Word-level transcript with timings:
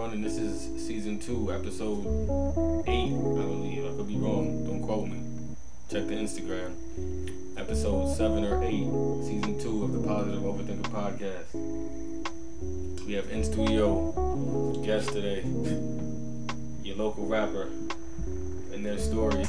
Running. 0.00 0.22
This 0.22 0.38
is 0.38 0.86
season 0.86 1.18
two, 1.18 1.52
episode 1.52 2.06
eight, 2.86 3.12
I 3.12 3.44
believe. 3.44 3.84
I 3.84 3.94
could 3.94 4.08
be 4.08 4.16
wrong. 4.16 4.64
Don't 4.64 4.80
quote 4.80 5.08
me. 5.08 5.20
Check 5.90 6.06
the 6.06 6.14
Instagram. 6.14 6.72
Episode 7.58 8.16
seven 8.16 8.46
or 8.46 8.64
eight, 8.64 8.88
season 9.26 9.60
two 9.60 9.84
of 9.84 9.92
the 9.92 10.00
Positive 10.08 10.40
Overthinker 10.40 10.88
podcast. 10.88 11.54
We 13.04 13.12
have 13.12 13.28
in 13.28 13.44
studio 13.44 14.82
guest 14.86 15.10
today, 15.10 15.42
your 16.82 16.96
local 16.96 17.26
rapper, 17.26 17.68
and 18.72 18.86
their 18.86 18.96
story, 18.96 19.44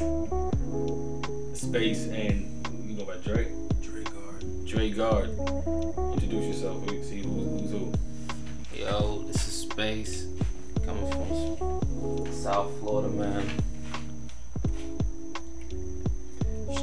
Space, 1.56 2.08
and 2.08 2.68
you 2.90 2.98
go 2.98 3.06
by 3.06 3.16
Drake. 3.24 3.48
Dre 3.82 4.04
guard. 4.04 4.66
Dre 4.66 4.90
Guard. 4.90 5.30
Introduce 6.12 6.46
yourself. 6.48 6.86
We 6.92 7.02
see 7.04 7.22
who's, 7.22 7.62
who's 7.62 7.72
who. 7.72 7.94
Yo, 8.76 9.24
this 9.28 9.48
is 9.48 9.62
Space 9.62 10.31
coming 11.10 12.32
South 12.32 12.72
Florida, 12.80 13.10
man. 13.10 13.50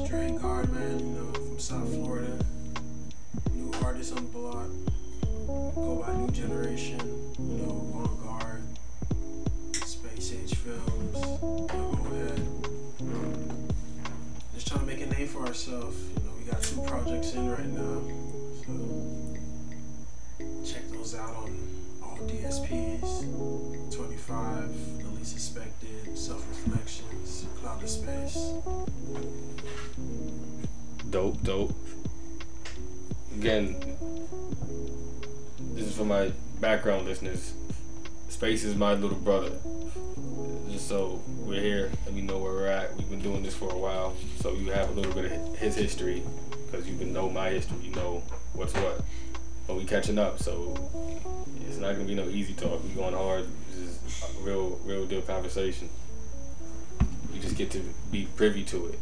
Stray 0.05 0.30
guard, 0.38 0.72
man, 0.72 0.98
you 0.98 1.06
know, 1.06 1.33
from 1.33 1.58
South 1.58 1.88
Florida. 1.94 2.44
New 3.52 3.72
artist 3.84 4.16
on 4.16 4.24
the 4.24 4.30
block. 4.30 4.69
Go 5.46 6.05
by 6.06 6.14
New 6.14 6.30
Generation, 6.30 7.00
you 7.39 7.58
know, 7.64 7.91
Avant 7.94 8.22
Garde, 8.22 8.62
Space 9.72 10.33
Age 10.33 10.55
Films, 10.56 11.14
know, 11.14 11.69
go 11.70 12.14
ahead. 12.14 12.42
Just 14.55 14.69
trying 14.69 14.80
to 14.80 14.86
make 14.86 15.00
a 15.00 15.06
name 15.06 15.28
for 15.28 15.46
ourselves. 15.46 15.96
You 16.16 16.24
know, 16.24 16.33
we 16.39 16.44
got 16.50 16.62
two 16.62 16.83
projects 16.83 17.33
in 17.34 17.50
right 17.50 17.66
now. 17.66 18.02
So 18.66 18.72
check 20.64 20.89
those 20.91 21.14
out 21.14 21.34
on 21.36 21.78
DSPs. 22.27 23.94
25, 23.94 25.02
The 25.02 25.11
Least 25.11 25.33
Suspected, 25.33 26.16
Self 26.16 26.47
Reflections, 26.48 27.47
Cloud 27.61 27.83
of 27.83 27.88
Space. 27.88 28.52
Dope, 31.11 31.42
dope. 31.42 31.74
Again, 33.36 33.77
this 35.74 35.86
is 35.86 35.96
for 35.96 36.05
my 36.05 36.33
background 36.61 37.06
listeners. 37.06 37.55
Space 38.28 38.64
is 38.64 38.77
my 38.77 38.94
little 38.94 39.16
brother. 39.19 39.52
Just 40.70 40.89
so 40.89 41.22
we're 41.41 41.61
here 41.61 41.91
and 42.06 42.14
we 42.14 42.20
know 42.20 42.39
where 42.39 42.52
we're 42.52 42.66
at. 42.66 42.94
We've 42.96 43.08
been 43.08 43.22
doing 43.22 43.42
this 43.42 43.55
for 43.55 43.70
a 43.70 43.78
while, 43.78 44.14
so 44.41 44.52
you 44.52 44.70
have 44.70 44.91
a 44.91 44.92
little 44.92 45.12
bit 45.12 45.33
of 45.33 45.56
his 45.56 45.74
history 45.74 46.22
because 46.66 46.89
you 46.89 46.96
can 46.98 47.12
know 47.12 47.30
my 47.30 47.50
history. 47.50 47.78
You 47.83 47.94
know 47.94 48.22
what's 48.52 48.74
what. 48.74 49.00
But 49.69 49.77
we 49.77 49.84
catching 49.84 50.19
up, 50.19 50.41
so 50.41 50.74
it's 51.69 51.77
not 51.77 51.92
gonna 51.92 52.05
be 52.05 52.14
no 52.14 52.24
easy 52.24 52.55
talk. 52.55 52.83
We 52.83 52.88
going 52.91 53.14
hard. 53.14 53.47
This 53.70 53.78
is 53.78 54.24
a 54.24 54.42
real, 54.42 54.80
real 54.84 55.06
deal 55.06 55.20
conversation. 55.22 55.91
You 57.33 57.40
just 57.40 57.56
get 57.56 57.70
to 57.73 57.83
be 58.11 58.27
privy 58.34 58.64
to 58.64 58.86
it. 58.86 58.98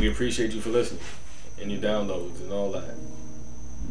We 0.00 0.10
appreciate 0.10 0.52
you 0.52 0.60
for 0.60 0.68
listening 0.68 1.00
and 1.60 1.72
your 1.72 1.80
downloads 1.80 2.40
and 2.42 2.52
all 2.52 2.70
that. 2.72 2.94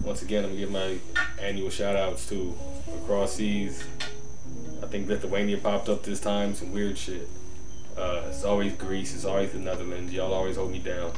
Once 0.03 0.21
again, 0.21 0.43
I'm 0.43 0.51
gonna 0.51 0.59
give 0.59 0.71
my 0.71 0.97
annual 1.41 1.71
shout 1.71 1.95
outs 1.95 2.29
to 2.29 2.55
Across 3.01 3.33
Seas. 3.33 3.83
I 4.83 4.85
think 4.85 5.07
Lithuania 5.07 5.57
popped 5.57 5.89
up 5.89 6.03
this 6.03 6.19
time, 6.19 6.53
some 6.53 6.71
weird 6.71 6.97
shit. 6.97 7.27
Uh, 7.97 8.23
it's 8.27 8.43
always 8.43 8.73
Greece, 8.73 9.15
it's 9.15 9.25
always 9.25 9.51
the 9.53 9.59
Netherlands. 9.59 10.13
Y'all 10.13 10.33
always 10.33 10.55
hold 10.55 10.71
me 10.71 10.79
down. 10.79 11.11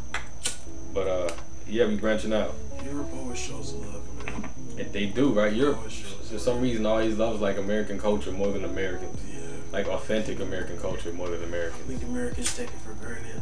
But 0.94 1.08
uh, 1.08 1.30
yeah, 1.68 1.86
we 1.88 1.96
branching 1.96 2.34
out. 2.34 2.54
Europe 2.84 3.10
always 3.18 3.40
shows 3.40 3.74
love, 3.74 4.04
man. 4.26 4.50
They 4.92 5.06
do, 5.08 5.30
right? 5.32 5.54
Europe, 5.54 5.78
Always 5.78 5.94
shows 5.94 6.30
for 6.32 6.40
some 6.40 6.62
reason, 6.62 6.86
always 6.86 7.18
loves 7.18 7.42
like 7.42 7.58
American 7.58 8.00
culture 8.00 8.32
more 8.32 8.50
than 8.52 8.66
Americans. 8.66 9.20
Yeah. 9.32 9.40
Like 9.72 9.88
authentic 9.88 10.40
American 10.40 10.78
culture 10.78 11.12
more 11.14 11.30
than 11.30 11.42
I 11.42 11.46
Americans. 11.46 11.84
think 11.88 12.04
Americans 12.04 12.56
take 12.56 12.68
it 12.70 12.80
for 12.86 12.94
granted. 12.94 13.42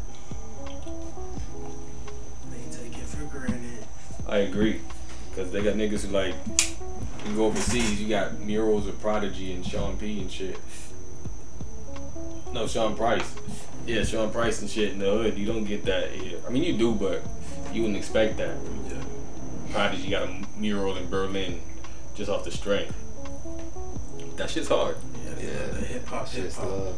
They 2.52 2.78
take 2.78 2.98
it 2.98 3.06
for 3.06 3.26
granted. 3.26 3.86
I 4.28 4.38
agree. 4.40 4.80
Because 5.30 5.52
they 5.52 5.64
got 5.64 5.74
niggas 5.76 6.06
who 6.06 6.12
like, 6.14 6.36
you 7.28 7.36
go 7.36 7.46
overseas, 7.46 8.00
you 8.02 8.08
got 8.08 8.40
murals 8.40 8.88
of 8.88 9.00
Prodigy 9.02 9.54
and 9.54 9.66
Sean 9.66 9.98
P 9.98 10.22
and 10.22 10.32
shit. 10.32 10.60
No, 12.54 12.68
Sean 12.68 12.96
Price. 12.96 13.36
Yeah, 13.88 14.04
Sean 14.04 14.32
Price 14.32 14.62
and 14.62 14.70
shit 14.70 14.92
in 14.92 15.00
the 15.00 15.06
hood. 15.10 15.38
You 15.38 15.46
don't 15.48 15.64
get 15.64 15.84
that 15.86 16.12
here. 16.12 16.40
I 16.48 16.52
mean, 16.52 16.64
you 16.64 16.74
do, 16.78 16.94
but 16.94 17.24
you 17.74 17.82
wouldn't 17.82 17.98
expect 17.98 18.38
that. 18.38 18.56
Yeah. 18.90 19.04
Prodigy 19.72 20.10
got 20.10 20.24
a 20.30 20.46
mural 20.58 20.96
in 20.98 21.10
Berlin 21.10 21.62
just 22.16 22.30
off 22.30 22.44
the 22.44 22.52
strength. 22.52 22.96
That 24.38 24.50
shit's 24.50 24.68
hard. 24.68 24.98
Yeah, 25.26 25.30
Yeah, 25.48 25.68
the 25.68 25.86
hip 25.86 26.06
hop, 26.08 26.30
That's 26.32 26.36
hip 26.36 26.52
hop. 26.54 26.70
love. 26.70 26.96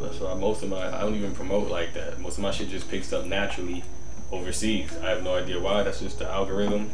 That's 0.00 0.18
why 0.18 0.34
most 0.34 0.62
of 0.62 0.70
my, 0.70 0.86
I 0.96 1.00
don't 1.02 1.14
even 1.14 1.34
promote 1.34 1.68
like 1.70 1.92
that. 1.94 2.20
Most 2.20 2.38
of 2.38 2.42
my 2.42 2.50
shit 2.50 2.68
just 2.68 2.88
picks 2.90 3.12
up 3.12 3.26
naturally 3.26 3.82
overseas. 4.32 4.96
I 5.02 5.10
have 5.10 5.22
no 5.22 5.34
idea 5.34 5.60
why. 5.60 5.82
That's 5.82 6.00
just 6.00 6.18
the 6.18 6.28
algorithm. 6.30 6.88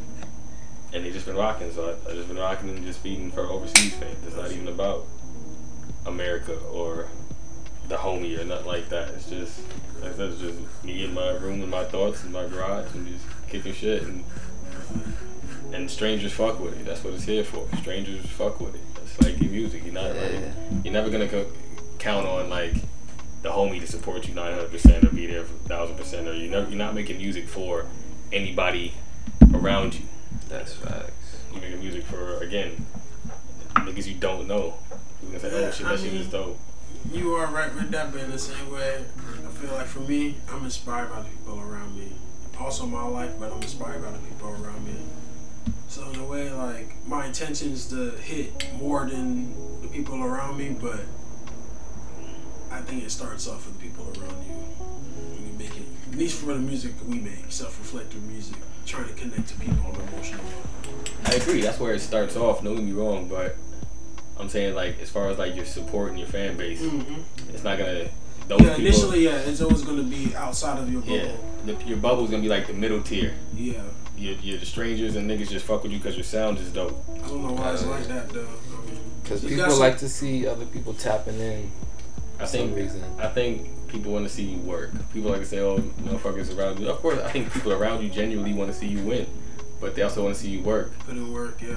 And 0.93 1.05
they 1.05 1.11
just 1.11 1.27
been 1.27 1.37
rocking, 1.37 1.73
so 1.73 1.97
I, 2.07 2.11
I 2.11 2.15
just 2.15 2.29
been 2.29 2.39
rocking 2.39 2.71
and 2.71 2.85
just 2.85 3.01
feeding 3.01 3.31
for 3.31 3.43
overseas 3.43 3.95
fans. 3.95 4.17
It's 4.27 4.37
not 4.37 4.51
even 4.51 4.69
about 4.69 5.07
America 6.07 6.57
or 6.73 7.09
the 7.89 7.97
homie 7.97 8.39
or 8.39 8.45
nothing 8.45 8.67
like 8.67 8.89
that. 8.89 9.09
It's 9.11 9.29
just, 9.29 9.61
like 10.01 10.13
I 10.13 10.17
said, 10.17 10.31
it's 10.33 10.41
just 10.41 10.59
me 10.85 11.05
in 11.05 11.15
my 11.15 11.31
room 11.31 11.61
with 11.61 11.69
my 11.71 11.85
thoughts 11.85 12.25
in 12.25 12.33
my 12.33 12.47
garage 12.47 12.93
and 12.95 13.07
just 13.07 13.25
kicking 13.49 13.73
shit 13.73 14.03
and 14.03 14.25
and 15.73 15.91
strangers 15.91 16.33
fuck 16.33 16.61
with 16.61 16.79
it. 16.79 16.85
That's 16.85 17.03
what 17.05 17.15
it's 17.15 17.25
here 17.25 17.45
for. 17.45 17.67
Strangers 17.79 18.25
fuck 18.27 18.61
with 18.61 18.75
it. 18.75 18.81
It's 19.03 19.21
like 19.21 19.41
your 19.41 19.51
music. 19.51 19.85
You're 19.85 19.95
not 19.95 20.15
like, 20.17 20.33
you're 20.85 20.93
never 20.93 21.11
gonna 21.11 21.29
co- 21.29 21.51
count 21.99 22.27
on 22.27 22.49
like 22.49 22.75
the 23.43 23.51
homie 23.51 23.81
to 23.81 23.87
support 23.87 24.27
you 24.29 24.35
900 24.35 24.71
percent 24.71 25.05
or 25.05 25.09
be 25.11 25.27
there 25.27 25.45
for 25.45 25.55
thousand 25.69 25.97
percent 25.97 26.27
or 26.29 26.35
you 26.35 26.49
never 26.49 26.69
you're 26.69 26.79
not 26.79 26.95
making 26.95 27.19
music 27.19 27.47
for 27.49 27.87
anybody 28.33 28.95
around 29.55 29.95
you. 29.95 30.03
That's 30.49 30.73
facts. 30.73 31.37
You're 31.53 31.61
making 31.63 31.81
music 31.81 32.05
for 32.05 32.39
again 32.39 32.87
niggas 33.75 34.07
you 34.07 34.15
don't 34.15 34.47
know. 34.49 34.75
You're 35.23 35.39
gonna 35.39 35.51
say, 35.51 35.67
oh 35.67 35.71
shit, 35.71 35.87
I 35.87 35.91
that 35.91 36.01
shit 36.01 36.13
mean- 36.13 36.23
is 36.23 36.29
dope. 36.29 36.59
You 37.13 37.35
are 37.35 37.47
right 37.47 37.75
with 37.75 37.91
that, 37.91 38.13
but 38.13 38.21
in 38.21 38.31
the 38.31 38.39
same 38.39 38.71
way, 38.71 39.05
I 39.19 39.51
feel 39.51 39.73
like 39.73 39.87
for 39.87 40.01
me, 40.01 40.37
I'm 40.53 40.65
inspired 40.65 41.11
by 41.11 41.23
the 41.23 41.29
people 41.29 41.61
around 41.61 41.97
me. 41.97 42.13
Also 42.61 42.87
my 42.87 43.07
life, 43.07 43.33
but 43.39 43.53
I'm 43.53 43.63
inspired 43.63 44.03
by 44.03 44.11
the 44.11 44.19
people 44.19 44.49
around 44.49 44.85
me. 44.85 44.95
So 45.89 46.09
in 46.11 46.19
a 46.19 46.25
way, 46.25 46.51
like 46.53 46.95
my 47.07 47.27
intention 47.27 47.73
is 47.73 47.87
to 47.91 48.11
hit 48.13 48.73
more 48.79 49.07
than 49.07 49.55
the 49.83 49.89
people 49.89 50.23
around 50.23 50.59
me, 50.59 50.77
but 50.81 51.01
I 52.71 52.81
think 52.81 53.05
it 53.05 53.11
starts 53.11 53.49
off 53.49 53.67
with 53.67 53.79
the 53.79 53.87
people 53.87 54.05
around 54.05 54.45
you. 54.47 54.55
When 54.55 55.47
you 55.47 55.59
make 55.59 55.77
it, 55.77 55.87
at 56.13 56.19
least 56.19 56.41
for 56.41 56.53
the 56.53 56.61
music 56.61 56.93
we 57.07 57.19
make, 57.19 57.51
self-reflective 57.51 58.23
music, 58.25 58.57
trying 58.85 59.09
to 59.09 59.15
connect 59.15 59.49
to 59.49 59.55
people 59.59 59.87
on 59.87 59.95
an 59.95 60.09
emotional 60.09 60.45
level. 60.45 60.63
I 61.25 61.35
agree. 61.35 61.61
That's 61.63 61.79
where 61.79 61.95
it 61.95 62.01
starts 62.01 62.37
off. 62.37 62.63
Get 62.63 62.77
me 62.77 62.93
wrong, 62.93 63.29
but 63.29 63.57
I'm 64.39 64.49
saying 64.49 64.75
like 64.75 65.01
as 65.01 65.11
far 65.11 65.29
as 65.31 65.39
like 65.39 65.57
your 65.57 65.65
support 65.65 66.11
and 66.11 66.19
your 66.19 66.29
fan 66.29 66.57
base, 66.57 66.83
mm-hmm. 66.83 67.21
it's 67.55 67.65
not 67.65 67.79
gonna. 67.79 68.09
Those 68.49 68.61
Yeah, 68.61 68.69
people, 68.77 68.87
initially, 68.87 69.25
yeah, 69.25 69.37
it's 69.39 69.61
always 69.61 69.83
going 69.83 69.97
to 69.97 70.05
be 70.05 70.33
outside 70.37 70.79
of 70.79 70.91
your 70.93 71.01
bubble. 71.01 71.17
yeah, 71.17 71.33
the, 71.65 71.85
your 71.85 71.97
bubble's 71.97 72.31
gonna 72.31 72.43
be 72.43 72.49
like 72.49 72.67
the 72.69 72.75
middle 72.75 73.03
tier. 73.03 73.35
yeah. 73.55 73.81
You're, 74.19 74.37
you're 74.37 74.57
the 74.59 74.65
strangers 74.65 75.15
and 75.17 75.29
niggas 75.31 75.51
just 75.51 75.67
fuck 75.67 75.83
with 75.83 75.93
you 75.93 75.99
because 75.99 76.15
your 76.17 76.25
sound 76.25 76.57
is 76.59 76.73
dope. 76.73 77.05
I 77.13 77.19
don't 77.29 77.43
know 77.43 77.53
why 77.53 77.73
it's 77.73 77.83
uh, 77.83 77.89
like 77.91 78.07
that 78.07 78.31
though. 78.31 78.47
I 78.47 78.87
mean, 78.91 78.99
Because 79.23 79.45
people 79.45 79.69
some- 79.71 79.79
like 79.81 79.99
to 79.99 80.09
see 80.09 80.47
other 80.47 80.65
people 80.65 80.95
tapping 80.95 81.39
in 81.39 81.71
I 82.39 82.43
for 82.43 82.47
some 82.47 82.61
think 82.69 82.77
reason. 82.77 83.03
I 83.19 83.27
think 83.29 83.89
people 83.89 84.13
want 84.13 84.25
to 84.27 84.33
see 84.33 84.45
you 84.45 84.59
work. 84.59 84.93
People 85.13 85.31
like 85.33 85.41
to 85.41 85.45
say, 85.47 85.59
"Oh, 85.59 85.79
motherfuckers 85.79 86.57
around 86.57 86.79
you." 86.81 86.89
Of 86.89 86.99
course, 87.03 87.19
I 87.19 87.31
think 87.31 87.53
people 87.53 87.73
around 87.75 88.03
you 88.03 88.09
genuinely 88.09 88.55
want 88.55 88.73
to 88.73 88.79
see 88.79 88.87
you 88.87 89.01
win, 89.03 89.27
but 89.83 89.95
they 89.95 90.01
also 90.03 90.23
want 90.25 90.35
to 90.35 90.41
see 90.41 90.49
you 90.51 90.61
work. 90.63 90.99
put 91.01 91.17
in 91.17 91.31
work, 91.33 91.61
yeah. 91.61 91.75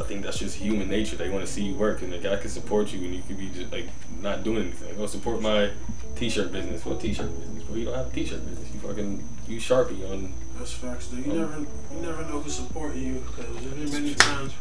I 0.00 0.04
think 0.04 0.24
that's 0.24 0.38
just 0.38 0.56
human 0.56 0.88
nature. 0.88 1.16
They 1.16 1.30
want 1.30 1.46
to 1.46 1.50
see 1.50 1.62
you 1.62 1.74
work, 1.74 2.02
and 2.02 2.12
the 2.12 2.18
guy 2.18 2.36
can 2.36 2.50
support 2.50 2.92
you, 2.92 3.04
and 3.04 3.14
you 3.14 3.22
could 3.22 3.38
be 3.38 3.48
just 3.50 3.70
like 3.72 3.86
not 4.20 4.42
doing 4.42 4.62
anything. 4.62 4.96
Go 4.96 5.06
support 5.06 5.40
my 5.40 5.70
t-shirt 6.16 6.50
business. 6.52 6.84
What 6.84 7.00
t-shirt 7.00 7.30
business? 7.38 7.68
Well, 7.68 7.78
you 7.78 7.84
don't 7.84 7.94
have 7.94 8.08
a 8.08 8.10
t-shirt 8.10 8.44
business. 8.44 8.68
You 8.74 8.80
fucking 8.80 9.28
use 9.46 9.62
Sharpie 9.62 10.10
on. 10.10 10.32
That's 10.58 10.72
facts, 10.72 11.08
dude. 11.08 11.26
You 11.26 11.32
never, 11.34 11.60
you 11.60 12.00
never 12.00 12.22
know 12.22 12.40
who's 12.40 12.56
supporting 12.56 13.02
you 13.02 13.14
because 13.14 13.46
there's 13.62 13.90
been 13.90 14.02
many 14.02 14.14
times 14.14 14.52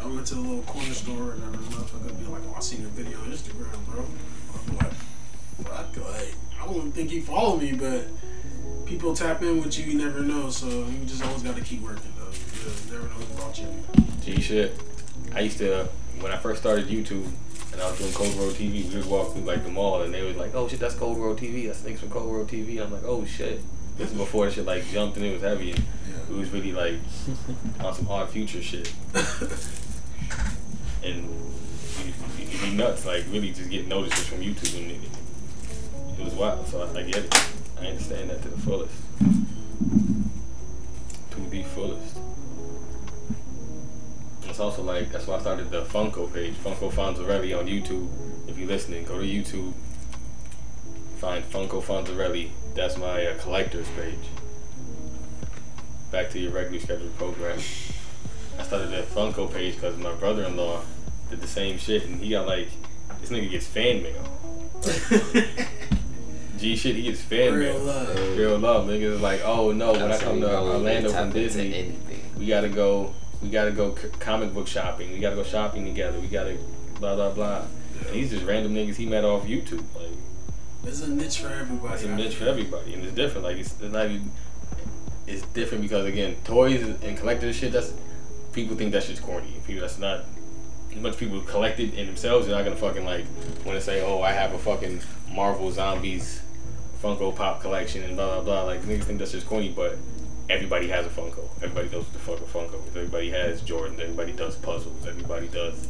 I 0.00 0.06
went 0.06 0.26
to 0.28 0.34
a 0.36 0.36
little 0.36 0.62
corner 0.62 0.92
store 0.92 1.32
and 1.32 1.42
every 1.42 1.66
motherfucker 1.66 2.18
be 2.18 2.24
like, 2.26 2.42
"Oh, 2.48 2.54
I 2.56 2.60
seen 2.60 2.82
your 2.82 2.90
video 2.90 3.18
on 3.18 3.32
Instagram, 3.32 3.84
bro." 3.86 4.04
I'm 4.54 4.76
like, 4.76 4.92
"Fuck, 5.64 5.96
like, 5.96 6.34
I 6.60 6.66
wouldn't 6.66 6.94
think 6.94 7.10
you 7.10 7.22
follow 7.22 7.56
me, 7.56 7.72
but 7.72 8.06
people 8.86 9.14
tap 9.14 9.42
in 9.42 9.60
with 9.60 9.76
you. 9.78 9.86
You 9.86 9.98
never 9.98 10.20
know, 10.20 10.50
so 10.50 10.68
you 10.68 11.04
just 11.04 11.24
always 11.24 11.42
got 11.42 11.56
to 11.56 11.62
keep 11.62 11.82
working, 11.82 12.12
though. 12.16 12.30
You 12.30 12.92
never 12.92 13.04
know 13.08 13.14
who 13.14 13.36
brought 13.36 13.58
you. 13.58 13.66
G 14.34 14.40
shit. 14.42 14.80
I 15.34 15.40
used 15.40 15.58
to 15.58 15.88
when 16.20 16.32
I 16.32 16.36
first 16.36 16.60
started 16.60 16.88
YouTube 16.88 17.26
and 17.72 17.80
I 17.80 17.88
was 17.90 17.98
doing 17.98 18.12
Cold 18.12 18.34
Road 18.34 18.54
TV. 18.54 18.88
We 18.90 18.96
would 18.96 19.06
walk 19.06 19.32
through 19.32 19.42
like 19.44 19.62
the 19.64 19.70
mall 19.70 20.02
and 20.02 20.12
they 20.12 20.22
was 20.22 20.36
like, 20.36 20.54
"Oh 20.54 20.68
shit, 20.68 20.80
that's 20.80 20.94
Cold 20.94 21.18
Road 21.18 21.38
TV. 21.38 21.66
That's 21.66 21.78
things 21.80 22.00
from 22.00 22.10
Cold 22.10 22.32
Road 22.34 22.48
TV." 22.48 22.80
I'm 22.82 22.92
like, 22.92 23.04
"Oh 23.04 23.24
shit." 23.24 23.60
This 23.96 24.12
is 24.12 24.16
before 24.18 24.46
the 24.46 24.52
shit 24.52 24.64
like 24.64 24.86
jumped 24.90 25.16
and 25.16 25.26
it 25.26 25.32
was 25.32 25.42
heavy 25.42 25.72
and 25.72 25.82
it 26.30 26.34
was 26.34 26.50
really 26.50 26.72
like 26.72 26.94
on 27.80 27.94
some 27.94 28.08
odd 28.08 28.30
future 28.30 28.62
shit. 28.62 28.92
and 31.02 31.16
you- 31.24 32.12
you- 32.38 32.44
it'd 32.46 32.60
be 32.62 32.70
nuts, 32.76 33.04
like 33.06 33.24
really 33.30 33.50
just 33.50 33.70
getting 33.70 33.88
notices 33.88 34.26
from 34.26 34.38
YouTube 34.40 34.78
and 34.80 34.90
it, 34.92 35.00
it 36.20 36.24
was 36.24 36.34
wild. 36.34 36.66
So 36.68 36.82
I, 36.82 36.98
I 36.98 37.02
get 37.02 37.16
it. 37.24 37.34
I 37.80 37.86
understand 37.86 38.30
that 38.30 38.42
to 38.42 38.48
the 38.48 38.58
fullest. 38.58 38.94
To 41.30 41.40
the 41.50 41.62
fullest. 41.64 42.16
It's 44.58 44.64
also 44.64 44.82
like 44.82 45.12
that's 45.12 45.28
why 45.28 45.36
I 45.36 45.38
started 45.38 45.70
the 45.70 45.82
Funko 45.84 46.34
page, 46.34 46.52
Funko 46.54 46.90
Fonzarelli 46.90 47.56
on 47.56 47.68
YouTube. 47.68 48.08
If 48.48 48.58
you're 48.58 48.66
listening, 48.66 49.04
go 49.04 49.16
to 49.16 49.24
YouTube, 49.24 49.72
find 51.18 51.44
Funko 51.44 51.80
Fonzarelli. 51.80 52.50
That's 52.74 52.96
my 52.96 53.24
uh, 53.24 53.38
collector's 53.38 53.86
page. 53.90 54.18
Back 56.10 56.30
to 56.30 56.40
your 56.40 56.50
regular 56.50 56.80
scheduled 56.80 57.16
program. 57.18 57.60
I 58.58 58.64
started 58.64 58.90
that 58.90 59.06
Funko 59.10 59.48
page 59.54 59.76
because 59.76 59.96
my 59.96 60.12
brother-in-law 60.14 60.80
did 61.30 61.40
the 61.40 61.46
same 61.46 61.78
shit, 61.78 62.06
and 62.06 62.20
he 62.20 62.30
got 62.30 62.48
like 62.48 62.68
this 63.20 63.30
nigga 63.30 63.50
gets 63.50 63.68
fan 63.68 64.02
mail. 64.02 64.24
G 66.58 66.74
shit, 66.74 66.96
he 66.96 67.02
gets 67.02 67.20
fan 67.20 67.54
Real 67.54 67.74
mail. 67.74 67.84
love. 67.84 68.36
Real 68.36 68.58
love. 68.58 68.86
Niggas 68.88 69.02
is 69.02 69.20
like, 69.20 69.40
oh 69.44 69.70
no, 69.70 69.92
when 69.92 70.10
I 70.10 70.18
come 70.18 70.40
to 70.40 70.48
know 70.48 70.64
when 70.64 70.72
you 70.72 70.78
Orlando 70.78 71.12
from 71.12 71.30
Disney, 71.30 71.72
anything. 71.74 72.22
we 72.36 72.46
gotta 72.46 72.68
go 72.68 73.14
we 73.42 73.48
gotta 73.50 73.70
go 73.70 73.94
c- 73.94 74.08
comic 74.18 74.52
book 74.52 74.66
shopping 74.66 75.12
we 75.12 75.18
gotta 75.20 75.36
go 75.36 75.42
shopping 75.44 75.84
together 75.84 76.18
we 76.20 76.26
gotta 76.26 76.56
blah 76.98 77.14
blah 77.14 77.30
blah 77.30 77.62
and 78.06 78.14
these 78.14 78.30
just 78.30 78.44
random 78.44 78.74
niggas 78.74 78.96
he 78.96 79.06
met 79.06 79.24
off 79.24 79.44
youtube 79.44 79.82
like 79.94 80.10
There's 80.82 81.00
a 81.02 81.08
niche 81.10 81.38
for 81.38 81.48
everybody. 81.48 81.94
it's 81.94 82.04
a 82.04 82.08
niche 82.14 82.34
for 82.36 82.44
everybody 82.46 82.94
and 82.94 83.04
it's 83.04 83.14
different 83.14 83.44
like 83.44 83.56
it's, 83.56 83.72
it's 83.80 83.92
not 83.92 84.06
even 84.06 84.30
it's 85.26 85.42
different 85.48 85.82
because 85.82 86.06
again 86.06 86.36
toys 86.44 86.82
and 86.82 87.18
collector 87.18 87.52
shit 87.52 87.72
that's 87.72 87.92
people 88.52 88.76
think 88.76 88.92
that 88.92 89.02
shit's 89.02 89.20
corny 89.20 89.54
people 89.66 89.82
that's 89.82 89.98
not 89.98 90.24
as 90.94 91.00
much 91.02 91.16
people 91.16 91.40
collect 91.42 91.78
it 91.80 91.94
in 91.94 92.06
themselves 92.06 92.46
they're 92.46 92.56
not 92.56 92.64
gonna 92.64 92.74
fucking 92.76 93.04
like 93.04 93.24
want 93.64 93.78
to 93.78 93.80
say 93.80 94.02
oh 94.02 94.22
i 94.22 94.32
have 94.32 94.52
a 94.54 94.58
fucking 94.58 95.00
marvel 95.32 95.70
zombies 95.70 96.40
funko 97.02 97.34
pop 97.34 97.60
collection 97.60 98.02
and 98.02 98.16
blah 98.16 98.40
blah 98.40 98.42
blah 98.42 98.62
like 98.64 98.80
niggas 98.82 99.04
think 99.04 99.18
that's 99.18 99.30
just 99.32 99.46
corny 99.46 99.68
but 99.68 99.96
everybody 100.48 100.88
has 100.88 101.06
a 101.06 101.10
Funko. 101.10 101.48
Everybody 101.62 101.88
knows 101.90 102.04
what 102.04 102.12
the 102.12 102.18
fuck 102.18 102.40
a 102.40 102.42
Funko 102.42 102.86
is. 102.88 102.96
Everybody 102.96 103.30
has 103.30 103.60
Jordan. 103.62 104.00
Everybody 104.00 104.32
does 104.32 104.56
puzzles. 104.56 105.06
Everybody 105.06 105.48
does 105.48 105.88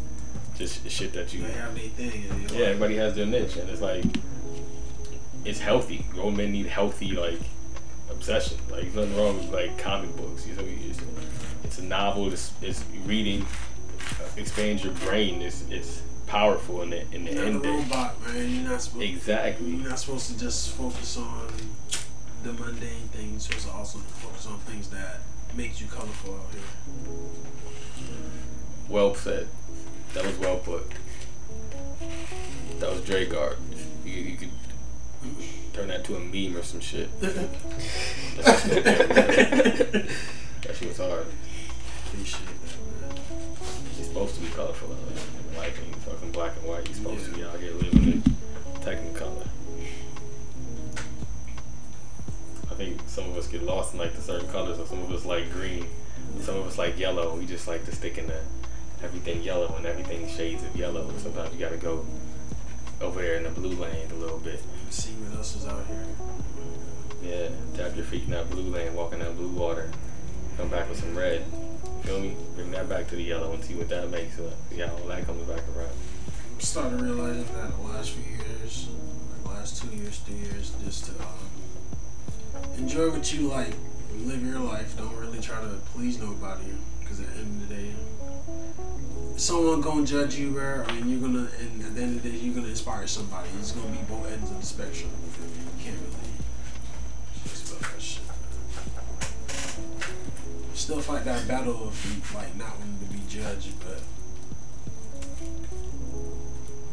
just 0.56 0.88
shit 0.90 1.12
that 1.12 1.32
you. 1.32 1.43
They 1.43 1.52
have 1.52 1.75
their 1.75 1.88
thing. 1.88 2.46
Yeah, 2.52 2.66
everybody 2.66 2.96
has 2.96 3.14
their 3.14 3.26
niche, 3.26 3.56
and 3.56 3.69
it's 3.70 3.81
like 3.81 4.05
it's 5.44 5.60
healthy. 5.60 6.05
Grown 6.10 6.37
men 6.37 6.52
need 6.52 6.66
healthy 6.66 7.12
like 7.12 7.40
obsession. 8.10 8.58
Like 8.70 8.93
there's 8.93 8.94
nothing 8.94 9.16
wrong 9.16 9.38
with 9.38 9.50
like 9.52 9.78
comic 9.78 10.14
books. 10.16 10.46
You 10.46 10.55
know, 10.55 10.64
it's, 10.66 11.00
it's 11.64 11.78
a 11.78 11.84
novel. 11.84 12.32
It's, 12.32 12.52
it's 12.61 12.84
reading 13.04 13.46
uh, 14.20 14.28
expands 14.37 14.84
your 14.84 14.94
brain. 14.94 15.43
It's 15.43 15.64
it's 15.70 16.02
powerful 16.26 16.82
in 16.82 16.90
the 16.90 17.04
in 17.12 17.25
the 17.25 17.32
You're 17.32 17.44
end. 17.44 17.64
a 17.64 17.69
robot, 17.69 18.20
man. 18.26 18.50
You're 18.50 18.70
not 18.70 18.82
supposed. 18.82 19.04
Exactly. 19.04 19.70
You're 19.70 19.88
not 19.88 19.99
supposed 19.99 20.31
to 20.32 20.38
just 20.38 20.70
focus 20.70 21.16
on 21.16 21.49
the 22.49 22.65
mundane 22.65 23.09
things. 23.12 23.49
You're 23.49 23.59
supposed 23.59 23.69
to 23.69 23.73
also 23.75 23.99
focus 23.99 24.47
on 24.47 24.59
things 24.61 24.89
that 24.89 25.21
makes 25.55 25.81
you 25.81 25.87
colorful 25.87 26.35
out 26.35 26.50
here. 26.53 26.62
Well 28.89 29.15
said. 29.15 29.49
That 30.15 30.25
was 30.25 30.39
well 30.39 30.56
put. 30.59 30.91
That 32.81 32.91
was 32.91 33.05
Dre 33.05 33.27
Guard. 33.27 33.59
You, 34.05 34.12
you 34.12 34.37
could 34.37 34.50
turn 35.75 35.89
that 35.89 36.05
to 36.05 36.17
a 36.17 36.21
meme 36.21 36.56
or 36.56 36.62
some 36.62 36.81
shit. 36.81 37.11
That 40.62 40.75
shit 40.75 40.89
was 40.89 40.99
hard. 40.99 41.27
Appreciate 42.06 42.41
that, 42.47 43.11
man. 43.11 43.17
It's 43.97 44.09
supposed 44.09 44.35
to 44.35 44.41
be 44.41 44.49
colorful. 44.49 44.97
Like 45.56 45.75
in 45.79 45.95
fucking 46.00 46.33
black 46.33 46.53
and 46.59 46.67
white, 46.69 46.87
you're 46.87 46.97
supposed 46.97 47.25
to 47.27 47.33
be 47.33 47.45
out 47.45 47.59
here 47.61 47.73
living 47.73 48.05
in 48.05 48.23
technicolor. 48.81 49.47
I 49.47 49.48
think 52.78 53.00
some 53.08 53.28
of 53.28 53.36
us 53.36 53.48
get 53.48 53.62
lost 53.64 53.92
in 53.92 53.98
like 53.98 54.14
the 54.14 54.22
certain 54.22 54.48
colors, 54.48 54.78
or 54.78 54.86
some 54.86 55.02
of 55.02 55.10
us 55.10 55.25
like 55.25 55.50
green, 55.52 55.84
some 56.40 56.56
of 56.56 56.66
us 56.66 56.78
like 56.78 56.96
yellow. 56.96 57.36
We 57.36 57.44
just 57.44 57.66
like 57.66 57.84
to 57.86 57.94
stick 57.94 58.16
in 58.16 58.28
the 58.28 58.40
everything 59.02 59.42
yellow 59.42 59.75
and 59.76 59.84
everything 59.84 60.28
shades 60.28 60.62
of 60.62 60.75
yellow. 60.76 61.10
Sometimes 61.19 61.52
you 61.52 61.60
gotta 61.60 61.76
go 61.76 62.06
over 63.00 63.20
there 63.20 63.36
in 63.36 63.42
the 63.42 63.50
blue 63.50 63.75
lane 63.75 64.10
a 64.12 64.14
little 64.14 64.38
bit. 64.38 64.62
See 64.90 65.10
what 65.10 65.36
else 65.36 65.56
is 65.56 65.66
out 65.66 65.84
here. 65.86 66.06
Yeah, 67.20 67.48
tap 67.76 67.96
your 67.96 68.04
feet 68.04 68.25
in 68.25 68.30
that 68.30 68.48
blue 68.48 68.70
lane, 68.70 68.94
walk 68.94 69.12
in 69.12 69.19
that 69.19 69.36
blue 69.36 69.48
water, 69.48 69.90
come 70.56 70.69
back 70.69 70.88
with 70.88 71.00
some 71.00 71.19
red. 71.19 71.44
Feel 72.02 72.20
me? 72.20 72.36
Bring 72.54 72.70
that 72.70 72.88
back 72.88 73.08
to 73.08 73.16
the 73.16 73.22
yellow 73.22 73.52
and 73.52 73.64
see 73.64 73.75
what 73.75 73.88
that 73.88 74.08
makes. 74.10 74.36
See 74.36 74.78
how 74.78 74.92
all 74.94 75.08
that 75.08 75.26
comes 75.26 75.42
back 75.48 75.62
around. 75.76 75.90
I'm 76.54 76.60
starting 76.60 76.98
to 76.98 77.04
realize 77.04 77.44
that 77.44 77.76
the 77.76 77.82
last 77.82 78.10
few 78.12 78.36
years, 78.36 78.88
like 79.44 79.54
last 79.56 79.82
two 79.82 79.96
years, 79.96 80.19
three 80.19 80.36
years, 80.36 80.70
just 80.84 81.06
to 81.06 81.12
um, 81.22 81.48
enjoy 82.78 83.10
what 83.10 83.32
you 83.32 83.48
like, 83.48 83.75
live 84.19 84.42
your 84.44 84.60
life. 84.60 84.96
Don't 84.96 85.14
really 85.16 85.40
try 85.40 85.60
to 85.60 85.78
please 85.92 86.19
nobody, 86.19 86.64
because 87.00 87.20
at 87.20 87.26
the 87.34 87.40
end 87.40 87.62
of 87.62 87.69
the 87.69 87.75
day, 87.75 87.94
someone 89.36 89.80
gonna 89.80 90.06
judge 90.06 90.36
you, 90.36 90.52
bro. 90.52 90.84
I 90.86 90.92
mean, 90.92 91.08
you're 91.10 91.20
gonna, 91.20 91.48
and 91.60 91.82
at 91.82 91.94
the 91.94 92.02
end 92.02 92.16
of 92.16 92.22
the 92.22 92.30
day, 92.30 92.36
you're 92.38 92.54
gonna 92.54 92.69
inspire 92.69 93.06
somebody. 93.06 93.48
It's 93.58 93.72
gonna 93.72 93.88
be 93.88 93.98
both 94.08 94.30
ends 94.30 94.50
of 94.50 94.60
the 94.60 94.66
spectrum. 94.66 95.10
You 95.25 95.44
me? 95.44 95.60
You 95.78 95.84
can't 95.84 95.96
really 96.00 96.14
about 97.69 97.80
that 97.92 98.02
shit. 98.02 98.22
Still 100.75 101.00
fight 101.00 101.25
that 101.25 101.47
battle 101.49 101.88
of 101.88 102.35
like 102.35 102.56
not 102.56 102.78
wanting 102.78 102.99
to 103.00 103.12
be 103.12 103.20
judged, 103.28 103.75
but. 103.80 104.00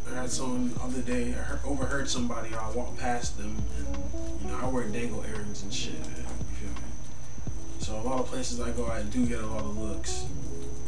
I 0.07 0.21
had 0.21 0.31
someone 0.31 0.71
the 0.73 0.79
other 0.81 1.01
day, 1.01 1.33
I 1.33 1.67
overheard 1.67 2.07
somebody, 2.07 2.53
I 2.53 2.69
walked 2.71 2.99
past 2.99 3.37
them, 3.37 3.57
and, 3.77 3.87
know, 3.91 4.14
I 4.61 4.67
wear 4.67 4.87
dangle 4.87 5.23
earrings 5.25 5.63
and 5.63 5.73
shit, 5.73 5.93
you 5.93 6.01
feel 6.01 6.69
me? 6.69 6.89
So 7.79 7.95
a 7.95 8.01
lot 8.01 8.19
of 8.19 8.27
places 8.27 8.59
I 8.59 8.71
go, 8.71 8.87
I 8.87 9.03
do 9.03 9.25
get 9.25 9.39
a 9.39 9.47
lot 9.47 9.63
of 9.63 9.77
looks. 9.77 10.25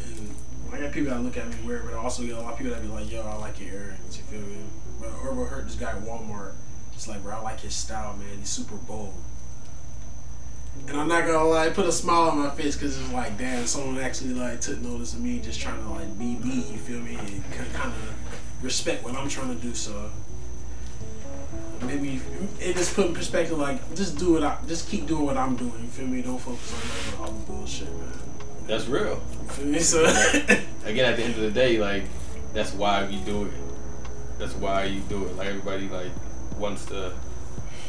And 0.05 0.35
I 0.73 0.79
got 0.79 0.91
people 0.91 1.11
that 1.11 1.21
look 1.21 1.37
at 1.37 1.47
me 1.47 1.55
weird, 1.65 1.85
but 1.85 1.93
I 1.93 1.97
also 1.97 2.23
get 2.23 2.35
a 2.35 2.41
lot 2.41 2.53
of 2.53 2.57
people 2.57 2.73
that 2.73 2.81
be 2.81 2.87
like, 2.87 3.11
yo, 3.11 3.21
I 3.21 3.35
like 3.35 3.59
your 3.59 3.73
earrings, 3.73 4.17
you 4.17 4.23
feel 4.23 4.41
me? 4.41 4.57
But 4.99 5.09
I 5.09 5.27
overheard 5.27 5.67
this 5.67 5.75
guy 5.75 5.91
at 5.91 6.01
Walmart, 6.01 6.53
just 6.93 7.07
like, 7.07 7.21
bro, 7.23 7.35
I 7.35 7.41
like 7.41 7.59
his 7.59 7.75
style, 7.75 8.15
man, 8.17 8.39
he's 8.39 8.49
super 8.49 8.75
bold. 8.75 9.13
And 10.87 10.95
I'm 10.95 11.07
not 11.07 11.25
gonna 11.25 11.43
lie, 11.43 11.69
put 11.69 11.85
a 11.85 11.91
smile 11.91 12.29
on 12.29 12.37
my 12.37 12.49
face 12.51 12.75
because 12.75 12.99
it's 12.99 13.11
like, 13.11 13.37
damn, 13.37 13.65
someone 13.65 13.97
actually 13.99 14.33
like 14.33 14.61
took 14.61 14.79
notice 14.79 15.13
of 15.13 15.21
me 15.21 15.39
just 15.39 15.59
trying 15.59 15.81
to 15.83 15.89
like 15.89 16.17
be 16.17 16.35
me, 16.35 16.65
you 16.71 16.77
feel 16.77 16.99
me? 16.99 17.15
And 17.15 17.43
kind 17.73 17.91
of 17.91 18.63
respect 18.63 19.03
what 19.03 19.15
I'm 19.15 19.27
trying 19.27 19.55
to 19.55 19.61
do. 19.61 19.73
So 19.73 20.11
maybe 21.83 22.21
it 22.59 22.75
just 22.75 22.95
put 22.95 23.07
in 23.07 23.13
perspective, 23.13 23.57
like 23.57 23.95
just 23.95 24.17
do 24.17 24.37
it. 24.37 24.43
I 24.43 24.57
just 24.67 24.89
keep 24.89 25.07
doing 25.07 25.25
what 25.25 25.37
I'm 25.37 25.55
doing. 25.55 25.73
You 25.81 25.87
feel 25.87 26.07
me? 26.07 26.21
Don't 26.21 26.39
focus 26.39 27.13
on 27.15 27.25
all 27.25 27.31
the 27.31 27.45
bullshit, 27.45 27.91
man. 27.91 28.13
That's 28.65 28.87
real. 28.87 29.21
You 29.43 29.49
feel 29.49 29.65
me? 29.65 29.79
So 29.79 30.03
Again, 30.85 31.11
at 31.11 31.17
the 31.17 31.23
end 31.23 31.35
of 31.35 31.41
the 31.41 31.51
day, 31.51 31.79
like 31.79 32.03
that's 32.53 32.73
why 32.73 33.05
we 33.05 33.17
do 33.17 33.45
it. 33.45 33.51
That's 34.39 34.53
why 34.53 34.85
you 34.85 35.01
do 35.01 35.25
it. 35.25 35.35
Like 35.35 35.47
everybody 35.47 35.89
like 35.89 36.11
wants 36.57 36.85
to 36.85 37.13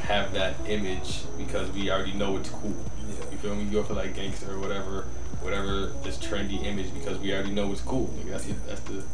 have 0.00 0.32
that 0.34 0.56
image 0.66 1.22
because 1.36 1.70
we 1.70 1.90
already 1.90 2.12
know 2.12 2.36
it's 2.36 2.50
cool. 2.50 2.74
Yeah. 3.08 3.30
You 3.30 3.38
feel 3.38 3.54
me? 3.54 3.64
You 3.64 3.70
go 3.70 3.82
for 3.84 3.94
like 3.94 4.14
gangster 4.14 4.52
or 4.52 4.58
whatever, 4.58 5.06
whatever 5.42 5.86
this 6.02 6.18
trendy 6.18 6.64
image 6.64 6.92
because 6.92 7.18
we 7.18 7.32
already 7.32 7.52
know 7.52 7.70
it's 7.70 7.82
cool. 7.82 8.12
Like 8.16 8.30
that's 8.30 8.44
the, 8.46 8.54
that's 8.66 8.80
the 8.80 9.04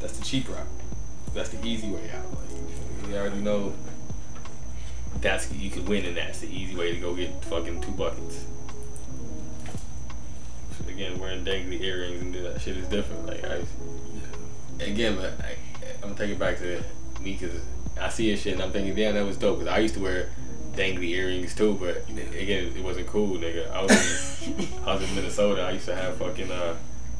that's 0.00 0.18
the 0.18 0.24
cheap 0.24 0.48
route. 0.48 0.66
That's 1.34 1.48
the 1.48 1.64
easy 1.66 1.88
way 1.88 2.10
out. 2.10 2.30
Like 2.30 2.60
you 3.12 3.18
feel 3.18 3.32
me? 3.32 3.40
we 3.40 3.42
already 3.42 3.42
know 3.42 3.74
that's 5.20 5.52
you 5.52 5.70
can 5.70 5.84
win 5.86 6.04
and 6.04 6.16
that's 6.16 6.40
the 6.40 6.48
easy 6.48 6.74
way 6.74 6.92
to 6.92 7.00
go 7.00 7.14
get 7.14 7.44
fucking 7.44 7.80
two 7.80 7.92
buckets. 7.92 8.44
Again, 10.88 11.18
wearing 11.18 11.44
dangly 11.44 11.80
earrings 11.80 12.20
and 12.20 12.32
do 12.32 12.42
that 12.42 12.60
shit 12.60 12.76
is 12.76 12.88
different. 12.88 13.26
Like 13.26 13.44
I, 13.44 13.60
again, 14.84 15.16
but 15.16 15.32
I, 15.40 15.56
I'm 15.96 16.00
gonna 16.00 16.14
take 16.16 16.30
it 16.30 16.38
back 16.38 16.58
to 16.58 16.82
me 17.20 17.32
because 17.38 17.60
I 18.00 18.08
see 18.08 18.30
his 18.30 18.42
shit 18.42 18.54
and 18.54 18.62
I'm 18.62 18.72
thinking, 18.72 18.94
damn, 18.94 19.14
that 19.14 19.24
was 19.24 19.36
dope. 19.36 19.60
Because 19.60 19.72
I 19.72 19.78
used 19.78 19.94
to 19.94 20.00
wear 20.00 20.30
dangly 20.72 21.10
earrings 21.10 21.54
too, 21.54 21.74
but 21.74 22.08
again, 22.08 22.72
it 22.76 22.82
wasn't 22.82 23.06
cool, 23.06 23.36
nigga. 23.38 23.70
I 23.70 23.82
was 23.82 24.46
in, 24.46 24.68
I 24.84 24.94
was 24.94 25.08
in 25.08 25.14
Minnesota. 25.14 25.62
I 25.62 25.72
used 25.72 25.86
to 25.86 25.94
have 25.94 26.16
fucking 26.16 26.50
uh 26.50 26.76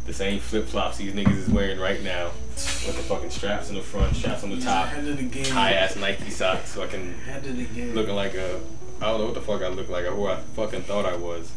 the 0.06 0.12
same 0.12 0.40
flip 0.40 0.66
flops 0.66 0.98
these 0.98 1.12
niggas 1.12 1.36
is 1.36 1.48
wearing 1.48 1.78
right 1.78 2.02
now, 2.02 2.26
with 2.54 2.96
the 2.96 3.02
fucking 3.02 3.30
straps 3.30 3.68
in 3.70 3.76
the 3.76 3.82
front, 3.82 4.14
straps 4.16 4.42
on 4.42 4.50
the 4.50 4.60
top, 4.60 4.88
Head 4.88 5.06
of 5.06 5.16
the 5.16 5.22
game. 5.24 5.44
high 5.46 5.72
ass 5.72 5.96
Nike 5.96 6.30
socks, 6.30 6.74
fucking 6.74 7.14
Head 7.26 7.46
of 7.46 7.56
the 7.56 7.64
game. 7.64 7.94
looking 7.94 8.14
like 8.14 8.34
a 8.34 8.60
I 9.00 9.06
don't 9.06 9.18
know 9.20 9.24
what 9.26 9.34
the 9.34 9.40
fuck 9.40 9.62
I 9.62 9.68
look 9.68 9.88
like 9.88 10.04
or 10.04 10.12
who 10.12 10.26
I 10.28 10.36
fucking 10.54 10.82
thought 10.82 11.06
I 11.06 11.16
was. 11.16 11.50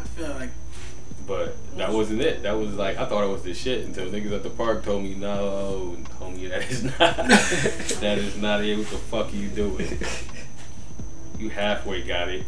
I 0.00 0.04
feel 0.08 0.30
like 0.30 0.50
But 1.26 1.54
that 1.76 1.92
wasn't 1.92 2.20
it. 2.22 2.42
That 2.42 2.52
was 2.58 2.74
like 2.74 2.96
I 2.98 3.04
thought 3.06 3.24
it 3.24 3.28
was 3.30 3.42
the 3.42 3.52
shit 3.54 3.84
until 3.84 4.06
niggas 4.06 4.32
at 4.32 4.42
the 4.42 4.50
park 4.50 4.84
told 4.84 5.02
me, 5.02 5.14
no, 5.14 5.96
homie, 6.20 6.48
that 6.50 6.70
is 6.70 6.84
not 6.84 6.98
that 6.98 8.18
is 8.18 8.36
not 8.36 8.62
it. 8.64 8.76
What 8.78 8.86
the 8.88 8.96
fuck 8.98 9.32
are 9.32 9.36
you 9.36 9.48
doing? 9.48 9.98
You 11.38 11.50
halfway 11.50 12.02
got 12.02 12.28
it. 12.28 12.44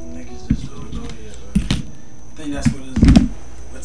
niggas 0.00 0.48
just 0.48 0.70
don't 0.70 0.92
know 0.94 1.02
yet. 1.24 1.36
I 1.56 2.36
think 2.36 2.52
that's 2.52 2.68
what 2.68 2.82
it's, 2.88 3.15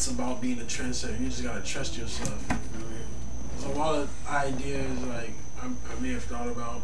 it's 0.02 0.10
about 0.10 0.40
being 0.40 0.58
a 0.58 0.64
trendsetter. 0.64 1.20
You 1.20 1.28
just 1.28 1.44
gotta 1.44 1.60
trust 1.60 1.96
yourself. 1.96 2.44
You 2.50 2.56
know 2.80 2.86
So 3.56 3.70
a 3.70 3.78
lot 3.78 3.94
of 3.94 4.10
ideas 4.28 5.00
like 5.04 5.30
I, 5.62 5.66
I 5.66 6.00
may 6.00 6.08
have 6.08 6.24
thought 6.24 6.48
about 6.48 6.82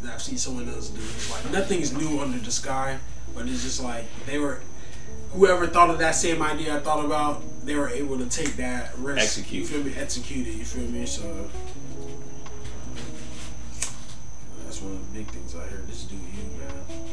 that 0.00 0.14
I've 0.14 0.22
seen 0.22 0.38
someone 0.38 0.66
else 0.66 0.88
do. 0.88 0.98
It's 0.98 1.30
like 1.30 1.52
nothing's 1.52 1.92
new 1.92 2.20
under 2.20 2.38
the 2.38 2.50
sky, 2.50 3.00
but 3.34 3.46
it's 3.46 3.62
just 3.62 3.82
like 3.84 4.06
they 4.24 4.38
were. 4.38 4.62
Whoever 5.32 5.66
thought 5.66 5.90
of 5.90 5.98
that 5.98 6.12
same 6.12 6.40
idea 6.40 6.74
I 6.74 6.80
thought 6.80 7.04
about, 7.04 7.42
they 7.66 7.74
were 7.74 7.90
able 7.90 8.16
to 8.16 8.24
take 8.24 8.56
that 8.56 8.96
risk. 8.96 9.20
Execute. 9.20 9.60
You 9.60 9.66
feel 9.66 9.84
me? 9.84 9.94
Execute 9.94 10.48
it. 10.48 10.54
You 10.54 10.64
feel 10.64 10.90
me? 10.90 11.04
So 11.04 11.50
that's 14.64 14.80
one 14.80 14.92
of 14.92 15.12
the 15.12 15.18
big 15.18 15.28
things 15.28 15.54
I 15.54 15.66
heard. 15.66 15.86
Just 15.86 16.08
do 16.08 16.16
you, 16.16 16.58
man. 16.60 17.04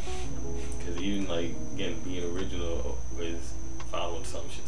Cause 0.86 1.02
even 1.02 1.28
like 1.28 1.52
again 1.74 2.00
being 2.06 2.24
original 2.34 2.98
is 3.20 3.52
following 3.92 4.24
some 4.24 4.50
shit 4.50 4.65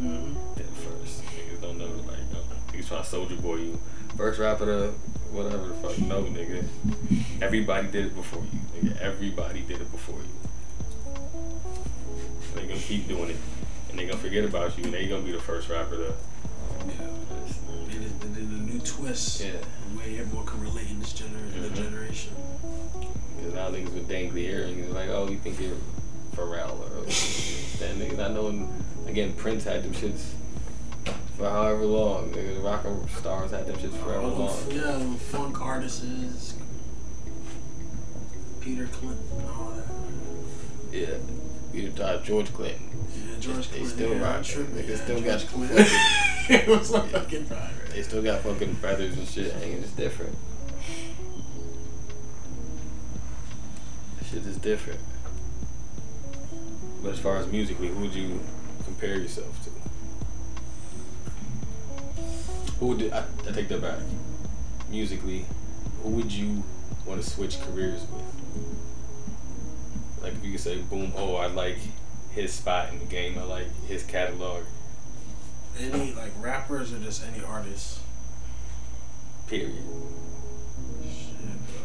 Mm-hmm. 0.00 0.54
did 0.56 0.66
first. 0.66 1.22
Niggas 1.24 1.60
don't 1.60 1.76
know 1.78 1.84
like 1.84 2.18
no, 2.32 2.38
niggas 2.72 2.88
trying 2.88 3.02
to 3.02 3.08
soldier 3.08 3.36
boy 3.36 3.56
you. 3.56 3.78
First 4.16 4.40
rapper 4.40 4.64
to 4.64 4.88
whatever 5.30 5.68
the 5.68 5.74
fuck. 5.74 5.98
No 5.98 6.22
nigga. 6.24 6.64
Everybody 7.42 7.88
did 7.88 8.06
it 8.06 8.14
before 8.14 8.42
you. 8.52 8.58
Nigga. 8.90 8.98
Everybody 9.00 9.60
did 9.60 9.80
it 9.80 9.90
before 9.92 10.18
you. 10.18 11.12
They 12.54 12.66
gonna 12.66 12.80
keep 12.80 13.08
doing 13.08 13.30
it. 13.30 13.36
And 13.90 13.98
they 13.98 14.06
gonna 14.06 14.18
forget 14.18 14.44
about 14.44 14.76
you 14.78 14.84
and 14.84 14.94
they 14.94 15.06
gonna 15.06 15.22
be 15.22 15.32
the 15.32 15.40
first 15.40 15.68
rapper 15.68 15.96
to 15.96 16.14
Yeah. 16.86 16.92
And 17.02 17.90
then, 17.90 18.12
and 18.22 18.34
then 18.36 18.44
a 18.44 18.72
new 18.72 18.80
twist. 18.80 19.40
Yeah. 19.42 19.52
The 19.92 19.98
way 19.98 20.18
everyone 20.18 20.46
can 20.46 20.60
relate 20.60 20.88
in 20.88 20.98
this 20.98 21.12
gener- 21.12 21.54
in 21.54 21.62
the 21.62 21.70
generation. 21.70 22.32
Cause 23.42 23.52
now 23.54 23.68
niggas 23.70 23.92
with 23.92 24.08
dangly 24.08 24.44
earrings 24.48 24.90
like, 24.94 25.10
oh, 25.10 25.28
you 25.28 25.36
think 25.38 25.60
you're 25.60 25.76
Pharrell 26.36 26.78
or 26.80 27.04
that 27.04 27.96
nigga 27.96 28.16
not 28.16 28.32
knowing. 28.32 28.68
Again, 29.10 29.32
Prince 29.32 29.64
had 29.64 29.82
them 29.82 29.92
shits 29.92 30.34
for 31.36 31.50
however 31.50 31.84
long. 31.84 32.30
The 32.30 32.60
rock 32.62 32.84
and 32.84 33.10
stars 33.10 33.50
had 33.50 33.66
them 33.66 33.74
shits 33.74 33.96
forever 34.04 34.20
All 34.20 34.30
long. 34.30 34.70
yeah, 34.70 35.14
funk 35.16 35.60
artists. 35.60 36.54
Peter 38.60 38.86
Clinton 38.86 39.26
all 39.48 39.72
that. 39.72 40.96
Yeah, 40.96 41.14
you 41.72 41.90
thought 41.90 42.22
George 42.22 42.52
Clinton. 42.54 42.88
Yeah, 43.28 43.40
George 43.40 43.68
They 43.70 43.78
Clinton. 43.78 43.86
still 43.88 44.14
yeah, 44.14 44.22
rock. 44.22 44.42
Niggas 44.42 44.88
yeah, 44.88 44.96
still 44.96 45.20
George 45.20 45.24
got 45.42 45.52
Clinton. 45.52 45.86
it 46.48 46.68
was 46.68 46.90
like 46.92 47.10
Yeah. 47.10 47.18
fucking 47.18 47.44
fire. 47.46 47.70
They 47.92 48.02
still 48.02 48.22
got 48.22 48.40
fucking 48.42 48.74
feathers 48.76 49.18
and 49.18 49.26
shit 49.26 49.52
hanging. 49.54 49.78
It's 49.78 49.90
different. 49.90 50.36
Shit 54.30 54.46
is 54.46 54.56
different. 54.58 55.00
But 57.02 57.14
as 57.14 57.18
far 57.18 57.38
as 57.38 57.48
musically, 57.48 57.88
who 57.88 58.00
would 58.02 58.14
you 58.14 58.38
compare 58.90 59.18
yourself 59.18 59.62
to? 59.64 59.70
Who 62.78 62.86
would 62.88 63.10
I, 63.12 63.24
I 63.48 63.52
take 63.52 63.68
that 63.68 63.80
back? 63.80 63.98
Musically, 64.90 65.46
who 66.02 66.10
would 66.10 66.30
you 66.32 66.64
want 67.06 67.22
to 67.22 67.28
switch 67.28 67.60
careers 67.60 68.04
with? 68.12 68.24
Like 70.22 70.32
if 70.34 70.44
you 70.44 70.50
could 70.52 70.60
say, 70.60 70.78
boom, 70.78 71.12
oh, 71.16 71.36
I 71.36 71.46
like 71.46 71.78
his 72.32 72.52
spot 72.52 72.92
in 72.92 72.98
the 72.98 73.04
game. 73.04 73.38
I 73.38 73.44
like 73.44 73.68
his 73.86 74.02
catalog. 74.02 74.64
Any 75.78 76.12
like 76.14 76.32
rappers 76.40 76.92
or 76.92 76.98
just 76.98 77.24
any 77.24 77.44
artists? 77.44 78.00
Period. 79.46 79.84
Shit, 81.04 81.36
bro. 81.68 81.80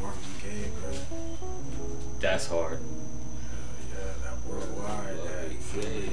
Marvin 0.00 0.22
Gaye, 0.42 0.70
bro. 0.80 0.92
That's 2.20 2.46
hard. 2.46 2.80
Yeah, 4.60 4.66
that 4.66 4.74
worldwide, 4.76 5.16
that 5.24 5.52
Philly. 5.62 6.10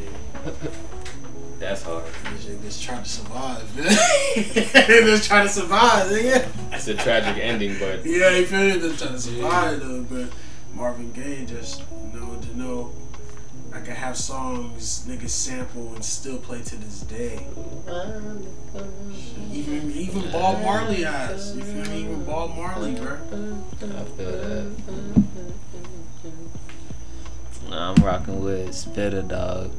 That's 1.60 1.82
hard. 1.84 2.04
They 2.46 2.56
just 2.64 2.84
trying 2.84 3.04
to 3.04 3.10
survive, 3.10 3.76
man. 3.76 3.86
they 4.36 5.02
just 5.02 5.28
trying 5.28 5.48
to 5.48 5.52
survive, 5.52 6.08
nigga. 6.08 6.48
It's 6.74 6.88
a 6.88 6.94
tragic 6.94 7.38
ending, 7.44 7.78
but 7.80 8.06
Yeah, 8.06 8.30
you 8.30 8.46
feel 8.46 8.60
me? 8.60 8.80
Just 8.80 9.00
trying 9.00 9.14
to 9.14 9.20
survive, 9.20 9.80
though. 9.80 10.04
But 10.04 10.30
Marvin 10.74 11.12
Gaye 11.12 11.46
just 11.46 11.82
you 12.14 12.20
know 12.20 12.36
to 12.40 12.58
know 12.58 12.92
I 13.74 13.82
can 13.82 13.96
have 13.96 14.16
songs 14.16 15.06
niggas 15.08 15.30
sample 15.30 15.96
and 15.96 16.06
still 16.06 16.38
play 16.38 16.62
to 16.62 16.76
this 16.76 17.02
day. 17.02 17.46
Even 19.52 19.92
even 19.92 20.32
Bob 20.32 20.62
Marley 20.62 21.04
has. 21.04 21.56
You 21.56 21.64
feel 21.64 21.86
me? 21.92 22.02
Even 22.04 22.24
Bob 22.24 22.56
Marley, 22.56 22.94
bro. 22.96 23.16
I 23.16 24.04
feel 24.16 24.32
that. 24.32 24.72
Mm-hmm. 26.28 26.67
Nah, 27.70 27.94
I'm 27.94 28.04
rocking 28.04 28.44
with 28.44 28.70
Spitta 28.70 29.28
Dog. 29.28 29.72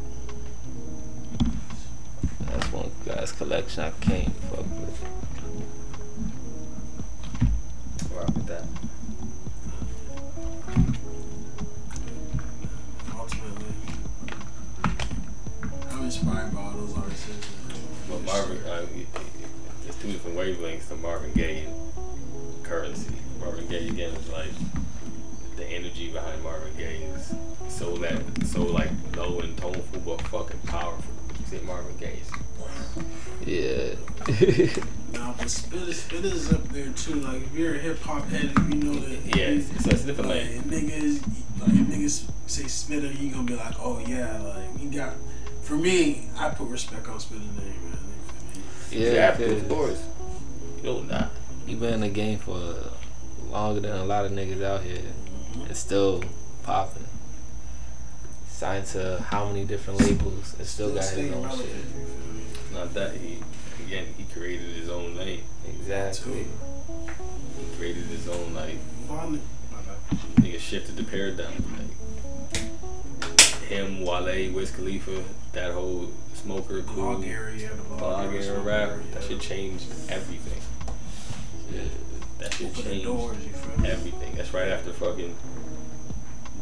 That's 2.41 2.73
one 2.73 2.91
guy's 3.07 3.33
collection 3.33 3.85
I 3.85 3.91
can't 4.01 4.35
fuck 4.45 4.59
with. 4.59 5.03
rock 8.15 8.35
with 8.35 8.47
that. 8.47 8.65
Ultimately, 13.17 13.75
I'm 15.91 16.05
inspired 16.05 16.55
by 16.55 16.61
all 16.61 16.73
those 16.73 16.97
artists. 16.97 17.49
But 18.09 18.23
Marvin, 18.25 18.59
uh, 18.65 18.87
there's 19.83 19.97
two 19.97 20.13
different 20.13 20.37
wavelengths 20.37 20.89
to 20.89 20.97
Marvin 20.97 21.33
Gaye 21.33 21.65
and 21.65 22.65
Currency. 22.65 23.15
Marvin 23.41 23.67
Gaye 23.69 23.89
again 23.89 24.13
is 24.15 24.29
like 24.31 24.51
the 25.59 25.67
energy 25.67 26.11
behind 26.11 26.43
Marvin 26.43 26.73
Gaye 26.77 27.03
is 27.15 27.35
so 27.69 27.97
that 27.99 28.21
so 28.47 28.63
like 28.65 28.91
low 29.17 29.41
and 29.41 29.57
toneful 29.59 30.01
but 30.01 30.23
fucking 30.29 30.61
powerful. 30.67 31.05
You 31.41 31.47
say 31.47 31.61
Marvin 31.67 31.97
Gaye 31.99 32.21
Yeah. 33.45 33.95
Nah, 35.13 35.33
but 35.39 35.47
Spitta, 35.49 35.93
Spitta's 35.95 36.53
up 36.53 36.63
there 36.69 36.91
too. 36.93 37.15
Like 37.17 37.43
if 37.43 37.55
you're 37.55 37.75
a 37.75 37.79
hip 37.79 38.01
hop 38.03 38.27
head, 38.29 38.53
you 38.69 38.75
know 38.81 38.95
that. 39.01 39.37
yeah, 39.37 39.45
it's, 39.47 39.71
it's, 39.71 39.87
it's 39.87 40.05
a 40.05 40.07
different 40.09 40.31
Like 40.31 40.43
lane. 40.45 40.59
if 40.59 40.65
niggas, 40.65 41.61
like 41.61 41.71
if 41.71 41.87
niggas 41.89 42.31
say 42.47 42.65
Spitta, 42.65 43.19
you 43.19 43.31
gonna 43.33 43.45
be 43.45 43.57
like, 43.57 43.75
oh 43.81 43.99
yeah, 44.07 44.39
like 44.43 44.79
he 44.79 44.87
got. 44.89 45.15
For 45.63 45.77
me, 45.77 46.29
I 46.39 46.51
put 46.51 46.69
respect 46.69 47.09
on 47.09 47.19
Spitta's 47.21 47.47
name, 47.57 47.67
man. 47.85 47.99
You 48.55 48.61
feel 48.63 49.01
me? 49.01 49.07
Yeah, 49.07 49.13
yeah, 49.13 49.21
after 49.29 49.45
of 49.47 49.59
'cause 49.61 49.69
course. 49.69 50.03
You 50.79 50.83
don't 50.85 51.09
not. 51.09 51.31
he 51.67 51.75
been 51.75 51.95
in 51.95 52.01
the 52.01 52.09
game 52.09 52.39
for 52.39 52.75
longer 53.51 53.81
than 53.81 53.93
a 53.97 54.05
lot 54.05 54.25
of 54.27 54.33
niggas 54.33 54.63
out 54.63 54.83
here. 54.83 55.01
It's 55.69 55.81
still 55.81 56.23
popping. 56.63 57.05
Signed 58.49 58.87
to 58.87 59.21
how 59.29 59.47
many 59.47 59.65
different 59.65 60.01
labels 60.01 60.55
and 60.59 60.67
still 60.67 60.93
got 60.95 61.05
his 61.05 61.33
own 61.33 61.43
relevant, 61.43 61.59
shit. 61.59 61.69
you? 61.77 62.75
Not 62.79 62.95
that 62.95 63.15
he 63.17 63.39
again 63.85 64.07
he 64.17 64.25
created 64.25 64.75
his 64.77 64.89
own 64.89 65.15
lane. 65.17 65.43
Exactly. 65.69 66.47
He 66.47 67.77
created 67.77 68.05
his 68.05 68.29
own 68.29 68.55
like 68.55 68.77
Violent. 69.07 69.43
My 69.71 69.79
bad. 69.83 70.19
nigga 70.43 70.59
shifted 70.59 70.97
the 70.97 71.05
paradigm. 71.05 71.53
Like 71.73 71.89
him, 73.69 74.01
Wale, 74.05 74.53
Wiz 74.53 74.71
Khalifa, 74.71 75.23
that 75.53 75.73
whole 75.73 76.11
smoker 76.35 76.83
cool 76.83 77.17
Blog 77.17 77.25
area, 77.27 77.69
the 77.69 77.83
blog, 77.83 77.99
blog 77.99 78.27
area, 78.35 78.43
era 78.51 78.61
rap, 78.61 78.89
area. 78.91 79.03
that 79.13 79.23
shit 79.25 79.41
changed 79.41 79.85
everything. 80.09 80.61
Yeah, 81.73 81.83
that 82.39 82.55
shit 82.55 82.71
Open 82.71 82.83
changed 82.83 83.05
doors, 83.05 83.37
you 83.45 83.51
feel 83.53 83.81
me? 83.83 83.89
everything. 83.91 84.35
That's 84.37 84.53
right 84.55 84.69
after 84.69 84.93
fucking 84.93 85.37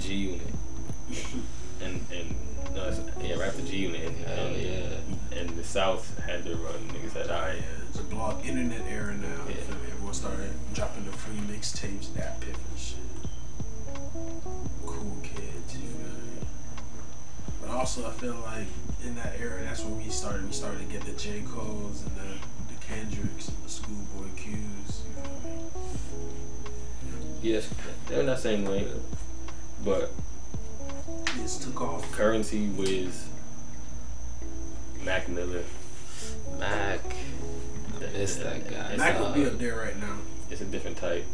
G 0.07 0.15
Unit. 0.15 0.41
And 1.83 2.01
and 2.13 2.35
no, 2.75 2.85
it's, 2.89 3.01
yeah, 3.23 3.35
right 3.35 3.49
after 3.49 3.63
G 3.63 3.77
Unit 3.79 4.07
and, 4.07 4.17
Hell 4.27 4.47
and, 4.47 4.57
yeah. 4.63 5.39
and 5.39 5.49
the 5.59 5.65
South 5.65 6.17
had 6.21 6.45
to 6.45 6.55
run. 6.57 6.75
Niggas 6.89 7.13
said, 7.13 7.29
alright, 7.31 7.57
Yeah, 7.57 7.63
it's 7.89 7.99
a 7.99 8.03
blog 8.05 8.45
internet 8.47 8.83
era 8.89 9.15
now. 9.15 9.27
Yeah. 9.49 9.55
feel 9.57 9.75
me? 9.77 9.89
Everyone 9.93 10.15
started 10.15 10.51
dropping 10.75 11.07
the 11.07 11.13
free 11.13 11.37
mixtapes, 11.53 12.15
that 12.15 12.41
piff 12.41 12.57
and 12.57 12.79
shit. 12.79 12.99
Cool 14.87 15.17
kids, 15.23 15.75
you 15.75 15.89
feel 15.89 16.09
me? 16.09 16.47
But 17.61 17.71
also, 17.71 18.07
I 18.07 18.13
feel 18.13 18.37
like 18.45 18.69
in 19.05 19.17
that 19.17 19.35
era, 19.41 19.63
that's 19.65 19.83
when 19.83 19.99
we 19.99 20.09
started. 20.11 20.47
We 20.47 20.53
started 20.53 20.87
to 20.87 20.93
get 20.93 21.03
the 21.03 21.13
J 21.13 21.43
Cole's 21.49 22.03
and 22.03 22.17
the 22.17 22.73
the 22.73 22.81
Kendricks 22.87 23.49
and 23.49 23.57
the 23.65 23.69
Schoolboy 23.71 24.29
Q's. 24.37 25.03
You 25.03 25.23
feel 27.11 27.19
me? 27.19 27.39
Yes, 27.43 27.69
they're 28.07 28.23
not 28.23 28.39
same 28.39 28.65
way, 28.65 28.87
but 29.85 30.13
Just 31.37 31.63
took 31.63 31.81
off. 31.81 32.11
Currency 32.13 32.69
Wiz, 32.69 33.29
Mac 35.05 35.29
Miller. 35.29 35.63
Mac. 36.59 37.01
It's 38.01 38.37
that 38.37 38.69
guy. 38.69 38.91
It's, 38.91 38.99
Mac 38.99 39.21
would 39.21 39.35
be 39.35 39.45
uh, 39.45 39.49
up 39.49 39.59
there 39.59 39.77
right 39.77 39.99
now. 40.01 40.17
It's 40.51 40.61
a 40.61 40.65
different 40.65 40.97
type, 40.97 41.25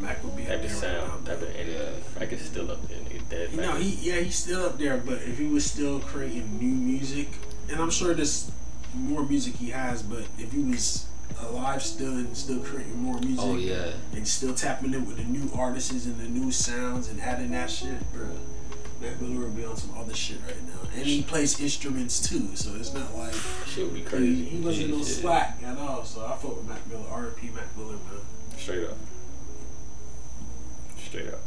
Mac 0.00 0.22
would 0.24 0.36
be 0.36 0.42
up 0.44 0.48
type 0.48 0.62
there 0.62 0.70
of 0.70 0.82
right 0.82 1.24
now. 1.24 1.32
type 1.32 1.42
of 1.42 1.56
energy. 1.56 2.02
Mac 2.18 2.32
is 2.32 2.42
still 2.44 2.70
up 2.70 2.82
there, 2.88 2.98
nigga. 2.98 3.28
Dead. 3.28 3.50
You 3.52 3.60
know, 3.60 3.76
he 3.76 4.10
yeah, 4.10 4.20
he's 4.20 4.36
still 4.36 4.64
up 4.66 4.78
there, 4.78 4.96
but 4.98 5.22
if 5.22 5.38
he 5.38 5.46
was 5.46 5.64
still 5.64 6.00
creating 6.00 6.58
new 6.58 6.74
music, 6.74 7.28
and 7.70 7.80
I'm 7.80 7.90
sure 7.90 8.14
there's 8.14 8.50
more 8.94 9.24
music 9.24 9.54
he 9.54 9.70
has, 9.70 10.02
but 10.02 10.24
if 10.38 10.52
he 10.52 10.60
was 10.60 11.06
alive 11.40 11.82
still 11.82 12.12
and 12.12 12.36
still 12.36 12.60
creating 12.60 12.96
more 12.96 13.18
music, 13.20 13.38
Oh 13.40 13.56
yeah. 13.56 13.92
and 14.12 14.26
still 14.26 14.54
tapping 14.54 14.94
in 14.94 15.06
with 15.06 15.16
the 15.16 15.24
new 15.24 15.50
artists 15.54 16.06
and 16.06 16.18
the 16.18 16.28
new 16.28 16.50
sounds 16.50 17.08
and 17.08 17.20
adding 17.20 17.50
that 17.52 17.70
shit, 17.70 18.00
bro. 18.12 18.26
Mac 19.00 19.20
Miller 19.20 19.40
would 19.46 19.56
be 19.56 19.64
on 19.64 19.76
some 19.76 19.90
other 19.98 20.14
shit 20.14 20.38
right 20.46 20.62
now, 20.66 20.88
and 20.94 21.04
he 21.04 21.22
plays 21.22 21.60
instruments 21.60 22.20
too, 22.26 22.54
so 22.56 22.74
it's 22.76 22.94
not 22.94 23.14
like 23.16 23.34
shit 23.66 23.84
would 23.84 23.94
be 23.94 24.00
he, 24.00 24.06
crazy. 24.06 24.44
he 24.44 24.60
wasn't 24.60 24.90
no 24.90 25.02
slack 25.02 25.58
at 25.64 25.76
all. 25.78 26.04
So 26.04 26.24
I 26.24 26.36
fuck 26.36 26.56
with 26.56 26.68
Mac 26.68 26.86
Miller, 26.86 27.04
R.P. 27.10 27.48
Mac 27.54 27.76
Miller, 27.76 27.92
man. 27.94 28.20
Straight 28.56 28.84
up. 28.88 28.96
Straight 31.04 31.28
up. 31.28 31.40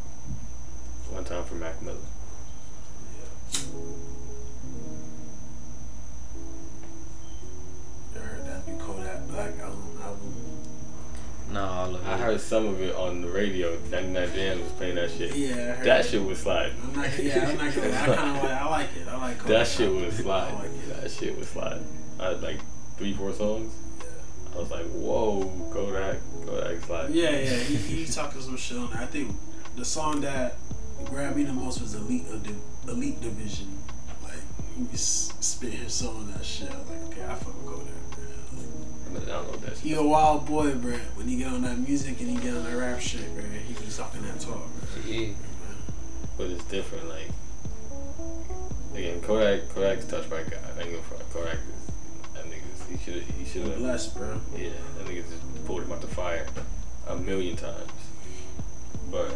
One 1.10 1.24
time 1.24 1.44
for 1.46 1.56
Mac 1.56 1.82
Miller. 1.82 1.98
I 3.54 3.58
Black 9.38 9.60
album. 9.60 10.00
album. 10.04 10.34
No, 11.52 11.64
all 11.64 11.96
of 11.96 12.02
it. 12.02 12.08
I 12.08 12.18
heard 12.18 12.42
some 12.42 12.66
of 12.66 12.82
it 12.82 12.94
on 12.96 13.22
the 13.22 13.30
radio. 13.30 13.78
99 13.92 14.30
Jamz 14.30 14.64
was 14.64 14.72
playing 14.74 14.96
that 14.96 15.12
shit. 15.12 15.36
Yeah, 15.36 15.52
I 15.54 15.56
heard 15.78 15.86
That 15.86 16.06
shit 16.06 16.24
was 16.24 16.40
sliding. 16.40 16.74
I'm 16.84 16.94
not, 16.94 17.20
yeah, 17.24 17.48
I'm 17.48 17.58
not 17.58 17.76
gonna. 17.76 17.90
lie. 17.90 18.02
I 18.02 18.06
kind 18.16 18.38
of 18.38 18.44
like. 18.44 18.52
I 18.52 18.70
like 18.70 18.90
it. 18.98 19.08
I 19.08 19.18
like 19.18 19.38
Kodak. 19.38 19.48
That 19.58 19.68
shit 19.68 19.92
was 19.92 20.20
I 20.20 20.24
sliding. 20.24 20.56
like 20.60 20.66
it. 20.66 21.02
That 21.02 21.12
shit 21.12 21.38
was 21.38 21.48
sliding. 21.48 21.88
I 22.20 22.26
had 22.30 22.42
like 22.42 22.60
three, 22.98 23.14
four 23.14 23.32
songs. 23.32 23.74
I 24.56 24.60
was 24.60 24.72
like, 24.72 24.86
whoa, 24.88 25.44
Kodak, 25.72 26.18
Kodak 26.46 26.82
sliding. 26.84 27.16
Yeah, 27.16 27.30
yeah. 27.30 27.58
He, 27.60 27.76
he 27.76 28.06
talking 28.12 28.42
some 28.42 28.58
shit 28.58 28.78
on 28.78 28.90
that. 28.92 29.04
I 29.04 29.06
think 29.06 29.36
the 29.76 29.86
song 29.86 30.22
that 30.22 30.56
grabbed 31.06 31.38
me 31.38 31.44
the 31.44 31.54
most 31.54 31.80
was 31.80 31.94
Elite 31.94 32.26
of 32.30 32.42
Di- 32.44 32.92
Elite 32.92 33.22
Division. 33.22 33.78
Like 34.24 34.34
he 34.76 34.84
was 34.92 35.32
spitting 35.40 35.80
his 35.82 35.94
song 35.94 36.16
on 36.18 36.32
that 36.34 36.44
shit. 36.44 36.72
I 36.72 36.78
was 36.80 36.90
like, 36.90 37.04
okay, 37.06 37.24
I 37.24 37.36
fuck 37.36 37.56
with 37.56 37.66
Kodak. 37.68 37.94
Gonna 39.18 39.32
download 39.32 39.62
that 39.62 39.78
He 39.78 39.94
a 39.94 40.04
wild 40.04 40.46
boy, 40.46 40.76
bro. 40.76 40.98
When 41.16 41.28
he 41.28 41.38
get 41.38 41.48
on 41.48 41.64
that 41.64 41.78
music 41.78 42.20
and 42.20 42.30
he 42.30 42.38
get 42.38 42.56
on 42.56 42.64
that 42.64 42.78
rap 42.78 43.00
shit, 43.00 43.34
bro, 43.34 43.44
he 43.44 43.74
be 43.74 43.92
talking 43.92 44.22
that 44.24 44.40
talk, 44.40 44.58
bro. 44.58 45.04
Yeah. 45.06 45.34
But 46.38 46.48
it's 46.52 46.64
different. 46.66 47.10
Like, 47.10 47.30
again, 48.94 49.22
Kodak, 49.22 49.70
Kodak's 49.70 50.06
touched 50.06 50.30
by 50.30 50.44
God. 50.44 50.60
I 50.78 50.82
ain't 50.82 50.92
gonna. 50.92 51.24
Kodak 51.34 51.56
is, 51.56 52.34
that 52.34 52.46
nigga's, 52.46 52.88
he 52.90 52.98
should 52.98 53.24
have, 53.24 53.36
he 53.38 53.46
should 53.46 53.64
have. 53.64 53.78
Blessed, 53.78 54.16
bro. 54.16 54.40
Yeah, 54.56 54.70
that 54.98 55.08
nigga 55.08 55.24
just 55.28 55.66
pulled 55.66 55.84
him 55.84 55.92
out 55.92 56.02
the 56.02 56.08
fire 56.08 56.46
a 57.08 57.16
million 57.16 57.56
times. 57.56 57.92
But 59.10 59.30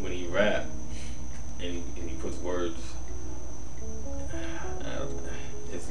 when 0.00 0.12
he 0.12 0.26
rap 0.26 0.66
and 1.60 1.72
he, 1.72 1.82
and 2.00 2.10
he 2.10 2.16
puts 2.16 2.36
words, 2.38 2.76
I 4.34 4.98
don't, 4.98 5.20
it's, 5.72 5.88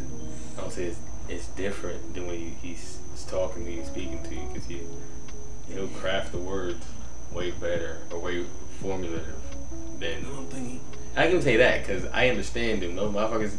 I 0.58 0.62
don't 0.62 0.72
say 0.72 0.84
it's, 0.86 1.00
it's 1.29 1.48
different 1.50 2.13
than 2.13 2.27
when 2.27 2.38
he, 2.38 2.50
he's, 2.62 3.00
he's 3.12 3.25
talking 3.25 3.65
to 3.65 3.72
you, 3.72 3.86
speaking 3.86 4.22
to 4.24 4.36
you, 4.36 4.48
because 4.51 4.67
he, 4.67 4.82
he'll 5.74 5.88
craft 5.88 6.32
the 6.32 6.38
words 6.38 6.86
way 7.32 7.51
better 7.51 8.00
or 8.12 8.20
way 8.20 8.44
formulative 8.82 9.36
than 10.00 10.24
don't 10.24 10.50
think 10.50 10.70
he. 10.70 10.79
I 11.15 11.29
can 11.29 11.41
say 11.41 11.58
that 11.58 11.82
because 11.86 12.05
I 12.08 12.29
understand 12.29 12.84
him. 12.84 12.96
No 12.96 13.10
motherfuckers 13.10 13.55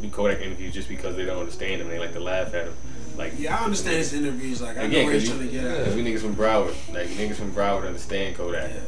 do 0.00 0.10
Kodak 0.10 0.40
interviews 0.40 0.72
just 0.74 0.88
because 0.88 1.16
they 1.16 1.24
don't 1.24 1.38
understand 1.38 1.80
him. 1.80 1.88
They 1.88 1.98
like 1.98 2.12
to 2.12 2.20
laugh 2.20 2.54
at 2.54 2.66
him. 2.66 2.74
Like 3.16 3.34
Yeah, 3.38 3.58
I 3.58 3.64
understand 3.64 3.96
his 3.96 4.12
interviews. 4.12 4.62
Like 4.62 4.78
I 4.78 4.82
Again, 4.82 5.00
know 5.00 5.04
where 5.06 5.14
he's 5.14 5.28
trying 5.28 5.40
to 5.40 5.48
get 5.48 5.64
at. 5.64 5.84
cause 5.86 5.94
we 5.96 6.04
niggas 6.04 6.20
from 6.20 6.36
Broward, 6.36 6.74
like 6.94 7.08
niggas 7.08 7.34
from 7.36 7.52
Broward 7.52 7.86
understand 7.86 8.36
Kodak. 8.36 8.70
Yeah. 8.70 8.80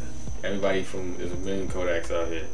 Everybody 0.45 0.83
from 0.83 1.17
there's 1.17 1.33
a 1.33 1.37
million 1.37 1.69
Kodaks 1.69 2.11
out 2.11 2.29
here, 2.29 2.47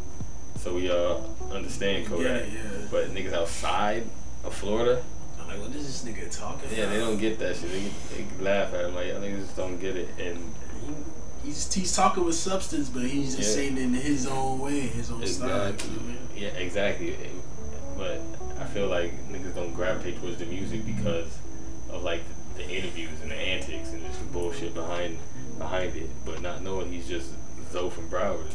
so 0.57 0.75
we 0.75 0.91
all 0.91 1.37
understand 1.53 2.07
Kodak. 2.07 2.47
Yeah, 2.47 2.55
yeah. 2.55 2.87
But 2.91 3.09
niggas 3.11 3.33
outside 3.33 4.05
of 4.45 4.55
Florida, 4.55 5.03
like, 5.51 5.61
what 5.61 5.75
is 5.77 5.87
this 6.03 6.05
nigga 6.05 6.31
talking 6.37 6.71
yeah, 6.73 6.85
about? 6.85 6.93
they 6.93 6.99
don't 7.01 7.19
get 7.19 7.39
that 7.39 7.57
shit. 7.57 7.71
They, 7.71 7.91
they 8.17 8.45
laugh 8.45 8.73
at 8.75 8.85
him 8.85 8.95
like 8.95 9.09
y'all 9.09 9.21
niggas 9.21 9.41
just 9.43 9.57
don't 9.57 9.79
get 9.81 9.97
it. 9.97 10.09
And 10.19 10.53
He's, 11.45 11.73
he's 11.73 11.97
talking 11.97 12.25
with 12.25 12.35
substance, 12.35 12.91
but 12.91 13.03
he's 13.03 13.35
just 13.35 13.49
Yeah. 13.51 13.55
saying 13.57 13.79
it 13.79 13.83
in 13.83 13.95
his 13.95 14.27
own 14.27 14.59
way, 14.59 14.81
his 14.81 15.11
own 15.11 15.27
style. 15.27 15.69
Exactly. 15.69 15.91
You 15.91 16.13
know 16.13 16.19
Yeah, 16.37 16.49
exactly. 16.61 17.17
But 17.97 18.21
I 18.59 18.65
feel 18.65 18.89
like 18.89 19.13
niggas 19.31 19.55
don't 19.55 19.73
gravitate 19.75 20.21
towards 20.21 20.37
the 20.39 20.45
music 20.47 20.85
because 20.85 21.29
of 21.91 22.03
like 22.03 22.21
the, 22.57 22.63
the 22.63 22.71
interviews 22.71 23.21
and 23.23 23.31
the 23.31 23.37
antics 23.37 23.91
and 23.91 24.05
just 24.05 24.19
the 24.21 24.27
bullshit 24.27 24.75
behind 24.75 25.17
behind 25.59 25.97
it. 25.97 26.11
But 26.27 26.43
not 26.43 26.63
knowing 26.63 26.93
he's 26.93 27.09
just 27.09 27.31
Zoe 27.73 27.89
from 27.91 28.09
Broward. 28.11 28.47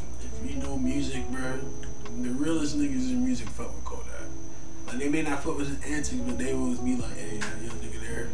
If 0.44 0.52
you 0.52 0.58
know 0.62 0.78
music, 0.78 1.28
bro, 1.30 1.60
the 2.22 2.30
realest 2.30 2.78
niggas 2.78 3.10
in 3.10 3.26
music 3.26 3.50
fuck 3.50 3.74
with 3.76 3.85
they 5.00 5.10
may 5.10 5.22
not 5.22 5.44
fuck 5.44 5.58
with 5.58 5.68
his 5.68 5.92
antics, 5.92 6.22
but 6.26 6.38
they 6.38 6.54
always 6.54 6.80
be 6.80 6.96
like, 6.96 7.18
"Hey, 7.18 7.38
that 7.38 7.62
young 7.62 7.78
nigga 7.78 8.00
there, 8.02 8.30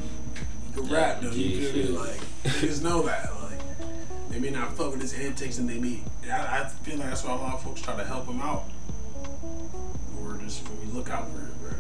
he 0.67 0.73
can 0.73 0.89
rap 0.89 1.21
though." 1.21 1.31
You 1.31 1.71
feel 1.71 1.91
me? 1.91 1.97
Like 1.97 2.19
niggas 2.43 2.83
know 2.83 3.01
that. 3.03 3.29
Like 3.41 3.59
they 4.29 4.39
may 4.39 4.49
not 4.49 4.75
fuck 4.75 4.91
with 4.91 5.01
his 5.01 5.13
antics, 5.13 5.57
and 5.57 5.69
they 5.69 5.79
may. 5.79 6.01
I, 6.31 6.61
I 6.61 6.67
feel 6.67 6.97
like 6.97 7.09
that's 7.09 7.23
why 7.23 7.33
a 7.33 7.35
lot 7.35 7.53
of 7.55 7.63
folks 7.63 7.81
try 7.81 7.95
to 7.95 8.05
help 8.05 8.27
him 8.27 8.41
out, 8.41 8.65
or 10.21 10.37
just 10.37 10.67
when 10.67 10.87
we 10.87 10.93
look 10.93 11.09
out 11.09 11.29
for 11.31 11.39
him, 11.39 11.53
bro. 11.61 11.71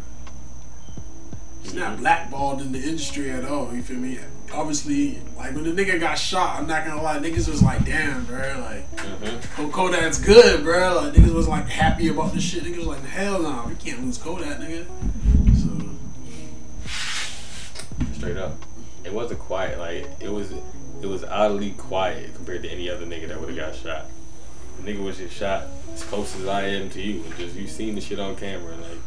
He's 1.63 1.73
not 1.73 1.97
blackballed 1.97 2.61
in 2.61 2.71
the 2.71 2.79
industry 2.79 3.29
at 3.29 3.45
all. 3.45 3.73
You 3.73 3.83
feel 3.83 3.97
me? 3.97 4.19
Obviously, 4.53 5.19
like 5.37 5.55
when 5.55 5.63
the 5.63 5.71
nigga 5.71 5.99
got 5.99 6.15
shot, 6.15 6.59
I'm 6.59 6.67
not 6.67 6.85
gonna 6.85 7.01
lie, 7.01 7.17
niggas 7.19 7.47
was 7.47 7.63
like, 7.63 7.85
"Damn, 7.85 8.25
bro!" 8.25 8.37
Like. 8.59 8.95
Mm-hmm. 8.97 9.61
Oh, 9.61 9.67
Kodak's 9.69 10.17
good, 10.19 10.63
bro. 10.63 10.95
Like 11.01 11.13
niggas 11.13 11.33
was 11.33 11.47
like 11.47 11.67
happy 11.67 12.09
about 12.09 12.33
this 12.33 12.43
shit. 12.43 12.63
Niggas 12.63 12.77
was 12.79 12.87
like, 12.87 13.03
hell 13.05 13.41
no, 13.41 13.65
we 13.67 13.75
can't 13.75 14.03
lose 14.03 14.17
Kodak, 14.17 14.59
nigga. 14.59 14.85
So 15.55 15.89
Straight 18.13 18.37
up. 18.37 18.55
It 19.03 19.13
wasn't 19.13 19.39
quiet. 19.39 19.79
Like 19.79 20.07
it 20.19 20.29
was. 20.31 20.51
It 21.01 21.07
was 21.07 21.23
oddly 21.23 21.71
quiet 21.71 22.35
compared 22.35 22.61
to 22.61 22.69
any 22.69 22.87
other 22.87 23.07
nigga 23.07 23.27
that 23.29 23.39
would 23.39 23.49
have 23.49 23.57
got 23.57 23.73
shot. 23.75 24.05
The 24.79 24.91
nigga 24.93 25.03
was 25.03 25.17
just 25.17 25.35
shot 25.35 25.63
as 25.93 26.03
close 26.03 26.35
as 26.39 26.45
I 26.45 26.63
am 26.67 26.91
to 26.91 27.01
you, 27.01 27.23
and 27.23 27.35
just 27.37 27.55
you 27.55 27.67
seen 27.67 27.95
the 27.95 28.01
shit 28.01 28.19
on 28.19 28.35
camera. 28.35 28.75
Like, 28.77 28.99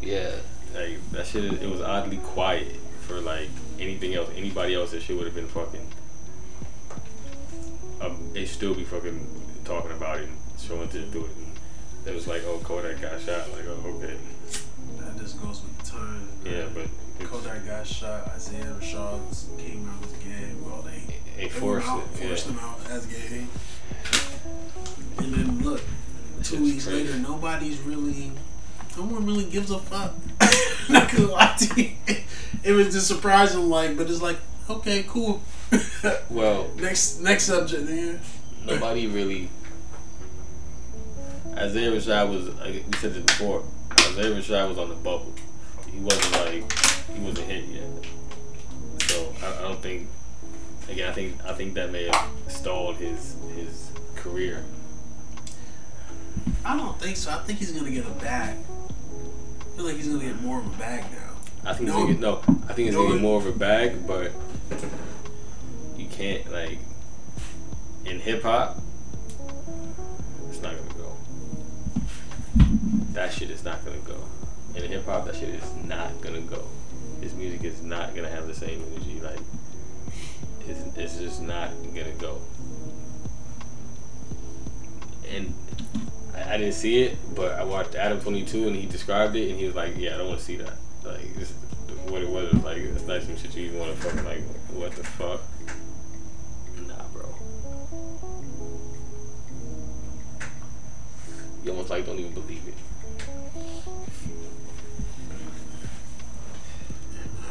Yeah. 0.00 0.30
like 0.74 0.98
that 1.12 1.26
shit. 1.26 1.44
It 1.44 1.68
was 1.68 1.82
oddly 1.82 2.16
quiet 2.18 2.76
for 3.06 3.20
like 3.20 3.50
anything 3.80 4.14
else. 4.14 4.30
Anybody 4.36 4.74
else, 4.74 4.90
that 4.92 5.02
shit 5.02 5.16
would 5.16 5.26
have 5.26 5.34
been 5.34 5.48
fucking. 5.48 5.86
Um, 8.00 8.30
they 8.32 8.44
still 8.44 8.74
be 8.74 8.84
fucking 8.84 9.26
talking 9.64 9.90
about 9.92 10.18
it 10.18 10.28
and 10.28 10.36
showing 10.60 10.88
to 10.90 11.00
do 11.06 11.24
it. 11.24 11.30
And 11.36 12.06
it 12.06 12.14
was 12.14 12.26
like, 12.26 12.42
oh, 12.46 12.58
Kodak 12.62 13.00
got 13.00 13.20
shot. 13.20 13.50
Like, 13.52 13.64
oh, 13.68 13.96
okay. 14.02 14.16
that 14.98 15.18
just 15.18 15.40
goes 15.42 15.62
with 15.62 15.78
the 15.78 15.90
times. 15.90 16.30
bro. 16.42 16.52
Yeah, 16.52 16.66
but 16.74 16.82
it's- 16.84 17.28
Kodak 17.28 17.66
got 17.66 17.86
shot. 17.86 18.28
Isaiah 18.34 18.64
Rashad 18.78 19.58
came 19.58 19.88
out 19.88 20.04
as 20.04 20.12
gay. 20.12 20.52
Well, 20.60 20.82
they 20.82 21.16
they 21.36 21.48
forced 21.48 21.88
out, 21.88 22.00
it. 22.00 22.06
forced 22.28 22.46
Yeah. 22.46 22.52
him 22.52 22.58
out 22.60 22.78
as 22.90 23.06
gay. 23.06 23.46
And 25.18 25.34
then 25.34 25.62
look, 25.64 25.80
two 26.42 26.56
Shit's 26.56 26.60
weeks 26.60 26.86
crazy. 26.86 27.04
later, 27.06 27.18
nobody's 27.18 27.78
really. 27.80 28.32
No 28.98 29.02
one 29.04 29.24
really 29.26 29.44
gives 29.46 29.70
a 29.70 29.78
fuck. 29.78 30.12
Not 30.90 31.10
gonna 31.10 31.26
lie 31.32 31.56
to 31.58 31.82
you. 31.82 31.90
It 32.66 32.72
was 32.72 32.92
just 32.92 33.06
surprising, 33.06 33.70
like, 33.70 33.96
but 33.96 34.10
it's 34.10 34.20
like, 34.20 34.38
okay, 34.68 35.04
cool. 35.08 35.40
Well, 36.28 36.68
next, 36.76 37.20
next 37.20 37.44
subject, 37.44 37.86
nigga. 37.86 38.18
nobody 38.66 39.06
really. 39.06 39.50
Isaiah 41.54 41.92
Rashad 41.92 42.28
was. 42.28 42.48
Like 42.56 42.84
we 42.86 42.96
said 42.98 43.14
it 43.14 43.24
before. 43.24 43.62
Isaiah 43.92 44.34
Rashad 44.34 44.68
was 44.68 44.78
on 44.78 44.88
the 44.88 44.96
bubble. 44.96 45.32
He 45.88 46.00
wasn't 46.00 46.32
like 46.32 46.72
he 47.14 47.20
wasn't 47.20 47.46
hit 47.46 47.64
yet. 47.66 47.88
So 49.02 49.32
I, 49.42 49.58
I 49.58 49.62
don't 49.62 49.80
think. 49.80 50.08
Again, 50.88 51.08
I 51.08 51.12
think 51.12 51.44
I 51.44 51.52
think 51.54 51.74
that 51.74 51.92
may 51.92 52.08
have 52.08 52.30
stalled 52.48 52.96
his 52.96 53.36
his 53.54 53.90
career. 54.16 54.64
I 56.64 56.76
don't 56.76 56.98
think 57.00 57.16
so. 57.16 57.30
I 57.30 57.38
think 57.44 57.60
he's 57.60 57.70
gonna 57.70 57.92
get 57.92 58.06
a 58.06 58.10
bag. 58.10 58.56
I 58.58 59.76
feel 59.76 59.84
like 59.86 59.96
he's 59.96 60.08
gonna 60.08 60.24
get 60.24 60.42
more 60.42 60.58
of 60.58 60.66
a 60.66 60.78
bag 60.78 61.04
now. 61.12 61.25
I 61.66 61.72
think 61.74 61.88
No. 61.88 62.06
get, 62.06 62.20
no. 62.20 62.38
I 62.68 62.72
think 62.72 62.86
he's 62.86 62.94
No. 62.94 63.02
gonna 63.02 63.14
get 63.14 63.22
more 63.22 63.38
of 63.40 63.46
a 63.46 63.52
bag, 63.52 64.06
but 64.06 64.30
you 65.96 66.06
can't 66.06 66.50
like 66.52 66.78
in 68.04 68.20
hip 68.20 68.42
hop. 68.44 68.80
It's 70.48 70.62
not 70.62 70.74
gonna 70.76 70.94
go. 71.02 71.16
That 73.12 73.32
shit 73.32 73.50
is 73.50 73.64
not 73.64 73.84
gonna 73.84 73.96
go. 73.98 74.16
In 74.76 74.82
hip 74.90 75.06
hop, 75.06 75.26
that 75.26 75.34
shit 75.34 75.48
is 75.48 75.64
not 75.84 76.20
gonna 76.20 76.40
go. 76.40 76.62
His 77.20 77.34
music 77.34 77.64
is 77.64 77.82
not 77.82 78.14
gonna 78.14 78.28
have 78.30 78.46
the 78.46 78.54
same 78.54 78.82
energy. 78.92 79.20
Like 79.20 79.40
it's, 80.68 80.80
it's 80.96 81.18
just 81.18 81.42
not 81.42 81.70
gonna 81.94 82.12
go. 82.18 82.40
and 85.34 85.52
I, 86.36 86.54
I 86.54 86.56
didn't 86.58 86.74
see 86.74 87.02
it, 87.02 87.18
but 87.34 87.52
I 87.58 87.64
watched 87.64 87.96
Adam 87.96 88.20
Twenty 88.20 88.44
Two, 88.44 88.68
and 88.68 88.76
he 88.76 88.86
described 88.86 89.34
it, 89.34 89.50
and 89.50 89.58
he 89.58 89.66
was 89.66 89.74
like, 89.74 89.96
"Yeah, 89.96 90.14
I 90.14 90.18
don't 90.18 90.28
want 90.28 90.38
to 90.38 90.44
see 90.44 90.56
that. 90.56 90.74
Like, 92.06 92.20
this, 92.22 92.28
what 92.30 92.42
it 92.44 92.52
was 92.54 92.64
like, 92.64 92.76
it's 92.78 93.06
not 93.06 93.22
some 93.22 93.36
shit 93.36 93.54
you 93.56 93.66
even 93.66 93.80
want 93.80 93.94
to 93.96 94.02
fucking 94.02 94.24
like, 94.24 94.42
what 94.72 94.92
the 94.92 95.04
fuck? 95.04 95.40
Nah, 96.86 97.02
bro. 97.12 97.34
You 101.64 101.70
almost 101.72 101.90
like 101.90 102.06
don't 102.06 102.18
even 102.18 102.32
believe 102.32 102.62
it. 102.68 102.74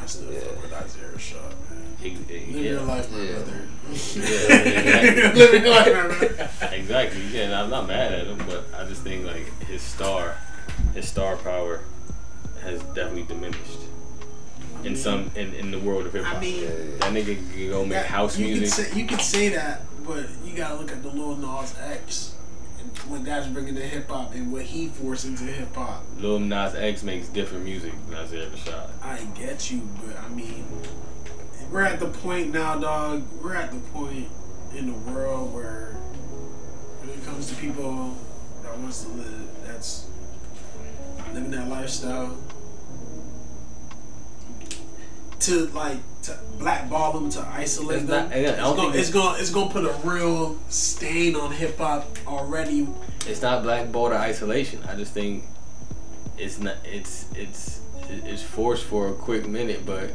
I 0.02 0.06
still 0.08 0.32
fuck 0.32 0.62
with 0.62 0.74
Isaiah 0.74 1.10
Rashad, 1.16 1.50
man. 1.70 1.96
He- 2.00 2.10
he- 2.10 2.54
Live 2.54 2.64
yeah. 2.64 2.72
your 2.72 2.82
life, 2.82 3.12
my 3.12 3.22
Yeah. 3.22 3.32
brother. 3.34 3.68
Yeah, 4.16 5.32
Live 5.36 5.54
your 5.64 5.70
life, 5.72 5.94
my 5.94 6.28
brother. 6.28 6.50
Exactly. 6.74 7.22
Yeah, 7.32 7.44
and 7.46 7.56
I'm 7.56 7.70
not 7.70 7.88
mad 7.88 8.14
at 8.14 8.28
him, 8.28 8.38
but 8.48 8.66
I 8.78 8.86
just 8.86 9.02
think 9.02 9.26
like 9.26 9.48
his 9.64 9.82
star, 9.82 10.38
his 10.94 11.08
star 11.08 11.36
power, 11.38 11.82
has 12.62 12.82
definitely 12.94 13.24
diminished 13.24 13.80
in 14.86 14.96
some 14.96 15.32
in, 15.36 15.54
in 15.54 15.72
the 15.72 15.80
world 15.80 16.06
of 16.06 16.14
hip 16.14 16.24
hop. 16.24 16.38
I 16.38 16.40
mean, 16.40 16.62
that 17.00 17.12
nigga 17.12 17.36
can 17.54 17.70
go 17.70 17.82
make 17.82 17.92
that- 17.94 18.06
house 18.08 18.38
you 18.38 18.48
music. 18.48 18.86
Could 18.86 18.94
say, 18.94 19.00
you 19.00 19.08
could 19.08 19.22
say 19.22 19.50
that, 19.50 19.82
but 20.06 20.26
you 20.44 20.56
gotta 20.56 20.76
look 20.76 20.92
at 20.92 21.02
the 21.02 21.10
Lil 21.10 21.36
Nas 21.38 21.76
X 21.80 22.36
and 22.80 22.98
what 23.10 23.26
that's 23.26 23.48
bringing 23.48 23.76
to 23.76 23.82
hip 23.82 24.10
hop 24.10 24.34
and 24.34 24.52
what 24.52 24.64
he 24.64 24.88
forced 24.88 25.26
into 25.26 25.44
hip 25.44 25.74
hop. 25.76 26.04
Lil 26.20 26.40
Nas 26.40 26.76
X 26.76 27.04
makes 27.04 27.28
different 27.28 27.64
music 27.66 27.94
than 28.10 28.18
Isaiah 28.20 28.50
Rashad. 28.50 28.90
I 29.02 29.24
get 29.38 29.72
you, 29.72 29.88
but 30.06 30.18
I 30.20 30.30
mean, 30.30 30.66
we're 31.72 31.82
at 31.82 32.00
the 32.00 32.08
point 32.08 32.54
now, 32.54 32.78
dog. 32.78 33.24
We're 33.42 33.56
at 33.56 33.72
the 33.72 33.80
point 33.90 34.30
in 34.76 34.88
the 34.88 35.12
world 35.12 35.54
where, 35.54 35.94
when 37.02 37.10
it 37.18 37.26
comes 37.26 37.50
to 37.50 37.56
people 37.56 38.16
that 38.64 38.78
wants 38.78 39.04
to 39.04 39.10
live, 39.10 39.48
that's 39.66 40.08
living 41.34 41.52
that 41.52 41.68
lifestyle, 41.68 42.38
to 45.42 45.66
like 45.68 45.98
to 46.24 46.38
blackball 46.58 47.14
them, 47.14 47.30
to 47.32 47.42
isolate 47.48 48.00
It's 48.00 48.08
them, 48.08 48.30
not- 48.30 48.38
yeah, 48.38 48.50
it's, 48.52 48.60
gonna, 48.62 48.98
it's 48.98 49.10
gonna 49.12 49.38
it's 49.40 49.50
gonna 49.52 49.72
put 49.72 49.86
a 49.86 49.94
real 50.08 50.58
stain 50.70 51.36
on 51.36 51.52
hip 51.52 51.78
hop 51.78 52.06
already. 52.28 52.88
It's 53.28 53.42
not 53.42 53.64
black 53.64 53.92
border 53.92 54.16
isolation. 54.16 54.82
I 54.88 54.96
just 54.96 55.14
think 55.14 55.44
it's 56.38 56.60
not. 56.60 56.76
It's 56.86 57.26
it's 57.36 57.82
it's 58.10 58.44
forced 58.44 58.86
for 58.86 59.10
a 59.10 59.14
quick 59.14 59.48
minute, 59.48 59.86
but 59.86 60.12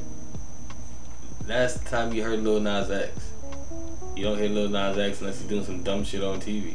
last 1.47 1.87
time 1.87 2.13
you 2.13 2.23
heard 2.23 2.41
Lil 2.41 2.61
Nas 2.61 2.91
X, 2.91 3.31
you 4.17 4.23
don't 4.25 4.39
hear 4.39 4.49
Lil 4.49 4.69
Nas 4.69 4.97
X 4.99 5.21
unless 5.21 5.41
he's 5.41 5.49
doing 5.49 5.65
some 5.65 5.83
dumb 5.83 6.05
shit 6.05 6.23
on 6.23 6.41
TV. 6.41 6.75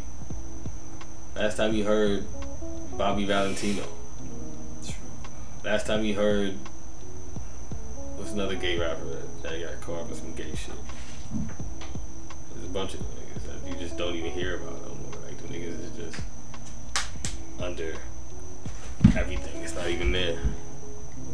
Last 1.35 1.57
time 1.57 1.73
you 1.73 1.83
heard 1.83 2.25
Bobby 2.97 3.25
Valentino. 3.25 3.83
Last 5.63 5.87
time 5.87 6.03
you 6.05 6.13
heard 6.15 6.55
what's 8.15 8.31
another 8.31 8.55
gay 8.55 8.77
rapper 8.77 9.05
that, 9.05 9.43
that 9.43 9.61
got 9.61 9.81
caught 9.81 10.01
up 10.01 10.09
in 10.09 10.15
some 10.15 10.33
gay 10.33 10.53
shit. 10.55 10.75
There's 12.53 12.65
a 12.65 12.73
bunch 12.73 12.93
of 12.93 13.01
niggas 13.01 13.45
that 13.47 13.69
you 13.69 13.75
just 13.77 13.97
don't 13.97 14.15
even 14.15 14.31
hear 14.31 14.55
about 14.55 14.81
no 14.81 14.95
more. 14.95 15.11
Like 15.25 15.37
the 15.37 15.47
niggas 15.47 15.79
is 15.83 15.91
just 15.95 16.21
under 17.61 17.95
everything. 19.15 19.63
It's 19.63 19.75
not 19.75 19.89
even 19.89 20.11
there. 20.11 20.39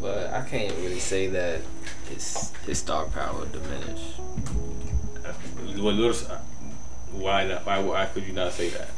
But 0.00 0.32
I 0.32 0.42
can't 0.48 0.74
really 0.78 0.98
say 0.98 1.28
that 1.28 1.60
his 2.08 2.52
his 2.66 2.78
star 2.78 3.06
power 3.06 3.46
diminished. 3.46 4.20
Uh, 5.24 5.32
why 7.12 7.44
not? 7.44 7.64
Why, 7.66 7.78
why 7.78 8.06
could 8.06 8.26
you 8.26 8.32
not 8.32 8.52
say 8.52 8.70
that? 8.70 8.88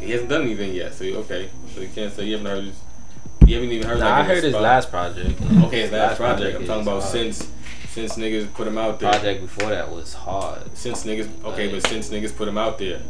He 0.00 0.10
hasn't 0.10 0.30
done 0.30 0.42
anything 0.42 0.74
yet, 0.74 0.94
so 0.94 1.04
okay. 1.04 1.48
So 1.74 1.80
you 1.80 1.88
can't 1.88 2.12
say 2.12 2.24
you 2.24 2.36
haven't 2.36 2.50
heard 2.50 2.64
his. 2.64 2.80
You 3.46 3.56
haven't 3.56 3.72
even 3.72 3.86
heard. 3.86 3.98
Nah, 3.98 4.04
like, 4.06 4.14
I 4.14 4.24
heard 4.24 4.44
his 4.44 4.52
spot- 4.52 4.62
last 4.62 4.90
project. 4.90 5.40
Okay, 5.64 5.80
his 5.82 5.92
last 5.92 6.16
project. 6.16 6.58
I'm 6.60 6.66
talking 6.66 6.82
about 6.82 7.00
hard. 7.02 7.12
since 7.12 7.48
since 7.90 8.14
niggas 8.16 8.52
put 8.54 8.66
him 8.66 8.78
out 8.78 8.98
there. 9.00 9.10
project 9.10 9.42
before 9.42 9.68
that 9.70 9.90
was 9.90 10.14
hard. 10.14 10.62
Since 10.76 11.04
niggas, 11.04 11.28
okay, 11.44 11.70
Like- 11.70 11.82
but 11.82 11.90
since 11.90 12.08
niggas 12.10 12.34
put 12.36 12.48
him 12.48 12.56
out 12.56 12.78
there, 12.78 13.00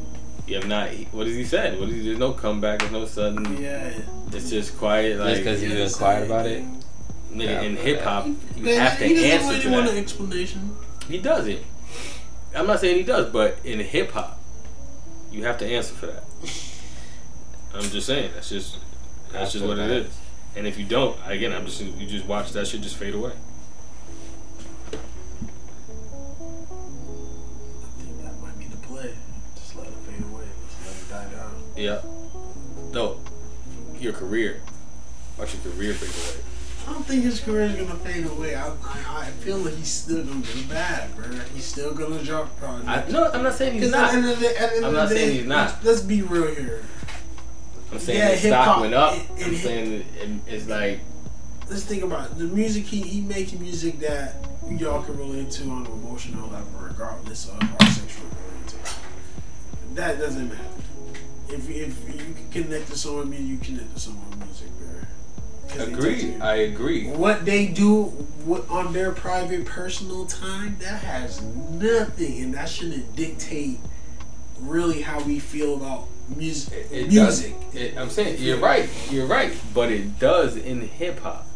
you 0.47 0.57
have 0.57 0.67
not. 0.67 0.89
What 1.13 1.27
has 1.27 1.37
he 1.37 1.45
said? 1.45 1.79
What 1.79 1.89
is 1.91 1.97
he? 1.97 2.03
There's 2.03 2.19
no 2.19 2.33
comeback. 2.33 2.81
There's 2.81 2.91
no 2.93 3.05
sudden. 3.05 3.63
Yeah, 3.63 3.91
It's 4.33 4.51
just 4.51 4.77
quiet. 4.79 5.19
Just 5.19 5.25
Like 5.25 5.37
because 5.39 5.61
he 5.61 5.69
he's 5.69 5.77
been 5.77 5.99
quiet 5.99 6.27
about 6.27 6.47
it. 6.47 6.65
nigga, 7.33 7.45
Yeah, 7.45 7.61
in 7.63 7.77
hip 7.77 8.01
hop, 8.03 8.27
you 8.27 8.35
He 8.65 8.71
have 8.75 8.99
to 8.99 9.09
doesn't 9.09 9.25
answer 9.25 9.49
really 9.49 9.61
to 9.63 9.71
want 9.71 9.89
an 9.91 9.99
explanation. 9.99 10.77
He 11.09 11.19
doesn't. 11.19 11.61
I'm 12.55 12.67
not 12.67 12.81
saying 12.81 12.97
he 12.97 13.03
does, 13.03 13.31
but 13.31 13.59
in 13.65 13.79
hip 13.81 14.11
hop, 14.13 14.41
you 15.31 15.45
have 15.45 15.59
to 15.59 15.67
answer 15.67 15.95
for 15.95 16.07
that. 16.07 16.25
I'm 17.75 17.83
just 17.91 18.07
saying 18.07 18.31
that's 18.35 18.49
just 18.51 18.77
that's 19.33 19.53
just 19.53 19.65
what 19.65 19.79
it 19.79 19.89
that. 19.89 19.91
is. 19.91 20.19
And 20.55 20.67
if 20.67 20.79
you 20.79 20.85
don't, 20.85 21.17
again, 21.27 21.53
I'm 21.53 21.65
just 21.65 21.81
you 21.83 22.07
just 22.07 22.27
watch 22.27 22.53
that 22.53 22.67
shit 22.67 22.83
just 22.83 22.97
fade 22.97 23.15
away. 23.15 23.33
I 23.33 24.97
think 28.03 28.23
that 28.23 28.39
might 28.41 28.59
be 28.59 28.67
the 28.67 28.77
play. 28.79 29.15
Just 29.57 29.77
let 29.77 29.87
it 29.87 29.95
fade 30.07 30.23
away. 30.31 30.45
Just 30.69 31.11
let 31.11 31.27
it 31.27 31.31
die 31.31 31.35
down. 31.37 31.63
Yeah. 31.77 32.03
No, 32.93 33.21
your 33.99 34.13
career. 34.13 34.61
Watch 35.39 35.55
your 35.55 35.73
career 35.73 35.95
fade 35.95 36.11
away. 36.11 36.45
I 36.87 36.93
don't 36.95 37.07
think 37.07 37.23
his 37.23 37.41
career 37.41 37.63
is 37.63 37.77
gonna 37.77 37.95
fade 38.01 38.27
away. 38.27 38.55
I, 38.57 38.67
I, 38.69 38.75
I 39.21 39.27
feel 39.41 39.57
like 39.59 39.75
he's 39.77 39.89
still 39.89 40.25
gonna 40.25 40.41
a 40.41 40.69
bag, 40.69 41.15
bro. 41.17 41.29
He's 41.55 41.65
still 41.65 41.95
gonna 41.95 42.23
drop 42.23 42.55
projects. 42.59 42.89
I, 42.89 43.09
no, 43.11 43.31
I'm 43.31 43.43
not 43.45 43.55
saying 43.55 43.75
he's 43.75 43.93
at 43.93 43.99
not. 43.99 44.11
the 44.13 44.19
end 44.19 44.29
of 44.31 44.41
the- 44.41 44.61
at 44.61 44.71
the 44.71 44.77
end 44.77 44.87
I'm 44.87 44.93
not 44.93 45.09
saying 45.09 45.29
day, 45.29 45.35
he's 45.39 45.47
not. 45.47 45.69
Let's, 45.75 45.85
let's 45.85 46.01
be 46.03 46.21
real 46.23 46.55
here. 46.55 46.83
I'm 47.93 47.99
saying 47.99 48.19
Yeah, 48.19 48.31
the 48.31 48.37
stock 48.39 48.65
hip-hop, 48.65 48.81
went 48.81 48.95
up. 48.95 49.15
it- 49.15 49.27
it 49.39 49.47
I'm 49.47 49.57
saying 49.57 49.93
it, 49.93 50.07
it, 50.21 50.31
it's 50.47 50.69
like 50.69 51.01
Let's 51.69 51.85
think 51.85 52.03
about 52.03 52.31
it. 52.33 52.39
the 52.39 52.45
music. 52.45 52.85
He 52.85 53.01
he 53.03 53.21
makes 53.21 53.53
music 53.53 53.99
that 54.01 54.35
y'all 54.71 55.03
can 55.03 55.17
relate 55.19 55.51
to 55.53 55.65
on 55.71 55.87
an 55.87 55.93
emotional 55.93 56.49
level, 56.51 56.67
regardless 56.81 57.49
of 57.49 57.55
our 57.61 57.89
sexual 57.91 58.27
orientation. 58.51 58.99
That 59.95 60.19
doesn't 60.19 60.49
matter. 60.49 60.61
If 61.49 61.69
if 61.71 62.09
you 62.09 62.35
can 62.35 62.51
connect 62.65 62.89
to 62.91 62.99
someone, 62.99 63.31
music, 63.31 63.49
you 63.49 63.59
connect 63.77 63.95
to 63.95 64.01
someone 64.01 64.27
music, 64.45 64.69
bro. 64.79 64.89
'Cause 65.69 65.87
they 66.03 66.31
touch 66.33 66.43
I 66.43 66.55
agree. 66.57 67.07
what 67.09 67.45
they 67.47 67.67
do 67.67 68.05
what, 68.45 68.69
on 68.69 68.93
their 68.93 69.13
private 69.13 69.65
personal 69.65 70.27
time 70.27 70.77
that 70.81 71.03
has 71.03 71.41
nothing 71.43 72.43
and 72.43 72.55
that 72.55 72.69
shouldn't 72.69 73.15
dictate 73.17 73.79
really 74.61 75.01
how 75.03 75.23
we 75.23 75.39
feel 75.39 75.75
about 75.77 76.09
music 76.37 76.87
It 76.91 77.09
music 77.09 77.55
Does, 77.73 77.75
it, 77.75 77.97
I'm 77.97 78.11
saying 78.11 78.37
you're 78.41 78.59
right. 78.59 78.89
You're 79.11 79.27
right. 79.27 79.53
But 79.75 79.91
it 79.91 80.19
does 80.19 80.57
in 80.57 80.81
hip 80.81 81.21
hop. 81.21 81.47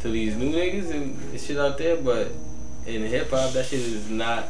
To 0.00 0.10
these 0.10 0.34
new 0.34 0.52
niggas 0.52 0.90
and 0.90 1.38
shit 1.38 1.58
out 1.58 1.76
there, 1.76 1.96
but 1.96 2.32
in 2.86 3.02
hip 3.02 3.30
hop, 3.30 3.52
that 3.52 3.66
shit 3.66 3.80
is 3.80 4.08
not. 4.08 4.48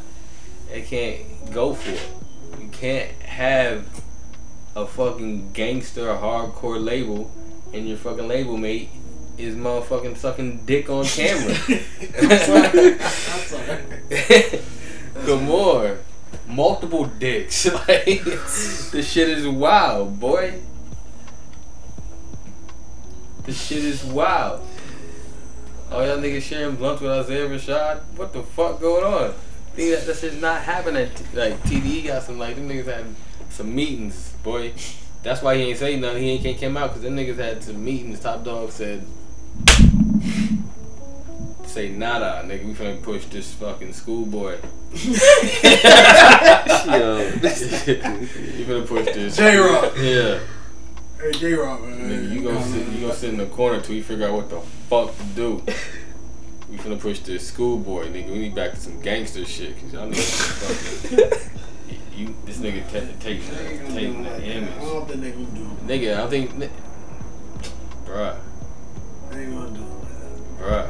It 0.71 0.85
can't 0.85 1.51
go 1.51 1.73
for 1.73 1.91
it. 1.91 2.09
You 2.61 2.69
can't 2.69 3.11
have 3.23 3.85
a 4.75 4.85
fucking 4.87 5.51
gangster 5.51 6.05
hardcore 6.07 6.81
label, 6.81 7.29
and 7.73 7.87
your 7.87 7.97
fucking 7.97 8.27
label 8.27 8.55
mate 8.57 8.89
is 9.37 9.55
motherfucking 9.55 10.15
sucking 10.17 10.65
dick 10.65 10.89
on 10.89 11.03
camera. 11.03 11.57
I'm 12.21 12.39
sorry. 13.41 13.83
Come 15.25 15.49
on. 15.49 15.97
Multiple 16.47 17.05
dicks. 17.05 17.65
like 17.87 18.23
this 18.23 19.11
shit 19.11 19.29
is 19.29 19.47
wild, 19.47 20.19
boy. 20.19 20.61
This 23.43 23.65
shit 23.65 23.83
is 23.83 24.03
wild. 24.03 24.61
All 25.91 26.05
y'all 26.05 26.17
niggas 26.17 26.43
sharing 26.43 26.75
blunts 26.75 27.01
with 27.01 27.11
Isaiah 27.11 27.49
Rashad. 27.49 28.01
What 28.15 28.31
the 28.33 28.43
fuck 28.43 28.79
going 28.79 29.03
on? 29.03 29.33
Think 29.73 29.95
that 29.95 30.05
that 30.05 30.17
shit's 30.17 30.39
not 30.39 30.61
happening. 30.61 31.09
Like 31.33 31.61
TDE 31.63 32.07
got 32.07 32.23
some 32.23 32.37
like 32.37 32.55
them 32.55 32.69
niggas 32.69 32.85
had 32.85 33.05
some 33.49 33.73
meetings, 33.73 34.33
boy. 34.43 34.73
That's 35.23 35.41
why 35.41 35.55
he 35.55 35.63
ain't 35.63 35.79
say 35.79 35.99
nothing. 35.99 36.23
He 36.23 36.31
ain't 36.31 36.43
can't 36.43 36.59
come 36.59 36.77
out 36.77 36.89
because 36.89 37.03
them 37.03 37.15
niggas 37.15 37.37
had 37.37 37.63
some 37.63 37.83
meetings. 37.83 38.19
Top 38.19 38.43
dog 38.43 38.71
said, 38.71 39.05
"Say 41.71 41.89
nada, 41.89 42.43
nigga. 42.47 42.65
We 42.65 42.73
finna 42.73 43.01
push 43.01 43.25
this 43.25 43.53
fucking 43.53 43.93
schoolboy." 43.93 44.57
Yo, 44.93 45.01
you 47.21 48.65
finna 48.65 48.85
push 48.85 49.05
this. 49.05 49.37
Jay 49.37 49.55
Rock. 49.57 49.93
Yeah. 49.97 50.39
hey 51.21 51.31
Jay 51.31 51.53
Rock 51.53 51.81
man 51.81 52.09
Nigga, 52.09 52.29
you 52.33 52.41
gonna 52.43 52.63
sit, 52.65 52.87
you 52.87 52.99
gonna 53.01 53.13
sit 53.13 53.29
in 53.29 53.37
the 53.37 53.45
corner 53.45 53.79
till 53.79 53.95
you 53.95 54.03
figure 54.03 54.27
out 54.27 54.33
what 54.33 54.49
the 54.49 54.59
fuck 54.89 55.15
to 55.17 55.23
do. 55.35 55.63
We 56.69 56.77
finna 56.77 56.99
push 56.99 57.19
this 57.19 57.47
schoolboy, 57.47 58.07
nigga. 58.09 58.31
We 58.31 58.39
need 58.39 58.55
back 58.55 58.71
to 58.71 58.77
some 58.79 58.99
gangster 59.01 59.45
shit, 59.45 59.79
cause 59.79 59.93
y'all 59.93 60.07
niggas 60.09 60.61
fucking. 60.61 61.19
You, 62.17 62.35
this 62.45 62.57
nigga 62.57 62.83
t- 62.91 63.13
taking 63.19 63.47
the, 63.49 63.55
taking 63.93 64.23
the 64.23 64.35
I 64.35 64.39
image, 64.39 64.75
don't 64.81 65.07
think 65.07 65.21
they 65.21 65.31
gonna 65.31 65.45
do 65.45 65.63
it. 65.63 65.87
nigga. 65.87 66.19
I 66.19 66.27
think, 66.29 66.57
ni- 66.57 66.69
bruh, 68.05 68.35
They 69.31 69.43
ain't 69.43 69.53
gonna 69.53 69.77
do 69.77 69.83
it 69.83 70.59
that. 70.59 70.63
bruh, 70.63 70.89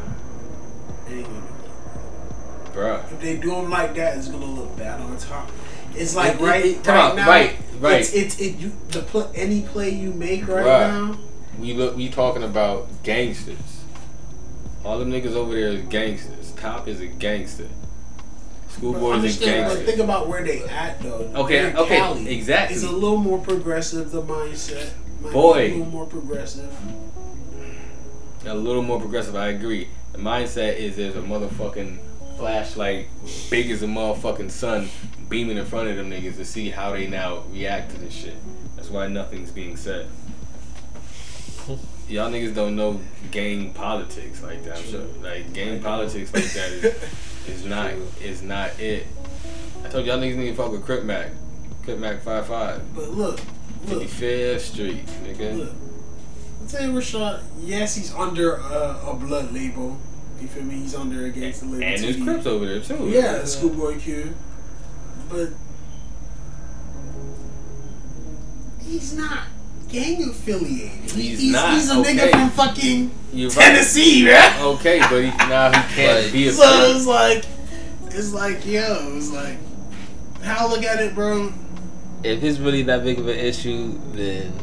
They 1.11 1.17
ain't 1.17 1.27
gonna 1.27 1.41
do 1.41 2.79
bruh. 2.79 3.11
If 3.11 3.19
they 3.21 3.37
do 3.37 3.49
them 3.51 3.69
like 3.69 3.95
that, 3.95 4.17
it's 4.17 4.27
gonna 4.29 4.45
look 4.45 4.77
bad 4.77 5.01
on 5.01 5.17
top. 5.17 5.51
It's 5.93 6.15
like 6.15 6.35
It- 6.35 6.39
right, 6.41 6.65
it- 6.65 6.87
right 6.87 7.09
on, 7.11 7.15
now. 7.17 7.27
right. 7.27 7.55
Right. 7.81 7.99
It's, 7.99 8.13
it's 8.13 8.39
it 8.39 8.57
you 8.57 8.71
the 8.89 9.01
pl- 9.01 9.31
any 9.35 9.61
play 9.61 9.89
you 9.89 10.13
make 10.13 10.47
right, 10.47 10.63
Right. 10.65 10.87
now. 10.87 11.17
We 11.59 11.73
look. 11.73 11.97
We 11.97 12.09
talking 12.09 12.43
about 12.43 12.87
gangsters. 13.03 13.57
All 14.85 14.97
them 14.99 15.11
niggas 15.11 15.33
over 15.35 15.53
there 15.53 15.69
is 15.69 15.81
gangsters. 15.89 16.51
Top 16.55 16.87
is 16.87 17.01
a 17.01 17.07
gangster. 17.07 17.67
Schoolboy 18.69 19.15
is 19.17 19.41
a 19.41 19.45
gangster. 19.45 19.79
think 19.83 19.99
about 19.99 20.27
where 20.29 20.43
they 20.43 20.61
at 20.63 21.01
though. 21.01 21.29
Okay, 21.35 21.73
okay, 21.73 21.97
Cali. 21.97 22.29
exactly. 22.29 22.75
It's 22.75 22.85
a 22.85 22.91
little 22.91 23.17
more 23.17 23.39
progressive. 23.39 24.11
The 24.11 24.21
mindset. 24.21 24.91
Boy. 25.33 25.65
a 25.65 25.69
little 25.71 25.85
more 25.85 26.05
progressive. 26.05 26.71
a 28.45 28.53
little 28.55 28.81
more 28.81 28.99
progressive. 28.99 29.35
I 29.35 29.47
agree. 29.49 29.87
The 30.13 30.17
mindset 30.17 30.75
is 30.77 30.95
there's 30.95 31.15
a 31.15 31.21
motherfucking 31.21 31.99
flashlight 32.37 33.07
big 33.49 33.69
as 33.71 33.83
a 33.83 33.87
motherfucking 33.87 34.51
sun 34.51 34.89
beaming 35.29 35.57
in 35.57 35.65
front 35.65 35.87
of 35.89 35.95
them 35.95 36.09
niggas 36.09 36.35
to 36.37 36.45
see 36.45 36.69
how 36.69 36.91
they 36.91 37.07
now 37.07 37.43
react 37.51 37.91
to 37.91 37.97
this 37.99 38.13
shit. 38.13 38.35
That's 38.75 38.89
why 38.89 39.07
nothing's 39.07 39.51
being 39.51 39.77
said. 39.77 40.07
Y'all 42.09 42.29
niggas 42.29 42.53
don't 42.53 42.75
know 42.75 42.99
gang 43.29 43.73
politics 43.73 44.43
like 44.43 44.63
that. 44.63 44.77
I'm 44.77 44.83
sure. 44.83 45.05
Like 45.21 45.53
gang 45.53 45.81
politics 45.81 46.33
like 46.33 46.51
that 46.51 46.71
is, 46.71 47.47
is 47.47 47.65
not 47.65 47.93
is 48.21 48.41
not 48.41 48.77
it. 48.79 49.07
I 49.85 49.89
told 49.89 50.05
y'all 50.05 50.17
niggas 50.17 50.35
need 50.35 50.49
to 50.49 50.55
fuck 50.55 50.71
with 50.71 50.83
Crip 50.83 51.03
Mac. 51.03 51.29
Crip 51.83 51.99
Mac 51.99 52.21
55. 52.21 52.95
But 52.95 53.09
look, 53.11 53.39
look, 53.87 54.03
55th 54.03 54.59
Street, 54.59 55.05
nigga. 55.23 55.57
look. 55.57 55.73
Say 56.67 56.83
Rashad. 56.85 57.41
Yes, 57.59 57.95
he's 57.95 58.13
under 58.13 58.55
a, 58.55 58.99
a 59.07 59.13
blood 59.15 59.53
label. 59.53 59.97
You 60.39 60.47
feel 60.47 60.63
me? 60.63 60.75
He's 60.75 60.95
under 60.95 61.25
against 61.25 61.61
the 61.61 61.67
label. 61.67 61.83
And 61.83 62.03
there's. 62.03 62.23
Crips 62.23 62.45
over 62.45 62.65
there 62.65 62.79
too. 62.81 63.09
Yeah, 63.09 63.43
Schoolboy 63.43 63.99
Q. 63.99 64.33
But 65.29 65.49
he's 68.81 69.13
not 69.15 69.43
gang 69.89 70.23
affiliated. 70.23 71.11
He's 71.11 71.39
he's, 71.39 71.51
not, 71.51 71.73
he's 71.73 71.91
a 71.91 71.99
okay. 71.99 72.15
nigga 72.15 72.31
from 72.31 72.49
fucking 72.51 73.11
You're 73.33 73.49
right. 73.49 73.57
Tennessee, 73.57 74.25
man. 74.25 74.61
Okay, 74.61 74.99
but 74.99 75.23
he, 75.23 75.29
now 75.47 75.67
he 75.69 75.95
can't 75.95 76.25
But- 76.25 76.33
be 76.33 76.47
a 76.47 76.51
So 76.51 76.95
it's 76.95 77.05
like, 77.05 77.45
it's 78.07 78.33
like, 78.33 78.65
yo, 78.65 79.15
it's 79.17 79.31
like, 79.31 79.57
how 80.43 80.67
look 80.69 80.83
at 80.83 80.99
it, 80.99 81.13
bro. 81.13 81.53
If 82.23 82.43
it's 82.43 82.59
really 82.59 82.83
that 82.83 83.03
big 83.03 83.19
of 83.19 83.27
an 83.27 83.37
issue, 83.37 83.99
then 84.13 84.53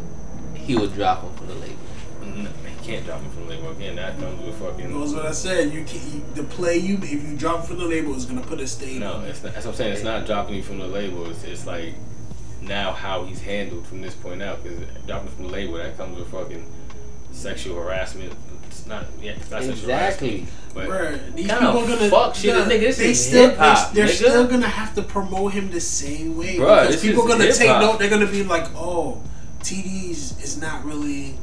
he 0.54 0.76
would 0.76 0.94
drop 0.94 1.22
him 1.22 1.32
from 1.34 1.48
the 1.48 1.54
label. 1.54 1.76
No, 2.20 2.50
he 2.66 2.78
can't 2.88 3.05
drop 3.05 3.20
him 3.20 3.31
from 3.31 3.46
the 3.46 3.51
label 3.55 3.70
again. 3.70 3.96
That 3.96 4.18
comes 4.18 4.42
with 4.44 4.59
fucking. 4.59 4.98
That's 4.98 5.12
what 5.12 5.27
I 5.27 5.33
said. 5.33 5.72
You 5.72 5.85
can 5.85 6.01
you, 6.12 6.24
the 6.35 6.44
play 6.44 6.79
you 6.79 6.94
if 7.03 7.12
you 7.29 7.37
drop 7.37 7.66
from 7.66 7.79
the 7.79 7.85
label 7.85 8.14
is 8.16 8.24
gonna 8.24 8.40
put 8.40 8.61
a 8.61 8.66
stain. 8.66 9.01
No, 9.01 9.14
on 9.14 9.24
it's 9.24 9.42
not, 9.42 9.53
that's 9.53 9.66
what 9.66 9.72
I'm 9.72 9.77
saying. 9.77 9.92
It's 9.92 10.03
not 10.03 10.24
dropping 10.27 10.55
you 10.55 10.62
from 10.62 10.79
the 10.79 10.87
label. 10.87 11.29
It's, 11.31 11.44
it's 11.44 11.66
like 11.66 11.94
now 12.62 12.92
how 12.92 13.24
he's 13.24 13.42
handled 13.42 13.87
from 13.87 14.01
this 14.01 14.14
point 14.14 14.42
out. 14.42 14.62
Because 14.62 14.79
dropping 15.07 15.29
from 15.29 15.44
the 15.44 15.51
label 15.51 15.74
that 15.74 15.96
comes 15.98 16.18
with 16.18 16.31
fucking 16.31 16.64
sexual 17.31 17.77
harassment. 17.77 18.33
It's 18.66 18.87
not. 18.87 19.05
Yeah, 19.20 19.33
it's 19.33 19.51
not 19.51 19.62
sexual 19.64 19.90
Exactly. 19.90 20.29
harassment. 20.40 20.74
But 20.74 20.88
Bruh, 20.88 21.35
these 21.35 21.46
Kinda 21.46 21.72
people 21.72 21.87
gonna 21.88 22.11
fuck 22.11 22.35
shit, 22.35 22.55
nah, 22.55 22.64
nigga, 22.64 22.81
this 22.81 22.98
they 22.98 23.11
is 23.11 23.27
still 23.27 23.51
hip-hop, 23.51 23.92
they, 23.92 24.03
are 24.03 24.07
nigga. 24.07 24.09
still 24.11 24.46
gonna 24.46 24.68
have 24.68 24.94
to 24.94 25.03
promote 25.03 25.53
him 25.53 25.70
the 25.70 25.81
same 25.81 26.37
way 26.37 26.57
Bruh, 26.57 26.87
because 26.87 27.03
people 27.03 27.24
is 27.24 27.29
gonna 27.29 27.53
take 27.53 27.61
hip-hop. 27.68 27.83
note. 27.83 27.98
They're 27.98 28.11
gonna 28.11 28.27
be 28.27 28.44
like, 28.44 28.66
oh, 28.77 29.20
TD's 29.61 30.42
is 30.42 30.61
not 30.61 30.85
really 30.85 31.35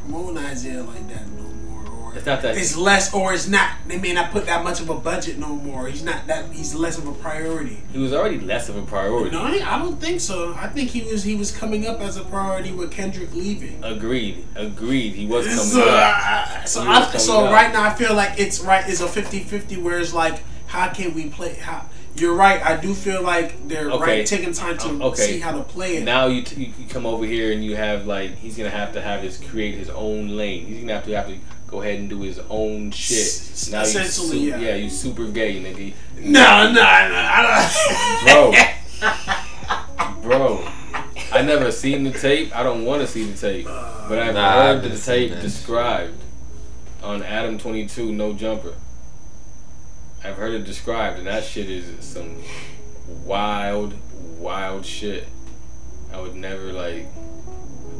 promoting 0.00 0.38
Isaiah 0.38 0.82
like 0.82 1.08
that 1.08 1.26
no 1.28 1.42
more, 1.42 1.84
or 2.10 2.14
It's 2.16 2.26
not 2.26 2.42
that- 2.42 2.56
it's 2.56 2.76
less, 2.76 3.12
or 3.14 3.32
it's 3.32 3.46
not. 3.48 3.70
They 3.86 3.98
may 3.98 4.12
not 4.12 4.30
put 4.32 4.46
that 4.46 4.64
much 4.64 4.80
of 4.80 4.88
a 4.90 4.94
budget 4.94 5.38
no 5.38 5.48
more. 5.48 5.86
He's 5.88 6.02
not 6.02 6.26
that. 6.26 6.46
He's 6.52 6.74
less 6.74 6.98
of 6.98 7.06
a 7.06 7.12
priority. 7.12 7.82
he 7.92 7.98
was 7.98 8.12
already 8.12 8.38
less 8.40 8.68
of 8.68 8.76
a 8.76 8.82
priority. 8.82 9.30
No, 9.34 9.42
I 9.42 9.60
I 9.64 9.78
don't 9.78 10.00
think 10.00 10.20
so. 10.20 10.54
I 10.58 10.66
think 10.68 10.90
he 10.90 11.02
was 11.02 11.22
he 11.24 11.34
was 11.34 11.50
coming 11.50 11.86
up 11.86 12.00
as 12.00 12.16
a 12.16 12.22
priority 12.24 12.72
with 12.72 12.90
Kendrick 12.90 13.34
leaving. 13.34 13.78
Agreed. 13.82 14.44
Agreed. 14.56 15.14
He 15.14 15.26
was 15.26 15.46
coming 15.48 15.64
So, 15.64 15.88
up. 15.88 16.66
so, 16.68 16.82
I, 16.82 17.16
so 17.18 17.44
right 17.52 17.72
now 17.72 17.82
I 17.84 17.94
feel 17.94 18.14
like 18.14 18.38
it's 18.38 18.60
right. 18.60 18.84
It's 18.88 19.00
a 19.00 19.06
50-50 19.06 19.82
where 19.82 19.98
it's 19.98 20.14
like, 20.14 20.42
how 20.66 20.88
can 20.88 21.14
we 21.14 21.28
play? 21.28 21.54
How 21.54 21.86
you're 22.20 22.34
right. 22.34 22.64
I 22.64 22.76
do 22.76 22.94
feel 22.94 23.22
like 23.22 23.66
they're 23.68 23.90
Okay. 23.90 24.18
right 24.18 24.26
taking 24.26 24.52
time 24.52 24.76
to 24.78 24.88
Um, 24.88 25.02
okay. 25.02 25.22
see 25.22 25.38
how 25.40 25.52
to 25.52 25.62
play 25.62 25.96
it. 25.96 26.04
Now 26.04 26.26
you, 26.26 26.42
t- 26.42 26.72
you 26.78 26.86
come 26.88 27.06
over 27.06 27.24
here 27.24 27.52
and 27.52 27.64
you 27.64 27.76
have 27.76 28.06
like 28.06 28.38
he's 28.38 28.56
gonna 28.56 28.70
have 28.70 28.92
to 28.94 29.00
have 29.00 29.22
his 29.22 29.38
create 29.38 29.76
his 29.76 29.88
own 29.90 30.36
lane. 30.36 30.66
He's 30.66 30.80
gonna 30.80 30.94
have 30.94 31.04
to 31.06 31.12
have 31.16 31.28
to 31.28 31.34
go 31.66 31.80
ahead 31.82 31.98
and 32.00 32.08
do 32.10 32.20
his 32.22 32.40
own 32.50 32.90
shit. 32.90 33.18
S- 33.18 33.68
Now 33.70 33.78
you 33.78 33.84
essentially, 33.84 34.38
su- 34.40 34.46
yeah. 34.48 34.58
yeah, 34.58 34.74
you 34.74 34.90
super 34.90 35.26
gay, 35.26 35.60
nigga. 35.62 35.92
no, 36.18 36.66
no, 36.66 36.72
no. 36.72 36.80
I 36.82 38.74
Bro, 40.20 40.22
bro, 40.22 40.64
I 41.32 41.42
never 41.42 41.70
seen 41.72 42.04
the 42.04 42.10
tape. 42.10 42.54
I 42.54 42.62
don't 42.62 42.84
want 42.84 43.00
to 43.02 43.06
see 43.06 43.24
the 43.30 43.36
tape, 43.38 43.66
but 43.66 44.18
I've 44.18 44.34
Nah, 44.34 44.52
heard 44.52 44.84
I've 44.84 44.90
the 44.90 44.98
tape 44.98 45.32
described 45.40 46.18
on 47.02 47.22
Adam 47.22 47.58
Twenty 47.58 47.86
Two 47.86 48.12
No 48.12 48.32
Jumper. 48.32 48.74
I've 50.22 50.36
heard 50.36 50.52
it 50.54 50.64
described, 50.64 51.18
and 51.18 51.26
that 51.26 51.44
shit 51.44 51.70
is 51.70 52.04
some 52.04 52.36
wild, 53.24 53.94
wild 54.38 54.84
shit. 54.84 55.26
I 56.12 56.20
would 56.20 56.34
never 56.34 56.72
like. 56.72 57.06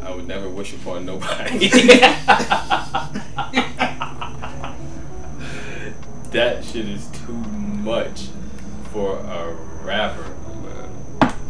I 0.02 0.14
would 0.14 0.26
never 0.26 0.48
wish 0.48 0.74
upon 0.74 1.06
nobody. 1.06 1.68
that 6.30 6.64
shit 6.64 6.88
is 6.88 7.06
too 7.26 7.33
much 7.33 8.28
for 8.92 9.18
a 9.18 9.54
rapper. 9.83 10.24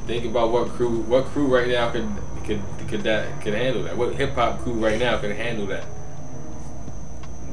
Think 0.07 0.25
about 0.25 0.51
what 0.51 0.69
crew, 0.69 1.01
what 1.03 1.27
crew 1.27 1.47
right 1.47 1.69
now 1.69 1.91
could 1.91 2.09
could 2.45 2.63
could 2.89 3.03
that 3.03 3.41
could 3.43 3.55
handle 3.55 3.85
that. 3.85 3.97
What 3.97 4.15
hip 4.15 4.35
hop 4.35 4.61
crew 4.61 4.75
right 4.75 4.99
now 4.99 5.19
could 5.19 5.37
handle 5.37 5.67
that? 5.67 5.85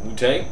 Wu 0.03 0.15
Tang, 0.15 0.47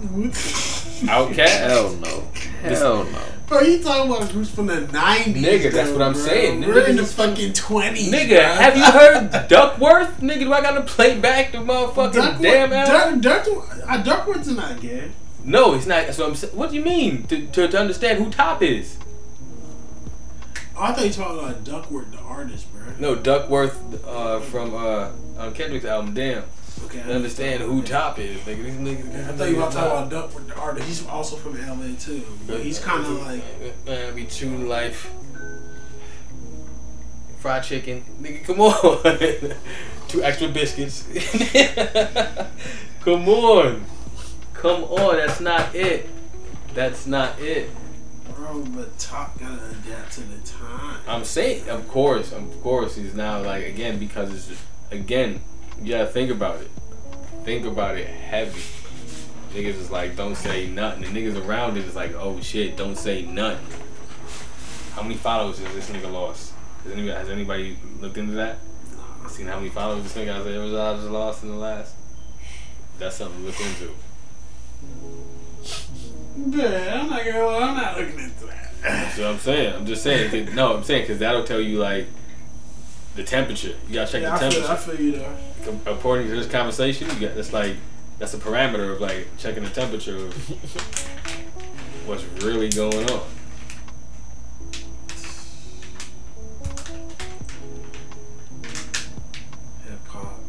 Outkast. 1.08 1.48
Hell 1.48 1.92
no. 1.94 2.28
Hell 2.62 3.04
no. 3.04 3.22
Bro, 3.46 3.62
you 3.62 3.82
talking 3.82 4.12
about 4.12 4.30
groups 4.30 4.50
from 4.50 4.66
the 4.66 4.82
nineties? 4.82 5.44
Nigga, 5.44 5.72
that's 5.72 5.90
what 5.90 6.02
I'm 6.02 6.14
saying. 6.14 6.60
We're 6.60 6.86
in 6.86 6.96
the 6.96 7.04
fucking 7.04 7.52
twenties. 7.54 8.12
Nigga, 8.12 8.40
have 8.42 8.76
you 8.76 8.84
heard 8.84 9.48
Duckworth? 9.48 10.20
Nigga, 10.20 10.40
do 10.40 10.52
I 10.52 10.60
gotta 10.60 10.82
play 10.82 11.18
back 11.18 11.52
the 11.52 11.58
motherfucking 11.58 12.12
Duckworth, 12.12 12.42
damn 12.42 12.72
album? 12.72 13.20
Duck, 13.20 13.44
Duck, 13.44 13.78
uh, 13.88 14.02
Duckworth's 14.02 14.48
not 14.48 14.80
gay. 14.80 15.10
No, 15.42 15.74
it's 15.74 15.86
not. 15.86 16.06
That's 16.06 16.18
what 16.18 16.28
I'm 16.28 16.34
saying. 16.36 16.56
What 16.56 16.70
do 16.70 16.76
you 16.76 16.82
mean? 16.82 17.24
To, 17.24 17.46
to, 17.46 17.66
to 17.66 17.78
understand 17.78 18.22
who 18.22 18.30
Top 18.30 18.62
is? 18.62 18.98
Oh, 20.76 20.84
I 20.84 20.92
thought 20.92 21.00
you 21.00 21.08
were 21.08 21.12
talking 21.12 21.38
about 21.40 21.64
Duckworth, 21.64 22.12
the 22.12 22.18
artist, 22.18 22.72
bro. 22.72 22.82
No, 23.00 23.14
Duckworth 23.16 24.06
uh, 24.06 24.38
from 24.40 24.74
uh, 24.74 25.10
on 25.38 25.54
Kendrick's 25.54 25.84
album. 25.84 26.14
Damn. 26.14 26.44
Okay. 26.90 27.04
To 27.04 27.14
understand 27.14 27.62
who 27.62 27.82
Top 27.82 28.18
is, 28.18 28.40
nigga. 28.40 28.64
These 28.64 28.74
niggas. 28.74 29.28
I 29.28 29.32
thought 29.32 29.48
you 29.48 29.56
were 29.56 29.62
talking 29.62 29.78
about 29.78 30.10
Duckworth, 30.10 30.48
the 30.48 30.56
artist. 30.56 30.88
He's 30.88 31.06
also 31.06 31.36
from 31.36 31.54
LA 31.54 31.96
too. 31.96 32.24
But 32.48 32.62
he's 32.62 32.80
kind 32.80 33.06
of 33.06 33.24
like. 33.24 33.86
Man, 33.86 34.14
be 34.16 34.24
true 34.24 34.66
life. 34.66 35.08
Fried 37.38 37.62
chicken. 37.62 38.02
Nigga, 38.20 38.44
come 38.44 38.60
on. 38.60 39.56
Two 40.08 40.24
extra 40.24 40.48
biscuits. 40.48 41.06
come 43.00 43.28
on. 43.28 43.84
Come 44.52 44.82
on. 44.82 45.16
That's 45.16 45.40
not 45.40 45.72
it. 45.72 46.08
That's 46.74 47.06
not 47.06 47.38
it. 47.38 47.70
Bro, 48.34 48.64
but 48.74 48.98
Top 48.98 49.38
gotta 49.38 49.62
adapt 49.70 50.12
to 50.14 50.22
the 50.22 50.38
time. 50.44 50.98
I'm 51.06 51.24
saying, 51.24 51.68
of 51.68 51.86
course, 51.86 52.32
of 52.32 52.60
course, 52.62 52.96
he's 52.96 53.14
now 53.14 53.40
like 53.42 53.64
again 53.64 54.00
because 54.00 54.34
it's 54.34 54.48
just, 54.48 54.62
again, 54.90 55.40
you 55.80 55.92
gotta 55.92 56.06
think 56.06 56.32
about 56.32 56.60
it. 56.60 56.70
Think 57.44 57.66
about 57.66 57.96
it 57.96 58.06
heavy. 58.06 58.62
Niggas 59.54 59.80
is 59.80 59.90
like, 59.90 60.16
don't 60.16 60.36
say 60.36 60.68
nothing. 60.68 61.02
The 61.02 61.08
niggas 61.08 61.44
around 61.44 61.76
it 61.76 61.84
is 61.84 61.96
like, 61.96 62.14
oh 62.14 62.40
shit, 62.40 62.76
don't 62.76 62.96
say 62.96 63.22
nothing. 63.22 63.66
How 64.94 65.02
many 65.02 65.16
followers 65.16 65.58
has 65.58 65.74
this 65.74 65.90
nigga 65.90 66.12
lost? 66.12 66.52
Has 66.84 66.92
anybody, 66.92 67.12
has 67.12 67.28
anybody 67.30 67.76
looked 68.00 68.18
into 68.18 68.32
that? 68.34 68.58
Seen 69.28 69.46
how 69.46 69.56
many 69.56 69.70
followers 69.70 70.02
this 70.02 70.14
nigga 70.14 70.40
Isaiah 70.40 70.58
Rashad 70.58 70.96
just 70.96 71.10
lost 71.10 71.42
in 71.42 71.50
the 71.50 71.56
last? 71.56 71.94
That's 72.98 73.16
something 73.16 73.40
to 73.40 73.46
look 73.46 73.60
into. 73.60 73.94
Yeah, 76.36 77.00
I'm 77.00 77.10
not 77.10 77.24
gonna. 77.24 77.46
I'm 77.46 77.76
not 77.76 77.98
looking 77.98 78.18
into 78.18 78.46
that. 78.46 78.72
That's 78.82 79.18
what 79.18 79.26
I'm 79.28 79.38
saying. 79.38 79.74
I'm 79.74 79.86
just 79.86 80.02
saying. 80.02 80.54
no, 80.54 80.76
I'm 80.76 80.84
saying 80.84 81.02
because 81.02 81.18
that'll 81.18 81.44
tell 81.44 81.60
you 81.60 81.78
like 81.78 82.06
the 83.14 83.24
temperature. 83.24 83.74
You 83.88 83.94
gotta 83.94 84.12
check 84.12 84.22
Yeah, 84.22 84.30
the 84.38 84.46
I 84.46 84.50
feel, 84.50 84.62
temperature. 84.62 84.72
I 84.72 84.76
feel 84.76 85.00
you 85.00 85.12
though. 85.12 85.36
Com- 85.64 85.80
according 85.86 86.28
to 86.28 86.36
this 86.36 86.46
conversation, 86.50 87.08
you 87.10 87.20
got 87.26 87.34
that's 87.34 87.52
like 87.52 87.76
that's 88.18 88.34
a 88.34 88.38
parameter 88.38 88.92
of 88.94 89.00
like 89.00 89.28
checking 89.38 89.64
the 89.64 89.70
temperature 89.70 90.16
of 90.16 90.34
what's 92.06 92.24
really 92.44 92.68
going 92.70 93.10
on. 93.10 93.22
Hip 99.84 100.06
hop. 100.08 100.40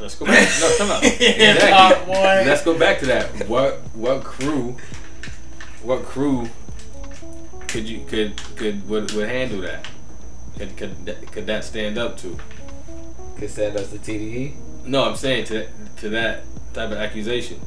Let's 0.00 0.14
go 0.14 0.26
back. 0.26 0.48
No, 0.60 0.74
come 0.78 0.90
on. 0.90 1.02
Hip 1.02 1.58
hop, 1.62 2.06
boy. 2.06 2.12
Let's 2.12 2.62
go 2.62 2.78
back 2.78 3.00
to 3.00 3.06
that. 3.06 3.48
What 3.48 3.80
what 3.94 4.24
crew? 4.24 4.76
What 5.82 6.04
crew 6.04 6.48
could 7.68 7.88
you 7.88 8.04
could 8.06 8.36
could 8.56 8.88
would, 8.88 9.12
would 9.12 9.28
handle 9.28 9.60
that? 9.62 9.86
Could 10.58 10.76
could 10.76 11.06
that- 11.06 11.32
could 11.32 11.46
that 11.46 11.64
stand 11.64 11.98
up 11.98 12.16
to? 12.18 12.38
Could 13.38 13.50
send 13.50 13.76
us 13.76 13.88
the 13.88 13.98
TDE. 13.98 14.54
No, 14.86 15.04
I'm 15.04 15.16
saying 15.16 15.44
to 15.46 15.66
to 15.98 16.08
that 16.10 16.44
type 16.72 16.90
of 16.90 16.98
accusation. 16.98 17.60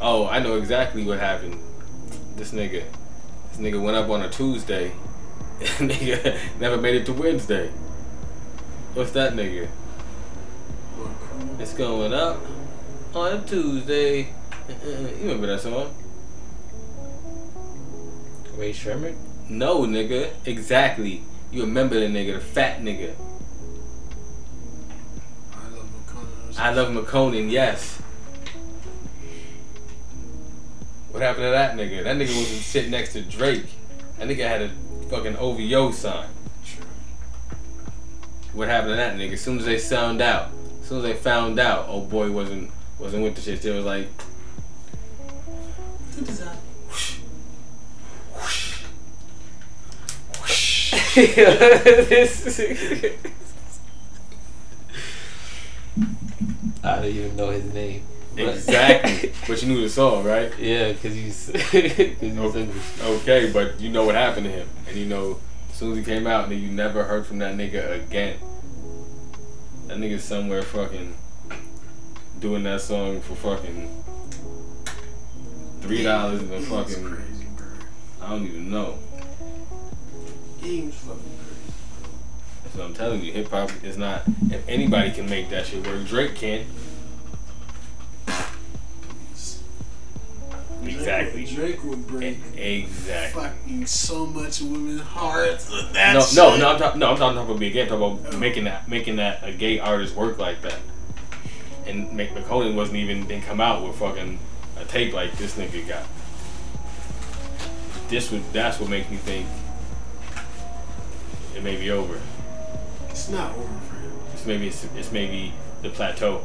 Oh, 0.00 0.26
I 0.26 0.38
know 0.40 0.56
exactly 0.56 1.04
what 1.04 1.18
happened. 1.18 1.58
This 2.36 2.52
nigga, 2.52 2.84
this 3.50 3.58
nigga 3.58 3.80
went 3.80 3.96
up 3.96 4.08
on 4.08 4.22
a 4.22 4.30
Tuesday. 4.30 4.92
nigga 5.60 6.38
never 6.58 6.76
made 6.76 6.96
it 6.96 7.06
to 7.06 7.12
Wednesday. 7.12 7.68
What's 8.94 9.12
that 9.12 9.34
nigga? 9.34 9.68
It's 11.58 11.74
going 11.74 12.12
up 12.12 12.40
on 13.14 13.32
a 13.34 13.42
Tuesday. 13.42 14.22
you 14.86 15.14
remember 15.22 15.46
that 15.48 15.60
song? 15.60 15.94
Ray 18.56 18.72
Sherman. 18.72 19.16
No, 19.48 19.80
nigga. 19.82 20.32
Exactly. 20.46 21.22
You 21.52 21.60
remember 21.62 22.00
the 22.00 22.06
nigga, 22.06 22.34
the 22.34 22.40
fat 22.40 22.80
nigga. 22.80 23.14
I 25.52 25.68
love 25.68 25.86
Makonnen. 25.92 26.58
I 26.58 26.72
love 26.72 26.88
Makonnen, 26.88 27.50
yes. 27.50 27.98
What 31.10 31.22
happened 31.22 31.44
to 31.44 31.50
that 31.50 31.76
nigga? 31.76 32.04
That 32.04 32.16
nigga 32.16 32.34
was 32.38 32.48
sitting 32.64 32.90
next 32.90 33.12
to 33.12 33.20
Drake. 33.20 33.66
That 34.18 34.28
nigga 34.28 34.48
had 34.48 34.62
a 34.62 34.70
fucking 35.10 35.36
OVO 35.36 35.90
sign. 35.90 36.28
True. 36.64 36.86
What 38.54 38.68
happened 38.68 38.92
to 38.92 38.96
that 38.96 39.16
nigga? 39.16 39.34
As 39.34 39.42
soon 39.42 39.58
as 39.58 39.66
they 39.66 39.78
found 39.78 40.22
out, 40.22 40.48
as 40.80 40.88
soon 40.88 40.98
as 40.98 41.04
they 41.04 41.12
found 41.12 41.60
out, 41.60 41.84
oh 41.86 42.00
boy 42.00 42.30
wasn't 42.30 42.70
wasn't 42.98 43.24
with 43.24 43.34
the 43.34 43.42
shit. 43.42 43.60
They 43.60 43.70
was 43.72 43.84
like, 43.84 44.08
What 51.14 52.12
is 52.12 52.44
that? 52.56 53.12
I 56.84 56.96
don't 56.96 57.04
even 57.04 57.36
know 57.36 57.50
his 57.50 57.72
name. 57.72 58.02
But- 58.34 58.54
exactly. 58.54 59.32
but 59.46 59.62
you 59.62 59.68
knew 59.68 59.82
the 59.82 59.90
song, 59.90 60.24
right? 60.24 60.50
yeah, 60.58 60.92
cause 60.94 61.12
he's 61.12 61.50
cause 61.54 61.70
he's 61.70 62.22
English. 62.22 63.00
Okay, 63.02 63.52
but 63.52 63.78
you 63.78 63.90
know 63.90 64.04
what 64.04 64.14
happened 64.14 64.46
to 64.46 64.52
him, 64.52 64.68
and 64.88 64.96
you 64.96 65.04
know 65.06 65.38
as 65.68 65.76
soon 65.76 65.92
as 65.92 65.98
he 65.98 66.04
came 66.04 66.26
out, 66.26 66.48
then 66.48 66.60
you 66.60 66.68
never 66.68 67.04
heard 67.04 67.26
from 67.26 67.38
that 67.40 67.54
nigga 67.56 68.02
again. 68.02 68.38
That 69.88 69.98
nigga's 69.98 70.24
somewhere 70.24 70.62
fucking 70.62 71.14
doing 72.40 72.62
that 72.64 72.80
song 72.80 73.20
for 73.20 73.34
fucking 73.34 74.02
three 75.82 76.02
dollars 76.02 76.40
and 76.40 76.52
a 76.52 76.60
fucking 76.62 77.04
crazy, 77.04 77.46
bro. 77.56 77.66
I 78.22 78.30
don't 78.30 78.46
even 78.46 78.70
know. 78.70 78.98
Game's 80.62 80.94
fucking 80.94 81.16
crazy. 81.22 81.72
That's 82.62 82.76
what 82.76 82.84
I'm 82.86 82.94
telling 82.94 83.20
you. 83.22 83.32
Hip 83.32 83.50
hop 83.50 83.70
is 83.82 83.96
not. 83.96 84.22
If 84.50 84.66
anybody 84.68 85.10
can 85.10 85.28
make 85.28 85.50
that 85.50 85.66
shit 85.66 85.84
work, 85.86 86.06
Drake 86.06 86.36
can. 86.36 86.66
Exactly. 90.84 91.44
Drake 91.44 91.82
would 91.84 92.06
break 92.06 92.38
Exactly. 92.56 93.42
fucking 93.42 93.86
so 93.86 94.26
much 94.26 94.60
women's 94.60 95.00
hearts. 95.02 95.66
That 95.92 96.14
No, 96.14 96.20
shit. 96.20 96.36
no, 96.36 96.56
no. 96.56 96.68
I'm 96.72 96.78
talking. 96.78 97.00
No, 97.00 97.10
I'm 97.10 97.16
talking 97.16 97.38
about 97.38 97.58
being 97.58 97.72
gay. 97.72 97.82
I'm 97.82 97.88
talking 97.88 98.18
about 98.18 98.34
oh. 98.34 98.38
making 98.38 98.64
that, 98.64 98.88
making 98.88 99.16
that 99.16 99.40
a 99.42 99.52
gay 99.52 99.78
artist 99.78 100.14
work 100.16 100.38
like 100.38 100.62
that. 100.62 100.78
And 101.86 102.10
Mick 102.10 102.30
Makonnen 102.34 102.74
wasn't 102.74 102.98
even 102.98 103.26
didn't 103.26 103.44
come 103.44 103.60
out 103.60 103.84
with 103.84 103.96
fucking 103.96 104.38
a 104.78 104.84
tape 104.84 105.12
like 105.12 105.36
this 105.38 105.56
nigga 105.56 105.86
got. 105.86 106.04
This 108.08 108.30
would. 108.30 108.42
That's 108.52 108.78
what 108.80 108.90
makes 108.90 109.08
me 109.10 109.16
think 109.18 109.46
it 111.56 111.62
may 111.62 111.76
be 111.76 111.90
over. 111.90 112.20
It's 113.10 113.28
not 113.28 113.52
over 113.56 113.80
for 113.88 113.96
him. 113.96 114.12
It's 114.32 114.46
maybe 114.46 114.68
it's, 114.68 114.84
it's 114.96 115.12
maybe 115.12 115.52
the 115.82 115.90
plateau. 115.90 116.44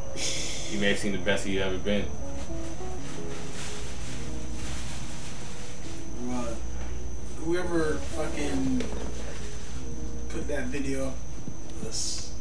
You 0.71 0.79
may 0.79 0.89
have 0.89 0.99
seen 0.99 1.13
the 1.13 1.17
best 1.17 1.45
he's 1.45 1.61
ever 1.61 1.77
been. 1.77 2.05
Well, 6.25 6.57
whoever 7.43 7.93
fucking 7.95 8.83
put 10.29 10.47
that 10.49 10.65
video, 10.65 11.13
this 11.83 12.33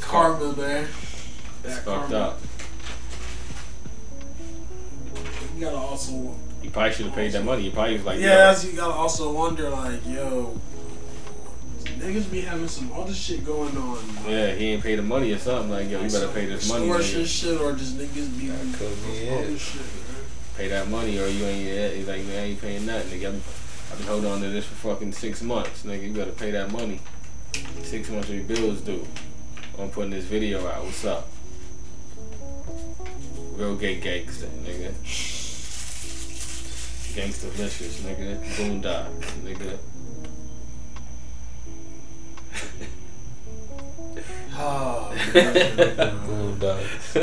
karma 0.00 0.52
there. 0.52 0.86
It's 1.64 1.78
fucked 1.78 2.12
up. 2.12 2.40
You 5.54 5.60
gotta 5.60 5.76
also, 5.76 6.36
He 6.64 6.70
probably 6.70 6.92
should 6.92 7.04
have 7.06 7.14
paid 7.14 7.32
that 7.32 7.44
money. 7.44 7.64
He 7.64 7.70
probably 7.70 7.92
was 7.92 8.04
like, 8.04 8.18
yeah, 8.18 8.24
yo, 8.24 8.36
that's- 8.36 8.64
you 8.64 8.72
gotta 8.72 8.94
also 8.94 9.30
wonder 9.30 9.68
like, 9.68 10.00
yo, 10.06 10.58
niggas 11.84 12.30
be 12.30 12.40
having 12.40 12.66
some 12.68 12.90
other 12.92 13.12
shit 13.12 13.44
going 13.44 13.76
on. 13.76 13.98
yeah, 14.26 14.52
he 14.54 14.70
ain't 14.70 14.82
paid 14.82 14.96
the 14.96 15.02
money 15.02 15.30
or 15.32 15.38
something. 15.38 15.70
Like, 15.70 15.90
yo, 15.90 16.00
you 16.00 16.08
better 16.08 16.28
pay 16.28 16.46
this 16.46 16.66
money. 16.66 16.86
Extortion 16.88 17.26
shit, 17.26 17.60
or 17.60 17.74
just 17.74 17.98
niggas 17.98 18.40
be 18.40 18.46
That 18.46 18.78
could 18.78 18.96
be 19.04 19.28
other 19.28 19.42
it. 19.44 19.58
shit. 19.58 19.82
Pay 20.56 20.68
that 20.68 20.88
money 20.88 21.18
or 21.18 21.26
you 21.26 21.44
ain't. 21.44 21.68
Yeah, 21.68 21.88
he's 21.88 22.08
like, 22.08 22.24
man, 22.24 22.38
I 22.42 22.46
ain't 22.46 22.60
paying 22.62 22.86
nothing. 22.86 23.20
Nigga, 23.20 23.28
I'm, 23.28 23.42
I've 23.92 23.98
been 23.98 24.06
holding 24.06 24.30
on 24.30 24.40
to 24.40 24.48
this 24.48 24.64
for 24.64 24.74
fucking 24.94 25.12
six 25.12 25.42
months. 25.42 25.82
Nigga, 25.82 26.02
you 26.04 26.12
better 26.14 26.32
pay 26.32 26.50
that 26.52 26.72
money. 26.72 26.98
Six 27.82 28.08
months 28.08 28.30
of 28.30 28.36
your 28.36 28.44
bills 28.44 28.80
due. 28.80 29.06
I'm 29.78 29.90
putting 29.90 30.12
this 30.12 30.24
video 30.24 30.66
out. 30.66 30.82
What's 30.84 31.04
up? 31.04 31.28
Real 33.56 33.76
gay 33.76 34.00
gangster, 34.00 34.46
nigga. 34.46 34.94
Gangster 37.14 37.46
vicious, 37.48 38.00
nigga. 38.00 38.42
Boondocks, 38.56 39.30
nigga. 39.44 39.78
Oh. 44.56 45.12
Boondocks. 46.28 47.14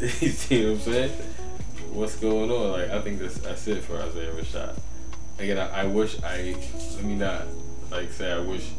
you 0.22 0.28
see 0.30 0.64
what 0.64 0.72
I'm 0.72 0.80
saying? 0.80 1.10
What's 1.92 2.16
going 2.16 2.50
on? 2.50 2.72
Like, 2.72 2.90
I 2.90 3.00
think 3.02 3.20
that's, 3.20 3.38
that's 3.38 3.66
it 3.68 3.84
for 3.84 3.96
Isaiah 3.96 4.32
Rashad. 4.32 4.78
Again, 5.38 5.58
I, 5.58 5.82
I 5.82 5.84
wish 5.84 6.16
I, 6.22 6.56
let 6.94 7.04
me 7.04 7.16
not, 7.16 7.42
like, 7.90 8.10
say 8.10 8.32
I 8.32 8.38
wish 8.38 8.70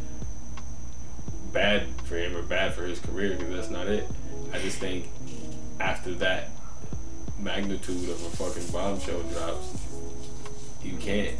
bad 1.53 1.87
for 2.05 2.17
him 2.17 2.35
or 2.35 2.41
bad 2.41 2.73
for 2.73 2.83
his 2.83 2.99
career, 2.99 3.35
because 3.37 3.53
that's 3.53 3.69
not 3.69 3.87
it. 3.87 4.07
I 4.51 4.59
just 4.59 4.79
think 4.79 5.07
after 5.79 6.13
that 6.15 6.49
magnitude 7.41 8.09
of 8.09 8.21
a 8.25 8.29
fucking 8.37 8.71
bombshell 8.71 9.21
drops, 9.23 9.77
you 10.83 10.95
can't. 10.97 11.37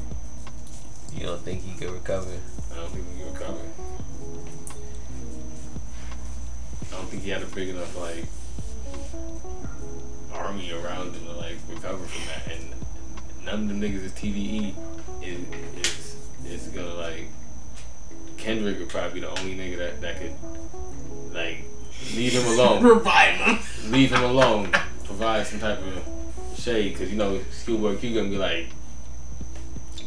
You 1.13 1.25
don't 1.25 1.41
think 1.41 1.63
he 1.63 1.77
could 1.77 1.91
recover? 1.91 2.31
I 2.71 2.75
don't 2.75 2.89
think 2.91 3.05
he 3.13 3.23
can 3.23 3.33
recover. 3.33 3.59
I 6.87 6.95
don't 6.95 7.07
think 7.09 7.23
he 7.23 7.29
had 7.29 7.41
a 7.43 7.47
big 7.47 7.69
enough 7.69 7.97
like 7.97 8.25
army 10.33 10.71
around 10.71 11.13
him 11.15 11.25
to 11.25 11.31
like 11.33 11.57
recover 11.69 12.03
from 12.05 12.21
that, 12.27 12.57
and 12.57 13.45
none 13.45 13.63
of 13.63 13.67
them 13.67 13.81
niggas 13.81 14.03
is 14.03 14.11
TDE 14.13 14.73
is 15.21 15.85
is 15.87 16.15
is 16.45 16.67
gonna 16.69 16.93
like 16.93 17.27
Kendrick 18.37 18.79
would 18.79 18.89
probably 18.89 19.19
be 19.19 19.19
the 19.21 19.29
only 19.29 19.55
nigga 19.55 19.77
that 19.77 20.01
that 20.01 20.19
could 20.19 20.33
like 21.33 21.65
leave 22.15 22.33
him 22.33 22.45
alone, 22.47 22.83
revive 22.97 23.35
him. 23.35 23.91
leave 23.91 24.11
him 24.11 24.23
alone, 24.23 24.71
provide 25.11 25.45
some 25.45 25.59
type 25.59 25.79
of 25.79 26.57
shade, 26.57 26.95
cause 26.95 27.09
you 27.09 27.17
know 27.17 27.39
Schoolboy 27.51 27.97
Q 27.97 28.15
gonna 28.15 28.29
be 28.29 28.37
like 28.37 28.67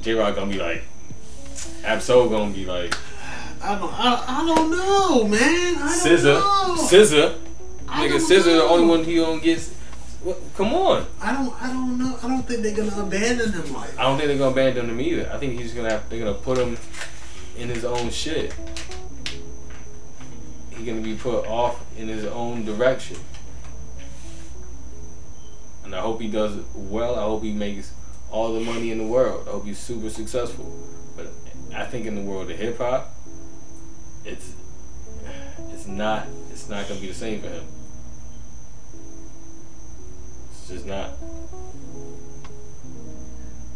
Jay 0.01 0.15
Rock 0.15 0.35
gonna 0.35 0.51
be 0.51 0.59
like 0.59 0.83
Ab-Soul 1.85 2.29
gonna 2.29 2.53
be 2.53 2.65
like 2.65 2.95
I 3.63 3.79
don't, 3.79 3.93
I, 3.95 4.25
I 4.29 4.47
don't 4.47 4.71
know, 4.71 5.25
man. 5.25 5.77
I 5.79 5.99
SZA, 6.05 6.25
know. 6.25 6.77
SZA, 6.81 7.39
I 7.89 8.07
nigga, 8.07 8.19
don't 8.19 8.31
SZA 8.31 8.45
the 8.45 8.63
only 8.65 8.87
one 8.87 9.05
he 9.05 9.17
don't 9.17 9.43
get. 9.43 9.71
Come 10.57 10.73
on, 10.75 11.07
I 11.21 11.33
don't, 11.33 11.63
I 11.63 11.67
don't 11.69 11.99
know. 11.99 12.19
I 12.23 12.29
don't 12.29 12.43
think 12.43 12.63
they're 12.63 12.75
gonna 12.77 13.03
abandon 13.03 13.53
him 13.53 13.73
like. 13.75 13.99
I 13.99 14.03
don't 14.03 14.17
think 14.19 14.29
they're 14.29 14.39
gonna 14.39 14.51
abandon 14.51 14.89
him 14.91 15.01
either. 15.01 15.31
I 15.33 15.39
think 15.39 15.59
he's 15.59 15.73
gonna 15.73 15.91
have, 15.91 16.09
they're 16.11 16.19
gonna 16.19 16.35
put 16.35 16.59
him 16.59 16.77
in 17.57 17.69
his 17.69 17.85
own 17.85 18.11
shit. 18.11 18.55
He's 20.71 20.87
gonna 20.87 21.01
be 21.01 21.15
put 21.15 21.47
off 21.47 21.83
in 21.99 22.09
his 22.09 22.25
own 22.27 22.65
direction, 22.65 23.17
and 25.95 26.01
I 26.01 26.03
hope 26.03 26.21
he 26.21 26.27
does 26.27 26.57
well. 26.75 27.15
I 27.15 27.23
hope 27.23 27.45
he 27.45 27.53
makes 27.53 27.93
all 28.29 28.53
the 28.53 28.65
money 28.65 28.91
in 28.91 28.99
the 28.99 29.07
world. 29.07 29.47
I 29.47 29.53
hope 29.53 29.65
he's 29.65 29.79
super 29.79 30.11
successful. 30.11 30.77
But 31.17 31.29
I 31.73 31.85
think 31.87 32.07
in 32.07 32.17
the 32.17 32.21
world 32.21 32.51
of 32.51 32.59
hip 32.59 32.79
hop, 32.79 33.15
it's 34.25 34.55
it's 35.73 35.87
not 35.87 36.27
it's 36.51 36.69
not 36.69 36.89
gonna 36.89 36.99
be 36.99 37.07
the 37.07 37.15
same 37.15 37.41
for 37.41 37.49
him. 37.49 37.65
It's 40.51 40.69
just 40.69 40.85
not. 40.87 41.11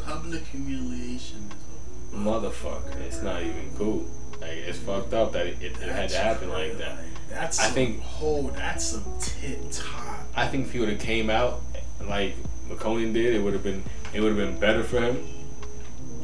Public 0.00 0.42
humiliation 0.46 1.48
is 1.52 2.14
a 2.14 2.16
Motherfucker, 2.16 2.96
it's 3.02 3.22
not 3.22 3.42
even 3.44 3.70
cool. 3.76 4.06
Like 4.40 4.50
it's 4.50 4.78
fucked 4.78 5.14
up 5.14 5.30
that 5.34 5.46
it, 5.46 5.62
it, 5.62 5.72
it 5.80 5.88
had 5.88 6.08
to 6.08 6.18
happen 6.18 6.48
like 6.48 6.78
that. 6.78 6.98
That's 7.30 7.60
I 7.60 7.66
some 7.66 7.74
think- 7.74 8.00
whole. 8.00 8.48
That's 8.48 8.84
some 8.86 9.04
tit 9.20 9.70
top. 9.70 10.26
I 10.34 10.48
think 10.48 10.66
if 10.66 10.72
he 10.72 10.80
would 10.80 10.88
have 10.88 10.98
came 10.98 11.30
out 11.30 11.60
like 12.06 12.34
Makonnen 12.68 13.12
did, 13.12 13.34
it 13.34 13.42
would 13.42 13.52
have 13.52 13.62
been 13.62 13.82
it 14.12 14.20
would 14.20 14.36
have 14.36 14.38
been 14.38 14.58
better 14.58 14.82
for 14.82 15.00
him. 15.00 15.26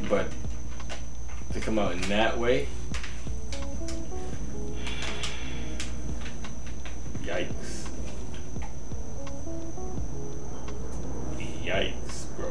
But 0.08 0.28
to 1.52 1.60
come 1.60 1.78
out 1.78 1.92
in 1.92 2.00
that 2.02 2.38
way. 2.38 2.68
Yikes. 7.22 7.88
Yikes, 11.64 12.36
bro. 12.36 12.50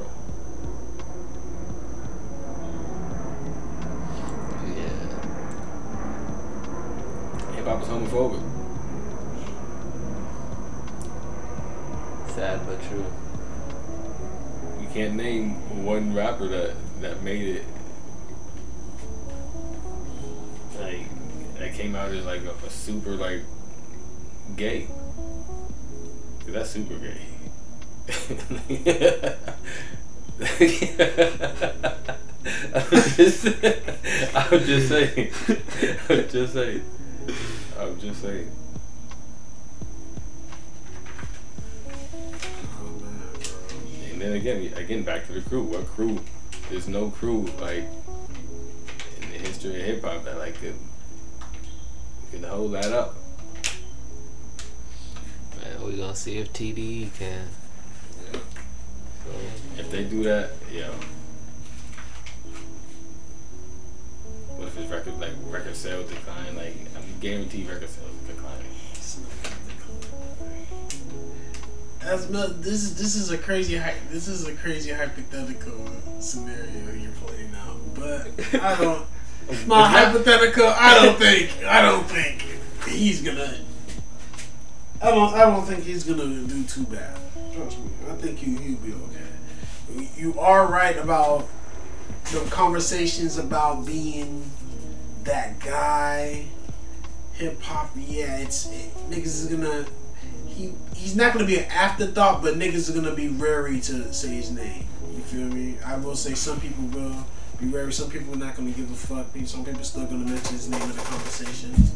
Yeah. 4.66 5.04
Hip 7.56 7.66
hop 7.66 7.82
is 7.82 7.88
homophobic. 7.88 8.53
Sad 12.36 12.66
but 12.66 12.82
true. 12.90 13.06
You 14.82 14.88
can't 14.92 15.14
name 15.14 15.86
one 15.86 16.16
rapper 16.16 16.48
that 16.48 16.76
that 17.02 17.22
made 17.22 17.58
it 17.58 17.66
like 20.80 21.06
that 21.60 21.74
came 21.76 21.96
out 21.96 22.10
as 22.10 22.26
like 22.26 22.42
a, 22.44 22.66
a 22.66 22.70
super 22.72 23.12
like 23.12 23.42
gay. 24.56 24.88
that's 26.48 26.72
super 26.72 26.96
gay. 26.96 27.22
I'm 28.10 28.16
just, 33.16 33.46
I'm 34.34 34.60
just 34.66 34.90
saying. 34.90 35.32
I'm 36.10 36.30
just 36.30 36.54
saying. 36.54 36.84
I'm 37.80 38.00
just 38.00 38.22
saying. 38.24 38.52
Then 44.24 44.34
again, 44.34 44.74
again 44.78 45.04
back 45.04 45.28
to 45.28 45.34
the 45.34 45.42
crew. 45.42 45.64
What 45.64 45.86
crew? 45.88 46.20
There's 46.70 46.88
no 46.88 47.10
crew 47.10 47.46
like 47.60 47.86
in 49.22 49.30
the 49.32 49.38
history 49.38 49.82
of 49.82 49.86
hip 49.86 50.04
hop 50.04 50.24
that 50.24 50.38
like 50.38 50.56
could 50.56 50.76
can 52.32 52.44
hold 52.44 52.72
that 52.74 52.94
up. 52.94 53.16
Man, 55.62 55.86
we 55.86 55.98
gonna 55.98 56.16
see 56.16 56.38
if 56.38 56.54
TDE 56.54 57.14
can. 57.18 57.50
So, 58.32 58.40
If 59.78 59.92
they 59.92 60.06
do 60.06 60.24
that, 60.24 60.52
yo. 60.72 60.90
What 64.56 64.70
if 64.70 64.76
his 64.76 64.90
record 64.90 65.20
like 65.20 65.32
record 65.48 65.76
sales 65.76 66.10
decline? 66.10 66.56
Like 66.56 66.76
I'm 66.96 67.20
guaranteed 67.20 67.68
record 67.68 67.90
sales 67.90 68.13
As 72.06 72.30
no, 72.30 72.48
this 72.48 72.84
is 72.84 72.96
this 72.96 73.16
is 73.16 73.32
a 73.32 73.38
crazy 73.38 73.82
this 74.12 74.28
is 74.28 74.46
a 74.46 74.54
crazy 74.54 74.92
hypothetical 74.92 75.90
scenario 76.20 76.92
you're 76.94 77.12
playing 77.14 77.54
out, 77.56 77.80
but 77.96 78.62
I 78.62 78.76
don't. 78.76 79.08
My 79.68 79.88
hypothetical, 79.88 80.66
I 80.66 80.96
don't 80.96 81.18
think 81.18 81.64
I 81.64 81.82
don't 81.82 82.06
think 82.06 82.46
he's 82.86 83.22
gonna. 83.22 83.58
I 85.02 85.12
don't 85.12 85.34
I 85.34 85.46
don't 85.46 85.66
think 85.66 85.86
he's 85.86 86.04
gonna 86.04 86.26
do 86.46 86.64
too 86.66 86.84
bad. 86.86 87.18
Trust 87.54 87.80
me, 87.80 87.90
I 88.10 88.16
think 88.16 88.46
you 88.46 88.58
he'll 88.58 88.78
be 88.78 88.94
okay. 88.94 90.10
You 90.18 90.38
are 90.40 90.68
right 90.68 90.98
about 90.98 91.48
the 92.34 92.40
conversations 92.50 93.38
about 93.38 93.86
being 93.86 94.44
that 95.24 95.60
guy. 95.60 96.48
Hip 97.36 97.62
hop, 97.62 97.92
yeah, 97.96 98.38
it's 98.38 98.68
it, 98.68 98.94
niggas 99.10 99.26
is 99.26 99.48
gonna 99.48 99.86
he 100.56 100.74
he's 100.96 101.16
not 101.16 101.34
gonna 101.34 101.46
be 101.46 101.58
an 101.58 101.66
afterthought, 101.66 102.42
but 102.42 102.56
niggas 102.56 102.90
are 102.90 102.94
gonna 102.94 103.16
be 103.16 103.30
wary 103.30 103.80
to 103.82 104.14
say 104.14 104.30
his 104.36 104.52
name. 104.52 104.86
You 105.16 105.22
feel 105.22 105.46
me? 105.48 105.78
I 105.86 105.98
will 105.98 106.16
say 106.16 106.34
some 106.36 106.60
people 106.60 106.84
will 106.86 107.26
be 107.60 107.68
wary. 107.68 107.92
Some 107.94 108.10
people 108.10 108.34
are 108.34 108.38
not 108.38 108.56
gonna 108.56 108.72
give 108.72 108.90
a 108.92 108.96
fuck. 108.96 109.28
Some 109.46 109.64
people 109.66 109.82
are 109.82 109.84
still 109.84 110.06
gonna 110.06 110.26
mention 110.30 110.54
his 110.56 110.70
name 110.70 110.82
in 110.82 110.90
the 110.92 111.02
conversations. 111.02 111.92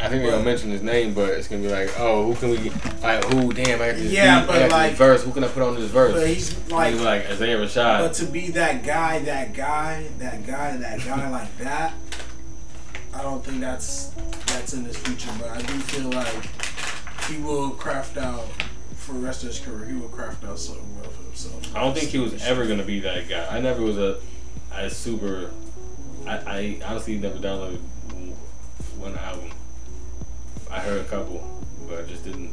I 0.00 0.08
think 0.08 0.22
they're 0.22 0.32
gonna 0.32 0.42
mention 0.44 0.70
his 0.70 0.82
name, 0.82 1.14
but 1.14 1.28
it's 1.30 1.46
gonna 1.46 1.62
be 1.62 1.68
like, 1.68 1.90
oh, 2.00 2.32
who 2.32 2.34
can 2.34 2.50
we? 2.50 2.70
Like, 3.02 3.22
who? 3.24 3.52
Damn, 3.52 3.80
I 3.80 3.86
got 3.88 3.96
this 3.96 4.10
Yeah, 4.10 4.40
beat, 4.40 4.46
but 4.48 4.56
I 4.56 4.68
got 4.68 4.70
like- 4.72 4.90
this 4.90 4.98
verse. 4.98 5.22
Who 5.22 5.30
can 5.32 5.44
I 5.44 5.48
put 5.48 5.62
on 5.62 5.74
this 5.76 5.90
verse? 5.90 6.12
But 6.14 6.26
he's 6.26 6.68
like, 6.70 6.92
he's 6.94 7.02
like 7.02 7.26
Isaiah 7.30 7.58
Rashad. 7.58 7.98
but 8.00 8.14
to 8.14 8.24
be 8.26 8.50
that 8.50 8.82
guy, 8.82 9.20
that 9.20 9.54
guy, 9.54 10.06
that 10.18 10.44
guy, 10.46 10.76
that 10.78 11.04
guy 11.04 11.28
like 11.38 11.56
that, 11.58 11.94
I 13.14 13.22
don't 13.22 13.44
think 13.44 13.60
that's 13.60 14.06
that's 14.46 14.72
in 14.74 14.84
his 14.84 14.96
future. 14.96 15.30
But 15.38 15.50
I 15.50 15.58
do 15.62 15.74
feel 15.74 16.10
like 16.10 16.48
he 17.28 17.38
will 17.38 17.70
craft 17.70 18.16
out 18.16 18.46
for 18.96 19.12
the 19.12 19.20
rest 19.20 19.42
of 19.42 19.48
his 19.48 19.60
career. 19.60 19.86
He 19.86 19.94
will 19.94 20.08
craft 20.08 20.44
out 20.44 20.58
something 20.58 20.96
well 20.96 21.10
for 21.10 21.22
himself. 21.24 21.74
I 21.76 21.80
don't 21.80 21.96
think 21.96 22.10
he 22.10 22.18
was 22.18 22.42
ever 22.44 22.66
gonna 22.66 22.84
be 22.84 23.00
that 23.00 23.28
guy. 23.28 23.46
I 23.50 23.60
never 23.60 23.82
was 23.82 23.98
a, 23.98 24.18
a 24.72 24.90
super. 24.90 25.50
I, 26.26 26.36
I 26.36 26.80
honestly 26.84 27.18
never 27.18 27.38
downloaded 27.38 27.80
one 28.96 29.16
album. 29.18 29.50
I 30.70 30.78
heard 30.78 31.00
a 31.00 31.04
couple, 31.04 31.64
but 31.88 32.00
I 32.00 32.02
just 32.02 32.24
didn't. 32.24 32.52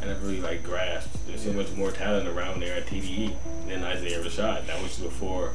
I 0.00 0.06
never 0.06 0.26
really 0.26 0.40
like 0.40 0.62
grasped. 0.64 1.26
There's 1.26 1.42
so 1.42 1.52
much 1.52 1.70
more 1.72 1.92
talent 1.92 2.28
around 2.28 2.60
there 2.60 2.76
at 2.76 2.86
TDE 2.86 3.34
than 3.68 3.84
Isaiah 3.84 4.22
Rashad. 4.22 4.66
That 4.66 4.82
was 4.82 4.98
before 4.98 5.52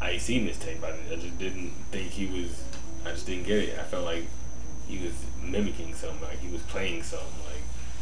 I 0.00 0.18
seen 0.18 0.46
this 0.46 0.58
tape. 0.58 0.82
I, 0.82 0.90
I 1.12 1.16
just 1.16 1.38
didn't 1.38 1.70
think 1.90 2.10
he 2.10 2.26
was. 2.26 2.62
I 3.06 3.10
just 3.12 3.26
didn't 3.26 3.44
get 3.44 3.58
it. 3.60 3.78
I 3.78 3.84
felt 3.84 4.04
like 4.04 4.24
he 4.88 4.98
was 4.98 5.12
mimicking 5.42 5.94
something. 5.94 6.20
Like 6.22 6.40
he 6.40 6.52
was 6.52 6.62
playing 6.62 7.02
something. 7.02 7.28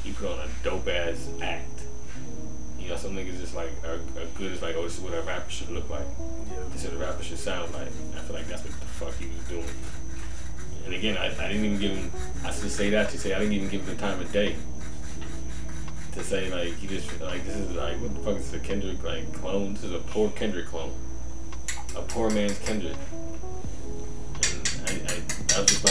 He 0.07 0.13
put 0.13 0.31
on 0.31 0.39
a 0.39 0.49
dope 0.63 0.87
ass 0.87 1.29
act. 1.43 1.83
You 2.79 2.91
know, 2.91 2.97
some 2.97 3.17
niggas 3.17 3.41
just 3.41 3.57
like 3.57 3.73
are, 3.85 3.95
are 3.95 4.27
good 4.39 4.53
as 4.53 4.63
like, 4.63 4.77
oh, 4.77 4.85
this 4.85 4.99
is 4.99 5.01
what 5.01 5.13
a 5.15 5.23
rapper 5.23 5.51
should 5.51 5.71
look 5.71 5.91
like. 5.91 6.07
This 6.71 6.85
is 6.85 6.93
what 6.93 7.03
a 7.03 7.05
rapper 7.05 7.25
should 7.25 7.41
sound 7.41 7.75
like. 7.75 7.89
I 7.89 8.21
feel 8.21 8.37
like 8.37 8.47
that's 8.47 8.63
what 8.63 8.71
the 8.79 8.87
fuck 8.87 9.17
he 9.17 9.27
was 9.27 9.43
doing. 9.49 9.67
And 10.85 10.95
again, 10.95 11.19
I, 11.19 11.27
I 11.27 11.49
didn't 11.49 11.65
even 11.65 11.81
give 11.81 11.91
him. 11.91 12.13
I 12.45 12.53
should 12.53 12.71
say 12.71 12.91
that 12.91 13.11
to 13.11 13.19
say 13.19 13.35
I 13.35 13.41
didn't 13.41 13.55
even 13.55 13.69
give 13.69 13.81
him 13.81 13.97
the 13.97 14.01
time 14.01 14.21
of 14.21 14.31
day. 14.31 14.55
To 16.13 16.23
say 16.23 16.53
like 16.53 16.77
he 16.77 16.87
just 16.87 17.21
like 17.21 17.45
this 17.45 17.57
is 17.57 17.73
like 17.73 18.01
what 18.01 18.15
the 18.15 18.21
fuck 18.21 18.37
is 18.37 18.53
this, 18.53 18.63
a 18.63 18.65
Kendrick 18.65 19.03
like 19.03 19.33
clone? 19.33 19.75
This 19.75 19.83
is 19.83 19.93
a 19.93 19.99
poor 19.99 20.31
Kendrick 20.31 20.67
clone. 20.67 20.95
A 21.97 22.03
poor 22.03 22.31
man's 22.31 22.61
Kendrick. 22.61 22.97
And 24.45 25.11
I, 25.11 25.15
I 25.15 25.21
that 25.57 25.63
was 25.63 25.71
just 25.71 25.85
my 25.85 25.91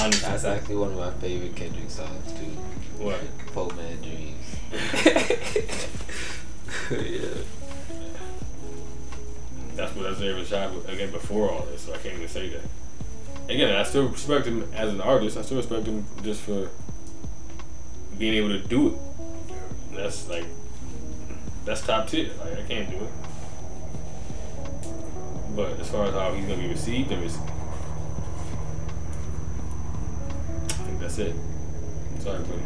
I 0.00 0.04
honestly 0.04 0.28
that's 0.28 0.44
actually 0.44 0.76
one 0.76 0.92
of 0.92 0.96
my 0.96 1.10
favorite 1.20 1.54
Kendrick 1.54 1.90
songs 1.90 2.32
too. 2.32 2.46
what 3.02 3.20
Poor 3.48 3.70
Man 3.74 4.00
Dreams. 4.00 4.56
yeah. 6.90 7.28
That's 9.74 9.94
what 9.94 10.06
Isaiah 10.06 10.34
Rashad 10.34 10.74
was 10.74 10.86
again 10.86 11.10
before 11.10 11.50
all 11.50 11.62
this, 11.66 11.82
so 11.82 11.92
I 11.92 11.98
can't 11.98 12.14
even 12.14 12.28
say 12.28 12.48
that. 12.48 12.62
Again, 13.50 13.76
I 13.76 13.82
still 13.82 14.08
respect 14.08 14.46
him 14.46 14.72
as 14.72 14.90
an 14.90 15.02
artist. 15.02 15.36
I 15.36 15.42
still 15.42 15.58
respect 15.58 15.86
him 15.86 16.06
just 16.22 16.40
for 16.40 16.70
being 18.18 18.34
able 18.34 18.48
to 18.48 18.60
do 18.60 18.88
it. 18.88 18.94
That's 19.96 20.28
like 20.30 20.46
that's 21.66 21.82
top 21.82 22.08
tier. 22.08 22.30
Like 22.40 22.58
I 22.58 22.62
can't 22.62 22.88
do 22.88 22.96
it. 22.96 23.10
But 25.54 25.78
as 25.78 25.90
far 25.90 26.06
as 26.06 26.14
how 26.14 26.32
he's 26.32 26.46
gonna 26.46 26.62
be 26.62 26.68
received 26.68 27.12
and 27.12 27.22
received, 27.22 27.50
I 30.84 30.86
think 30.86 31.00
that's 31.00 31.18
it. 31.18 31.34
Sorry, 32.18 32.38
buddy. 32.40 32.60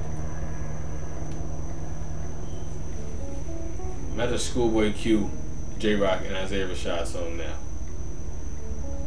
Imagine 4.12 4.38
Schoolboy 4.38 4.92
Q, 4.92 5.30
Jay 5.78 5.94
Rock, 5.94 6.22
and 6.26 6.34
Isaiah 6.34 6.66
Rashad 6.66 7.06
song 7.06 7.36
now. 7.36 7.54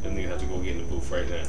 Them 0.02 0.16
niggas 0.16 0.30
have 0.30 0.40
to 0.40 0.46
go 0.46 0.60
get 0.60 0.78
in 0.78 0.78
the 0.78 0.86
booth 0.86 1.12
right 1.12 1.30
now. 1.30 1.44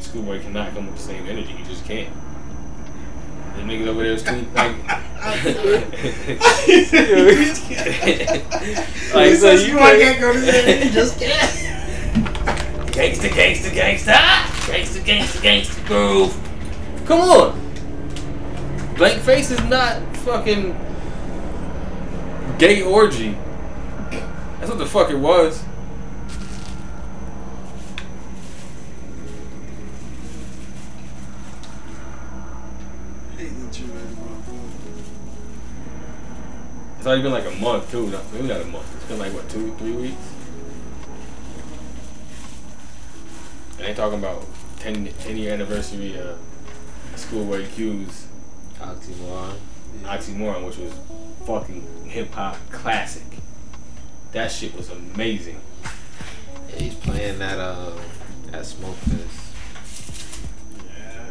Schoolboy 0.00 0.42
cannot 0.42 0.74
come 0.74 0.88
with 0.88 0.96
the 0.96 1.02
same 1.02 1.26
energy. 1.26 1.52
He 1.52 1.64
just 1.64 1.86
can't. 1.86 2.12
The 3.56 3.62
niggas 3.62 3.86
over 3.86 4.02
there 4.02 4.12
is 4.12 4.22
too 4.22 4.46
like. 4.54 4.76
like 9.14 9.34
so 9.38 9.52
you 9.52 9.78
can't 9.78 10.20
go 10.20 10.34
to 10.34 10.38
the 10.38 10.90
just 10.92 11.18
can't. 11.18 11.73
Gangsta, 12.94 13.28
gangsta, 13.28 13.70
gangsta, 13.70 14.12
gangsta, 14.70 15.00
gangsta, 15.00 15.40
gangsta 15.40 15.84
groove. 15.84 16.32
Come 17.06 17.20
on. 17.22 18.94
Blank 18.96 19.20
face 19.22 19.50
is 19.50 19.60
not 19.64 20.00
fucking 20.18 20.72
gay 22.58 22.82
orgy. 22.82 23.36
That's 24.60 24.68
what 24.68 24.78
the 24.78 24.86
fuck 24.86 25.10
it 25.10 25.18
was. 25.18 25.64
It's 36.96 37.06
already 37.06 37.22
been 37.22 37.32
like 37.32 37.46
a 37.46 37.50
month 37.60 37.90
too. 37.90 38.08
Not, 38.08 38.32
maybe 38.32 38.46
not 38.46 38.60
a 38.60 38.64
month. 38.66 38.94
It's 38.94 39.04
been 39.06 39.18
like 39.18 39.34
what 39.34 39.50
two, 39.50 39.74
three 39.78 39.92
weeks. 39.92 40.33
And 43.94 44.00
they 44.00 44.02
talking 44.02 44.18
about 44.18 44.44
10, 44.80 45.12
10 45.20 45.36
year 45.36 45.52
anniversary 45.52 46.18
of 46.18 46.36
Schoolboy 47.14 47.64
Q's 47.76 48.26
Oxymoron. 48.80 49.54
Oxymoron, 50.02 50.66
which 50.66 50.78
was 50.78 50.92
fucking 51.46 51.86
hip 52.06 52.32
hop 52.32 52.56
classic. 52.72 53.22
That 54.32 54.50
shit 54.50 54.74
was 54.74 54.90
amazing. 54.90 55.60
Yeah, 56.70 56.76
he's 56.76 56.94
playing 56.96 57.38
that 57.38 57.60
uh 57.60 57.92
that 58.50 58.66
smoke 58.66 58.96
fest. 58.96 59.54
Yeah. 60.88 61.26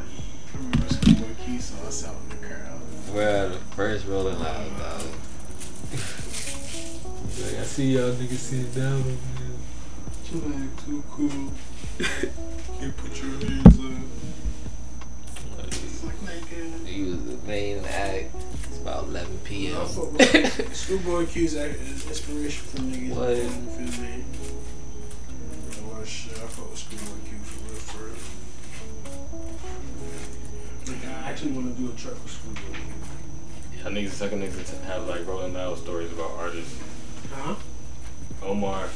I 0.54 0.58
remember 0.58 0.94
Schoolboy 0.94 1.34
Q 1.44 1.60
saw 1.60 1.86
us 1.88 2.08
out 2.08 2.16
in 2.24 2.30
the 2.30 2.48
crowd. 2.48 2.80
Well, 3.14 3.50
the 3.50 3.58
first 3.76 4.08
Rolling 4.08 4.40
Loud 4.40 4.78
dog. 4.80 5.02
He's 5.92 7.44
like, 7.52 7.60
I 7.60 7.64
see 7.66 7.92
y'all 7.92 8.14
niggas 8.14 8.38
sitting 8.38 8.72
down 8.72 9.00
over 9.02 9.10
there. 9.10 9.20
Too 10.26 10.40
like, 10.48 10.86
too 10.86 11.04
cool. 11.12 11.52
Can't 12.00 12.98
put 12.98 13.22
your 13.22 13.32
hands 13.32 13.80
up. 13.80 13.92
It's. 15.68 16.04
He 16.86 17.04
was 17.04 17.24
the 17.26 17.38
main 17.48 17.86
act. 17.86 18.36
It's 18.68 18.78
about 18.80 19.06
11 19.06 19.40
p.m. 19.44 19.78
I 19.80 19.86
fuck 19.86 20.74
Schoolboy 20.74 21.26
Q's 21.28 21.56
act- 21.56 21.76
is 21.76 22.06
inspiration 22.08 22.66
for 22.66 22.78
niggas. 22.78 23.16
What? 23.16 23.38
You 23.38 23.50
feel 23.50 24.02
me? 24.04 24.24
Real 25.70 25.94
life 25.94 26.08
shit. 26.08 26.34
I 26.34 26.48
fuck 26.48 26.70
with 26.72 26.80
Schoolboy 26.80 27.20
Q 27.30 27.38
for 27.40 27.60
real, 27.70 27.80
for 27.80 28.04
real. 28.06 28.16
Like, 30.96 31.06
I 31.08 31.30
actually 31.30 31.52
want 31.52 31.76
to 31.76 31.82
do 31.82 31.90
a 31.92 31.94
track 31.96 32.16
with 32.24 32.32
Schoolboy 32.32 32.60
Q. 32.62 33.86
I 33.86 33.94
think 33.94 34.10
the 34.10 34.16
second 34.16 34.42
niggas 34.42 34.70
to 34.70 34.86
have 34.86 35.08
like 35.08 35.28
Rolling 35.28 35.54
Loud 35.54 35.78
stories 35.78 36.12
about 36.12 36.32
artists. 36.38 36.76
Huh? 37.34 37.56
Omar 38.42 38.88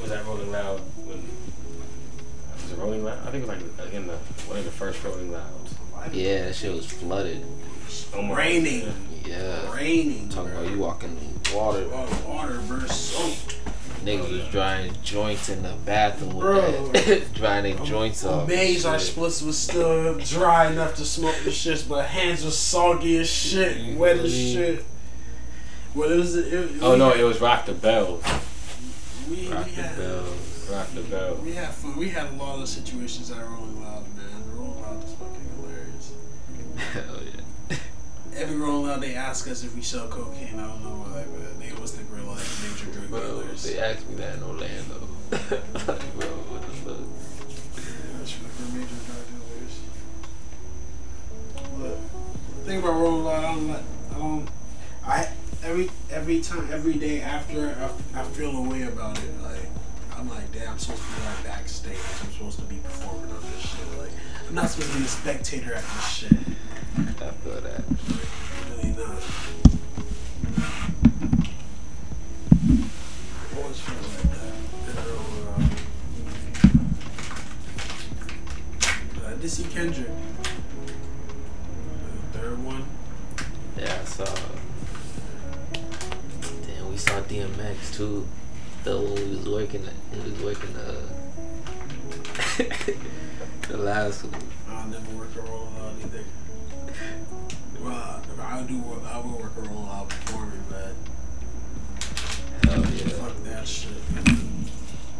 was 0.00 0.10
that 0.10 0.26
Rolling 0.26 0.52
Loud 0.52 0.80
when 1.06 1.22
was 1.22 1.24
it 1.24 1.47
Rolling 2.78 3.04
Loud? 3.04 3.18
I 3.26 3.30
think 3.30 3.44
it 3.44 3.48
was 3.48 3.58
like 3.78 3.88
again 3.88 4.06
the 4.06 4.14
one 4.48 4.58
of 4.58 4.64
the 4.64 4.70
first 4.70 5.02
Rolling 5.04 5.32
Louds. 5.32 5.74
Yeah, 6.12 6.44
that 6.46 6.54
shit 6.54 6.72
was 6.72 6.86
flooded. 6.86 7.44
Omar 8.14 8.36
Raining. 8.38 8.92
Yeah. 9.26 9.74
Raining. 9.74 10.28
Talking 10.28 10.52
bro. 10.52 10.60
about 10.60 10.70
you 10.70 10.78
walking 10.78 11.10
in 11.18 11.56
water. 11.56 11.92
All 11.92 12.06
the 12.06 12.28
water, 12.28 12.60
bro. 12.66 12.78
Soaked. 12.86 13.56
Niggas 14.04 14.30
was 14.30 14.48
drying 14.48 14.92
joints 15.02 15.48
in 15.48 15.62
the 15.64 15.74
bathroom 15.84 16.38
Bro. 16.38 16.82
with 16.92 17.04
that. 17.06 17.34
drying 17.34 17.64
their 17.76 17.84
joints 17.84 18.24
off. 18.24 18.44
and 18.44 18.52
Amazed 18.52 18.86
our 18.86 18.98
splits 18.98 19.42
was 19.42 19.58
still 19.58 20.16
dry 20.18 20.70
enough 20.70 20.94
to 20.96 21.04
smoke 21.04 21.34
the 21.44 21.50
shits, 21.50 21.86
but 21.86 22.06
hands 22.06 22.44
was 22.44 22.56
soggy 22.56 23.16
as 23.18 23.28
shit, 23.28 23.96
wet 23.96 24.16
as 24.18 24.32
Mhm. 24.32 24.52
shit. 24.52 24.84
Well, 25.96 26.12
it 26.12 26.16
was. 26.16 26.36
It, 26.36 26.52
it, 26.54 26.70
Oh 26.80 26.94
no, 26.94 27.10
had- 27.10 27.20
it 27.20 27.24
was 27.24 27.40
Rock 27.40 27.66
the 27.66 27.72
Bells. 27.74 28.22
We, 29.28 29.36
we 29.36 29.48
Rock 29.48 29.64
the 29.64 29.70
had, 29.82 29.96
bells. 29.96 30.57
Rock 30.70 30.88
the 30.94 31.00
Bells. 31.02 31.40
We 31.40 31.52
had 31.52 31.70
fun. 31.70 31.96
We 31.96 32.10
had 32.10 32.26
a 32.26 32.36
lot 32.36 32.60
of 32.60 32.68
situations 32.68 33.30
at 33.30 33.38
Rolling 33.38 33.82
Loud, 33.82 34.04
man. 34.16 34.42
The 34.44 34.50
Rolling 34.52 34.82
Loud 34.82 35.02
is 35.02 35.12
fucking 35.14 35.48
hilarious. 35.56 36.12
Hell 36.92 37.20
yeah. 37.24 37.76
Every 38.36 38.56
Rolling 38.56 38.86
Loud, 38.88 39.00
they 39.00 39.14
ask 39.14 39.48
us 39.48 39.64
if 39.64 39.74
we 39.74 39.80
sell 39.80 40.08
cocaine. 40.08 40.58
I 40.58 40.66
don't 40.66 40.84
know 40.84 41.06
why, 41.08 41.24
but 41.24 41.58
they 41.58 41.70
always 41.72 41.92
think 41.92 42.10
we're 42.10 42.20
like 42.20 42.44
major 42.62 42.92
drug 42.92 43.08
Bro, 43.08 43.42
dealers. 43.42 43.62
they 43.62 43.78
asked 43.78 44.06
me 44.10 44.16
that 44.16 44.36
in 44.36 44.42
Orlando. 44.42 45.08
like, 45.30 45.40
bro, 46.16 46.28
what 46.52 46.62
the 46.62 46.68
fuck? 46.84 47.00
Yeah, 47.76 48.18
that's 48.18 48.36
like 48.42 48.52
we're 48.60 48.72
major 48.78 49.00
drug 49.08 49.24
dealers. 49.32 49.74
Look, 51.78 51.98
the 52.58 52.64
thing 52.68 52.78
about 52.80 52.92
Rolling 52.92 53.24
Loud, 53.24 53.44
I 53.44 53.54
don't 53.54 53.68
like. 53.68 53.84
I 54.10 54.18
don't. 54.18 54.48
I 55.06 55.28
every 55.64 55.90
every 56.10 56.40
time 56.40 56.68
every 56.70 56.94
day 56.94 57.22
after 57.22 57.74
I, 57.80 58.20
I 58.20 58.24
feel 58.24 58.54
a 58.54 58.62
way 58.62 58.82
about 58.82 59.18
it. 59.18 59.40
Like 59.42 59.77
I'm 60.18 60.28
like, 60.28 60.50
damn, 60.50 60.72
I'm 60.72 60.78
supposed 60.78 61.00
to 61.02 61.08
be 61.14 61.26
like 61.26 61.44
backstage. 61.44 61.96
I'm 62.24 62.32
supposed 62.32 62.58
to 62.58 62.64
be 62.64 62.78
performing 62.82 63.30
on 63.30 63.40
this 63.40 63.60
shit. 63.60 63.98
Like 63.98 64.10
I'm 64.48 64.54
not 64.56 64.68
supposed 64.68 64.92
to 64.92 64.98
be 64.98 65.04
a 65.04 65.08
spectator 65.08 65.74
at 65.74 65.84
this 65.84 66.08
shit. 66.08 66.32
I 66.32 67.30
feel 67.30 67.60
that. 67.60 67.84
Really 68.70 68.96
not. 68.96 69.22
Always 73.56 73.80
like 73.88 74.02
that. 74.32 74.54
And, 74.88 74.98
uh, 79.22 79.28
I 79.28 79.40
did 79.40 79.50
see 79.50 79.64
Kendrick. 79.64 80.10
The 82.32 82.38
third 82.38 82.64
one. 82.64 82.84
Yeah, 83.78 83.98
I 84.02 84.04
saw. 84.04 84.24
Damn, 86.66 86.90
we 86.90 86.96
saw 86.96 87.20
DMX 87.20 87.94
too. 87.96 88.26
Though 88.88 89.02
when 89.02 89.14
we 89.16 89.36
was 89.36 89.46
working, 89.46 89.86
we 90.14 90.30
was 90.30 90.42
working 90.42 90.74
uh, 90.76 90.94
the 93.68 93.76
last 93.76 94.24
one. 94.24 94.40
I 94.66 94.86
never 94.86 95.10
worked 95.14 95.36
a 95.36 95.42
roll 95.42 95.68
out 95.78 95.92
either. 96.00 96.24
Well, 97.82 98.22
I 98.40 98.62
do. 98.62 98.78
work- 98.78 99.04
I 99.04 99.18
will 99.18 99.40
work 99.40 99.52
a 99.58 99.60
roll 99.60 99.90
out 99.90 100.08
performing, 100.08 100.64
but 100.70 100.94
Hell 102.64 102.80
yeah. 102.80 103.08
fuck 103.08 103.36
that 103.44 103.68
shit. 103.68 103.90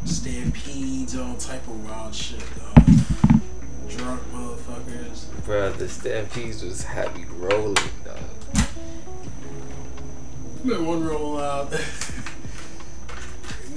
Stampedes, 0.06 1.14
all 1.18 1.36
type 1.36 1.68
of 1.68 1.84
wild 1.84 2.14
shit, 2.14 2.40
dog. 2.56 2.86
Drunk 3.86 4.22
motherfuckers. 4.32 5.26
Bro, 5.44 5.72
the 5.72 5.90
Stampedes 5.90 6.62
was 6.64 6.84
happy 6.84 7.26
rolling, 7.36 7.74
dog. 8.02 8.16
Been 10.64 10.86
one 10.86 11.04
roll 11.04 11.38
out. 11.38 11.70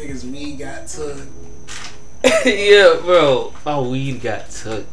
Niggas 0.02 0.24
weed 0.32 0.58
got 0.58 0.88
took. 0.88 1.28
yeah, 2.45 2.97
bro. 3.02 3.54
My 3.66 3.80
weed 3.80 4.22
got 4.22 4.49
took 4.49 4.86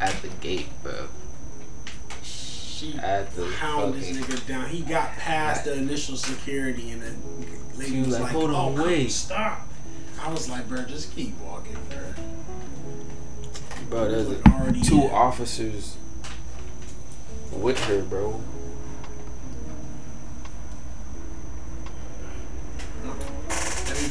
at 0.00 0.14
the 0.22 0.28
gate, 0.40 0.68
bro. 0.82 1.08
She 2.22 2.94
At 2.98 3.34
the 3.34 3.50
pound 3.58 3.94
this 3.94 4.08
fucking. 4.10 4.22
nigga 4.24 4.46
down. 4.46 4.66
He 4.68 4.80
got 4.80 5.12
past 5.16 5.64
the 5.64 5.74
initial 5.74 6.16
security 6.16 6.90
and 6.90 7.02
then 7.02 7.22
lady 7.76 7.90
She 7.92 7.98
was 7.98 8.06
was 8.08 8.14
like, 8.16 8.22
like, 8.24 8.32
"Hold 8.32 8.50
on, 8.50 8.78
oh, 8.78 8.84
wait." 8.84 9.10
stop. 9.10 9.66
I 10.20 10.30
was 10.30 10.48
like, 10.48 10.68
bro, 10.68 10.82
just 10.84 11.14
keep 11.14 11.38
walking, 11.40 11.76
bro. 11.90 11.98
Bro, 13.90 14.10
there's 14.10 14.28
Like, 14.28 14.82
two 14.82 15.02
in. 15.02 15.10
officers 15.10 15.96
with 17.52 17.78
her, 17.84 18.02
bro. 18.02 18.40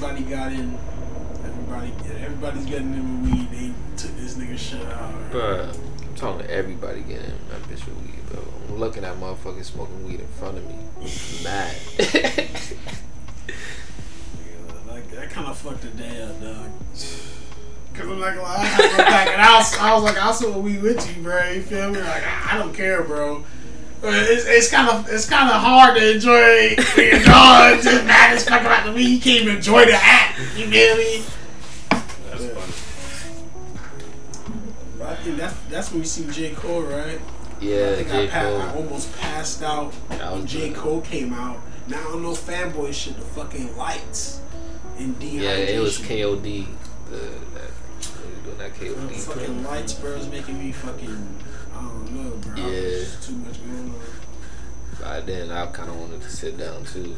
Everybody 0.05 0.35
got 0.35 0.51
in. 0.51 0.77
Everybody, 1.43 1.91
everybody's 2.23 2.65
getting 2.65 2.93
in 2.93 3.23
with 3.23 3.31
weed. 3.33 3.49
They 3.51 3.73
took 3.97 4.15
this 4.17 4.35
nigga 4.35 4.55
shit 4.55 4.85
out. 4.85 5.31
Bro, 5.31 5.71
I'm 5.99 6.15
talking 6.15 6.45
to 6.45 6.53
everybody 6.53 7.01
getting 7.01 7.33
that 7.49 7.63
bitch 7.63 7.83
with 7.87 7.97
weed, 8.03 8.23
bro. 8.29 8.43
I'm 8.69 8.77
looking 8.77 9.03
at 9.03 9.15
motherfuckers 9.15 9.63
smoking 9.63 10.05
weed 10.05 10.19
in 10.19 10.27
front 10.27 10.59
of 10.59 10.67
me. 10.67 10.75
Mad. 11.43 11.75
Yeah, 14.47 14.93
like 14.93 15.09
that 15.09 15.31
kind 15.31 15.47
of 15.47 15.57
fucked 15.57 15.81
the 15.81 15.87
day 15.87 16.21
up, 16.21 16.39
dog. 16.39 16.69
Cause 17.95 18.07
I'm 18.07 18.19
like, 18.19 18.37
I 18.37 18.57
had 18.57 18.91
to 18.91 18.97
go 18.97 18.97
back 18.97 19.27
and 19.29 19.41
I 19.41 19.57
was, 19.57 19.75
I 19.75 19.93
was 19.95 20.03
like, 20.03 20.17
I'll 20.17 20.33
smoke 20.33 20.63
weed 20.63 20.83
with 20.83 21.17
you, 21.17 21.23
bro. 21.23 21.49
You 21.49 21.63
feel 21.63 21.89
me? 21.89 21.99
Like, 21.99 22.23
I, 22.23 22.49
I 22.51 22.57
don't 22.59 22.75
care, 22.75 23.01
bro. 23.01 23.43
But 24.05 24.13
It's, 24.29 24.45
it's 24.45 24.69
kind 24.69 24.87
of 24.89 25.07
it's 25.09 25.27
kind 25.27 25.49
of 25.49 25.55
hard 25.61 25.97
to 25.97 26.11
enjoy 26.13 26.75
being 26.95 27.23
dog. 27.23 27.81
Just 27.81 28.05
mad 28.05 28.33
as 28.35 28.47
fuck 28.47 28.61
about 28.61 28.85
the 28.85 28.91
weed. 28.91 29.07
You 29.07 29.19
can't 29.19 29.41
even 29.43 29.55
enjoy 29.55 29.85
the 29.85 29.93
act. 29.99 30.37
You 30.55 30.67
feel 30.67 30.97
me? 30.97 31.23
That's 31.89 32.43
Yeah. 32.43 32.49
funny. 32.49 32.73
But 34.99 35.09
I 35.09 35.15
think 35.17 35.37
that's 35.37 35.55
that's 35.69 35.91
when 35.91 36.01
we 36.01 36.05
see 36.05 36.25
J 36.31 36.51
Cole, 36.53 36.83
right? 36.83 37.19
I 37.19 37.63
yeah, 37.63 37.95
think 37.95 38.09
J. 38.09 38.23
I, 38.25 38.27
pa- 38.27 38.39
I 38.39 38.75
almost 38.75 39.17
passed 39.17 39.63
out 39.63 39.93
That 40.09 40.31
when 40.33 40.45
J. 40.45 40.71
Cole 40.71 41.01
came 41.01 41.33
out. 41.33 41.57
Now 41.87 41.99
I 41.99 42.03
don't 42.03 42.21
know 42.23 42.31
fanboy 42.33 42.93
shit. 42.93 43.15
The 43.15 43.21
fucking 43.25 43.75
lights 43.77 44.39
and 44.97 45.15
dehydration. 45.19 45.41
Yeah, 45.41 45.49
it 45.51 45.79
was 45.79 45.97
KOD. 45.97 46.67
The, 47.09 47.17
that, 47.17 47.71
they 48.19 48.19
was 48.29 48.37
doing 48.43 48.57
that 48.57 48.79
The 48.79 48.85
KOD. 49.15 49.15
fucking 49.35 49.63
lights, 49.63 49.93
bro, 49.93 50.11
is 50.11 50.27
making 50.27 50.59
me 50.59 50.71
fucking. 50.71 51.27
I 51.75 51.81
don't 51.81 52.11
know, 52.11 52.29
bro. 52.37 52.55
Yeah. 52.55 52.63
There's 52.65 53.25
too 53.25 53.33
much 53.33 53.59
going 53.65 53.89
on. 53.89 53.95
By 55.01 55.19
then, 55.21 55.51
I 55.51 55.65
kind 55.67 55.89
of 55.89 55.99
wanted 55.99 56.21
to 56.21 56.29
sit 56.29 56.57
down 56.57 56.85
too. 56.85 57.15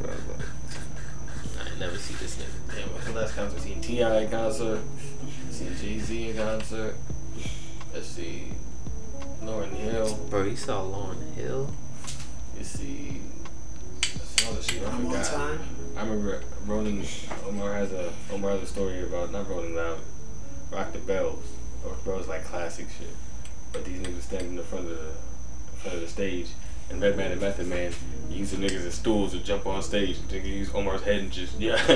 Bro, 0.00 0.12
but 0.28 0.46
I 1.64 1.70
ain't 1.70 1.80
never 1.80 1.96
see 1.96 2.14
this 2.14 2.36
nigga. 2.36 2.76
Damn, 2.76 2.92
what's 2.92 3.06
the 3.06 3.12
last 3.12 3.34
concert? 3.34 3.60
Seen 3.60 3.80
T.I. 3.80 4.20
in 4.20 4.30
concert. 4.30 4.80
Seen 5.50 5.74
Jay-Z 5.76 6.30
in 6.30 6.36
concert. 6.36 6.96
Let's 7.94 8.08
see. 8.08 8.52
Lauryn 9.42 9.72
Hill. 9.72 10.14
Bro, 10.30 10.44
you 10.44 10.56
saw 10.56 10.82
Lauryn 10.82 11.32
Hill? 11.34 11.72
You 12.58 12.64
see. 12.64 13.20
Some 14.02 14.52
other 14.52 14.62
shit. 14.62 14.82
I 14.82 14.90
I'm 14.90 15.06
forgot. 15.06 15.24
time. 15.24 15.60
I 15.96 16.02
remember 16.02 16.42
Rolling. 16.66 17.06
Omar 17.46 17.74
has 17.74 17.92
a 17.92 18.12
Omar 18.32 18.50
has 18.52 18.62
a 18.62 18.66
story 18.66 19.02
about 19.02 19.32
not 19.32 19.48
Rolling 19.48 19.74
Loud, 19.76 19.98
Rock 20.70 20.92
the 20.92 20.98
Bells. 20.98 21.44
Rock 21.84 22.02
the 22.04 22.10
Bells 22.10 22.28
like 22.28 22.44
classic 22.44 22.86
shit. 22.98 23.08
But 23.74 23.84
these 23.84 23.98
niggas 23.98 24.22
standing 24.22 24.50
in 24.50 24.56
the 24.56 24.62
front 24.62 24.88
of 24.88 24.96
the 24.96 25.08
in 25.08 25.78
front 25.78 25.96
of 25.96 26.00
the 26.02 26.08
stage, 26.08 26.46
and 26.90 27.02
Redman 27.02 27.32
and 27.32 27.40
Method 27.40 27.66
Man 27.66 27.92
use 28.30 28.52
the 28.52 28.56
niggas 28.56 28.86
as 28.86 28.94
stools 28.94 29.32
to 29.32 29.40
jump 29.40 29.66
on 29.66 29.82
stage. 29.82 30.16
Nigga 30.18 30.46
use 30.46 30.72
Omar's 30.72 31.02
head 31.02 31.16
and 31.16 31.32
just 31.32 31.58
yeah, 31.58 31.74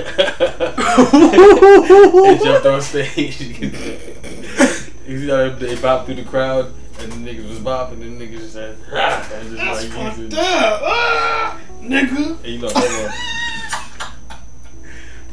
and 2.22 2.41
jumped 2.43 2.66
on 2.66 2.83
stage. 2.83 3.41
you 5.07 5.26
know 5.26 5.55
they 5.55 5.76
bopped 5.76 6.07
through 6.07 6.16
the 6.16 6.24
crowd. 6.24 6.74
And 7.01 7.12
the 7.12 7.33
niggas 7.33 7.49
was 7.49 7.61
bopping, 7.61 8.03
and 8.03 8.20
the 8.20 8.26
niggas 8.26 8.39
just 8.39 8.55
said, 8.55 8.76
ah, 8.93 9.31
and 9.35 9.51
just 9.51 9.62
That's 9.62 9.85
like 9.85 10.16
using, 10.16 10.31
fucked 10.33 10.43
up. 10.45 10.83
Ah, 10.85 11.61
nigga. 11.81 12.37
and 12.43 12.45
you 12.45 12.59
know, 12.59 12.68
Omar, 12.74 13.14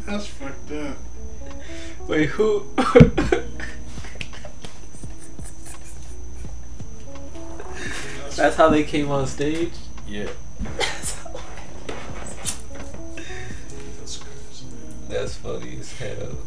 That's 0.05 0.27
fucked 0.27 0.71
up. 0.73 0.97
Wait, 2.07 2.29
who? 2.29 2.67
That's 8.35 8.55
how 8.57 8.69
they 8.69 8.83
came 8.83 9.09
on 9.11 9.27
stage. 9.27 9.71
Yeah. 10.07 10.29
That's 10.77 11.13
crazy. 14.17 14.65
That's 15.07 15.35
funny 15.35 15.77
as 15.79 15.91
hell. 15.93 16.37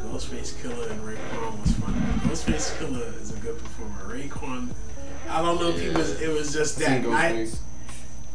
Ghostface 0.00 0.52
Killah 0.60 0.90
and 0.90 1.00
Raekwon 1.00 1.60
was 1.62 1.72
funny. 1.72 2.00
Ghostface 2.28 2.76
Killah 2.76 3.20
is 3.22 3.30
a 3.34 3.36
good 3.40 3.58
performer. 3.58 4.14
Raekwon, 4.14 4.68
I 5.28 5.40
don't 5.40 5.58
know 5.58 5.70
if 5.70 5.80
he 5.80 5.88
was. 5.88 6.20
It 6.20 6.30
was 6.30 6.52
just 6.52 6.78
that 6.80 7.02
night. 7.02 7.34
Ghostface. 7.34 7.58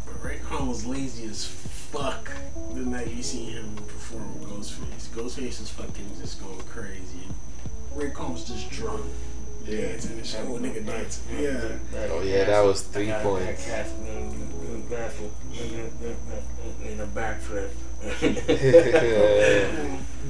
But 0.05 0.15
Raekwon 0.23 0.67
was 0.67 0.85
lazy 0.85 1.25
as 1.25 1.45
fuck 1.45 2.31
the 2.73 2.81
night 2.81 3.09
you 3.13 3.21
seen 3.21 3.51
him 3.51 3.75
perform 3.75 4.39
with 4.39 4.49
Ghostface. 4.49 5.09
Ghostface 5.09 5.61
is 5.61 5.69
fucking 5.69 6.09
just 6.19 6.41
going 6.41 6.59
crazy. 6.61 7.27
Raekwon 7.95 8.31
was 8.33 8.43
just 8.45 8.71
drunk. 8.71 9.05
Dancing 9.69 10.17
and 10.17 10.25
shit. 10.25 10.39
Oh, 10.41 10.57
nigga 10.57 10.85
dancing. 10.85 11.23
Yeah. 11.39 11.77
Oh 12.09 12.21
yeah, 12.21 12.45
that 12.45 12.63
was 12.63 12.83
three 12.83 13.11
points. 13.11 13.67
In 16.83 16.99
a 17.01 17.07
backflip. 17.07 17.69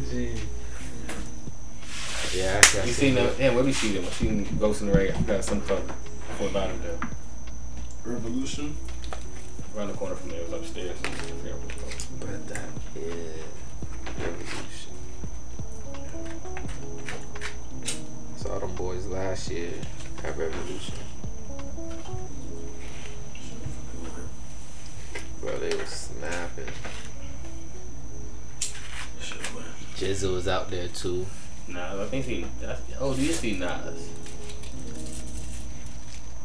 Gee. 0.09 0.33
Yeah, 2.35 2.61
I 2.61 2.85
You 2.85 2.91
seen 2.93 3.15
them? 3.15 3.33
Yeah, 3.39 3.53
where 3.55 3.63
we 3.63 3.71
see 3.71 3.93
them? 3.93 4.05
I 4.05 4.09
seen 4.09 4.45
Ghost 4.59 4.81
in 4.81 4.87
the 4.87 4.93
Ray. 4.93 5.11
I 5.11 5.21
got 5.21 5.45
some 5.45 5.61
club 5.61 5.81
Fort 6.37 6.53
Lauderdale. 6.53 6.99
Revolution. 8.03 8.75
Around 9.75 9.87
the 9.87 9.93
corner 9.93 10.15
from 10.15 10.29
there. 10.29 10.41
It 10.41 10.51
was 10.51 10.61
upstairs. 10.61 10.97
I 11.03 11.07
forgot 11.09 11.57
what 11.59 11.71
it 11.71 11.83
was 11.85 12.05
called. 12.05 12.19
But 12.19 12.47
that 12.49 12.69
is 12.95 13.43
boys 18.77 19.07
last 19.07 19.49
year 19.49 19.73
at 20.23 20.37
Revolution. 20.37 20.93
Bro, 25.41 25.57
they 25.57 25.75
was 25.75 25.89
snapping. 25.89 26.67
Should've. 29.19 29.93
Jizzle 29.95 30.33
was 30.33 30.47
out 30.47 30.69
there 30.69 30.87
too. 30.89 31.25
Nah, 31.67 32.03
I 32.03 32.05
think 32.05 32.25
he. 32.25 32.45
That's, 32.61 32.81
oh, 32.99 33.15
do 33.15 33.21
you 33.23 33.33
see 33.33 33.57
Nas? 33.57 34.09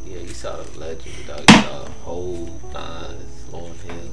Yeah, 0.06 0.18
you 0.18 0.28
saw 0.28 0.56
the 0.56 0.80
legend, 0.80 1.14
dog. 1.26 1.40
You 1.40 1.46
saw 1.62 1.84
whole 2.02 2.60
Nas, 2.72 3.44
Lauryn 3.50 3.76
Hill. 3.82 4.10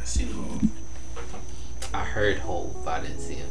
I 0.00 0.04
seen 0.04 0.28
him. 0.28 0.72
I 1.92 2.04
heard 2.04 2.38
Hove, 2.38 2.74
but 2.84 3.00
I 3.00 3.00
didn't 3.02 3.20
see 3.20 3.34
him. 3.34 3.50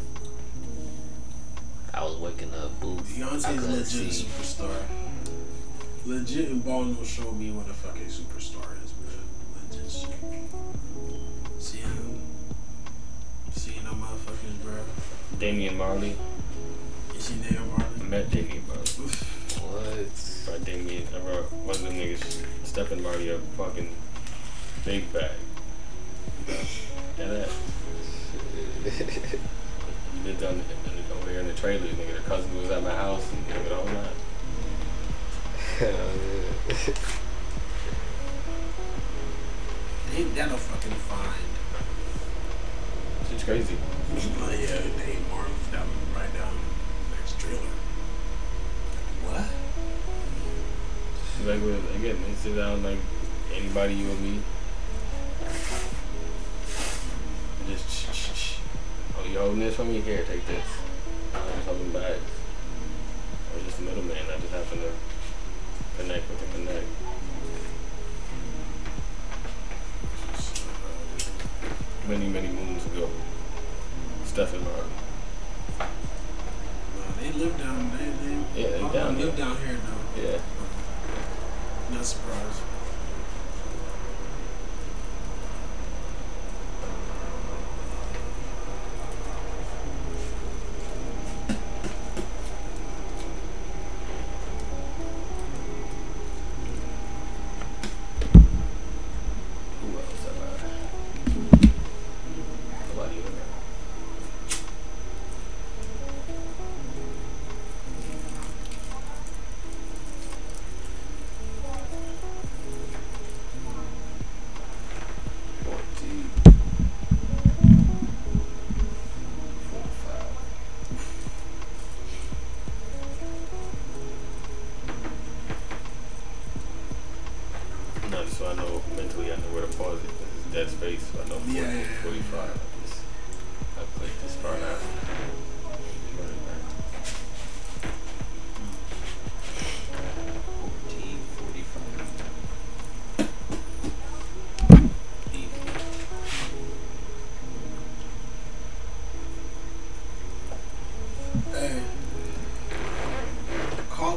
I 1.93 2.03
was 2.03 2.15
working 2.17 2.51
the 2.51 2.69
booth. 2.79 2.99
I 2.99 3.19
Beyonce's 3.21 3.67
legit 3.67 4.13
see. 4.13 4.25
superstar. 4.25 4.75
Legit 6.05 6.49
and 6.49 6.63
Ball 6.63 6.85
no 6.85 7.03
show 7.03 7.31
me 7.31 7.51
what 7.51 7.67
a 7.69 7.73
fucking 7.73 8.05
superstar 8.07 8.77
is, 8.83 8.93
man. 9.01 9.19
Legit 9.69 9.91
shit. 9.91 11.61
See 11.61 11.79
him. 11.79 12.21
Seeing 13.53 13.83
them 13.83 14.01
motherfuckers, 14.01 14.61
bro. 14.63 14.73
Damian 15.39 15.77
Marley. 15.77 16.15
You 17.13 17.19
see 17.19 17.35
Nate 17.35 17.59
I 17.59 17.65
Martin? 17.65 18.09
met 18.09 18.29
Damian 18.31 18.63
Marley. 18.67 18.83
What? 19.59 20.09
By 20.47 20.63
Damian, 20.63 21.07
uh, 21.13 21.17
I 21.17 21.19
brought 21.21 21.51
one 21.53 21.75
of 21.75 21.81
them 21.83 21.93
niggas 21.93 22.45
stepping 22.63 23.03
Marley 23.03 23.29
a 23.29 23.39
fucking 23.57 23.89
big 24.85 25.11
bag. 25.11 25.31
And 27.19 27.31
that. 27.31 27.49
Lived 30.30 30.43
on 30.43 30.57
the, 30.59 30.63
over 31.15 31.25
there 31.32 31.39
in 31.39 31.47
the 31.47 31.53
trailer, 31.53 31.88
nigga. 31.88 32.11
Their 32.11 32.21
cousin 32.21 32.55
was 32.61 32.69
at 32.69 32.84
my 32.84 32.93
house 32.93 33.32
and 33.34 33.47
nigga 33.47 33.69
the 33.69 33.75
whole 33.75 33.88
night. 33.88 34.15
Ain't 40.15 40.36
that 40.36 40.51
a 40.51 40.57
fucking 40.57 40.91
find? 41.09 41.53
Shit's 43.27 43.43
crazy. 43.43 43.75
Oh 44.13 44.51
yeah, 44.51 44.82
Martin 45.32 45.55
that 45.71 45.82
was 45.82 45.97
right 46.15 46.32
down 46.36 46.53
next 47.09 47.39
trailer. 47.39 47.73
What? 49.25 49.49
Like 51.47 51.61
with, 51.63 51.95
again, 51.95 52.17
they 52.21 52.34
sit 52.36 52.55
down 52.55 52.84
like 52.84 52.99
anybody 53.55 53.95
you 53.95 54.11
or 54.11 54.15
me. 54.17 54.41
Just. 57.67 58.18
Oh, 59.20 59.26
you 59.28 59.38
holding 59.38 59.59
this 59.59 59.76
for 59.76 59.84
me? 59.84 59.99
Here, 60.01 60.24
take 60.26 60.45
this. 60.47 60.65
I'm 61.36 61.61
holding 61.63 61.91
bags. 61.91 62.24
I 63.51 63.55
was 63.55 63.63
just 63.65 63.80
a 63.80 63.82
middleman. 63.82 64.17
I 64.17 64.39
just 64.39 64.53
happened 64.53 64.82
to 64.82 66.01
connect 66.01 66.30
with 66.30 66.39
the 66.39 66.45
connect. 66.57 66.86
Many, 72.07 72.28
many 72.28 72.47
moons 72.47 72.86
ago. 72.86 73.09
Stephen 74.26 74.63
Marley. 74.63 74.84
Well, 75.80 77.13
they 77.20 77.32
live 77.34 77.57
down. 77.57 77.91
They, 77.91 78.05
they, 78.05 78.61
Yeah, 78.61 78.70
they 78.72 78.93
down 78.97 79.17
live 79.20 79.36
there. 79.36 79.45
down 79.45 79.57
here 79.57 79.78
though. 79.86 80.22
Yeah. 80.22 80.39
Not 81.91 82.05
surprised. 82.05 82.61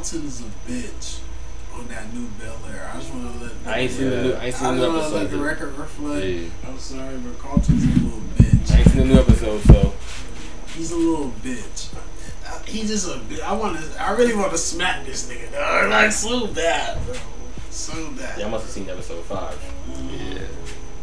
Carlton's 0.03 0.41
a 0.41 0.69
bitch 0.69 1.19
on 1.73 1.87
that 1.87 2.13
new 2.13 2.27
Bel 2.37 2.57
Air. 2.69 2.91
I 2.93 2.97
just 2.97 3.13
want 3.13 3.39
to 3.39 3.45
let. 3.45 3.53
I 3.65 3.79
ain't 3.79 3.91
seen 3.91 4.09
the 4.09 4.21
new, 4.21 4.33
I 4.33 4.33
ain't 4.33 4.43
I 4.43 4.49
seen 4.49 4.75
just 4.75 4.81
the 4.81 4.91
new 4.91 5.01
to 5.01 5.07
let 5.07 5.31
the 5.31 5.37
record 5.37 5.77
reflect. 5.77 6.25
Yeah. 6.25 6.49
I'm 6.67 6.77
sorry, 6.77 7.17
but 7.19 7.39
Carlton's 7.39 7.83
a 7.85 8.03
little 8.03 8.19
bitch. 8.35 8.73
I 8.73 8.79
ain't 8.79 8.87
seen 8.89 9.07
the 9.07 9.13
new 9.13 9.19
episode, 9.21 9.61
so 9.61 9.93
He's 10.75 10.91
a 10.91 10.97
little 10.97 11.31
bitch. 11.41 11.95
Uh, 12.45 12.59
He 12.65 12.81
just 12.81 13.07
a 13.07 13.19
bitch. 13.19 13.39
I 13.43 13.53
want 13.53 13.79
to. 13.79 14.01
I 14.01 14.11
really 14.11 14.35
want 14.35 14.51
to 14.51 14.57
smack 14.57 15.05
this 15.05 15.29
nigga. 15.31 15.53
Dog. 15.53 15.89
Like 15.89 16.11
so 16.11 16.47
bad, 16.47 17.05
bro. 17.05 17.15
So 17.69 18.11
bad. 18.11 18.39
y'all 18.39 18.49
must 18.49 18.65
have 18.65 18.73
seen 18.73 18.89
episode 18.89 19.23
five. 19.23 19.57
Yeah. 19.87 20.39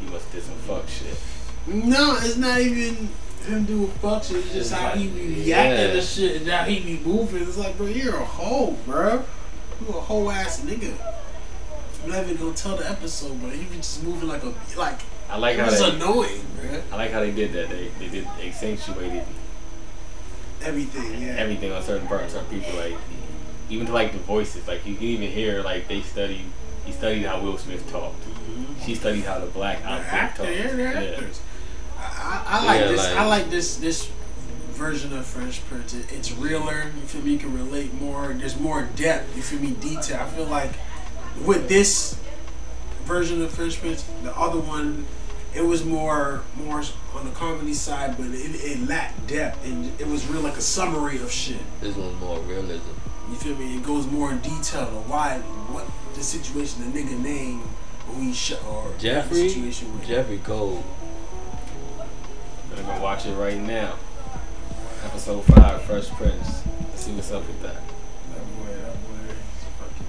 He 0.03 0.11
must 0.11 0.27
have 0.27 0.33
did 0.33 0.43
some 0.43 0.57
fuck 0.57 0.87
shit. 0.89 1.19
No, 1.67 2.19
it's 2.21 2.37
not 2.37 2.61
even 2.61 3.09
him 3.45 3.65
doing 3.65 3.89
fuck 3.89 4.23
shit. 4.25 4.37
It's 4.39 4.53
just 4.53 4.73
how 4.73 4.91
he 4.91 5.09
be 5.09 5.21
reacting 5.21 5.47
Yeah. 5.49 5.93
to 5.93 6.03
shit 6.03 6.43
and 6.43 6.51
how 6.51 6.65
he 6.65 6.81
be 6.81 7.01
moving. 7.05 7.43
It's 7.43 7.57
like, 7.57 7.77
bro, 7.77 7.87
you're 7.87 8.17
a 8.17 8.25
hoe, 8.25 8.77
bro. 8.87 9.25
You 9.81 9.89
a 9.89 10.01
hoe 10.01 10.31
ass 10.31 10.61
nigga. 10.61 10.95
I'm 12.05 12.11
not 12.11 12.25
even 12.25 12.37
gonna 12.37 12.55
tell 12.55 12.77
the 12.77 12.89
episode, 12.89 13.41
but 13.43 13.55
you 13.57 13.65
be 13.65 13.77
just 13.77 14.03
moving 14.03 14.29
like 14.29 14.43
a 14.43 14.53
like. 14.77 15.01
I 15.29 15.37
like 15.37 15.57
how 15.59 15.67
was 15.67 15.79
they, 15.79 15.91
annoying, 15.91 16.45
bro. 16.61 16.83
I 16.93 16.97
like 16.97 17.11
how 17.13 17.21
they 17.21 17.31
did 17.31 17.53
that. 17.53 17.69
They 17.69 17.89
they 17.99 18.09
did 18.09 18.27
they 18.39 18.49
accentuated 18.49 19.25
Everything, 20.63 21.23
yeah. 21.23 21.37
everything 21.39 21.73
on 21.73 21.83
certain 21.83 22.07
parts, 22.07 22.35
certain 22.35 22.49
people. 22.61 22.79
Like 22.79 22.97
even 23.71 23.87
to 23.87 23.93
like 23.93 24.13
the 24.13 24.19
voices. 24.19 24.67
Like 24.69 24.85
you 24.87 24.95
can 24.95 25.05
even 25.05 25.31
hear 25.31 25.63
like 25.63 25.89
they 25.89 26.03
studied. 26.03 26.45
He 26.85 26.93
studied 26.93 27.25
how 27.25 27.41
Will 27.41 27.57
Smith 27.59 27.89
talked. 27.91 28.21
Mm-hmm. 28.23 28.85
She 28.85 28.95
studied 28.95 29.25
how 29.25 29.39
the 29.39 29.47
black 29.47 29.83
actors, 29.85 30.47
talked. 30.47 30.79
Yeah. 30.79 30.89
actors. 30.89 31.41
I, 32.01 32.45
I 32.49 32.65
like 32.67 32.81
Yeah, 32.81 32.87
this. 32.89 32.99
like- 32.99 33.17
I 33.19 33.27
like 33.27 33.51
this 33.51 33.77
this 33.77 34.11
version 34.73 35.13
of 35.17 35.27
Fresh 35.27 35.61
Prince. 35.69 35.95
It, 35.95 36.11
it's 36.13 36.33
realer. 36.33 36.91
You 36.97 37.03
feel 37.07 37.23
me? 37.23 37.33
You 37.33 37.39
can 37.39 37.53
relate 37.57 37.93
more. 38.01 38.29
There's 38.33 38.59
more 38.59 38.89
depth. 38.97 39.37
You 39.37 39.43
feel 39.43 39.61
me? 39.61 39.73
Detail. 39.73 40.21
I 40.21 40.27
feel 40.31 40.47
like 40.47 40.73
with 41.45 41.69
this 41.69 42.19
version 43.05 43.43
of 43.43 43.53
Fresh 43.53 43.81
Prince, 43.81 44.03
the 44.23 44.37
other 44.37 44.59
one, 44.61 45.07
it 45.55 45.63
was 45.63 45.85
more 45.85 46.43
more 46.57 46.83
on 47.15 47.25
the 47.25 47.33
comedy 47.33 47.75
side, 47.75 48.17
but 48.17 48.27
it, 48.29 48.55
it 48.55 48.89
lacked 48.89 49.27
depth 49.27 49.65
and 49.67 49.93
it 50.01 50.07
was 50.07 50.27
real 50.29 50.41
like 50.43 50.57
a 50.57 50.61
summary 50.63 51.17
of 51.21 51.31
shit. 51.31 51.59
This 51.81 51.97
one's 51.97 52.19
more 52.21 52.39
realism. 52.41 52.91
You 53.29 53.37
feel 53.37 53.57
me? 53.57 53.77
It 53.77 53.83
goes 53.85 54.07
more 54.07 54.31
in 54.33 54.39
detail 54.39 54.83
of 54.89 55.09
why, 55.11 55.39
what 55.73 55.87
the 56.15 56.23
situation, 56.23 56.91
the 56.93 56.99
nigga 57.03 57.19
name, 57.21 57.63
who 58.07 58.21
he 58.23 58.33
shot, 58.33 58.65
or 58.65 58.93
Jeffrey, 58.99 59.43
the 59.43 59.49
situation 59.49 59.93
with. 59.99 60.07
Jeffrey 60.09 60.39
Cole. 60.39 60.83
I'm 62.71 62.77
gonna 62.77 62.99
go 62.99 63.03
watch 63.03 63.27
it 63.27 63.35
right 63.35 63.59
now. 63.59 63.97
Episode 65.05 65.45
five, 65.45 65.83
Fresh 65.83 66.09
Prince. 66.11 66.63
Let's 66.89 67.03
see 67.05 67.13
what's 67.13 67.33
up 67.33 67.47
with 67.47 67.61
that. 67.63 67.75
That 67.75 68.45
boy, 68.57 68.73
that 68.73 68.97
boy, 69.07 69.19
is 69.33 69.65
fucking. 69.79 70.07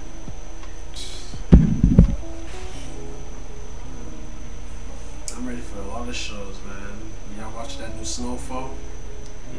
I'm 5.36 5.46
ready 5.48 5.60
for 5.60 5.80
a 5.80 5.86
lot 5.88 6.08
of 6.08 6.14
shows, 6.14 6.56
man. 6.66 6.96
Y'all 7.38 7.52
watch 7.54 7.78
that 7.78 7.96
new 7.96 8.04
Snowfall? 8.04 8.70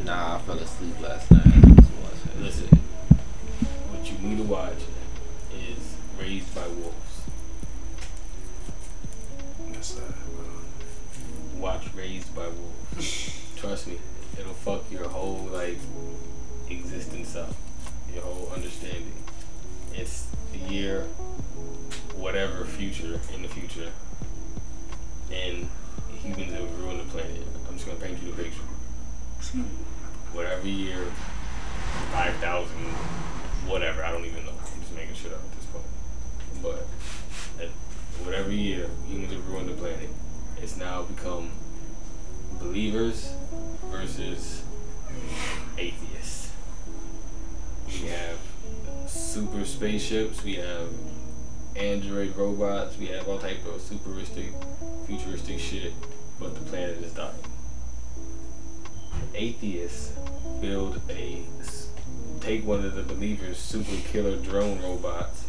Nah, 0.05 0.35
I 0.35 0.39
fell 0.39 0.57
asleep 0.57 1.01
last 1.01 1.29
night. 1.31 1.45
I 1.45 1.49
just 1.49 1.91
watched 2.01 2.25
it. 2.25 2.41
Listen, 2.41 2.69
what 3.91 4.09
you 4.09 4.17
need 4.19 4.37
to 4.37 4.43
watch 4.43 4.79
is 5.53 5.95
Raised 6.19 6.53
by 6.55 6.67
Wolves. 6.67 7.12
Raised 12.03 12.35
by 12.35 12.49
Wolves. 12.49 13.31
Trust 13.55 13.87
me, 13.87 13.97
it'll 14.37 14.53
fuck 14.53 14.91
your 14.91 15.07
whole 15.07 15.47
like 15.53 15.77
existence 16.69 17.33
up, 17.37 17.53
your 18.13 18.23
whole 18.23 18.51
understanding. 18.53 19.13
It's 19.93 20.27
the 20.51 20.57
year, 20.69 21.03
whatever 22.17 22.65
future 22.65 23.21
in 23.33 23.41
the 23.41 23.47
future, 23.47 23.89
and 25.31 25.69
humans 26.21 26.51
have 26.51 26.77
ruined 26.81 26.99
the 26.99 27.05
planet. 27.05 27.41
I'm 27.69 27.75
just 27.75 27.87
gonna 27.87 27.99
paint 27.99 28.21
you 28.21 28.31
the 28.33 28.43
picture. 28.43 28.63
Whatever 30.33 30.67
year, 30.67 31.05
five 32.11 32.35
thousand, 32.35 32.83
whatever. 33.65 34.03
I 34.03 34.11
don't 34.11 34.25
even 34.25 34.43
know. 34.43 34.51
I'm 34.51 34.81
just 34.81 34.93
making 34.93 35.15
shit 35.15 35.31
up 35.31 35.39
at 35.39 35.51
this 35.55 35.65
point. 35.67 35.85
But 36.61 37.63
at 37.63 37.69
whatever 38.25 38.51
year 38.51 38.89
humans 39.07 39.31
have 39.31 39.47
ruined 39.47 39.69
the 39.69 39.75
planet, 39.75 40.09
it's 40.61 40.75
now 40.75 41.03
become 41.03 41.49
believers 42.63 43.33
versus 43.91 44.63
atheists. 45.77 46.51
We 47.87 48.07
have 48.07 48.37
super 49.07 49.65
spaceships. 49.65 50.43
We 50.43 50.55
have 50.55 50.89
android 51.75 52.35
robots. 52.35 52.97
We 52.97 53.07
have 53.07 53.27
all 53.27 53.37
type 53.37 53.65
of 53.65 53.81
superistic, 53.81 54.53
futuristic 55.05 55.59
shit. 55.59 55.93
But 56.39 56.55
the 56.55 56.61
planet 56.61 56.97
is 56.97 57.13
dying. 57.13 57.35
Atheists 59.35 60.13
build 60.61 61.01
a 61.09 61.43
take 62.39 62.65
one 62.65 62.83
of 62.83 62.95
the 62.95 63.03
believers' 63.03 63.57
super 63.57 63.95
killer 64.09 64.35
drone 64.37 64.81
robots. 64.81 65.45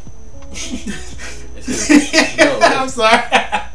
Just- 0.53 2.39
no, 2.39 2.59
I'm 2.61 2.89
sorry. 2.89 3.23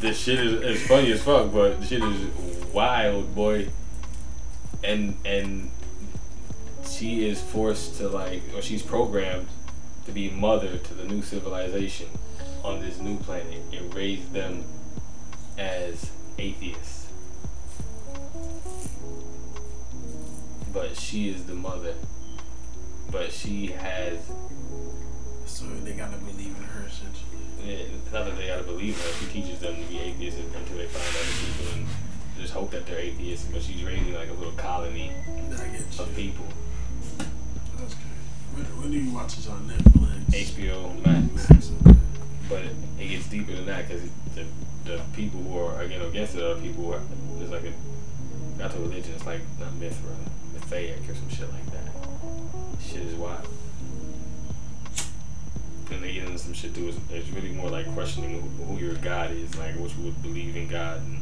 this 0.00 0.18
shit 0.18 0.38
is 0.38 0.52
it's 0.62 0.86
funny 0.86 1.12
as 1.12 1.22
fuck, 1.22 1.52
but 1.52 1.80
the 1.80 1.86
shit 1.86 2.02
is 2.02 2.64
wild, 2.72 3.34
boy. 3.34 3.68
And 4.84 5.16
and 5.24 5.70
she 6.88 7.28
is 7.28 7.40
forced 7.40 7.96
to 7.96 8.08
like, 8.08 8.42
or 8.54 8.62
she's 8.62 8.82
programmed 8.82 9.48
to 10.06 10.12
be 10.12 10.30
mother 10.30 10.78
to 10.78 10.94
the 10.94 11.04
new 11.04 11.22
civilization 11.22 12.08
on 12.62 12.80
this 12.80 12.98
new 12.98 13.18
planet 13.18 13.60
and 13.72 13.94
raise 13.94 14.26
them 14.30 14.64
as 15.58 16.10
atheists. 16.38 17.08
But 20.72 20.96
she 20.96 21.28
is 21.28 21.44
the 21.44 21.54
mother. 21.54 21.94
But 23.10 23.32
she 23.32 23.68
has 23.68 24.18
so 25.46 25.64
they 25.82 25.92
gotta 25.92 26.18
believe 26.18 26.56
in 26.56 26.62
her 26.62 26.86
essentially. 26.86 27.27
It's 27.64 28.12
not 28.12 28.24
that 28.24 28.36
they 28.36 28.46
gotta 28.46 28.62
believe 28.62 29.00
her. 29.00 29.12
She 29.24 29.42
teaches 29.42 29.60
them 29.60 29.76
to 29.76 29.82
be 29.82 29.98
atheists 29.98 30.40
until 30.40 30.76
they 30.76 30.86
find 30.86 31.04
other 31.04 31.34
people 31.38 31.72
and 31.74 31.86
just 32.40 32.52
hope 32.52 32.70
that 32.70 32.86
they're 32.86 32.98
atheists. 32.98 33.46
But 33.52 33.62
she's 33.62 33.82
raising 33.84 34.14
like 34.14 34.30
a 34.30 34.34
little 34.34 34.52
colony 34.52 35.12
I 35.52 35.66
get 35.68 35.80
you. 35.80 36.02
of 36.02 36.14
people. 36.14 36.46
That's 37.78 37.94
good. 37.94 38.18
When, 38.54 38.64
when 38.80 38.90
do 38.90 38.98
you 38.98 39.14
watch 39.14 39.36
this 39.36 39.48
on 39.48 39.68
Netflix? 39.68 40.08
HBO 40.30 41.04
Max. 41.04 41.50
Max, 41.50 41.72
okay. 41.86 41.98
But 42.48 42.64
it, 42.64 42.76
it 42.98 43.08
gets 43.08 43.28
deeper 43.28 43.52
than 43.52 43.66
that 43.66 43.88
because 43.88 44.02
the, 44.34 44.44
the 44.84 45.00
people 45.14 45.42
who 45.42 45.58
are 45.58 45.80
again 45.82 46.02
against 46.02 46.34
it 46.34 46.42
are 46.42 46.54
people 46.60 46.84
who 46.84 46.92
are 46.92 47.02
there's 47.38 47.50
like 47.50 47.64
a 47.64 47.72
not 48.58 48.74
a 48.74 48.78
religion. 48.78 49.12
It's 49.14 49.26
like 49.26 49.40
not 49.60 49.74
myth 49.74 49.98
or 50.06 50.16
mythaic 50.54 51.08
or 51.08 51.14
some 51.14 51.28
shit 51.28 51.52
like 51.52 51.66
that. 51.72 52.82
Shit 52.82 53.02
is 53.02 53.14
wild. 53.14 53.46
And 55.90 56.02
they 56.02 56.12
get 56.12 56.24
into 56.24 56.38
some 56.38 56.52
shit 56.52 56.74
too. 56.74 56.88
It's, 56.88 56.98
it's 57.10 57.28
really 57.30 57.50
more 57.50 57.70
like 57.70 57.92
questioning 57.94 58.40
who, 58.40 58.64
who 58.64 58.78
your 58.78 58.94
God 58.96 59.30
is, 59.30 59.56
like 59.56 59.74
what 59.76 59.96
you 59.96 60.04
would 60.04 60.22
believe 60.22 60.56
in 60.56 60.68
God 60.68 61.00
and 61.00 61.18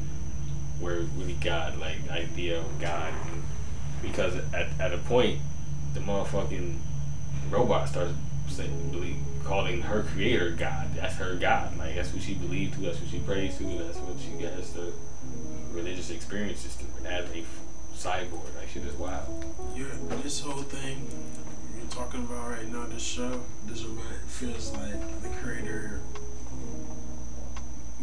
where 0.80 1.00
really 1.16 1.36
God, 1.40 1.78
like 1.78 1.96
idea 2.10 2.60
of 2.60 2.80
God. 2.80 3.12
And 3.30 3.42
because 4.02 4.36
at, 4.52 4.68
at 4.80 4.92
a 4.92 4.98
point, 4.98 5.40
the 5.94 6.00
motherfucking 6.00 6.76
robot 7.50 7.88
starts 7.88 8.12
saying, 8.48 8.90
believe, 8.90 9.16
calling 9.44 9.82
her 9.82 10.02
creator 10.02 10.50
God. 10.50 10.94
That's 10.94 11.14
her 11.14 11.36
God. 11.36 11.78
Like 11.78 11.94
that's 11.94 12.12
what 12.12 12.22
she 12.22 12.34
believed 12.34 12.74
to. 12.74 12.80
That's 12.80 13.00
what 13.00 13.10
she 13.10 13.20
prays 13.20 13.56
to. 13.58 13.64
That's 13.64 13.98
what 13.98 14.16
she 14.20 14.36
gets 14.42 14.70
the 14.70 14.92
religious 15.72 16.10
experiences 16.10 16.76
to 16.76 17.08
as 17.08 17.24
a 17.30 17.44
cyborg. 17.94 18.54
Like 18.56 18.68
shit 18.72 18.84
is 18.84 18.94
wild. 18.94 19.44
You're, 19.74 19.88
this 20.22 20.40
whole 20.40 20.62
thing 20.62 21.08
talking 21.96 22.24
about 22.24 22.50
right 22.50 22.70
now, 22.70 22.84
this 22.84 23.02
show, 23.02 23.40
this 23.64 23.82
remind 23.82 24.20
feels 24.26 24.70
like 24.72 25.22
the 25.22 25.30
creator 25.40 25.98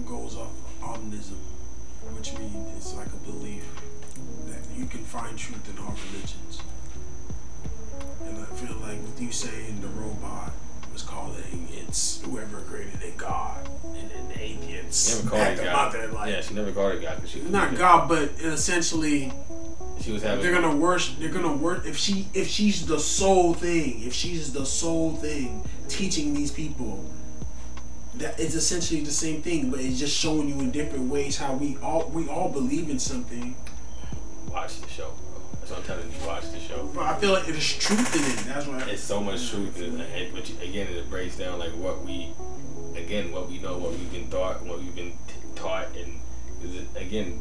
goes 0.08 0.36
off 0.36 0.50
omnism, 0.82 1.38
which 2.18 2.36
means 2.40 2.76
it's 2.76 2.96
like 2.96 3.06
a 3.06 3.32
belief 3.32 3.64
that 4.48 4.58
you 4.76 4.88
can 4.88 5.04
find 5.04 5.38
truth 5.38 5.70
in 5.70 5.78
all 5.78 5.96
religions. 6.12 6.60
And 8.26 8.40
I 8.40 8.46
feel 8.56 8.78
like 8.78 9.00
with 9.04 9.22
you 9.22 9.32
saying 9.32 9.82
the 9.82 9.88
robot 9.90 10.54
was 10.92 11.04
calling 11.04 11.68
its 11.72 12.20
whoever 12.24 12.62
created 12.62 13.00
it 13.04 13.16
God, 13.16 13.70
and 13.96 14.10
then 14.10 14.28
the 14.30 14.34
She 14.34 14.58
atheists 14.60 15.24
never 15.24 15.30
called 15.30 15.60
it 15.60 15.64
God. 15.64 16.14
like 16.14 16.32
yeah, 16.32 16.42
she 16.42 16.56
never 16.56 16.72
called 16.72 16.94
it 16.94 17.02
God 17.04 17.22
she 17.28 17.42
not 17.42 17.76
God, 17.78 18.10
but 18.10 18.30
essentially 18.42 19.32
She 20.04 20.12
was 20.12 20.22
having. 20.22 20.44
they're 20.44 20.54
gonna 20.54 20.76
worship. 20.76 21.18
They're 21.20 21.30
gonna 21.30 21.56
work 21.56 21.86
if 21.86 21.98
she 21.98 22.28
if 22.34 22.48
she's 22.48 22.86
the 22.86 23.00
sole 23.00 23.54
thing. 23.54 24.04
If 24.04 24.14
she's 24.14 24.52
the 24.52 24.66
sole 24.66 25.16
thing 25.16 25.64
teaching 25.88 26.34
these 26.34 26.52
people, 26.52 27.06
that 28.16 28.38
it's 28.40 28.54
essentially 28.54 29.02
the 29.02 29.12
same 29.12 29.42
thing, 29.42 29.72
but 29.72 29.80
it's 29.80 30.00
just 30.00 30.16
showing 30.16 30.50
you 30.50 30.60
in 30.60 30.72
different 30.72 31.10
ways 31.10 31.38
how 31.38 31.54
we 31.54 31.78
all 31.78 32.10
we 32.10 32.28
all 32.28 32.50
believe 32.50 32.90
in 32.90 33.00
something. 33.00 33.56
watch 34.50 34.82
the 34.82 34.90
show, 34.90 35.12
bro. 35.32 35.42
That's 35.60 35.72
what 35.72 35.80
I'm 35.80 35.86
telling 35.86 36.12
you. 36.12 36.28
Watch 36.28 36.52
the 36.52 36.60
show. 36.60 36.90
But 36.94 37.04
I 37.04 37.16
feel 37.18 37.32
like 37.32 37.46
there's 37.46 37.78
truth 37.78 38.14
in 38.16 38.24
it. 38.24 38.54
That's 38.54 38.68
why. 38.68 38.82
It's 38.90 39.02
so 39.02 39.22
much 39.22 39.50
truth 39.50 39.82
in 39.82 40.02
it, 40.02 40.34
which 40.34 40.50
again 40.62 40.88
it 40.88 41.10
breaks 41.10 41.38
down 41.38 41.60
like 41.60 41.72
what 41.72 42.04
we, 42.04 42.34
again 42.96 43.32
what 43.32 43.50
we 43.50 43.60
know, 43.60 43.78
what 43.78 43.92
we've 43.92 44.12
been 44.12 44.30
taught, 44.30 44.62
what 44.66 44.80
we've 44.80 44.96
been 44.96 45.12
t- 45.12 45.34
taught, 45.56 45.88
and 45.96 46.20
again, 46.98 47.40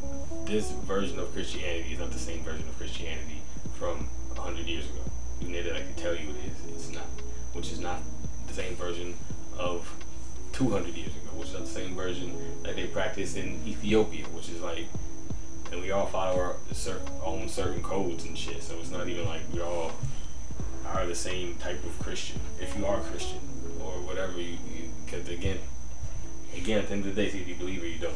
this 0.52 0.70
version 0.70 1.18
of 1.18 1.32
Christianity 1.32 1.94
is 1.94 1.98
not 1.98 2.10
the 2.10 2.18
same 2.18 2.44
version 2.44 2.68
of 2.68 2.76
Christianity 2.76 3.40
from 3.78 4.08
hundred 4.36 4.66
years 4.66 4.84
ago. 4.84 5.00
Even 5.40 5.52
though 5.52 5.74
I 5.74 5.80
can 5.80 5.94
tell 5.94 6.12
you 6.12 6.28
it 6.28 6.68
is, 6.68 6.74
it's 6.74 6.92
not, 6.92 7.06
which 7.54 7.72
is 7.72 7.80
not 7.80 8.02
the 8.48 8.52
same 8.52 8.74
version 8.74 9.14
of 9.58 9.90
200 10.52 10.94
years 10.94 11.08
ago, 11.08 11.30
which 11.36 11.48
is 11.48 11.54
not 11.54 11.62
the 11.62 11.70
same 11.70 11.94
version 11.94 12.36
that 12.64 12.76
they 12.76 12.86
practice 12.86 13.34
in 13.34 13.60
Ethiopia, 13.66 14.26
which 14.26 14.50
is 14.50 14.60
like, 14.60 14.86
and 15.70 15.80
we 15.80 15.90
all 15.90 16.06
follow 16.06 16.38
our 16.38 16.56
cer- 16.72 17.00
own 17.24 17.48
certain 17.48 17.82
codes 17.82 18.24
and 18.24 18.36
shit. 18.36 18.62
So 18.62 18.74
it's 18.78 18.90
not 18.90 19.08
even 19.08 19.24
like 19.24 19.40
we 19.54 19.62
all 19.62 19.92
are 20.86 21.06
the 21.06 21.14
same 21.14 21.54
type 21.54 21.82
of 21.84 21.98
Christian. 21.98 22.40
If 22.60 22.76
you 22.76 22.84
are 22.84 23.00
Christian 23.00 23.40
or 23.80 23.92
whatever 24.02 24.38
you, 24.38 24.58
because 25.06 25.26
again, 25.30 25.60
again, 26.54 26.80
at 26.80 26.88
the 26.88 26.92
end 26.92 27.06
of 27.06 27.14
the 27.14 27.22
day, 27.22 27.28
either 27.28 27.48
you 27.48 27.54
believe 27.54 27.82
or 27.82 27.86
you 27.86 27.98
don't. 27.98 28.14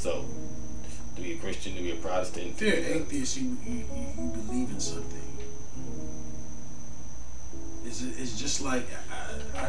So, 0.00 0.24
to 1.14 1.20
be 1.20 1.34
a 1.34 1.36
Christian, 1.36 1.74
to 1.76 1.82
be 1.82 1.90
a 1.92 1.96
Protestant, 1.96 2.52
If 2.52 2.62
you're 2.62 2.72
an 2.72 2.84
atheist, 3.02 3.36
you, 3.36 3.54
you, 3.66 3.74
you, 3.74 4.06
you 4.16 4.30
believe 4.30 4.70
in 4.70 4.80
something. 4.80 5.20
It's 7.84 8.00
It's, 8.00 8.18
it's 8.18 8.38
just 8.40 8.62
like 8.62 8.86
I, 9.12 9.58
I, 9.60 9.64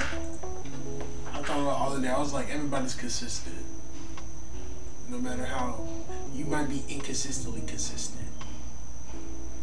I 1.33 1.41
thought 1.41 1.59
about 1.59 1.77
all 1.77 1.93
of 1.93 2.01
that. 2.01 2.15
I 2.15 2.17
was 2.17 2.31
like, 2.31 2.49
everybody's 2.49 2.95
consistent. 2.95 3.57
No 5.09 5.17
matter 5.19 5.43
how 5.43 5.85
you 6.33 6.45
might 6.45 6.69
be 6.69 6.85
inconsistently 6.87 7.63
consistent, 7.67 8.29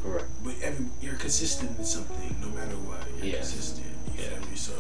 Correct. 0.03 0.27
but 0.45 0.53
every 0.63 0.85
you're 1.01 1.15
consistent 1.15 1.79
in 1.79 1.85
something. 1.87 2.37
No 2.43 2.49
matter 2.49 2.77
what, 2.85 3.09
you're 3.17 3.25
Yes. 3.37 3.53
consistent. 3.53 3.87
You 4.15 4.23
Yeah. 4.23 4.29
feel 4.39 4.51
me? 4.51 4.57
So 4.57 4.75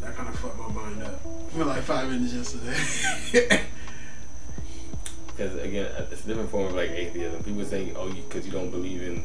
that 0.00 0.16
kind 0.16 0.30
of 0.30 0.36
fucked 0.38 0.58
my 0.58 0.68
mind 0.68 1.02
up 1.02 1.20
for 1.50 1.64
like 1.66 1.82
five 1.82 2.08
minutes 2.08 2.32
yesterday. 2.32 3.64
Because 5.38 5.54
again, 5.62 5.88
it's 6.10 6.24
a 6.24 6.26
different 6.26 6.50
form 6.50 6.66
of 6.66 6.74
like 6.74 6.90
atheism. 6.90 7.44
People 7.44 7.64
say, 7.64 7.92
"Oh, 7.94 8.10
because 8.10 8.44
you, 8.44 8.50
don't 8.50 8.72
believe 8.72 9.02
in 9.02 9.24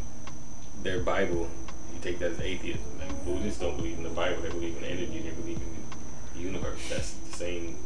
their 0.84 1.00
Bible, 1.00 1.50
you 1.92 2.00
take 2.04 2.20
that 2.20 2.34
as 2.34 2.40
atheism." 2.40 3.00
Like 3.00 3.26
Buddhists 3.26 3.60
don't 3.60 3.76
believe 3.78 3.98
in 3.98 4.04
the 4.04 4.12
Bible; 4.12 4.44
they 4.44 4.50
believe 4.50 4.78
in 4.78 4.84
energy. 4.84 5.22
They 5.22 5.32
believe 5.32 5.58
in 5.58 6.36
the 6.36 6.40
universe. 6.40 6.88
That's 6.88 7.14
the 7.14 7.36
same 7.36 7.78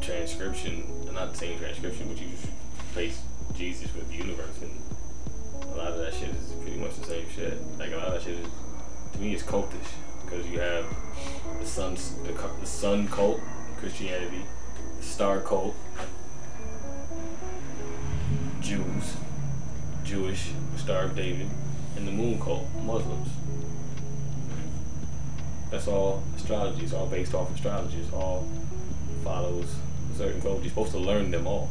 transcription, 0.00 1.12
not 1.12 1.32
the 1.32 1.36
same 1.36 1.58
transcription, 1.58 2.08
but 2.08 2.18
you 2.18 2.28
just 2.30 2.48
place 2.94 3.20
Jesus 3.54 3.94
with 3.94 4.08
the 4.08 4.16
universe, 4.16 4.56
and 4.62 4.72
a 5.74 5.76
lot 5.76 5.88
of 5.88 5.98
that 5.98 6.14
shit 6.14 6.30
is 6.30 6.54
pretty 6.62 6.78
much 6.78 6.96
the 6.96 7.04
same 7.04 7.26
shit. 7.28 7.58
Like 7.78 7.92
a 7.92 7.96
lot 7.96 8.06
of 8.06 8.12
that 8.14 8.22
shit 8.22 8.40
is, 8.40 8.48
to 9.12 9.18
me, 9.18 9.34
it's 9.34 9.42
cultish 9.42 9.92
because 10.24 10.46
you 10.48 10.58
have 10.58 10.86
the 11.60 11.66
sun, 11.66 11.96
the, 12.24 12.32
the 12.60 12.66
sun 12.66 13.08
cult, 13.08 13.40
Christianity, 13.76 14.40
the 14.96 15.04
star 15.04 15.40
cult, 15.40 15.76
Jews, 18.66 19.14
Jewish, 20.02 20.50
Star 20.76 21.04
of 21.04 21.14
David, 21.14 21.48
and 21.96 22.08
the 22.08 22.10
Moon 22.10 22.40
Cult, 22.40 22.66
Muslims. 22.82 23.28
That's 25.70 25.86
all 25.86 26.24
astrology. 26.34 26.82
It's 26.82 26.92
all 26.92 27.06
based 27.06 27.32
off 27.32 27.54
astrology. 27.54 27.98
It's 27.98 28.12
all 28.12 28.44
follows 29.22 29.72
certain 30.16 30.42
code. 30.42 30.62
You're 30.62 30.70
supposed 30.70 30.90
to 30.90 30.98
learn 30.98 31.30
them 31.30 31.46
all. 31.46 31.70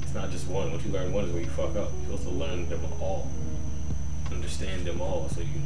It's 0.00 0.14
not 0.14 0.30
just 0.30 0.48
one. 0.48 0.70
Once 0.70 0.86
you 0.86 0.92
learn 0.92 1.12
one 1.12 1.26
is 1.26 1.32
where 1.32 1.42
you 1.42 1.50
fuck 1.50 1.76
up. 1.76 1.90
You're 1.92 2.16
supposed 2.16 2.22
to 2.22 2.30
learn 2.30 2.70
them 2.70 2.80
all. 3.02 3.28
Understand 4.32 4.86
them 4.86 5.02
all 5.02 5.28
so 5.28 5.42
you 5.42 5.60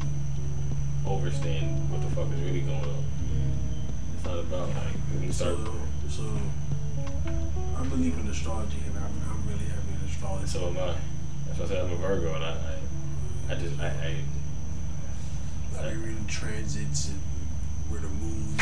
overstand 1.06 1.88
what 1.88 2.02
the 2.02 2.09
fuck 2.16 2.26
is 2.34 2.40
really 2.40 2.62
going 2.62 2.82
on. 2.82 3.04
It's 4.16 4.24
not 4.24 4.40
about 4.40 4.70
like 4.70 4.98
when 5.14 5.22
you 5.22 5.30
start 5.30 5.56
so, 5.56 5.72
so 6.11 6.24
I 7.76 7.84
believe 7.84 8.18
in 8.18 8.26
astrology, 8.26 8.78
and 8.88 8.98
I'm, 8.98 9.30
I'm 9.30 9.46
really 9.46 9.70
astrology. 10.37 10.47
So 10.47 10.68
am 10.68 10.76
I. 10.76 10.95
That's 11.47 11.59
why 11.59 11.64
I 11.64 11.68
said 11.68 11.85
I'm 11.85 11.93
a 11.93 11.97
Virgo, 11.97 12.35
and 12.35 12.45
I, 12.45 12.51
I, 12.51 13.53
I 13.53 13.55
just, 13.55 13.81
I, 13.81 13.87
I, 13.87 14.16
I 15.81 15.95
transits 16.29 17.09
and 17.09 17.20
where 17.89 18.01
the 18.01 18.09
moon 18.09 18.57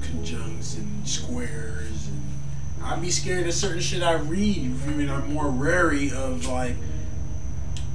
conjuncts 0.00 0.76
and 0.76 1.06
squares 1.06 2.08
and 2.08 2.22
I'd 2.82 3.00
be 3.00 3.10
scared 3.10 3.46
of 3.46 3.54
certain 3.54 3.80
shit 3.80 4.02
I 4.02 4.14
read. 4.14 4.56
You 4.56 4.74
feel 4.74 4.96
me? 4.96 5.08
I'm 5.08 5.32
more 5.32 5.50
wary 5.50 6.10
of 6.10 6.46
like 6.46 6.74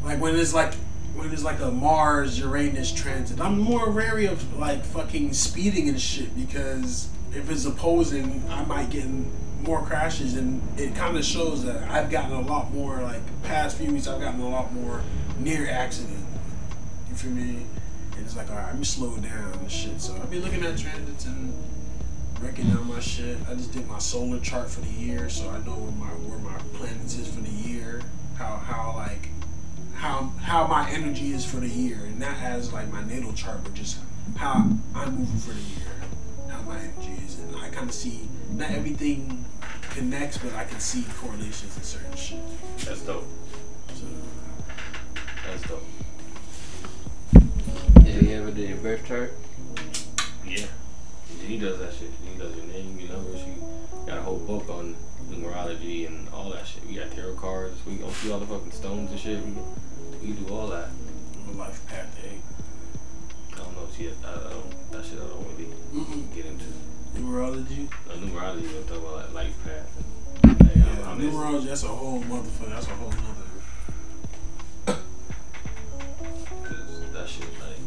like 0.03 0.22
when 0.22 0.36
it's 0.36 0.53
like 0.53 0.76
when 1.15 1.32
it's 1.34 1.43
like 1.43 1.59
a 1.59 1.72
Mars 1.72 2.39
Uranus 2.39 2.93
transit. 2.93 3.41
I'm 3.41 3.59
more 3.59 3.89
wary 3.89 4.28
of 4.28 4.57
like 4.57 4.86
fucking 4.86 5.34
speeding 5.34 5.89
and 5.89 5.99
shit 5.99 6.36
because 6.38 7.09
if 7.34 7.49
it's 7.51 7.65
opposing, 7.65 8.45
I 8.49 8.63
might 8.63 8.89
get 8.89 9.03
in 9.03 9.30
more 9.61 9.81
crashes 9.81 10.35
and 10.35 10.61
it 10.79 10.95
kind 10.95 11.17
of 11.17 11.25
shows 11.25 11.63
that 11.63 11.89
I've 11.89 12.09
gotten 12.09 12.31
a 12.31 12.41
lot 12.41 12.71
more 12.73 13.01
like 13.01 13.21
past 13.43 13.77
few 13.77 13.91
weeks. 13.91 14.07
I've 14.07 14.21
gotten 14.21 14.39
a 14.39 14.49
lot 14.49 14.73
more 14.73 15.01
near 15.39 15.69
accident. 15.69 16.25
You 17.09 17.15
feel 17.15 17.31
me? 17.31 17.65
And 18.15 18.25
it's 18.25 18.35
like, 18.35 18.49
all 18.49 18.55
right, 18.55 18.69
I'm 18.69 18.83
slow 18.83 19.17
down 19.17 19.53
and 19.53 19.71
shit. 19.71 19.99
So 20.01 20.15
I've 20.15 20.29
been 20.29 20.41
looking 20.41 20.63
at 20.63 20.77
transits 20.77 21.25
and 21.25 21.53
breaking 22.39 22.69
down 22.69 22.87
my 22.87 22.99
shit. 22.99 23.37
I 23.49 23.55
just 23.55 23.71
did 23.73 23.87
my 23.87 23.99
solar 23.99 24.39
chart 24.39 24.69
for 24.69 24.81
the 24.81 24.89
year, 24.89 25.29
so 25.29 25.49
I 25.49 25.57
know 25.59 25.73
where 25.73 25.91
my 25.91 26.07
where 26.29 26.39
my 26.39 26.57
planets 26.77 27.17
is 27.17 27.27
for 27.27 27.41
the 27.41 27.49
year. 27.49 28.01
How 28.37 28.57
how 28.57 28.93
like 28.95 29.29
how 29.95 30.31
how 30.41 30.67
my 30.67 30.89
energy 30.89 31.31
is 31.33 31.45
for 31.45 31.57
the 31.57 31.69
year, 31.69 31.97
and 32.05 32.19
not 32.19 32.37
as 32.37 32.71
like 32.71 32.91
my 32.91 33.03
natal 33.05 33.33
chart, 33.33 33.63
but 33.63 33.73
just 33.73 33.99
how 34.35 34.53
I'm 34.95 35.15
moving 35.15 35.39
for 35.39 35.53
the 35.53 35.61
year, 35.61 35.93
how 36.49 36.61
my 36.61 36.77
energy 36.79 37.23
is, 37.25 37.39
and 37.39 37.55
I 37.55 37.69
kind 37.69 37.89
of 37.89 37.95
see 37.95 38.29
not 38.51 38.71
everything 38.71 39.45
connects, 39.89 40.37
but 40.37 40.53
I 40.55 40.63
can 40.63 40.79
see 40.79 41.05
correlations 41.19 41.75
in 41.77 41.83
certain 41.83 42.15
shit. 42.15 42.39
that's 42.85 43.01
dope. 43.01 43.25
So 43.93 44.05
That's 45.45 45.63
dope. 45.67 45.83
Yeah, 48.03 48.19
you 48.21 48.29
ever 48.41 48.51
did 48.51 48.69
your 48.69 48.77
birth 48.79 49.05
chart? 49.05 49.33
Yeah. 50.45 50.65
He 51.45 51.57
does 51.57 51.79
that 51.79 51.93
shit. 51.93 52.11
He 52.31 52.37
does 52.37 52.55
your 52.55 52.65
name, 52.65 52.97
your 52.99 53.09
numbers. 53.13 53.39
You 53.45 53.55
got 54.05 54.17
a 54.17 54.21
whole 54.21 54.39
book 54.39 54.69
on 54.69 54.95
numerology 55.29 56.07
and 56.07 56.27
all 56.29 56.49
that 56.51 56.65
shit. 56.67 56.85
We 56.87 56.95
got 56.95 57.11
tarot 57.11 57.35
cards. 57.35 57.75
We 57.85 57.95
go 57.95 58.09
see 58.09 58.31
all 58.31 58.39
the 58.39 58.45
fucking 58.45 58.71
stones 58.71 59.11
and 59.11 59.19
shit. 59.19 59.39
We, 59.43 60.27
we 60.27 60.33
do 60.33 60.53
all 60.53 60.67
that. 60.67 60.89
life 61.55 61.85
path 61.87 62.17
eight. 62.23 62.41
I 63.53 63.57
don't 63.63 63.73
know 63.75 63.87
shit. 63.97 64.13
I, 64.25 64.31
I 64.31 64.49
don't, 64.51 64.91
that 64.91 65.05
shit 65.05 65.19
I 65.19 65.27
don't 65.27 65.47
really 65.57 65.69
Mm-mm. 65.93 66.35
get 66.35 66.45
into. 66.45 66.65
Numerology. 67.18 67.88
Uh, 68.09 68.13
numerology, 68.15 68.88
talking 68.88 69.03
about 69.03 69.34
like 69.34 69.34
life 69.34 69.63
path. 69.63 70.03
And, 70.43 70.59
like, 70.61 70.78
I'm- 70.78 70.99
Yeah, 70.99 71.09
I'm 71.09 71.20
just- 71.22 71.34
numerology. 71.36 71.65
That's 71.65 71.84
a 71.84 71.88
whole 71.88 72.22
motherfucker. 72.22 72.70
That's 72.70 72.88
a 72.88 72.89
whole 72.95 73.09
nother. 73.09 73.45
'cause 76.63 77.11
that 77.13 77.28
shit, 77.28 77.59
like, 77.59 77.78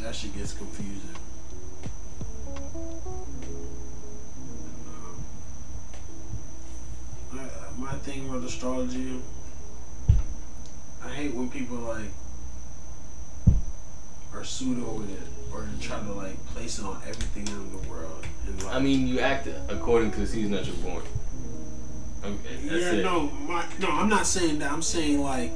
That 0.00 0.14
shit 0.14 0.34
gets 0.34 0.52
confusing. 0.54 1.16
Um, 7.32 7.38
My 7.78 7.92
thing 8.02 8.28
with 8.30 8.44
astrology, 8.44 9.20
I 11.04 11.08
hate 11.10 11.34
when 11.34 11.48
people 11.50 11.76
like 11.78 12.10
are 14.38 14.44
pseudo 14.44 14.92
with 14.92 15.10
it 15.10 15.28
or 15.52 15.66
try 15.80 15.98
to 15.98 16.12
like 16.12 16.44
place 16.46 16.78
it 16.78 16.84
on 16.84 17.00
everything 17.06 17.48
in 17.48 17.72
the 17.72 17.88
world. 17.88 18.24
And 18.46 18.62
like, 18.62 18.74
I 18.74 18.78
mean, 18.78 19.06
you 19.06 19.18
act 19.20 19.48
according 19.68 20.12
to 20.12 20.20
the 20.20 20.26
season 20.26 20.52
that 20.52 20.66
you're 20.66 20.76
born. 20.76 21.02
Okay, 22.24 22.56
that's 22.64 22.82
yeah, 22.82 22.92
it. 22.92 23.02
no, 23.02 23.30
my, 23.46 23.64
no, 23.80 23.88
I'm 23.88 24.08
not 24.08 24.26
saying 24.26 24.60
that. 24.60 24.70
I'm 24.70 24.82
saying 24.82 25.20
like, 25.22 25.54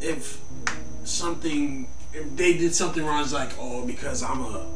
if 0.00 0.40
something, 1.04 1.88
if 2.12 2.36
they 2.36 2.58
did 2.58 2.74
something 2.74 3.04
wrong, 3.04 3.22
it's 3.22 3.32
like, 3.32 3.52
oh, 3.58 3.86
because 3.86 4.22
I'm 4.22 4.40
a 4.42 4.66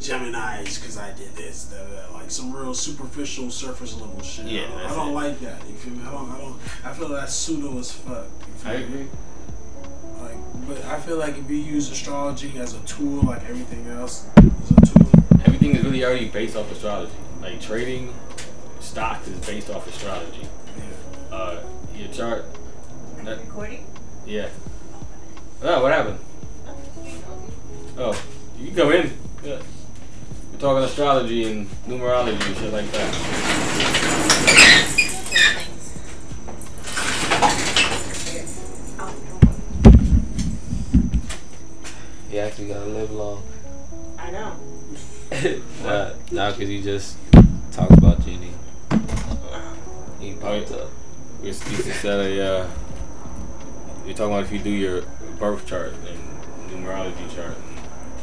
Gemini, 0.00 0.60
it's 0.60 0.78
because 0.78 0.96
I 0.96 1.12
did 1.12 1.34
this, 1.34 1.64
da, 1.64 1.76
da, 1.82 2.06
da. 2.06 2.14
like 2.14 2.30
some 2.30 2.54
real 2.54 2.72
superficial, 2.72 3.50
surface 3.50 3.94
level 3.94 4.22
shit. 4.22 4.46
Yeah, 4.46 4.62
I 4.62 4.66
don't, 4.66 4.78
I 4.78 4.94
don't 4.94 5.08
it. 5.08 5.14
like 5.14 5.40
that. 5.40 5.66
You 5.68 5.74
feel 5.74 5.92
me? 5.94 6.02
I 6.06 6.10
don't, 6.12 6.30
I 6.30 6.38
don't. 6.38 6.60
I 6.84 6.92
feel 6.92 7.08
that's 7.08 7.34
pseudo 7.34 7.78
as 7.78 7.92
fuck. 7.92 8.26
You 8.46 8.54
feel 8.54 8.70
I 8.70 8.76
me? 8.76 8.84
agree. 8.84 9.08
Like, 10.20 10.36
but 10.66 10.84
I 10.86 11.00
feel 11.00 11.16
like 11.16 11.36
if 11.38 11.48
you 11.50 11.56
use 11.56 11.90
astrology 11.90 12.58
as 12.58 12.74
a 12.74 12.80
tool, 12.80 13.22
like 13.22 13.42
everything 13.48 13.86
else 13.88 14.26
is 14.38 14.70
a 14.70 14.80
tool. 14.86 15.10
Everything 15.44 15.74
is 15.76 15.84
really 15.84 16.04
already 16.04 16.28
based 16.28 16.56
off 16.56 16.70
astrology. 16.70 17.12
Like 17.40 17.60
trading 17.60 18.12
stocks 18.80 19.28
is 19.28 19.38
based 19.46 19.70
off 19.70 19.86
astrology. 19.86 20.46
Yeah. 21.30 21.36
Uh, 21.36 21.62
your 21.96 22.08
chart. 22.08 22.44
That, 23.24 23.38
Recording? 23.40 23.84
yeah. 24.26 24.48
Oh, 25.62 25.82
what 25.82 25.92
happened? 25.92 26.18
Oh, 27.98 28.20
you 28.58 28.68
can 28.68 28.76
come 28.76 28.92
in. 28.92 29.12
Yeah. 29.44 29.60
We're 30.52 30.58
talking 30.58 30.84
astrology 30.84 31.50
and 31.50 31.68
numerology 31.86 32.40
and 32.46 32.56
shit 32.56 32.72
like 32.72 32.90
that. 32.92 33.14
You 42.30 42.38
actually 42.40 42.68
gotta 42.68 42.86
live 42.86 43.10
long. 43.10 43.42
I 44.18 44.30
know. 44.30 44.52
nah, 45.82 46.10
nah, 46.32 46.50
cause 46.52 46.60
you 46.68 46.82
just 46.82 47.16
talks 47.72 47.94
about 47.96 48.24
Genie. 48.24 48.52
He 50.20 50.32
popped 50.34 50.72
up. 50.72 50.90
We 51.40 51.48
used 51.48 51.62
to 51.62 51.92
set 51.94 52.18
a. 52.20 52.42
Uh, 52.62 52.70
you're 54.04 54.14
talking 54.16 54.32
about 54.32 54.44
if 54.44 54.52
you 54.52 54.58
do 54.58 54.70
your 54.70 55.02
birth 55.38 55.66
chart 55.66 55.92
and 56.06 56.18
numerology 56.70 57.34
chart. 57.34 57.54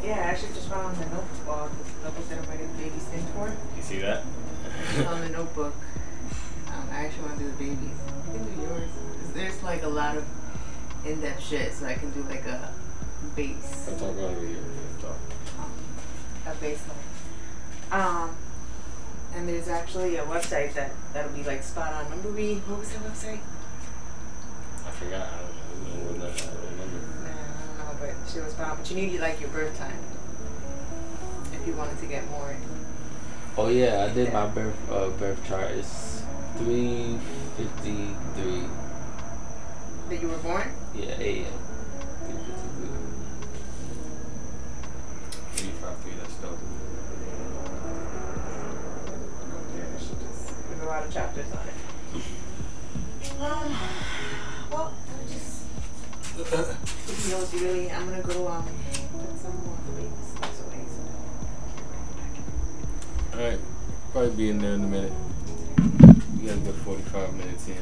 Yeah, 0.03 0.14
I 0.18 0.18
actually 0.20 0.53
just 0.53 0.68
found 0.70 0.95
the 0.97 1.06
notebook, 1.06 1.72
the 2.01 2.03
notebook 2.03 2.30
that 2.30 2.39
I'm 2.39 2.49
writing 2.49 2.70
baby 2.78 2.99
stand 2.99 3.28
for. 3.30 3.51
You 3.78 3.82
see 3.84 3.99
that? 3.99 4.24
on 5.08 5.22
the 5.22 5.30
notebook. 5.30 5.74
Um, 6.68 6.88
I 6.91 7.06
actually 7.06 7.24
want 7.24 7.38
to 7.39 7.43
do 7.45 7.51
the 7.51 7.58
babies. 7.58 7.80
You 7.80 8.39
can 8.39 8.56
do 8.56 8.62
yours. 8.62 8.89
'Cause 9.22 9.34
there's 9.34 9.64
like 9.64 9.84
a 9.84 9.88
lot 9.88 10.18
of 10.18 10.26
in-depth 11.06 11.41
shit, 11.43 11.74
so 11.74 11.86
I 11.88 11.93
can 11.95 12.12
do 12.12 12.22
like 12.30 12.45
a 12.45 12.72
base, 13.36 13.88
I'll 13.89 13.97
talk 13.99 14.11
about 14.17 14.32
it 14.32 14.47
here. 14.47 14.57
Um, 15.59 15.71
a 16.45 16.51
baseline. 16.63 17.91
Um, 17.91 18.36
and 19.36 19.47
there's 19.49 19.67
actually 19.67 20.17
a 20.17 20.23
website 20.23 20.73
that 20.73 20.91
that'll 21.13 21.32
be 21.32 21.43
like 21.43 21.63
spot 21.63 21.93
on. 21.93 22.05
Remember 22.05 22.32
we? 22.32 22.55
What 22.55 22.80
was 22.80 22.89
that 22.91 23.03
website? 23.03 23.39
I 24.86 24.91
forgot. 24.91 25.28
I 25.28 25.38
don't 25.38 25.53
know. 25.86 25.95
I 25.95 26.05
don't 26.05 26.19
know. 26.19 26.26
I 26.26 26.30
don't 26.30 26.71
remember. 26.71 26.99
Nah, 27.23 27.30
I 27.30 27.91
don't 27.91 28.01
know 28.01 28.07
but 28.07 28.32
she 28.32 28.39
was 28.39 28.53
found. 28.53 28.80
But 28.80 28.89
you 28.89 28.95
needed 28.95 29.21
like 29.21 29.39
your 29.41 29.49
birth 29.49 29.78
time 29.78 29.99
if 31.53 31.67
you 31.67 31.73
wanted 31.73 31.99
to 31.99 32.05
get 32.05 32.30
more. 32.30 32.55
Oh 33.57 33.69
yeah, 33.69 34.07
I 34.09 34.13
did 34.13 34.34
my 34.34 34.47
birth 34.47 34.91
uh, 34.91 35.09
birth 35.09 35.47
chart. 35.47 35.71
It's 35.71 36.23
three 36.57 37.17
fifty 37.57 38.09
three. 38.36 38.63
That 40.09 40.21
you 40.21 40.28
were 40.30 40.38
born. 40.38 40.71
Yeah, 40.95 41.17
a.m. 41.19 41.64
Three 45.56 45.72
five 45.82 45.97
three. 45.99 46.14
That's 46.20 46.36
dope. 46.36 46.60
Yeah, 49.76 49.97
she 49.99 50.14
just 50.26 50.41
there's 50.70 50.82
a 50.82 50.86
lot 50.86 51.03
of 51.03 51.14
chapters 51.14 51.51
on 51.51 51.68
it. 51.68 51.74
Um, 53.41 53.78
well, 54.72 54.93
I'm 54.93 55.28
just 55.28 55.64
you 56.38 56.43
know, 57.32 57.41
it's 57.41 57.53
really. 57.53 57.91
I'm 57.91 58.10
gonna 58.10 58.22
go 58.22 58.47
um 58.49 58.66
put 58.66 59.39
some 59.39 59.56
more 59.64 59.78
baby 59.95 60.10
stuff 60.36 60.60
away. 60.68 60.84
So. 63.32 63.38
All 63.38 63.43
right, 63.49 63.60
probably 64.12 64.32
be 64.32 64.49
in 64.49 64.58
there 64.60 64.74
in 64.74 64.84
a 64.84 64.88
minute. 64.88 65.14
We 66.39 66.47
got 66.47 66.58
a 66.58 66.60
good 66.60 66.76
forty-five 66.76 67.34
minutes 67.36 67.68
in. 67.68 67.76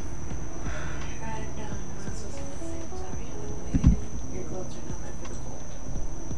Your 4.34 4.44
clothes 4.46 4.76
are 4.76 4.86
not 4.90 5.00
meant 5.02 5.16
for 5.22 5.30
the 5.30 5.36
cold. 5.36 5.64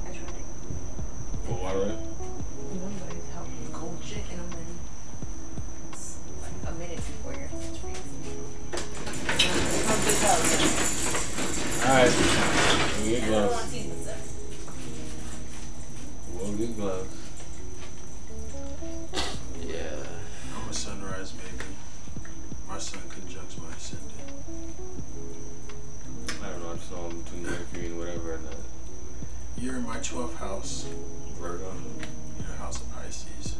I 0.05 0.07
tried 0.09 0.39
it. 0.39 0.45
For 1.45 1.54
water. 1.65 1.79
You 1.79 2.79
know, 2.79 2.91
but 2.99 3.17
helping 3.33 3.73
cold 3.73 3.97
shit, 4.03 4.21
and 4.31 4.39
I'm 4.39 4.51
in. 4.53 4.67
It's 5.91 6.19
like 6.41 6.53
a 6.69 6.73
minute 6.77 6.97
before 6.97 7.33
your 7.33 7.49
it's 7.55 7.77
freezing. 7.79 8.45
How's 9.87 10.03
this 10.05 10.21
out? 10.29 10.41
All 11.87 11.95
right. 11.97 12.13
We'll 13.01 13.09
get 13.09 13.23
gloves. 13.27 13.73
We'll 16.33 16.53
get 16.53 16.77
gloves. 16.77 17.15
Yeah. 19.65 20.05
I'm 20.55 20.69
a 20.69 20.73
sunrise 20.73 21.31
baby. 21.31 21.69
My 22.67 22.77
sun 22.77 23.01
conjuncts 23.09 23.57
my 23.57 23.71
ascendant. 23.75 24.11
I 26.43 26.49
don't 26.49 26.61
know. 26.61 26.73
I 26.73 26.77
saw 26.77 27.09
him 27.09 27.21
between 27.21 27.43
Mercury 27.43 27.85
and 27.87 27.97
whatever 27.97 28.33
and 28.35 28.47
uh, 28.47 28.51
You're 29.57 29.77
in 29.77 29.83
my 29.83 29.97
12th 29.97 30.35
house. 30.35 30.85
Virgo. 31.39 31.71
The 32.37 32.43
house 32.53 32.81
of 32.81 32.91
Pisces. 32.93 33.57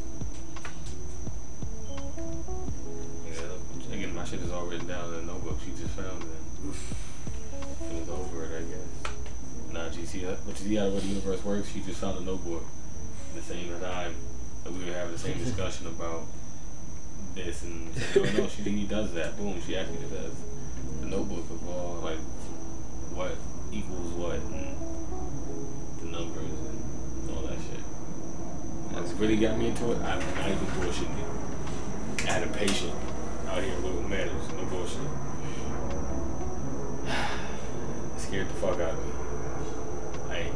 Yeah. 3.28 3.96
Again, 3.96 4.16
my 4.16 4.26
shit 4.26 4.42
is 4.42 4.52
all 4.52 4.66
written 4.66 4.88
down 4.88 5.14
in 5.14 5.26
the 5.26 5.34
notebook 5.34 5.60
she 5.66 5.72
just 5.72 5.94
found. 5.94 6.24
And 6.24 7.92
it 7.92 8.00
was 8.00 8.10
over 8.10 8.46
it, 8.46 8.58
I 8.58 8.62
guess. 8.64 9.16
Nah, 9.72 9.90
that? 9.90 10.38
But 10.46 10.60
you 10.62 10.70
see 10.70 10.76
how 10.76 10.90
the 10.90 11.02
universe 11.02 11.44
works? 11.44 11.70
She 11.70 11.82
just 11.82 12.00
found 12.00 12.18
a 12.18 12.22
notebook. 12.22 12.64
The 13.36 13.42
same 13.42 13.70
time 13.82 14.16
that 14.64 14.72
we 14.72 14.86
were 14.86 14.94
having 14.94 15.12
the 15.12 15.20
same 15.20 15.38
discussion 15.38 15.88
about 15.88 16.24
this 17.36 17.64
and 17.64 17.90
oh 18.16 18.24
no, 18.38 18.48
she 18.48 18.64
he 18.64 18.88
does 18.88 19.14
that. 19.14 19.38
Boom, 19.38 19.62
she 19.62 19.76
actually 19.76 19.98
just 19.98 20.16
has 20.16 20.32
the 21.02 21.08
notebook 21.08 21.44
of 21.52 21.68
all 21.68 22.00
like 22.02 22.18
what 23.14 23.36
equals 23.72 24.14
what 24.14 24.36
and 24.36 24.78
the 26.00 26.06
numbers 26.06 26.52
and 26.52 27.30
all 27.36 27.44
that 27.44 27.58
shit. 27.60 27.84
That's 28.96 29.12
really 29.14 29.36
got 29.36 29.58
me 29.58 29.68
into 29.68 29.92
it. 29.92 29.98
I'm 30.02 30.20
not 30.20 30.48
even 30.48 30.68
bullshitting. 30.68 32.28
I 32.28 32.32
had 32.32 32.44
a 32.44 32.52
patient 32.52 32.94
out 33.48 33.62
here 33.62 33.76
with 33.82 34.08
manners, 34.10 34.50
no 34.54 34.66
bullshit. 34.66 35.00
It 38.16 38.22
scared 38.22 38.48
the 38.48 38.54
fuck 38.54 38.80
out 38.80 38.94
of 38.94 39.06
me. 39.06 39.12
Like, 40.30 40.52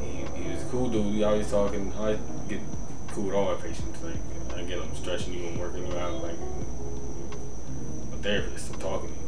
he, 0.00 0.42
he 0.42 0.50
was 0.52 0.62
a 0.62 0.66
cool 0.66 0.88
dude. 0.88 1.12
He 1.12 1.24
always 1.24 1.50
talking. 1.50 1.92
I 1.94 2.16
get 2.48 2.60
cool 3.08 3.24
with 3.24 3.34
all 3.34 3.52
my 3.52 3.60
patients. 3.60 4.00
Like, 4.02 4.56
I 4.56 4.62
get 4.62 4.78
them 4.78 4.94
stretching 4.94 5.34
you 5.34 5.48
and 5.48 5.58
working 5.58 5.86
you 5.86 5.98
out. 5.98 6.22
Like, 6.22 6.38
a 8.12 8.16
therapist. 8.22 8.72
I'm 8.72 8.80
talking 8.80 9.08
to 9.08 9.14
you. 9.14 9.20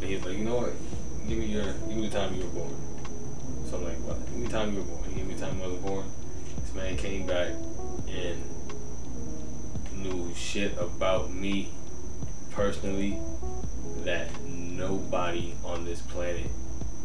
And 0.00 0.04
he's 0.04 0.24
like, 0.24 0.38
you 0.38 0.44
know 0.44 0.56
what? 0.56 0.72
Give 1.28 1.38
me 1.38 1.46
your, 1.46 1.64
give 1.64 1.96
me 1.96 2.08
the 2.08 2.16
time 2.16 2.34
you 2.34 2.44
were 2.44 2.50
born. 2.50 2.76
So 3.68 3.76
I'm 3.78 3.84
like, 3.84 3.98
what? 4.06 4.24
Give 4.26 4.36
me 4.36 4.46
the 4.46 4.52
time 4.52 4.72
you 4.72 4.78
were 4.78 4.86
born. 4.86 5.04
He 5.10 5.14
gave 5.16 5.26
me 5.26 5.34
the 5.34 5.40
time 5.40 5.60
I 5.60 5.66
was 5.66 5.78
born. 5.78 6.04
This 6.74 6.82
man 6.82 6.96
came 6.96 7.26
back 7.26 7.52
and 8.08 8.42
knew 10.02 10.34
shit 10.34 10.76
about 10.78 11.32
me 11.32 11.70
personally 12.50 13.18
that 14.04 14.28
nobody 14.44 15.54
on 15.64 15.84
this 15.84 16.00
planet 16.02 16.50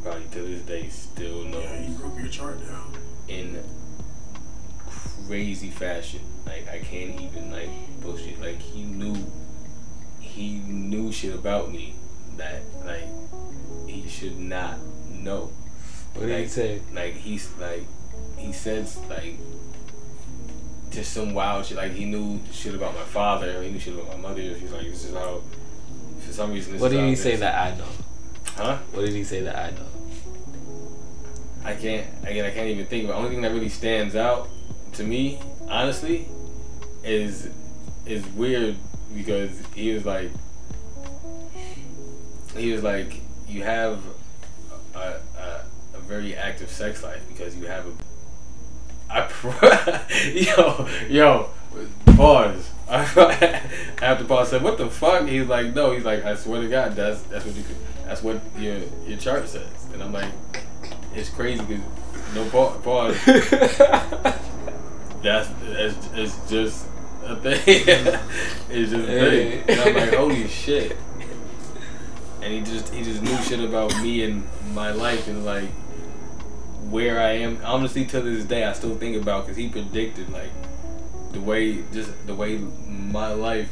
probably 0.04 0.24
to 0.32 0.42
this 0.42 0.62
day 0.64 0.88
still 0.90 1.44
knows 1.46 1.64
Yeah, 1.64 1.88
you 1.88 1.96
broke 1.98 2.18
your 2.20 2.28
chart 2.30 2.60
down. 2.66 2.94
in 3.28 3.64
crazy 5.28 5.70
fashion. 5.70 6.22
Like 6.46 6.68
I 6.68 6.80
can't 6.80 7.20
even 7.22 7.52
like 7.52 7.70
bullshit. 8.02 8.40
Like 8.42 8.60
he 8.60 8.84
knew 8.84 9.16
he 10.20 10.58
knew 10.60 11.12
shit 11.12 11.36
about 11.36 11.72
me 11.72 11.96
that 12.38 12.62
like 12.86 13.08
he 13.88 14.08
should 14.10 14.40
not 14.40 14.78
know. 15.12 15.52
What 16.14 16.26
did 16.26 16.30
he 16.36 16.42
Like- 16.42 16.50
say? 16.50 16.82
Like 16.94 17.14
he's 17.16 17.50
like 17.60 17.84
he 18.40 18.52
says 18.52 18.98
like 19.10 19.36
just 20.92 21.14
some 21.14 21.34
wild 21.34 21.66
shit. 21.66 21.78
Like 21.78 21.94
he 21.94 22.06
knew 22.06 22.40
shit 22.52 22.76
about 22.76 22.96
my 22.96 23.04
father. 23.04 23.62
He 23.64 23.70
knew 23.70 23.80
shit 23.80 23.94
about 23.94 24.08
my 24.18 24.30
mother. 24.30 24.42
He's 24.42 24.72
like 24.72 24.84
this 24.84 25.06
is 25.06 25.14
how. 25.14 25.42
For 26.22 26.34
some 26.34 26.52
reason, 26.52 26.74
this 26.74 26.82
What 26.82 26.92
did 26.92 27.08
he 27.08 27.16
say 27.16 27.38
that 27.38 27.56
I 27.56 27.78
know? 27.78 27.88
Huh? 28.56 28.78
What 28.92 29.06
did 29.06 29.14
he 29.14 29.24
say 29.24 29.42
that 29.42 29.56
I 29.56 29.72
know? 29.72 29.86
I 31.64 31.76
can't 31.76 32.06
again. 32.24 32.46
I 32.46 32.52
can't 32.52 32.68
even 32.68 32.86
think. 32.86 33.08
The 33.08 33.14
only 33.14 33.30
thing 33.30 33.42
that 33.42 33.52
really 33.52 33.70
stands 33.70 34.16
out 34.16 34.50
to 34.94 35.04
me, 35.04 35.40
honestly, 35.70 36.28
is 37.04 37.50
is 38.06 38.26
weird 38.30 38.76
because 39.14 39.62
he 39.74 39.94
was 39.94 40.06
like 40.06 40.30
he 42.56 42.72
was 42.72 42.84
like 42.84 43.22
you 43.48 43.64
have 43.64 44.02
a, 44.96 45.20
a, 45.38 45.64
a 45.96 46.00
very 46.00 46.36
active 46.36 46.70
sex 46.70 47.04
life 47.04 47.22
because 47.28 47.56
you 47.56 47.66
have 47.66 47.86
a 47.88 47.92
I 49.10 49.22
pro- 49.22 49.52
yo 50.34 50.88
yo 51.10 51.50
pause. 52.16 52.70
After 52.90 54.26
pause 54.26 54.50
said, 54.50 54.64
"What 54.64 54.78
the 54.78 54.90
fuck?" 54.90 55.28
He's 55.28 55.48
like, 55.48 55.76
"No." 55.76 55.92
He's 55.92 56.06
like, 56.06 56.26
"I 56.26 56.36
swear 56.36 56.62
to 56.62 56.68
God, 56.68 56.96
that's 56.96 57.22
that's 57.24 57.46
what 57.46 57.56
you 57.56 57.64
that's 58.06 58.24
what 58.24 58.42
your 58.58 58.78
your 59.08 59.18
chart 59.18 59.48
says." 59.48 59.70
And 59.94 60.02
I'm 60.02 60.12
like, 60.12 60.32
"It's 61.14 61.30
crazy 61.30 61.64
because 61.64 61.84
no 62.34 62.50
pa- 62.50 62.78
pause. 62.80 63.16
that's 65.22 65.50
it's, 65.64 66.10
it's 66.14 66.50
just 66.50 66.88
a 67.26 67.36
thing. 67.36 67.62
it's 68.70 68.92
just 68.92 68.94
a 68.94 69.06
thing." 69.06 69.62
Mm-hmm. 69.62 69.70
And 69.70 69.80
I'm 69.82 69.94
like, 69.96 70.14
"Holy 70.16 70.48
shit!" 70.48 70.98
And 72.42 72.54
he 72.54 72.62
just 72.62 72.92
he 72.92 73.04
just 73.04 73.22
knew 73.22 73.38
shit 73.44 73.60
about 73.60 73.96
me 74.02 74.24
and 74.24 74.48
my 74.74 74.92
life 74.92 75.28
and 75.28 75.46
like 75.46 75.70
where 76.92 77.20
I 77.20 77.32
am. 77.34 77.60
Honestly, 77.64 78.06
to 78.06 78.22
this 78.22 78.46
day, 78.46 78.64
I 78.64 78.74
still 78.74 78.96
think 78.96 79.22
about 79.22 79.44
because 79.46 79.58
he 79.58 79.70
predicted 79.70 80.30
like 80.32 80.52
the 81.32 81.40
way 81.42 81.84
just 81.94 82.12
the 82.28 82.34
way 82.36 82.58
my 82.58 83.32
life 83.34 83.70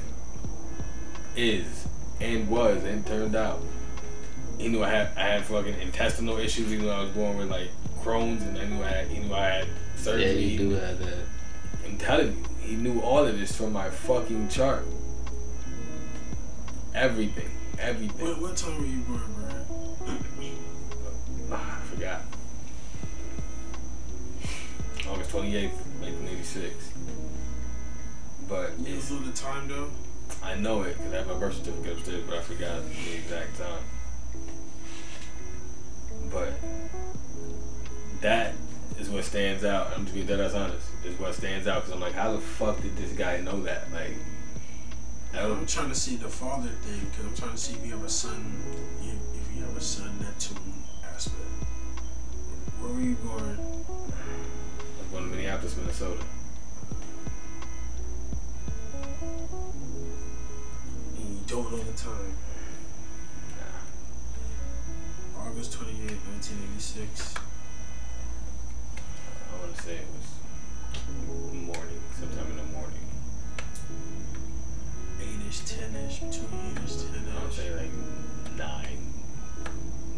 is 1.35 1.87
and 2.21 2.47
was 2.49 2.83
and 2.83 3.05
turned 3.05 3.35
out. 3.35 3.61
He 4.57 4.69
knew 4.69 4.83
I 4.83 4.89
had 4.89 5.09
I 5.17 5.21
had 5.21 5.45
fucking 5.45 5.79
intestinal 5.81 6.37
issues. 6.37 6.69
He 6.69 6.77
knew 6.77 6.89
I 6.89 7.01
was 7.01 7.11
born 7.11 7.37
with 7.37 7.49
like 7.51 7.69
Crohn's, 8.03 8.43
and 8.43 8.57
I 8.57 8.65
knew 8.65 8.83
I 8.83 8.87
had, 8.89 9.07
he 9.07 9.19
knew 9.19 9.33
I 9.33 9.45
had 9.45 9.67
surgery. 9.97 10.25
Yeah, 10.25 10.31
He 10.33 10.45
you 10.53 10.57
do 10.59 10.63
knew- 10.69 10.75
have 10.75 10.99
that. 10.99 11.17
I'm 11.85 11.97
telling 11.97 12.27
you, 12.27 12.43
he 12.67 12.75
knew 12.75 12.99
all 13.01 13.25
of 13.25 13.37
this 13.39 13.55
from 13.55 13.73
my 13.73 13.89
fucking 13.89 14.49
chart. 14.49 14.85
Everything, 16.93 17.49
everything. 17.79 18.27
What, 18.27 18.41
what 18.41 18.57
time 18.57 18.77
were 18.79 18.85
you 18.85 18.99
born, 19.01 19.21
Brad? 19.35 19.65
Ah, 21.49 21.77
I 21.81 21.85
forgot. 21.95 22.21
August 25.09 25.31
28th, 25.31 25.71
1986. 26.01 26.91
But 28.47 28.71
You 28.79 28.95
it's, 28.95 29.11
know 29.11 29.19
the 29.19 29.31
time 29.31 29.67
though? 29.67 29.89
I 30.43 30.55
know 30.55 30.83
it 30.83 30.97
because 30.97 31.13
I 31.13 31.17
have 31.17 31.27
my 31.27 31.37
birth 31.37 31.55
certificate 31.55 31.97
upstairs, 31.97 32.23
but 32.27 32.37
I 32.37 32.41
forgot 32.41 32.81
the 32.89 33.15
exact 33.15 33.57
time. 33.57 33.83
But 36.31 36.53
that 38.21 38.53
is 38.99 39.09
what 39.09 39.23
stands 39.23 39.63
out. 39.63 39.91
I'm 39.95 40.03
just 40.03 40.13
being 40.13 40.27
dead 40.27 40.39
ass 40.39 40.53
honest. 40.53 40.87
Is 41.05 41.19
what 41.19 41.33
stands 41.33 41.67
out 41.67 41.83
because 41.83 41.93
I'm 41.93 41.99
like, 41.99 42.13
how 42.13 42.33
the 42.33 42.39
fuck 42.39 42.81
did 42.81 42.95
this 42.97 43.11
guy 43.13 43.39
know 43.39 43.61
that? 43.61 43.91
Like, 43.93 44.15
I 45.33 45.45
I'm 45.45 45.65
trying 45.65 45.89
to 45.89 45.95
see 45.95 46.15
the 46.15 46.27
father 46.27 46.69
thing 46.69 46.99
because 47.09 47.25
I'm 47.25 47.35
trying 47.35 47.51
to 47.51 47.57
see 47.57 47.73
if 47.75 47.85
you 47.85 47.91
have 47.93 48.03
a 48.03 48.09
son, 48.09 48.61
if 49.01 49.39
if 49.39 49.55
you 49.55 49.63
have 49.63 49.77
a 49.77 49.81
son 49.81 50.17
Neptune 50.19 50.57
aspect. 51.03 51.37
Where 52.79 52.93
were 52.93 53.01
you 53.01 53.15
born? 53.15 53.57
Going 55.11 55.23
to 55.23 55.35
Minneapolis, 55.35 55.77
Minnesota. 55.77 56.21
And 61.17 61.29
you 61.29 61.39
don't 61.47 61.71
know 61.71 61.77
the 61.77 61.93
time. 61.93 62.33
Nah. 65.35 65.41
August 65.41 65.73
28, 65.73 65.97
1986. 65.99 67.35
to 69.75 69.81
say 69.81 69.95
it 69.95 70.07
was 70.13 70.37
morning, 71.53 72.01
sometime 72.19 72.51
in 72.51 72.57
the 72.57 72.63
morning. 72.63 73.07
Eight-ish, 75.21 75.59
ten-ish, 75.61 76.19
between 76.19 76.49
eight-ish, 76.71 76.95
I 77.35 77.43
would 77.43 77.53
say 77.53 77.73
like 77.75 77.91
nine, 78.57 79.13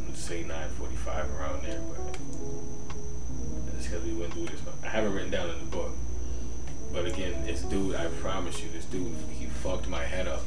let's 0.08 0.20
say 0.20 0.44
nine 0.44 0.70
forty-five 0.78 1.30
around 1.32 1.64
there, 1.64 1.82
but 1.90 2.09
dude, 7.70 7.96
I 7.96 8.08
promise 8.22 8.62
you, 8.64 8.70
this 8.70 8.86
dude, 8.86 9.16
he 9.32 9.46
fucked 9.46 9.88
my 9.88 10.04
head 10.04 10.28
up. 10.28 10.42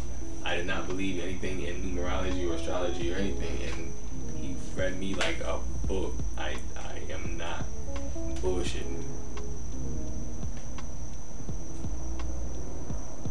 I 0.44 0.56
did 0.56 0.66
not 0.66 0.88
believe 0.88 1.22
anything 1.22 1.62
in 1.62 1.76
numerology 1.82 2.50
or 2.50 2.54
astrology 2.54 3.12
or 3.12 3.16
anything, 3.16 3.62
and 3.62 3.92
he 4.36 4.56
read 4.76 4.98
me 4.98 5.14
like 5.14 5.40
a 5.40 5.60
book. 5.86 6.14
I 6.36 6.56
I 6.76 7.12
am 7.12 7.36
not 7.36 7.64
bullshitting. 8.40 9.04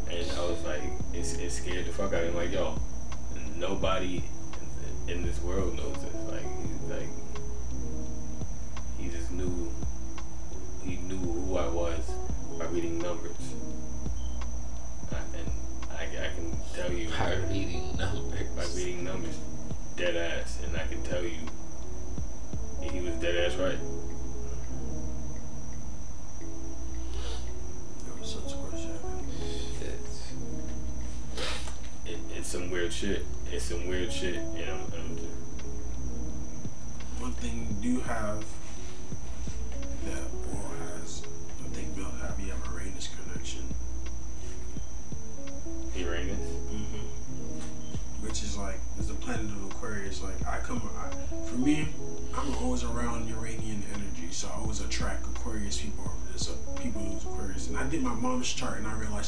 And 0.10 0.32
I 0.32 0.46
was 0.46 0.64
like, 0.64 0.82
it's, 1.14 1.34
it 1.34 1.52
scared 1.52 1.86
the 1.86 1.92
fuck 1.92 2.14
out 2.14 2.24
of 2.24 2.34
me. 2.34 2.40
Like, 2.40 2.52
yo, 2.52 2.80
nobody 3.56 4.24
in 5.08 5.24
this 5.24 5.42
world 5.42 5.76
knows 5.76 5.96
this. 5.96 6.11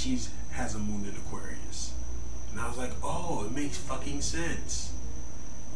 She's 0.04 0.30
has 0.51 0.76
a 0.76 0.80
moon 0.80 1.06
in 1.06 1.16
Aquarius, 1.16 1.93
and 2.51 2.60
I 2.60 2.68
was 2.68 2.78
like, 2.78 2.91
oh, 3.01 3.45
it 3.45 3.51
makes 3.51 3.78
fucking 3.78 4.22
sense. 4.22 4.91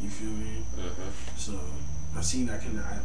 You 0.02 0.10
feel 0.10 0.32
me? 0.32 0.64
Uh-huh. 0.78 1.10
So 1.38 1.60
I 2.16 2.22
seen 2.22 2.46
that 2.48 2.62
kind 2.62 2.78
of. 2.78 2.86
I, 2.86 3.00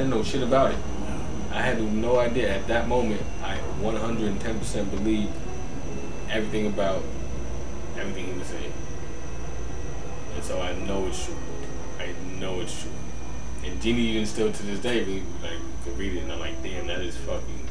didn't 0.00 0.16
know 0.16 0.22
shit 0.22 0.42
about 0.42 0.72
it. 0.72 0.78
I 1.52 1.60
had 1.60 1.82
no 1.92 2.18
idea 2.18 2.56
at 2.56 2.66
that 2.68 2.88
moment. 2.88 3.20
I 3.42 3.58
110% 3.82 4.90
believed 4.90 5.30
everything 6.30 6.68
about 6.68 7.02
everything 7.98 8.32
he 8.32 8.38
was 8.38 8.46
saying, 8.46 8.72
and 10.34 10.44
so 10.44 10.62
I 10.62 10.74
know 10.74 11.06
it's 11.06 11.26
true. 11.26 11.36
I 11.98 12.14
know 12.38 12.60
it's 12.60 12.80
true. 12.80 12.90
And 13.62 13.78
Genie 13.82 14.00
even 14.00 14.24
still 14.24 14.50
to 14.50 14.62
this 14.62 14.78
day, 14.78 15.04
we 15.04 15.22
like 15.42 15.58
could 15.84 15.98
read 15.98 16.16
it 16.16 16.22
and 16.22 16.32
I'm 16.32 16.40
like, 16.40 16.62
damn, 16.62 16.86
that 16.86 17.02
is 17.02 17.16
fucking 17.18 17.68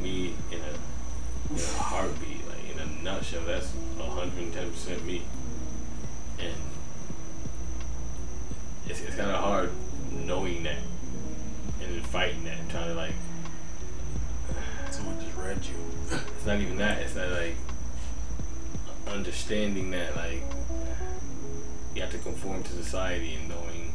me 0.00 0.34
in 0.52 0.60
a 0.60 1.52
in 1.52 1.58
a 1.58 1.82
heartbeat, 1.82 2.46
like 2.48 2.70
in 2.72 2.78
a 2.78 3.02
nutshell. 3.02 3.42
That's 3.44 3.72
110 3.96 4.70
percent 4.70 5.04
me. 5.04 5.22
And 6.38 6.54
it's 8.86 9.00
it's 9.00 9.16
kind 9.16 9.32
of 9.32 9.40
hard 9.40 9.72
knowing 10.12 10.62
that 10.62 10.78
fighting 12.06 12.44
that 12.44 12.58
and 12.58 12.70
trying 12.70 12.88
to 12.88 12.94
like. 12.94 13.12
someone 14.90 15.18
just 15.20 15.36
read 15.36 15.58
you. 15.64 16.18
It's 16.36 16.46
not 16.46 16.60
even 16.60 16.76
that. 16.78 16.98
It's 17.02 17.14
not 17.14 17.30
like 17.30 17.56
understanding 19.08 19.90
that 19.92 20.16
like 20.16 20.42
you 21.94 22.02
have 22.02 22.10
to 22.10 22.18
conform 22.18 22.62
to 22.62 22.70
society 22.70 23.34
and 23.34 23.48
knowing 23.48 23.94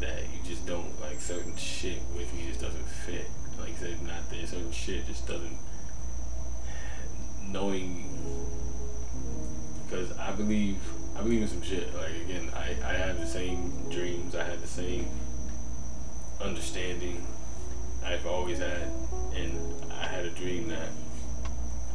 that 0.00 0.22
you 0.22 0.38
just 0.44 0.66
don't 0.66 1.00
like 1.00 1.20
certain 1.20 1.54
shit 1.56 1.98
with 2.16 2.32
me 2.34 2.46
just 2.48 2.60
doesn't 2.60 2.88
fit. 2.88 3.28
Like 3.58 3.70
I 3.70 3.74
said, 3.74 4.02
not 4.02 4.30
there. 4.30 4.46
Certain 4.46 4.72
shit 4.72 5.06
just 5.06 5.26
doesn't. 5.26 5.58
Knowing 7.48 8.10
because 9.84 10.16
I 10.18 10.32
believe 10.32 10.78
I 11.16 11.22
believe 11.22 11.42
in 11.42 11.48
some 11.48 11.62
shit. 11.62 11.94
Like 11.94 12.16
again, 12.24 12.50
I 12.54 12.74
I 12.84 12.94
have 12.94 13.20
the 13.20 13.26
same 13.26 13.88
dreams. 13.90 14.34
I 14.34 14.44
had 14.44 14.60
the 14.60 14.66
same 14.66 15.08
understanding 16.40 17.24
I've 18.04 18.26
always 18.26 18.58
had, 18.58 18.88
and 19.34 19.58
I 19.90 20.06
had 20.06 20.26
a 20.26 20.30
dream 20.30 20.68
that 20.68 20.88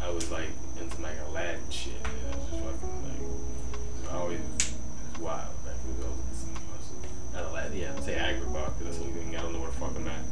I 0.02 0.10
was 0.10 0.32
like 0.32 0.50
into 0.80 1.02
like 1.02 1.16
Aladdin 1.28 1.62
shit. 1.70 1.94
And 2.04 2.14
it 2.14 2.36
was 2.36 2.50
just 2.50 2.64
fucking 2.64 3.04
like 3.04 3.22
was 3.22 4.10
always 4.12 4.40
was 4.40 5.20
wild. 5.20 5.54
Like 5.66 5.76
it 5.76 5.96
was, 5.96 6.06
always, 6.06 6.46
was 6.74 7.34
not 7.34 7.52
Aladdin. 7.52 7.78
Yeah, 7.78 7.94
I'd 7.96 8.04
say 8.04 8.16
Agrabah 8.16 8.78
because 8.78 8.98
that's 8.98 9.00
only 9.00 9.14
thing 9.14 9.36
I 9.36 9.42
don't 9.42 9.54
know 9.54 9.60
where 9.60 9.70
the 9.70 9.78
fuck 9.78 9.96
I'm 9.96 10.08
at. 10.08 10.26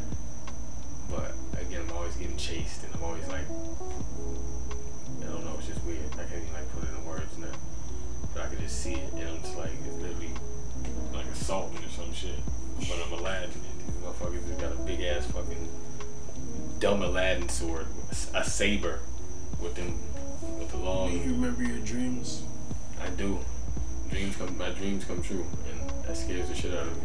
But 1.10 1.32
again, 1.62 1.82
I'm 1.88 1.96
always 1.96 2.16
getting 2.16 2.38
chased, 2.38 2.84
and 2.84 2.96
I'm 2.96 3.04
always 3.04 3.28
like 3.28 3.46
I 5.22 5.26
don't 5.30 5.46
know. 5.46 5.56
It's 5.60 5.68
just 5.68 5.84
weird. 5.86 6.00
I 6.14 6.26
can't 6.26 6.42
even 6.42 6.54
like 6.54 6.72
put 6.74 6.84
it 6.84 6.90
in 6.90 7.06
words 7.06 7.38
now. 7.38 7.54
But 8.34 8.44
I 8.44 8.48
can 8.48 8.60
just 8.60 8.82
see 8.82 8.94
it, 8.94 9.14
and 9.14 9.30
I'm 9.30 9.42
just 9.42 9.56
like 9.56 9.72
it's 9.86 9.96
literally 10.02 10.34
like 11.14 11.28
assaulting 11.28 11.86
or 11.86 11.90
some 11.90 12.12
shit. 12.14 12.40
But 12.80 12.98
I'm 13.06 13.14
Aladdin. 13.14 13.67
And 13.88 13.96
these 13.96 14.04
motherfuckers 14.04 14.48
just 14.48 14.60
got 14.60 14.72
a 14.72 14.76
big 14.86 15.02
ass 15.02 15.26
fucking 15.28 15.68
dumb 16.80 17.02
Aladdin 17.02 17.50
sword, 17.50 17.88
a 18.34 18.44
saber 18.44 19.00
with 19.62 19.76
them 19.76 20.00
with 20.60 20.72
the 20.72 20.78
Do 20.78 21.18
you 21.18 21.34
remember 21.34 21.64
your 21.64 21.80
dreams? 21.80 22.44
I 23.02 23.10
do. 23.10 23.40
Dreams 24.10 24.36
come. 24.36 24.58
My 24.58 24.70
dreams 24.70 25.04
come 25.06 25.22
true, 25.22 25.46
and 25.70 25.90
that 26.06 26.16
scares 26.16 26.48
the 26.50 26.56
shit 26.56 26.74
out 26.74 26.88
of 26.88 26.96
me. 26.96 27.04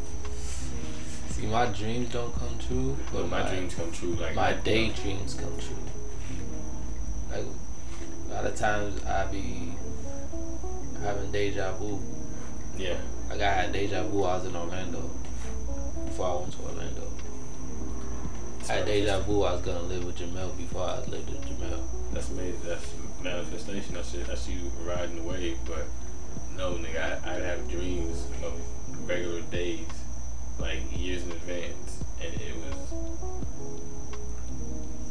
see, 1.31 1.47
my 1.47 1.67
dreams 1.67 2.13
don't 2.13 2.33
come 2.35 2.59
true, 2.59 2.97
But 3.13 3.29
my 3.29 3.49
dreams 3.49 3.75
come 3.75 3.91
true. 3.91 4.15
Like 4.15 4.35
my 4.35 4.53
daydreams 4.53 5.35
come 5.35 5.57
true. 5.59 5.77
Like 7.31 7.45
a 8.31 8.35
lot 8.35 8.47
of 8.47 8.55
times 8.55 9.03
I 9.05 9.27
be 9.27 9.73
having 11.03 11.33
deja 11.33 11.73
vu. 11.77 12.01
Yeah. 12.77 12.99
Like 13.29 13.41
I 13.41 13.53
had 13.53 13.73
deja 13.73 14.05
vu. 14.05 14.23
I 14.23 14.37
was 14.37 14.47
in 14.47 14.55
Orlando 14.55 15.11
before 16.13 16.27
I 16.27 16.35
went 16.41 16.53
to 16.53 16.63
Orlando. 16.65 17.09
I 18.69 18.73
had 18.75 18.87
deja 18.87 19.21
vu. 19.21 19.45
I 19.45 19.53
was 19.53 19.63
gonna 19.63 19.83
live 19.83 20.05
with 20.05 20.19
Jamel 20.19 20.55
before 20.59 20.83
I 20.83 20.99
lived 21.07 21.31
with 21.31 21.41
Jamel. 21.47 21.81
That's 22.13 22.29
made. 22.31 22.61
That's 22.61 22.87
manifestation. 23.23 23.95
That's 23.95 24.13
it. 24.13 24.27
That's 24.27 24.47
you 24.47 24.71
riding 24.85 25.17
the 25.17 25.23
wave. 25.23 25.59
But 25.65 25.87
no, 26.55 26.75
nigga, 26.75 27.25
I, 27.25 27.35
I'd 27.35 27.43
have 27.43 27.67
dreams 27.71 28.27
of 28.45 28.53
regular 29.09 29.41
days, 29.51 29.89
like 30.59 30.81
years 30.95 31.23
in 31.25 31.31
advance, 31.33 32.05
and 32.23 32.35
it 32.35 32.57
was 32.57 32.77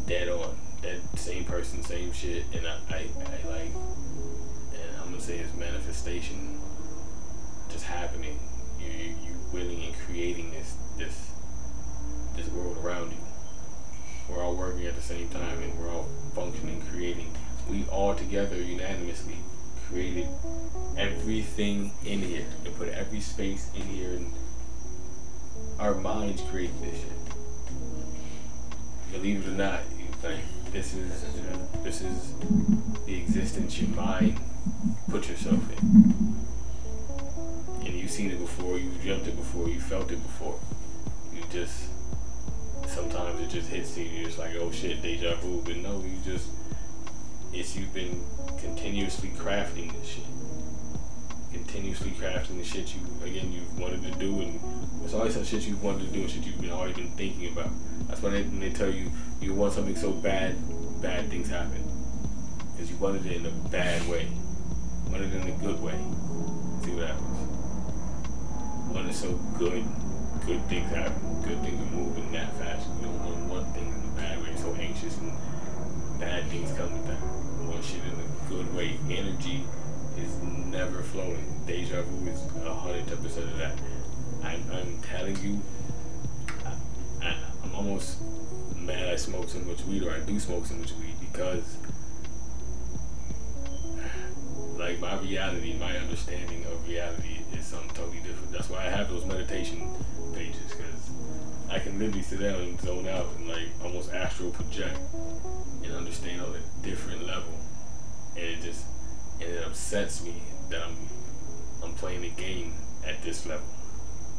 dead 0.06 0.30
on. 0.30 0.56
That 0.84 1.20
same 1.20 1.44
person, 1.46 1.84
same 1.84 2.12
shit, 2.12 2.44
and 2.56 2.66
I, 2.66 2.76
I, 2.90 2.98
I 2.98 3.50
like, 3.50 3.72
and 4.74 4.98
I'm 5.00 5.10
gonna 5.10 5.20
say 5.22 5.38
it's 5.38 5.54
manifestation, 5.56 6.60
just 7.70 7.86
happening. 7.86 8.40
you 8.80 9.16
you 9.24 9.32
willing 9.54 9.84
and 9.84 9.94
creating 10.08 10.52
this 10.52 10.76
this 11.02 11.32
this 12.36 12.48
world 12.50 12.78
around 12.84 13.12
you. 13.12 13.18
We're 14.30 14.44
all 14.44 14.56
working 14.56 14.86
at 14.86 14.96
the 14.96 15.02
same 15.02 15.28
time 15.30 15.62
and 15.62 15.78
we're 15.78 15.90
all 15.90 16.08
functioning, 16.36 16.82
creating. 16.92 17.36
We 17.70 17.86
all 17.86 18.16
together 18.16 18.56
unanimously 18.56 19.38
created 19.88 20.28
everything 20.98 21.92
in 22.06 22.20
here 22.22 22.46
and 22.66 22.76
put 22.76 22.90
every 22.90 23.20
space 23.20 23.70
in 23.76 23.82
here 23.82 24.12
and 24.12 24.32
our 25.80 25.96
minds 25.96 26.42
created 26.50 26.80
this 26.82 27.00
shit. 27.00 27.12
Believe 29.12 29.46
it 29.46 29.50
or 29.50 29.56
not, 29.56 29.82
you 29.98 30.06
like 30.24 30.72
this 30.72 30.94
is 30.94 31.26
this 31.84 32.02
is 32.02 32.34
the 33.06 33.16
existence 33.16 33.82
your 33.82 33.90
mind 33.96 34.40
put 35.10 35.28
yourself 35.28 35.60
in. 35.78 36.36
And 37.86 38.00
you've 38.00 38.12
seen 38.12 38.32
it 38.32 38.40
before, 38.40 38.78
you've 38.78 39.02
dreamt 39.02 39.28
it 39.28 39.36
before, 39.36 39.68
you 39.68 39.82
felt 39.82 40.12
it 40.12 40.24
before. 40.24 40.58
You 41.52 41.60
just 41.60 41.84
sometimes 42.88 43.42
it 43.42 43.50
just 43.50 43.70
hits 43.70 43.98
you, 43.98 44.06
you're 44.06 44.26
just 44.26 44.40
like, 44.40 44.56
oh 44.56 44.72
shit, 44.72 45.02
deja 45.02 45.36
vu. 45.36 45.62
But 45.64 45.78
no, 45.78 46.02
you 46.02 46.18
just 46.24 46.48
it's 47.54 47.76
you've 47.76 47.94
been 47.94 48.24
continuously 48.58 49.30
crafting 49.38 49.92
this 49.92 50.08
shit. 50.08 50.24
Continuously 51.52 52.12
crafting 52.12 52.58
the 52.58 52.64
shit 52.64 52.96
you 52.96 53.02
again 53.26 53.52
you've 53.52 53.78
wanted 53.80 54.02
to 54.04 54.12
do 54.12 54.40
and 54.40 54.60
it's 55.04 55.14
always 55.14 55.34
some 55.34 55.44
shit 55.44 55.68
you've 55.68 55.84
wanted 55.84 56.08
to 56.08 56.14
do 56.14 56.22
and 56.22 56.30
shit 56.30 56.44
you've 56.44 56.62
been 56.62 56.72
already 56.72 56.94
been 56.94 57.12
thinking 57.12 57.52
about. 57.52 57.70
That's 58.08 58.22
why 58.22 58.30
they, 58.30 58.44
when 58.44 58.60
they 58.62 58.70
tell 58.70 58.90
you 58.90 59.12
you 59.42 59.54
want 59.54 59.74
something 59.74 59.98
so 59.98 60.12
bad, 60.12 60.56
bad 61.02 61.30
things 61.30 61.50
happen. 61.50 61.84
Because 62.72 62.90
you 62.90 62.96
wanted 62.98 63.26
it 63.26 63.38
in 63.38 63.46
a 63.46 63.52
bad 63.70 64.08
way. 64.08 64.28
Wanted 65.10 65.34
it 65.34 65.42
in 65.42 65.48
a 65.50 65.58
good 65.58 65.82
way. 65.82 66.00
See 66.84 66.92
what 66.92 67.08
happens. 67.08 67.28
Wanted 68.90 69.10
it 69.10 69.16
so 69.16 69.34
good, 69.60 69.84
good 70.46 70.66
things 70.68 70.90
happen. 70.92 71.31
Good 71.44 71.62
things 71.64 71.82
are 71.82 71.96
moving 71.96 72.32
that 72.32 72.56
fast. 72.58 72.88
You 73.00 73.08
don't 73.08 73.26
want 73.26 73.50
one 73.50 73.74
thing 73.74 73.88
in 73.88 74.10
a 74.10 74.16
bad 74.16 74.42
way. 74.42 74.56
So 74.56 74.74
anxious 74.76 75.18
and 75.18 75.32
bad 76.20 76.46
things 76.48 76.72
come 76.74 76.92
with 76.94 77.08
that. 77.08 77.20
One 77.68 77.82
shit 77.82 78.02
in 78.04 78.20
a 78.20 78.50
good 78.50 78.74
way. 78.76 78.98
Energy 79.10 79.64
is 80.18 80.36
never 80.42 81.02
flowing. 81.02 81.64
Deja 81.66 82.02
vu 82.04 82.30
is 82.30 82.42
a 82.66 82.74
hundred 82.74 83.08
percent 83.08 83.46
of 83.46 83.58
that. 83.58 83.78
I'm, 84.44 84.64
I'm 84.72 85.02
telling 85.02 85.38
you, 85.44 85.62
I, 86.66 87.26
I, 87.26 87.36
I'm 87.64 87.76
almost 87.76 88.18
mad 88.76 89.10
I 89.10 89.16
smoke 89.16 89.48
so 89.50 89.60
much 89.60 89.84
weed 89.86 90.04
or 90.04 90.12
I 90.12 90.20
do 90.20 90.40
smoke 90.40 90.66
so 90.66 90.76
much 90.76 90.94
weed 90.94 91.16
because 91.20 91.78
like 94.78 95.00
my 95.00 95.16
reality, 95.20 95.78
my 95.80 95.96
understanding 95.98 96.66
of 96.66 96.88
reality 96.88 97.42
is 97.54 97.66
something 97.66 97.90
totally 97.90 98.18
different. 98.18 98.52
That's 98.52 98.70
why 98.70 98.80
I 98.80 98.90
have 98.90 99.10
those 99.10 99.26
meditation 99.26 99.94
I 101.72 101.80
can 101.80 101.98
literally 101.98 102.22
sit 102.22 102.42
down 102.42 102.56
and 102.56 102.82
zone 102.82 103.08
out 103.08 103.28
and 103.38 103.48
like 103.48 103.70
almost 103.82 104.12
astral 104.12 104.52
project 104.52 105.00
and 105.84 105.94
understand 105.94 106.42
on 106.42 106.54
a 106.54 106.86
different 106.86 107.26
level. 107.26 107.54
And 108.36 108.44
it 108.44 108.62
just 108.62 108.86
and 109.40 109.50
it 109.50 109.64
upsets 109.66 110.22
me 110.22 110.42
that 110.70 110.82
I'm 110.82 110.98
I'm 111.82 111.94
playing 111.94 112.22
the 112.24 112.30
game 112.30 112.74
at 113.08 113.24
this 113.24 113.46
level. 113.46 113.66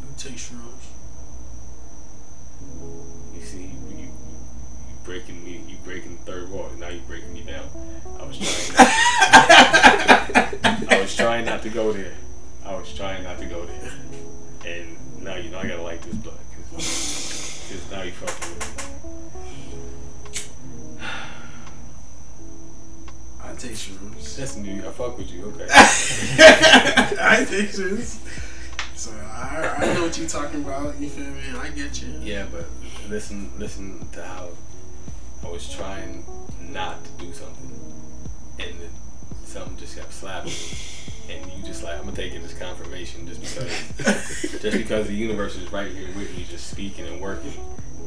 You 0.02 0.08
take 0.18 0.34
shrooms. 0.34 0.84
You 3.34 3.40
see, 3.40 3.62
you, 3.62 3.96
you, 3.96 4.04
you 4.04 4.96
breaking 5.02 5.42
me, 5.42 5.64
you 5.66 5.78
breaking 5.84 6.18
the 6.18 6.22
third 6.30 6.50
wall. 6.50 6.68
Now 6.78 6.90
you 6.90 7.00
breaking 7.06 7.32
me 7.32 7.40
down. 7.40 7.66
I 8.20 8.26
was 8.26 8.38
trying. 8.38 8.76
Not, 10.34 10.92
I 10.92 11.00
was 11.00 11.16
trying 11.16 11.46
not 11.46 11.62
to 11.62 11.70
go 11.70 11.92
there. 11.92 12.12
I 12.66 12.74
was 12.74 12.92
trying 12.92 13.24
not 13.24 13.38
to 13.38 13.46
go 13.46 13.64
there. 13.64 13.92
And 14.66 15.24
now 15.24 15.36
you 15.36 15.48
know 15.48 15.58
I 15.58 15.66
gotta 15.66 15.82
like 15.82 16.02
this 16.02 16.14
blood 16.16 16.41
because 16.76 17.90
now 17.90 18.02
you 18.02 18.12
fucking 18.12 18.50
with 18.58 18.66
me. 18.66 18.82
I 23.42 23.54
take 23.54 23.72
shrooms. 23.72 24.36
That's 24.36 24.56
new. 24.56 24.86
I 24.86 24.90
fuck 24.90 25.18
with 25.18 25.30
you. 25.30 25.44
Okay. 25.46 25.66
I 25.70 27.44
take 27.48 27.70
shrooms. 27.70 28.18
So 28.96 29.10
I, 29.12 29.74
I 29.78 29.94
know 29.94 30.02
what 30.02 30.16
you're 30.16 30.28
talking 30.28 30.64
about. 30.64 30.98
You 30.98 31.08
feel 31.08 31.26
me? 31.26 31.42
I 31.60 31.68
get 31.70 32.00
you. 32.02 32.18
Yeah, 32.22 32.46
but 32.50 32.66
listen, 33.08 33.50
listen 33.58 34.06
to 34.12 34.22
how 34.24 34.50
I 35.44 35.50
was 35.50 35.68
trying 35.68 36.24
not 36.60 37.04
to 37.04 37.10
do 37.24 37.32
something, 37.32 37.70
and 38.60 38.80
then 38.80 38.90
something 39.44 39.76
just 39.76 39.96
kept 39.96 40.12
slapping 40.12 40.52
me, 40.52 40.58
and 41.28 41.52
you 41.52 41.62
just 41.64 41.82
like 41.82 41.94
I'm 41.94 42.04
gonna 42.04 42.16
take 42.16 42.34
it 42.34 42.42
as 42.42 42.54
confirmation 42.54 43.26
just 43.26 43.40
because, 43.40 44.60
just 44.62 44.76
because 44.76 45.06
the 45.06 45.14
universe 45.14 45.56
is 45.56 45.70
right 45.72 45.90
here 45.90 46.08
with 46.08 46.36
me, 46.36 46.46
just 46.48 46.68
speaking 46.68 47.06
and 47.06 47.20
working, 47.20 47.54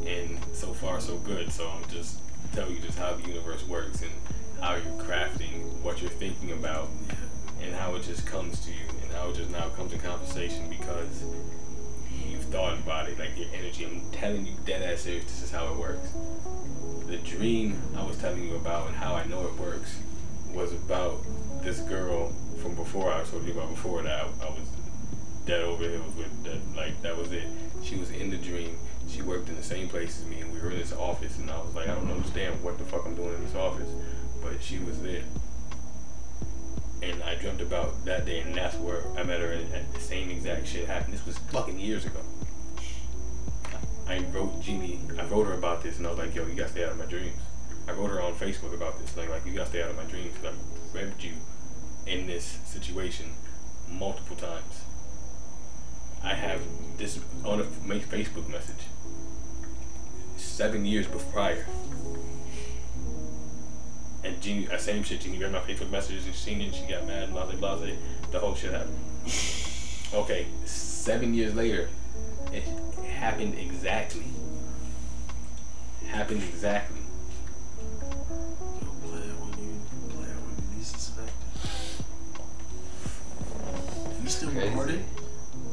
and 0.06 0.38
so 0.54 0.74
far 0.74 1.00
so 1.00 1.18
good. 1.18 1.52
So 1.52 1.70
I'm 1.70 1.90
just 1.90 2.20
tell 2.54 2.70
you 2.70 2.80
just 2.80 2.98
how 2.98 3.14
the 3.14 3.28
universe 3.28 3.66
works 3.68 4.02
and 4.02 4.12
how 4.62 4.76
you're 4.76 5.04
crafting 5.04 5.82
what 5.82 6.02
you're 6.02 6.10
thinking 6.10 6.52
about, 6.52 6.90
and 7.62 7.74
how 7.74 7.96
it 7.96 8.04
just 8.04 8.26
comes 8.26 8.60
to 8.66 8.72
you, 8.72 8.86
and 9.04 9.12
how 9.12 9.30
it 9.30 9.36
just 9.36 9.52
now 9.52 9.70
comes 9.70 9.94
in 9.94 10.00
conversation 10.00 10.70
because 10.70 11.24
you've 12.30 12.44
thought 12.46 12.74
about 12.74 13.10
it, 13.10 13.20
like 13.20 13.38
your 13.38 13.48
energy. 13.54 13.86
I'm 13.86 14.02
telling 14.12 14.46
you 14.46 14.54
dead 14.66 14.82
ass 14.82 15.02
serious, 15.02 15.26
this 15.26 15.44
is 15.44 15.52
how 15.52 15.72
it 15.74 15.78
works. 15.78 16.10
The 17.08 17.18
dream 17.18 17.80
I 17.96 18.04
was 18.04 18.18
telling 18.18 18.48
you 18.48 18.56
about 18.56 18.88
and 18.88 18.96
how 18.96 19.16
I 19.16 19.26
know 19.28 19.46
it 19.46 19.56
works 19.56 20.00
was 20.54 20.72
about 20.72 21.22
this 21.62 21.80
girl 21.82 22.34
from 22.66 22.74
before 22.74 23.14
I 23.14 23.24
told 23.24 23.46
you 23.46 23.52
about 23.52 23.70
before 23.70 24.02
that 24.02 24.26
I, 24.26 24.48
I 24.48 24.50
was 24.50 24.68
dead 25.46 25.62
over 25.62 25.84
hills 25.84 26.16
with 26.16 26.44
that 26.46 26.60
like 26.76 27.00
that 27.04 27.16
was 27.16 27.32
it. 27.32 27.44
She 27.84 27.96
was 27.96 28.10
in 28.10 28.32
the 28.32 28.38
dream. 28.38 28.76
She 29.08 29.22
worked 29.22 29.50
in 29.50 29.56
the 29.56 29.64
same 29.64 29.88
place 29.88 30.20
as 30.20 30.26
me 30.26 30.42
and 30.42 30.52
we 30.52 30.60
were 30.60 30.72
in 30.72 30.80
this 30.80 30.92
office 30.92 31.38
and 31.38 31.52
I 31.52 31.60
was 31.60 31.76
like, 31.76 31.88
I 31.88 31.94
don't 31.94 32.10
understand 32.10 32.64
what 32.64 32.80
the 32.80 32.84
fuck 32.84 33.06
I'm 33.06 33.14
doing 33.14 33.36
in 33.36 33.44
this 33.44 33.54
office. 33.54 33.90
But 34.42 34.64
she 34.64 34.80
was 34.80 35.00
there. 35.04 35.22
And 37.04 37.22
I 37.22 37.36
dreamt 37.36 37.62
about 37.62 38.04
that 38.06 38.26
day 38.26 38.40
and 38.40 38.56
that's 38.56 38.76
where 38.78 39.04
I 39.16 39.22
met 39.22 39.42
her 39.42 39.52
and, 39.52 39.72
and 39.72 39.94
the 39.94 40.00
same 40.00 40.32
exact 40.32 40.68
shit 40.68 40.88
happened. 40.88 41.14
This 41.14 41.26
was 41.28 41.38
fucking 41.38 41.80
years 41.80 42.06
ago. 42.06 42.22
I 44.08 44.26
wrote 44.34 44.60
Jeannie, 44.60 45.02
I 45.20 45.26
wrote 45.26 45.46
her 45.48 45.54
about 45.54 45.82
this, 45.82 45.98
and 45.98 46.06
I 46.06 46.12
was 46.12 46.20
like, 46.20 46.36
yo, 46.36 46.46
you 46.46 46.54
gotta 46.54 46.70
stay 46.70 46.84
out 46.84 46.92
of 46.92 47.00
my 47.00 47.06
dreams. 47.06 47.38
I 47.88 47.92
wrote 47.94 48.12
her 48.12 48.22
on 48.22 48.34
Facebook 48.34 48.74
about 48.74 49.00
this, 49.00 49.18
like, 49.18 49.30
like 49.30 49.46
you 49.48 49.54
gotta 49.54 49.70
stay 49.70 49.82
out 49.82 49.90
of 49.90 49.98
my 49.98 50.04
dreams, 50.04 50.32
because 50.40 50.56
read 50.94 51.12
you 51.20 51.32
in 52.08 52.28
this 52.28 52.60
situation 52.66 53.32
multiple 53.90 54.36
times. 54.36 54.84
I 56.24 56.34
have 56.34 56.62
this 56.98 57.20
on 57.44 57.60
a 57.60 57.64
Facebook 57.64 58.50
message 58.50 58.86
seven 60.38 60.86
years 60.86 61.08
before 61.08 61.32
prior. 61.32 61.66
And 64.24 64.42
Jeannie, 64.42 64.68
uh, 64.70 64.78
same 64.78 65.04
shit, 65.04 65.22
Jeannie 65.22 65.38
read 65.38 65.52
my 65.52 65.60
Facebook 65.60 65.92
messages 65.92 66.26
and 66.26 66.34
seen 66.34 66.62
it 66.62 66.66
and 66.66 66.74
she 66.74 66.86
got 66.88 67.06
mad, 67.06 67.32
blah, 67.32 67.46
blah, 67.46 67.78
the 68.32 68.40
whole 68.40 68.56
shit 68.56 68.72
happened. 68.72 68.98
Okay, 70.14 70.48
seven 70.66 71.34
years 71.34 71.54
later, 71.54 71.90
it 72.52 72.64
happened 73.06 73.58
exactly. 73.60 74.24
Happened 76.08 76.44
exactly. 76.44 76.95
It. 84.58 84.64
You 84.64 84.70
recording? 84.70 85.06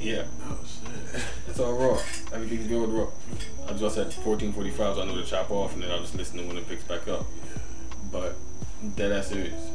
Yeah, 0.00 0.24
Oh 0.42 0.58
shit. 0.64 1.22
it's 1.48 1.60
all 1.60 1.72
raw. 1.74 1.98
Everything's 2.32 2.66
good 2.66 2.88
raw. 2.88 3.06
I 3.68 3.72
just 3.74 3.96
at 3.98 4.06
1445, 4.24 4.96
so 4.96 5.02
I 5.02 5.06
know 5.06 5.14
to 5.14 5.24
chop 5.24 5.50
off, 5.50 5.74
and 5.74 5.82
then 5.82 5.90
I'll 5.90 6.00
just 6.00 6.16
listen 6.16 6.38
to 6.38 6.44
when 6.44 6.56
it 6.56 6.68
picks 6.68 6.82
back 6.84 7.06
up. 7.06 7.24
But 8.10 8.34
dead 8.96 9.12
ass 9.12 9.28
serious. 9.28 9.70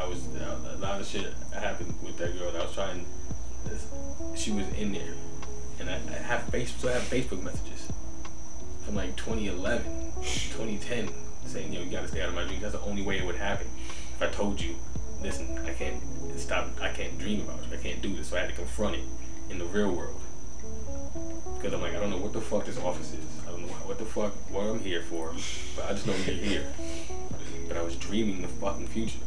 I 0.00 0.06
was 0.06 0.26
a 0.26 0.76
lot 0.78 1.00
of 1.00 1.06
shit 1.06 1.32
happened 1.54 1.94
with 2.02 2.16
that 2.18 2.36
girl. 2.38 2.50
I 2.56 2.64
was 2.64 2.74
trying. 2.74 3.06
She 4.34 4.50
was 4.50 4.66
in 4.74 4.92
there, 4.92 5.14
and 5.80 5.88
I, 5.88 5.94
I 5.94 6.18
have 6.18 6.42
face 6.44 6.74
so 6.76 6.88
I 6.88 6.92
have 6.92 7.02
Facebook 7.02 7.42
messages 7.42 7.88
from 8.84 8.94
like 8.96 9.16
2011, 9.16 10.12
2010, 10.22 11.08
saying 11.46 11.72
yo 11.72 11.80
you 11.80 11.90
gotta 11.90 12.08
stay 12.08 12.22
out 12.22 12.28
of 12.28 12.34
my 12.34 12.44
dreams. 12.44 12.62
That's 12.62 12.74
the 12.74 12.80
only 12.82 13.02
way 13.02 13.18
it 13.18 13.26
would 13.26 13.36
happen. 13.36 13.66
If 14.14 14.22
I 14.22 14.26
told 14.28 14.60
you, 14.60 14.74
listen, 15.26 15.58
I 15.66 15.72
can't 15.72 16.00
stop. 16.36 16.68
I 16.80 16.90
can't 16.90 17.18
dream 17.18 17.40
about 17.40 17.58
you. 17.68 17.76
I 17.76 17.82
can't 17.82 18.00
do 18.00 18.14
this. 18.14 18.28
So 18.28 18.36
I 18.36 18.40
had 18.40 18.50
to 18.50 18.54
confront 18.54 18.94
it 18.94 19.02
in 19.50 19.58
the 19.58 19.64
real 19.64 19.90
world. 19.90 20.20
Because 21.56 21.72
I'm 21.72 21.82
like, 21.82 21.94
I 21.94 22.00
don't 22.00 22.10
know 22.10 22.18
what 22.18 22.32
the 22.32 22.40
fuck 22.40 22.64
this 22.64 22.78
office 22.78 23.12
is. 23.12 23.24
I 23.46 23.50
don't 23.50 23.62
know 23.62 23.72
what 23.86 23.98
the 23.98 24.04
fuck, 24.04 24.32
what 24.52 24.66
I'm 24.66 24.78
here 24.78 25.02
for. 25.02 25.34
But 25.74 25.86
I 25.86 25.92
just 25.94 26.06
know 26.06 26.14
you're 26.14 26.36
here. 26.36 26.66
But 27.66 27.76
I 27.76 27.82
was 27.82 27.96
dreaming 27.96 28.42
the 28.42 28.48
fucking 28.48 28.86
future. 28.86 29.18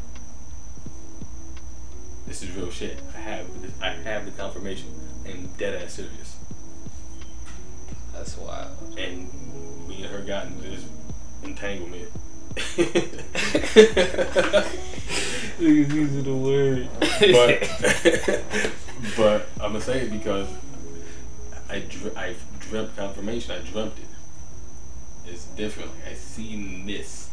This 2.28 2.44
is 2.44 2.56
real 2.56 2.72
shit. 2.72 3.02
I 3.14 3.20
have, 3.20 3.62
this, 3.62 3.74
I 3.82 3.90
have 3.90 4.24
the 4.24 4.32
confirmation. 4.32 4.88
And 5.26 5.56
dead 5.58 5.84
ass 5.84 5.94
serious. 5.94 6.38
That's 8.14 8.38
wild. 8.38 8.72
And 8.98 9.30
me 9.88 10.04
and 10.04 10.14
her 10.14 10.22
got 10.22 10.46
into 10.46 10.70
this 10.70 10.86
entanglement. 11.44 12.10
Niggas 15.60 15.94
using 15.94 16.23
the 16.23 16.36
word. 16.36 16.90
but 16.99 18.72
but 19.18 19.48
I'm 19.61 19.73
gonna 19.73 19.81
say 19.81 20.02
it 20.02 20.11
because 20.11 20.48
I 21.69 21.80
dr- 21.80 22.15
I 22.18 22.36
dreamt 22.60 22.95
confirmation. 22.95 23.52
I 23.52 23.60
dreamt 23.69 23.94
it. 23.98 25.30
It's 25.30 25.45
different. 25.45 25.91
I 26.10 26.14
seen 26.14 26.86
this 26.86 27.30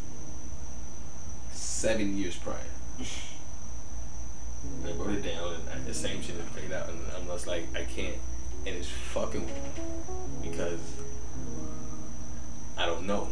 seven 1.53 2.17
years 2.17 2.37
prior. 2.37 2.57
And 2.99 4.89
I 4.89 4.93
wrote 4.97 5.15
it 5.15 5.23
down, 5.23 5.55
and 5.73 5.87
the 5.87 5.95
same 5.95 6.21
shit 6.21 6.37
that 6.37 6.53
played 6.53 6.73
out, 6.73 6.89
and 6.89 6.99
I'm 7.17 7.27
just 7.27 7.47
like, 7.47 7.65
I 7.77 7.83
can't, 7.83 8.17
and 8.67 8.75
it's 8.75 8.89
fucking 8.89 9.49
because 10.43 10.81
I 12.77 12.87
don't 12.87 13.07
know. 13.07 13.29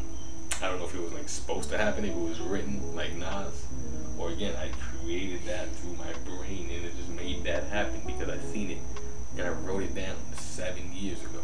I 0.62 0.68
don't 0.68 0.78
know 0.78 0.84
if 0.86 0.94
it 0.94 1.02
was 1.02 1.12
like 1.12 1.28
supposed 1.28 1.70
to 1.70 1.78
happen, 1.78 2.04
if 2.04 2.12
it 2.12 2.16
was 2.16 2.38
written 2.38 2.94
like 2.94 3.14
Nas, 3.16 3.66
or 4.18 4.30
again, 4.30 4.54
I 4.56 4.68
created 4.68 5.44
that 5.46 5.70
through 5.76 5.94
my 5.94 6.12
brain 6.24 6.70
and 6.72 6.84
it 6.84 6.96
just 6.96 7.10
made 7.10 7.44
that 7.44 7.64
happen 7.64 8.00
because 8.06 8.28
I 8.28 8.38
seen 8.52 8.70
it 8.70 8.78
and 9.36 9.46
I 9.46 9.50
wrote 9.50 9.82
it 9.82 9.94
down 9.94 10.16
seven 10.34 10.92
years 10.92 11.20
ago. 11.22 11.40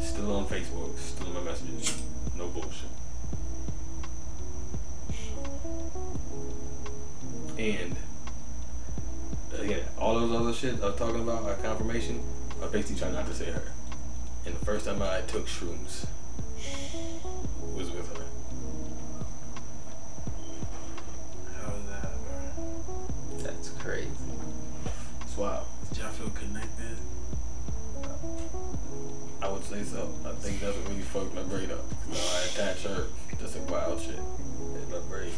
Still 0.00 0.36
on 0.36 0.46
Facebook, 0.46 0.98
still 0.98 1.28
in 1.28 1.34
my 1.34 1.40
messages. 1.42 2.02
No 2.36 2.48
bullshit. 2.48 2.90
And 7.58 7.96
again, 9.58 9.84
all 9.98 10.18
those 10.18 10.40
other 10.40 10.52
shit 10.52 10.82
I 10.82 10.86
was 10.86 10.96
talking 10.96 11.20
about, 11.20 11.48
uh, 11.48 11.54
confirmation, 11.62 12.20
I 12.62 12.66
basically 12.66 12.96
trying 12.96 13.14
not 13.14 13.26
to 13.26 13.34
say 13.34 13.50
her. 13.50 13.62
And 14.44 14.54
the 14.54 14.64
first 14.64 14.86
time 14.86 15.00
I 15.00 15.20
took 15.22 15.46
shrooms 15.46 16.06
was 17.74 17.90
with 17.90 18.16
her. 18.16 18.33
Crazy. 23.84 24.08
It's 25.20 25.36
wild. 25.36 25.66
Did 25.90 25.98
y'all 25.98 26.08
feel 26.12 26.30
connected? 26.30 26.96
I 29.42 29.48
would 29.48 29.62
say 29.62 29.82
so. 29.82 30.08
I 30.24 30.32
think 30.40 30.60
that's 30.60 30.74
what 30.74 30.88
really 30.88 31.02
fucked 31.02 31.34
my 31.34 31.42
brain 31.42 31.70
up. 31.70 31.84
You 32.08 32.14
know, 32.14 32.24
I 32.32 32.44
attach 32.48 32.82
her 32.84 33.06
to 33.38 33.46
some 33.46 33.66
wild 33.66 34.00
shit 34.00 34.16
in 34.16 34.90
my 34.90 35.00
brain. 35.10 35.32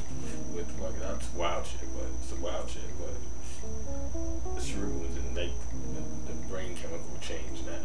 With 0.55 0.70
fucking, 0.78 1.01
that's 1.01 1.27
wild 1.35 1.66
shit, 1.66 1.89
but 1.93 2.06
it's 2.23 2.31
a 2.31 2.36
wild 2.36 2.70
shit, 2.70 2.86
but 3.01 3.18
the 4.55 4.60
shrooms 4.62 5.16
and 5.18 5.36
they, 5.36 5.51
the, 5.94 6.31
the 6.31 6.48
brain 6.48 6.77
chemical 6.77 7.18
change 7.20 7.66
now. 7.66 7.82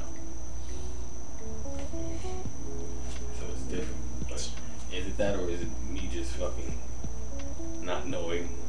So 3.39 3.45
it's 3.51 3.63
different. 3.63 4.29
But 4.29 4.47
is 4.93 5.07
it 5.07 5.17
that 5.17 5.35
or 5.39 5.49
is 5.49 5.63
it 5.63 5.69
me 5.89 6.07
just 6.13 6.33
fucking 6.33 6.77
not 7.81 8.07
knowing 8.07 8.60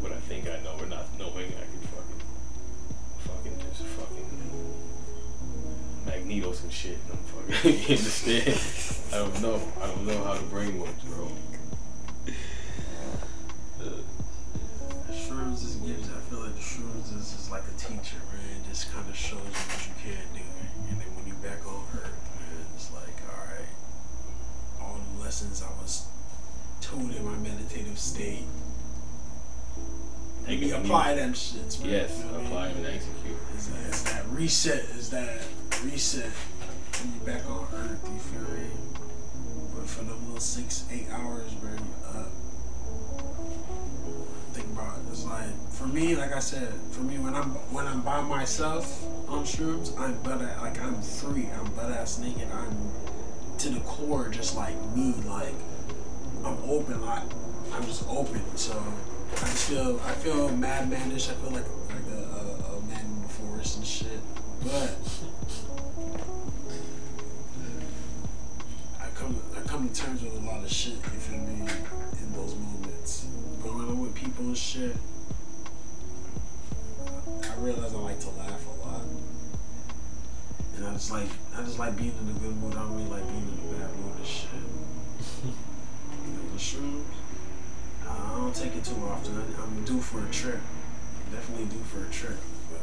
what 0.00 0.12
I 0.12 0.20
think 0.28 0.48
I 0.48 0.60
know 0.62 0.76
or 0.78 0.86
not 0.86 1.06
knowing 1.18 1.46
I 1.46 1.66
can 1.66 1.80
fucking, 1.90 2.20
fucking 3.18 3.58
just 3.70 3.84
fucking 3.84 4.28
Magneto 6.06 6.52
some 6.52 6.70
shit. 6.70 6.98
I'm 7.10 7.18
fucking 7.18 7.72
you 7.88 7.96
understand? 7.96 8.60
I 9.12 9.18
don't 9.18 9.42
know. 9.42 9.60
I 9.82 9.86
don't 9.86 10.06
know 10.06 10.24
how 10.24 10.34
the 10.34 10.44
brain 10.44 10.78
works, 10.78 11.04
bro. 11.04 11.30
The 13.78 14.02
shrooms 15.12 15.64
is 15.64 15.76
gives. 15.76 16.08
I 16.08 16.20
feel 16.30 16.40
like 16.40 16.54
the 16.54 16.60
shrooms 16.60 17.14
is, 17.16 17.34
is 17.34 17.48
like 17.50 17.62
a 17.62 17.78
teacher, 17.78 18.16
man. 18.32 18.60
It 18.60 18.68
just 18.68 18.92
kind 18.92 19.08
of 19.08 19.16
shows 19.16 19.40
you 19.40 19.64
what 19.68 19.86
you 19.86 19.94
can 20.02 20.24
do, 20.34 20.40
and 20.90 21.00
then 21.00 21.08
when 21.16 21.26
you 21.26 21.34
back 21.42 21.60
Earth, 21.66 22.30
man, 22.40 22.64
it's 22.74 22.92
like, 22.92 23.16
all 23.28 23.44
right, 23.46 23.68
all 24.80 25.00
the 25.16 25.22
lessons 25.22 25.62
I 25.62 25.70
was 25.82 26.06
told 26.80 27.10
in 27.14 27.24
my 27.24 27.36
meditative 27.38 27.98
state. 27.98 28.44
You 30.48 30.76
apply 30.76 31.14
them 31.14 31.34
shits, 31.34 31.78
man. 31.80 31.90
Yes, 31.90 32.18
you 32.18 32.24
know 32.24 32.30
what 32.32 32.34
I 32.34 32.38
mean? 32.38 32.46
apply 32.46 32.68
them 32.68 32.84
and 32.84 32.94
execute. 32.94 33.36
Is 33.54 33.68
that, 33.68 33.94
is 33.94 34.02
that 34.04 34.26
reset? 34.30 34.84
Is 34.96 35.10
that 35.10 35.42
reset? 35.84 36.30
When 36.30 37.14
you 37.14 37.20
back 37.20 37.48
on 37.50 37.66
Earth, 37.74 38.10
you 38.10 38.18
feel 38.18 38.56
me? 38.56 38.70
But 39.74 39.86
for 39.86 40.04
them 40.04 40.24
little 40.24 40.40
six, 40.40 40.86
eight 40.90 41.06
hours, 41.12 41.52
bro, 41.54 41.70
you 41.70 42.18
up. 42.18 42.30
Think 44.54 44.66
about 44.68 44.98
it. 44.98 45.02
It's 45.10 45.24
like 45.24 45.70
for 45.70 45.86
me, 45.86 46.16
like 46.16 46.32
I 46.32 46.40
said, 46.40 46.72
for 46.92 47.02
me 47.02 47.18
when 47.18 47.34
I'm 47.34 47.50
when 47.70 47.86
I'm 47.86 48.00
by 48.00 48.22
myself 48.22 49.04
on 49.28 49.44
shrooms, 49.44 49.96
I'm 50.00 50.20
ass, 50.22 50.40
like 50.62 50.80
I'm 50.80 51.02
free. 51.02 51.48
I'm 51.60 51.70
butt 51.74 51.92
ass 51.92 52.18
naked. 52.18 52.48
I'm 52.52 52.90
to 53.58 53.68
the 53.68 53.80
core, 53.80 54.28
just 54.30 54.56
like 54.56 54.74
me. 54.96 55.12
Like 55.26 55.54
I'm 56.42 56.58
open. 56.64 57.04
Like 57.04 57.22
I'm 57.74 57.84
just 57.84 58.08
open. 58.08 58.42
So 58.56 58.82
I 59.32 59.50
feel 59.50 60.00
I 60.04 60.12
feel 60.12 60.48
madmanish. 60.50 61.30
I 61.30 61.34
feel 61.34 61.50
like 61.50 61.66
like 61.88 62.06
a, 62.12 62.18
a, 62.18 62.76
a 62.76 62.80
man 62.82 63.04
in 63.04 63.22
the 63.22 63.28
forest 63.28 63.76
and 63.78 63.86
shit. 63.86 64.20
But 64.62 64.96
I 69.00 69.06
come 69.14 69.40
I 69.56 69.60
come 69.66 69.88
to 69.88 69.94
terms 69.94 70.22
with 70.22 70.34
a 70.34 70.40
lot 70.40 70.62
of 70.64 70.70
shit. 70.70 70.94
You 70.94 71.20
feel 71.20 71.38
me? 71.40 71.68
In 72.20 72.32
those 72.32 72.54
moments, 72.56 73.26
but 73.62 73.74
when 73.74 73.84
I'm 73.88 74.00
with 74.00 74.14
people 74.14 74.46
and 74.46 74.56
shit, 74.56 74.96
I 77.06 77.54
realize 77.60 77.94
I 77.94 77.98
like 77.98 78.20
to 78.20 78.30
laugh 78.30 78.66
a 78.66 78.86
lot. 78.86 79.02
And 80.76 80.86
I 80.86 80.92
just 80.92 81.10
like 81.10 81.28
I 81.56 81.62
just 81.62 81.78
like 81.78 81.96
being 81.96 82.14
in 82.20 82.28
a 82.28 82.38
good 82.38 82.56
mood. 82.56 82.74
I 82.74 82.80
don't 82.80 82.96
really 82.96 83.10
like 83.10 83.26
being 83.28 83.42
in 83.42 83.76
a 83.76 83.78
bad 83.78 83.96
mood 83.96 84.16
and 84.16 84.26
shit. 84.26 84.48
The 86.52 86.58
shrooms. 86.58 87.04
I 88.08 88.36
don't 88.36 88.54
take 88.54 88.74
it 88.76 88.84
too 88.84 88.96
often. 89.08 89.36
I, 89.36 89.62
I'm 89.62 89.84
due 89.84 90.00
for 90.00 90.24
a 90.24 90.30
trip. 90.30 90.60
Definitely 91.32 91.66
due 91.66 91.84
for 91.84 92.04
a 92.04 92.10
trip. 92.10 92.38
But 92.70 92.80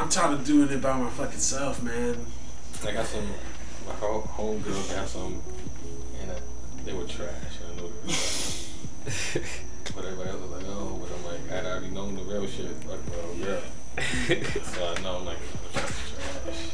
I'm 0.00 0.08
tired 0.08 0.34
of 0.34 0.44
doing 0.44 0.70
it 0.70 0.80
by 0.80 0.96
my 0.98 1.10
fucking 1.10 1.38
self, 1.38 1.82
man. 1.82 2.26
I 2.86 2.92
got 2.92 3.06
some. 3.06 3.26
My 3.86 3.94
whole 3.94 4.22
homegirl 4.22 4.94
got 4.94 5.08
some, 5.08 5.40
and 6.20 6.30
uh, 6.30 6.34
they 6.84 6.92
were 6.92 7.04
trash. 7.04 7.30
I 7.64 7.76
know 7.76 7.88
they 7.88 8.06
were 8.06 8.12
trash. 8.12 8.68
but 9.94 10.04
everybody 10.04 10.30
else 10.30 10.42
was 10.42 10.50
like, 10.50 10.64
oh, 10.66 11.00
but 11.00 11.10
I'm 11.14 11.24
like, 11.24 11.52
I'd 11.52 11.66
already 11.66 11.88
known 11.88 12.14
the 12.16 12.22
real 12.22 12.46
shit. 12.46 12.86
Like, 12.86 13.00
well, 13.10 13.34
yeah. 13.36 13.60
so 14.62 14.94
I 14.96 15.02
know 15.02 15.16
I'm 15.18 15.24
like, 15.24 15.38
that's 15.72 15.92
trash. 16.10 16.70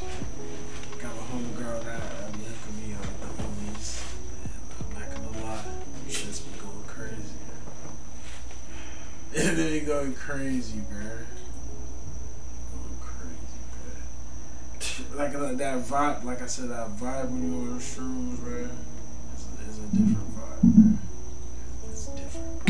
Got 1.00 1.12
a 1.12 1.20
homegirl 1.32 1.84
that 1.84 2.13
It 9.36 9.56
been 9.56 9.84
going 9.84 10.14
crazy, 10.14 10.78
bro. 10.88 11.00
Going 11.00 12.98
crazy, 13.00 13.58
bro. 15.10 15.24
Like 15.24 15.34
uh, 15.34 15.54
that 15.54 15.78
vibe, 15.80 16.22
like 16.22 16.40
I 16.40 16.46
said, 16.46 16.68
that 16.70 16.96
vibe 16.96 17.30
when 17.30 17.42
you're 17.42 17.72
on 17.72 17.80
shrooms, 17.80 18.38
bro, 18.38 18.68
is, 19.34 19.48
is 19.68 19.78
a 19.80 19.86
different 19.90 20.30
vibe, 20.36 20.62
bro. 20.62 20.98
It's 21.90 22.06
different. 22.14 22.62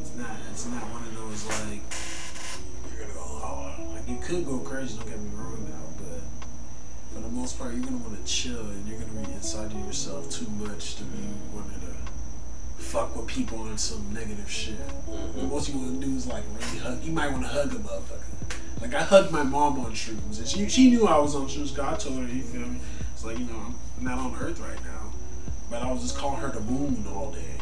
It's 0.00 0.16
not. 0.16 0.36
It's 0.50 0.66
not 0.66 0.82
one 0.90 1.04
of 1.04 1.14
those 1.14 1.46
like 1.46 1.82
you're 2.90 3.06
gonna 3.06 3.14
go 3.14 3.20
oh, 3.22 3.92
like 3.94 4.08
you 4.08 4.18
could 4.20 4.44
go 4.44 4.58
crazy. 4.58 4.98
Don't 4.98 5.08
get 5.08 5.20
me 5.20 5.30
wrong 5.34 5.64
now, 5.70 5.94
but 5.96 6.22
for 7.14 7.20
the 7.20 7.28
most 7.28 7.56
part, 7.56 7.72
you're 7.72 7.84
gonna 7.84 7.98
want 7.98 8.18
to 8.18 8.24
chill 8.24 8.58
and 8.58 8.88
you're 8.88 8.98
gonna 8.98 9.12
be 9.12 9.32
inside 9.32 9.70
of 9.70 9.78
yourself 9.78 10.28
too 10.28 10.48
much 10.58 10.96
to 10.96 11.04
be 11.04 11.22
wanting 11.54 11.78
to 11.82 11.93
fuck 12.94 13.16
with 13.16 13.26
people 13.26 13.58
on 13.58 13.76
some 13.76 14.06
negative 14.14 14.48
shit. 14.48 14.74
What 15.34 15.48
most 15.48 15.68
you 15.68 15.76
want 15.80 16.00
to 16.00 16.06
do 16.06 16.14
is 16.16 16.28
like 16.28 16.44
really 16.60 16.78
hug. 16.78 17.02
You 17.02 17.10
might 17.10 17.32
want 17.32 17.42
to 17.42 17.48
hug 17.48 17.72
a 17.72 17.78
motherfucker. 17.78 18.22
Like 18.80 18.94
I 18.94 19.02
hugged 19.02 19.32
my 19.32 19.42
mom 19.42 19.80
on 19.80 19.92
shrooms, 19.94 20.38
and 20.38 20.46
she 20.46 20.68
she 20.68 20.90
knew 20.90 21.08
I 21.08 21.18
was 21.18 21.34
on 21.34 21.48
shrooms. 21.48 21.74
'cause 21.74 21.80
I 21.80 21.96
told 21.96 22.20
her, 22.20 22.32
you 22.32 22.42
feel 22.42 22.60
me? 22.68 22.78
It's 23.12 23.24
like 23.24 23.36
you 23.40 23.46
know 23.46 23.74
I'm 23.98 24.04
not 24.04 24.18
on 24.18 24.36
Earth 24.40 24.60
right 24.60 24.80
now, 24.84 25.10
but 25.70 25.82
I 25.82 25.90
was 25.90 26.02
just 26.02 26.16
calling 26.16 26.40
her 26.40 26.50
the 26.50 26.60
moon 26.60 27.04
all 27.12 27.32
day. 27.32 27.56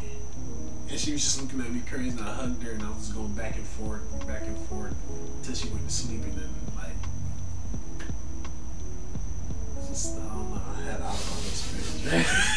And 0.90 1.00
she 1.00 1.12
was 1.12 1.22
just 1.22 1.40
looking 1.40 1.60
at 1.62 1.72
me 1.72 1.80
crazy, 1.88 2.10
and 2.10 2.20
I 2.28 2.34
hugged 2.34 2.62
her, 2.64 2.72
and 2.72 2.82
I 2.82 2.88
was 2.90 2.98
just 2.98 3.14
going 3.14 3.32
back 3.32 3.56
and 3.56 3.66
forth, 3.66 4.02
back 4.26 4.42
and 4.42 4.58
forth, 4.68 4.94
until 5.38 5.54
she 5.54 5.68
went 5.70 5.88
to 5.88 5.94
sleep, 5.94 6.22
and 6.24 6.34
then 6.34 6.50
like 6.76 6.92
just, 9.88 10.18
I 10.18 10.24
don't 10.28 10.50
know. 10.50 10.60
I 10.76 10.82
had 10.82 11.00
alcohol 11.00 11.38
experience. 11.48 12.51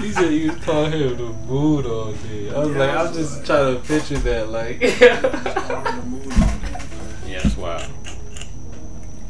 You 0.00 0.12
said 0.12 0.32
you 0.32 0.52
was 0.52 0.64
calling 0.64 0.92
him 0.92 1.16
the 1.16 1.22
mood 1.46 1.86
all 1.86 2.12
day. 2.12 2.50
I 2.50 2.58
was 2.58 2.68
Yeah, 2.70 2.78
like, 2.78 2.90
I 2.90 3.04
I'm 3.06 3.12
just 3.14 3.36
like- 3.38 3.46
trying 3.46 3.74
to 3.74 3.80
picture 3.86 4.18
that, 4.18 4.48
like. 4.48 4.80
Calling 4.80 6.00
the 6.00 6.06
moon 6.06 6.32
all 6.32 6.58
day, 6.58 6.70
bro. 6.70 7.28
Yeah, 7.28 7.40
that's 7.42 7.56
wild. 7.56 7.90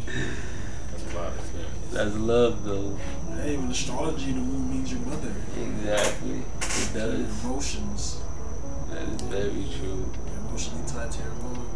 That's 0.06 1.12
a 1.12 1.16
wild 1.16 1.34
experience. 1.38 1.92
That's 1.92 2.14
love, 2.16 2.64
though. 2.64 2.98
Hey, 3.42 3.56
with 3.56 3.70
astrology, 3.70 4.32
the 4.32 4.40
moon 4.40 4.70
means 4.70 4.90
your 4.92 5.00
mother. 5.00 5.32
Exactly. 5.60 6.42
It 6.60 6.94
Your 6.94 7.06
does. 7.08 7.44
emotions. 7.44 8.20
That 8.90 9.02
is 9.08 9.20
very 9.22 9.64
true. 9.78 10.10
You're 10.26 10.40
emotionally 10.48 10.84
tied 10.86 11.10
to 11.12 11.18
your 11.22 11.34
mom. 11.34 11.66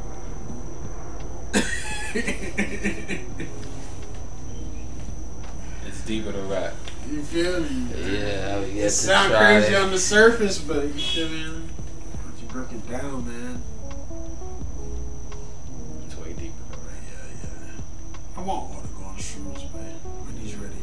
It's 5.86 6.00
deeper 6.06 6.32
than 6.32 6.48
rap. 6.48 6.74
You 7.10 7.22
feel 7.22 7.60
me? 7.60 7.86
Yeah, 7.97 8.55
I 8.55 8.59
would 8.60 8.68
It 8.68 8.74
get 8.74 8.82
to 8.85 8.90
sound 8.90 9.31
try 9.32 9.59
crazy 9.60 9.74
it. 9.74 9.82
on 9.82 9.90
the 9.90 9.98
surface, 9.98 10.59
but 10.59 10.85
you 10.85 10.90
feel 10.93 11.28
me? 11.28 11.44
Once 12.24 12.40
you 12.40 12.48
Break 12.48 12.72
it 12.72 12.89
down, 12.90 13.26
man. 13.26 13.62
It's 16.06 16.16
way 16.16 16.32
deeper. 16.35 16.55
Yeah, 16.72 17.26
yeah. 17.43 18.36
I 18.36 18.40
want 18.43 18.70
water 18.70 18.86
to 18.86 18.94
go 18.94 19.05
on 19.05 19.16
the 19.16 19.22
shrooms, 19.22 19.74
man. 19.74 19.94
When 20.24 20.36
he's 20.36 20.55
ready. 20.55 20.74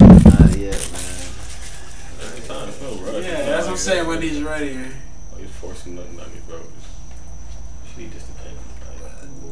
Not 0.00 0.56
yet, 0.56 0.90
man. 0.92 1.12
It's 2.36 2.48
time 2.48 2.66
to 2.66 2.72
feel 2.72 2.94
rush. 2.96 3.24
Yeah, 3.24 3.44
that's 3.44 3.66
what 3.66 3.72
I'm 3.72 3.76
saying. 3.76 4.06
When 4.06 4.18
uh, 4.18 4.20
he's 4.22 4.42
ready. 4.42 4.78
Oh, 5.34 5.38
you're 5.38 5.48
forcing 5.48 5.94
nothing 5.96 6.18
on 6.18 6.32
me, 6.32 6.40
bro. 6.48 6.60
Just 7.84 7.98
need 7.98 8.10
this 8.12 8.24
to 8.24 8.32
pay. 8.32 8.50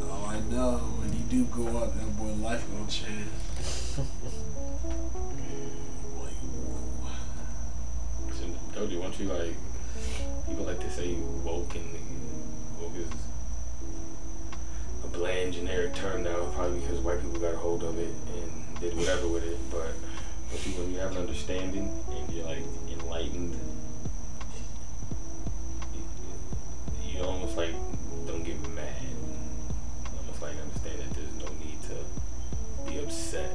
Oh, 0.03 0.27
I 0.31 0.41
know. 0.51 0.79
When 1.01 1.13
you 1.13 1.25
do 1.29 1.45
go 1.45 1.79
up, 1.79 1.95
that 1.95 2.17
boy 2.17 2.33
life 2.43 2.65
gonna 2.73 2.91
change. 2.91 3.29
So, 8.75 8.81
Doji, 8.81 9.01
once 9.01 9.21
you 9.21 9.27
like, 9.27 9.55
people 10.49 10.65
like 10.65 10.81
to 10.81 10.91
say 10.91 11.15
woke 11.45 11.77
and 11.77 11.95
woke 12.81 12.97
is 12.97 13.09
a 15.05 15.07
bland 15.09 15.53
generic 15.53 15.95
term 15.95 16.25
now, 16.25 16.45
probably 16.55 16.81
because 16.81 16.99
white 16.99 17.21
people 17.23 17.39
got 17.39 17.55
a 17.55 17.57
hold 17.57 17.85
of 17.85 17.99
it 17.99 18.13
and 18.35 18.81
did 18.81 18.97
whatever 18.97 19.29
with 19.29 19.45
it. 19.45 19.59
But 19.71 19.93
but 20.51 20.67
you, 20.67 20.73
when 20.73 20.93
you 20.93 20.99
have 20.99 21.13
an 21.13 21.19
understanding 21.19 21.89
and 22.11 22.35
you're 22.35 22.47
like 22.47 22.65
enlightened, 22.91 23.57
you, 25.95 27.19
you 27.19 27.25
almost 27.25 27.57
like 27.57 27.75
don't 28.27 28.43
get 28.43 28.59
mad. 28.71 28.93
Almost 30.19 30.43
like 30.43 30.55
understand 30.61 30.99
that 30.99 31.15
there's 31.15 31.35
no 31.35 31.47
need 31.65 31.79
to 31.83 32.91
be 32.91 32.99
upset. 32.99 33.53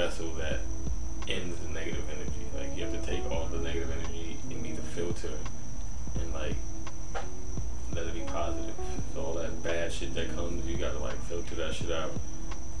Vessel 0.00 0.30
that 0.32 0.60
ends 1.28 1.60
the 1.60 1.68
negative 1.74 2.02
energy. 2.08 2.44
Like 2.56 2.74
you 2.74 2.84
have 2.84 2.98
to 2.98 3.04
take 3.06 3.22
all 3.30 3.44
the 3.48 3.58
negative 3.58 3.92
energy 4.00 4.38
and 4.48 4.62
need 4.62 4.76
to 4.76 4.82
filter 4.96 5.36
and 6.18 6.32
like 6.32 6.56
let 7.92 8.06
it 8.06 8.14
be 8.14 8.22
positive. 8.22 8.74
So 9.12 9.20
all 9.20 9.34
that 9.34 9.62
bad 9.62 9.92
shit 9.92 10.14
that 10.14 10.34
comes, 10.34 10.66
you 10.66 10.78
gotta 10.78 10.98
like 10.98 11.20
filter 11.28 11.54
that 11.56 11.74
shit 11.74 11.92
out 11.92 12.12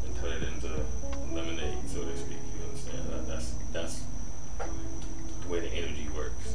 and 0.06 0.16
turn 0.16 0.32
it 0.32 0.48
into 0.48 0.72
lemonade, 1.34 1.86
so 1.86 2.02
to 2.02 2.16
speak. 2.16 2.40
You 2.56 2.64
understand? 2.70 3.04
That, 3.10 3.28
that's 3.28 3.52
that's 3.70 4.02
the 5.42 5.48
way 5.52 5.60
the 5.60 5.72
energy 5.74 6.08
works. 6.16 6.54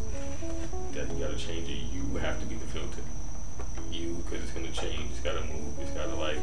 That 0.93 1.11
you 1.11 1.19
gotta 1.23 1.37
change 1.37 1.69
it. 1.69 1.93
You 1.93 2.17
have 2.17 2.39
to 2.39 2.45
be 2.47 2.55
the 2.55 2.65
filter. 2.65 3.05
You, 3.91 4.15
because 4.25 4.41
it's 4.41 4.51
gonna 4.51 4.71
change. 4.71 5.11
It's 5.11 5.19
gotta 5.19 5.45
move. 5.45 5.77
It's 5.79 5.91
gotta 5.91 6.15
like 6.15 6.41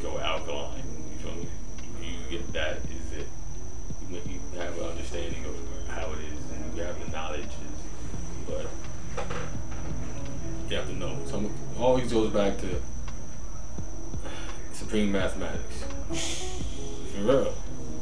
go 0.00 0.20
alkaline. 0.20 0.78
You 1.10 1.18
feel 1.18 1.34
me? 1.34 1.48
You 2.00 2.38
get 2.38 2.52
that 2.52 2.76
is. 2.76 3.03
You, 4.26 4.40
have 4.58 4.78
an 4.78 4.84
understanding 4.84 5.44
of 5.44 5.88
how 5.88 6.12
it 6.12 6.18
is, 6.32 6.50
and 6.52 6.76
you 6.76 6.82
have 6.82 7.04
the 7.04 7.10
knowledge. 7.10 7.48
But 8.46 8.66
you 10.70 10.76
have 10.76 10.86
to 10.86 10.94
know. 10.94 11.18
So 11.26 11.40
it 11.40 11.50
always 11.80 12.12
goes 12.12 12.32
back 12.32 12.58
to 12.58 12.80
supreme 14.72 15.10
mathematics. 15.10 15.84
For 17.14 17.22
real. 17.22 17.54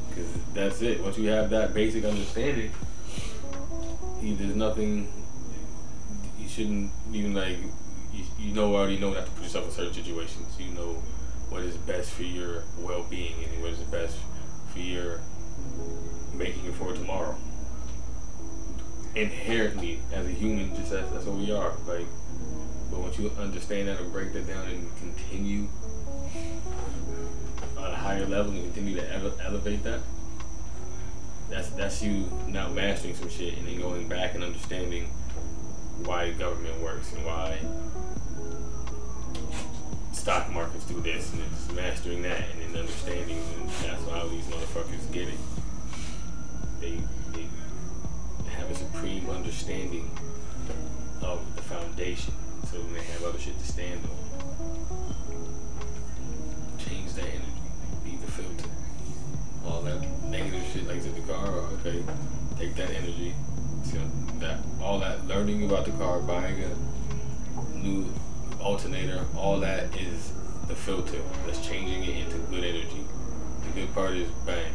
Because 0.09 0.33
that's 0.53 0.83
it. 0.83 1.03
Once 1.03 1.17
you 1.17 1.31
have 1.31 1.49
that 1.51 1.73
basic 1.73 2.05
understanding, 2.05 2.71
you, 4.21 4.37
there's 4.37 4.55
nothing 4.55 5.11
you 6.39 6.49
shouldn't 6.49 6.91
even 7.13 7.35
like. 7.35 7.57
You, 8.13 8.25
you 8.39 8.53
know 8.53 8.77
already 8.77 8.99
know 8.99 9.15
not 9.15 9.25
to 9.25 9.31
put 9.33 9.45
yourself 9.45 9.67
in 9.67 9.71
certain 9.71 9.95
situations. 9.95 10.55
You 10.59 10.73
know 10.75 11.03
what 11.49 11.63
is 11.63 11.77
best 11.77 12.11
for 12.11 12.23
your 12.23 12.65
well-being 12.79 13.35
and 13.45 13.63
what 13.63 13.73
is 13.73 13.79
best 13.81 14.17
for 14.73 14.79
your 14.79 15.21
making 16.43 16.65
it 16.67 16.75
for 16.75 16.93
tomorrow. 16.93 17.37
Inherently, 19.15 20.01
as 20.13 20.27
a 20.27 20.31
human, 20.31 20.75
just 20.75 20.91
that's, 20.91 21.27
what 21.27 21.37
we 21.37 21.53
are. 21.53 21.73
Like, 21.87 22.07
but 22.91 23.01
once 23.01 23.19
you 23.19 23.31
understand 23.39 23.89
that 23.89 24.01
and 24.01 24.13
break 24.13 24.33
that 24.33 24.47
down 24.47 24.67
and 24.67 24.89
continue 24.99 25.69
on 27.77 27.91
a 27.91 27.95
higher 27.95 28.27
level 28.27 28.53
and 28.53 28.63
continue 28.65 28.97
to 28.97 29.15
ele- 29.15 29.39
elevate 29.45 29.85
that, 29.85 30.01
that's 31.49 31.69
that's 31.71 32.03
you 32.03 32.27
now 32.49 32.69
mastering 32.71 33.15
some 33.15 33.29
shit 33.29 33.59
and 33.59 33.69
then 33.69 33.79
going 33.79 34.09
back 34.09 34.35
and 34.35 34.43
understanding 34.43 35.05
why 36.05 36.31
government 36.33 36.81
works 36.81 37.13
and 37.13 37.25
why 37.27 37.59
stock 40.13 40.51
markets 40.51 40.87
do 40.87 40.99
this 41.03 41.31
and 41.35 41.43
it's 41.43 41.71
mastering 41.73 42.23
that 42.23 42.43
and 42.53 42.75
then 42.75 42.81
understanding 42.81 43.39
and 43.61 43.69
that's 43.69 44.09
how 44.09 44.27
these 44.29 44.45
motherfuckers 44.47 45.13
get 45.13 45.29
it. 45.29 45.39
They 46.83 46.99
they 47.33 47.47
have 48.51 48.71
a 48.71 48.75
supreme 48.75 49.31
understanding 49.31 50.11
of 51.23 51.41
the 51.57 51.63
foundation 51.63 52.35
so 52.73 52.79
then 52.79 52.95
they 52.95 53.03
have 53.03 53.23
other 53.25 53.39
shit 53.39 53.59
to 53.59 53.65
stand 53.65 54.01
on. 54.05 54.17
Change 56.79 57.13
that 57.13 57.25
energy. 57.25 57.63
Be 58.05 58.17
the 58.17 58.31
filter. 58.31 58.71
All 59.67 59.83
that 59.83 60.01
negative 60.29 60.63
shit 60.73 60.87
like 60.87 61.03
the 61.03 61.33
car, 61.33 61.49
okay, 61.49 62.03
take 62.59 62.75
that 62.77 62.91
energy. 62.91 63.35
So 63.85 63.99
that 64.39 64.61
all 64.81 64.99
that 65.01 65.27
learning 65.27 65.65
about 65.65 65.85
the 65.85 65.93
car, 65.93 66.21
buying 66.21 66.63
a 66.65 67.77
new 67.77 68.13
alternator, 68.61 69.25
all 69.37 69.61
that 69.61 69.95
is 69.97 70.33
the 70.69 70.75
filter 70.75 71.21
that's 71.47 71.65
changing 71.67 72.05
it 72.05 72.25
into 72.25 72.39
good 72.51 72.65
energy. 72.65 73.05
The 73.67 73.81
good 73.81 73.95
part 73.95 74.13
is 74.13 74.29
bang. 74.47 74.73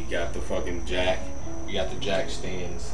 You 0.00 0.06
got 0.10 0.32
the 0.32 0.40
fucking 0.40 0.86
jack, 0.86 1.20
you 1.68 1.74
got 1.74 1.90
the 1.90 1.96
jack 2.00 2.30
stands. 2.30 2.92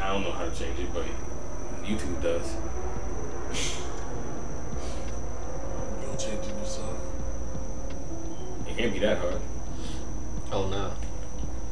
I 0.00 0.08
don't 0.08 0.22
know 0.22 0.32
how 0.32 0.44
to 0.44 0.50
change 0.56 0.78
it, 0.78 0.88
but 0.94 1.04
YouTube 1.84 2.22
does. 2.22 2.54
You 6.00 6.06
don't 6.06 6.18
change 6.18 6.46
it 6.46 6.58
yourself. 6.58 6.96
It 8.68 8.76
can't 8.76 8.92
be 8.92 8.98
that 9.00 9.18
hard. 9.18 9.40
Oh 10.52 10.68
no, 10.68 10.90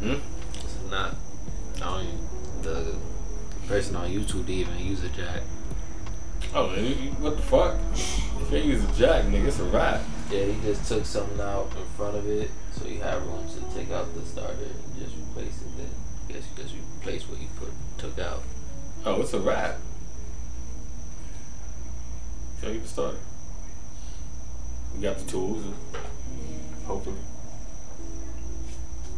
Hmm? 0.01 0.21
it's 0.55 0.77
not. 0.91 1.15
I 1.77 1.79
don't 1.81 2.03
even, 2.07 2.19
the 2.63 2.97
person 3.69 3.97
on 3.97 4.11
YouTube 4.11 4.47
to 4.47 4.53
even 4.53 4.79
use 4.79 5.03
a 5.05 5.09
jack. 5.11 5.43
Oh, 6.55 6.69
man, 6.69 6.85
you- 6.85 6.95
you- 6.95 7.11
what 7.13 7.37
the 7.37 7.43
fuck? 7.43 7.77
If 7.95 8.51
you 8.53 8.59
use 8.59 8.85
a 8.85 8.93
jack, 8.99 9.25
nigga, 9.25 9.47
it's 9.47 9.59
a 9.61 9.65
wrap. 9.65 10.01
Yeah, 10.33 10.47
he 10.47 10.63
just 10.63 10.89
took 10.89 11.05
something 11.05 11.39
out 11.43 11.71
in 11.77 11.85
front 11.95 12.17
of 12.17 12.27
it, 12.27 12.51
so 12.73 12.87
you 12.87 13.01
have 13.03 13.23
room 13.27 13.47
to 13.47 13.61
take 13.77 13.91
out 13.91 14.15
the 14.15 14.23
starter 14.23 14.55
and 14.55 14.99
just 14.99 15.15
replace 15.15 15.61
it. 15.61 15.77
Then 15.77 15.91
I 16.27 16.33
guess 16.33 16.45
you 16.49 16.63
just 16.63 16.75
replace 16.99 17.29
what 17.29 17.39
you 17.39 17.49
put 17.59 17.69
took 17.99 18.19
out. 18.19 18.43
Oh, 19.05 19.21
it's 19.21 19.35
a 19.35 19.41
wrap. 19.41 19.77
So 22.63 22.69
you 22.69 22.79
get 22.79 22.89
started. 22.89 23.21
We 24.95 25.03
got 25.03 25.19
the 25.19 25.27
tools, 25.27 25.67
hopefully. 26.87 27.17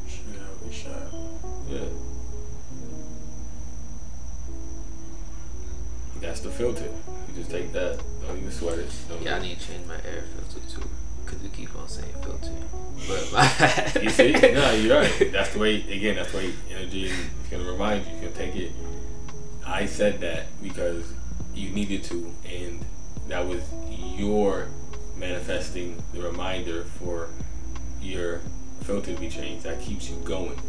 Should 0.08 0.34
have 0.34 0.68
a 0.68 0.72
shot. 0.72 1.14
Yeah. 1.70 1.78
That's 6.20 6.40
the 6.40 6.50
filter. 6.50 6.88
You 7.28 7.34
just 7.36 7.50
take 7.52 7.70
that. 7.72 8.02
Don't 8.26 8.38
even 8.38 8.50
sweat 8.50 8.78
it. 8.80 8.90
Don't 9.08 9.22
Yeah, 9.22 9.36
I 9.36 9.42
need 9.42 9.60
to 9.60 9.66
change 9.68 9.86
my 9.86 9.94
air 9.96 10.24
filter 10.34 10.66
too, 10.68 10.88
cause 11.26 11.42
we 11.42 11.48
keep 11.48 11.74
on 11.76 11.88
saying 11.88 12.12
filter. 12.22 12.50
But 13.08 13.32
my. 13.32 13.90
You 14.02 14.10
see? 14.10 14.32
No, 14.32 14.72
you're 14.72 15.00
right. 15.00 15.32
That's 15.32 15.52
the 15.52 15.58
way. 15.58 15.76
Again, 15.76 16.16
that's 16.16 16.32
the 16.32 16.38
way 16.38 16.52
energy 16.70 17.04
is 17.06 17.16
gonna 17.50 17.64
remind 17.64 18.06
you. 18.06 18.14
You 18.14 18.20
can 18.20 18.32
take 18.32 18.56
it. 18.56 18.72
I 19.66 19.86
said 19.86 20.20
that 20.20 20.46
because 20.62 21.12
you 21.54 21.70
needed 21.70 22.04
to, 22.04 22.34
and 22.44 22.84
that 23.28 23.46
was 23.46 23.62
your 24.16 24.68
manifesting 25.16 26.02
the 26.12 26.20
reminder 26.20 26.84
for 26.84 27.28
your 28.02 28.40
filter 28.82 29.14
to 29.14 29.20
be 29.20 29.28
changed. 29.28 29.64
That 29.64 29.80
keeps 29.80 30.08
you 30.10 30.16
going. 30.24 30.60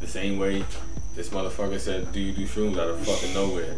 The 0.00 0.06
same 0.06 0.38
way 0.38 0.64
this 1.14 1.30
motherfucker 1.30 1.80
said, 1.80 2.12
"Do 2.12 2.20
you 2.20 2.32
do 2.32 2.46
shrooms 2.46 2.78
out 2.78 2.90
of 2.90 3.06
fucking 3.06 3.32
nowhere?" 3.32 3.76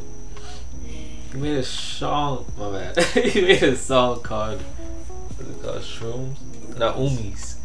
You 1.32 1.39
made 1.40 1.59
a 1.59 1.62
song. 1.62 2.47
My 2.56 2.70
bad. 2.70 3.16
you 3.35 3.43
made 3.43 3.62
a 3.62 3.77
song 3.77 4.23
called 4.23 4.62
what's 5.39 5.51
it 5.51 5.62
called? 5.62 5.82
Shrooms. 5.82 6.78
Not 6.78 6.97
Umis. 6.97 7.56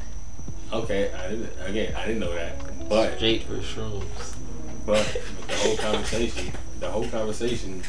Okay, 0.71 1.11
I 1.13 1.29
didn't. 1.29 1.49
Again, 1.61 1.95
I 1.95 2.05
didn't 2.07 2.19
know 2.19 2.33
that, 2.33 2.89
but 2.89 3.15
Straight 3.17 3.43
for 3.43 3.57
shrooms. 3.57 4.35
But 4.85 5.21
the 5.47 5.53
whole 5.53 5.77
conversation, 5.77 6.51
the 6.79 6.89
whole 6.89 7.07
conversation, 7.07 7.83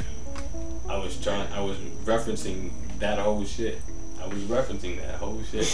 I 0.89 0.98
was 0.98 1.19
trying, 1.19 1.51
I 1.52 1.61
was 1.61 1.78
referencing 2.05 2.73
that 2.98 3.19
whole 3.19 3.44
shit. 3.44 3.81
I 4.23 4.27
was 4.27 4.39
referencing 4.43 4.98
that 5.01 5.16
whole 5.16 5.43
shit 5.43 5.66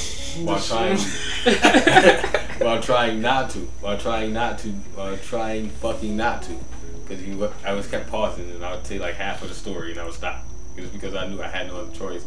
while 0.45 0.61
trying, 0.61 0.99
while 2.59 2.81
trying 2.81 3.21
not 3.21 3.51
to, 3.51 3.59
while 3.81 3.99
trying 3.99 4.33
not 4.33 4.59
to, 4.61 4.69
while 4.69 5.17
trying 5.17 5.69
fucking 5.69 6.17
not 6.17 6.43
to, 6.45 6.57
because 7.03 7.25
you, 7.25 7.53
I 7.65 7.73
was 7.73 7.89
kept 7.89 8.09
pausing 8.09 8.51
and 8.51 8.65
I 8.65 8.75
would 8.75 8.87
say 8.87 8.99
like 8.99 9.17
half 9.17 9.43
of 9.43 9.49
the 9.49 9.55
story 9.55 9.91
and 9.91 10.01
I 10.01 10.05
would 10.05 10.15
stop. 10.15 10.45
It 10.77 10.83
was 10.83 10.91
because 10.91 11.15
I 11.15 11.27
knew 11.27 11.43
I 11.43 11.49
had 11.49 11.67
no 11.67 11.81
other 11.81 11.93
choice 11.93 12.25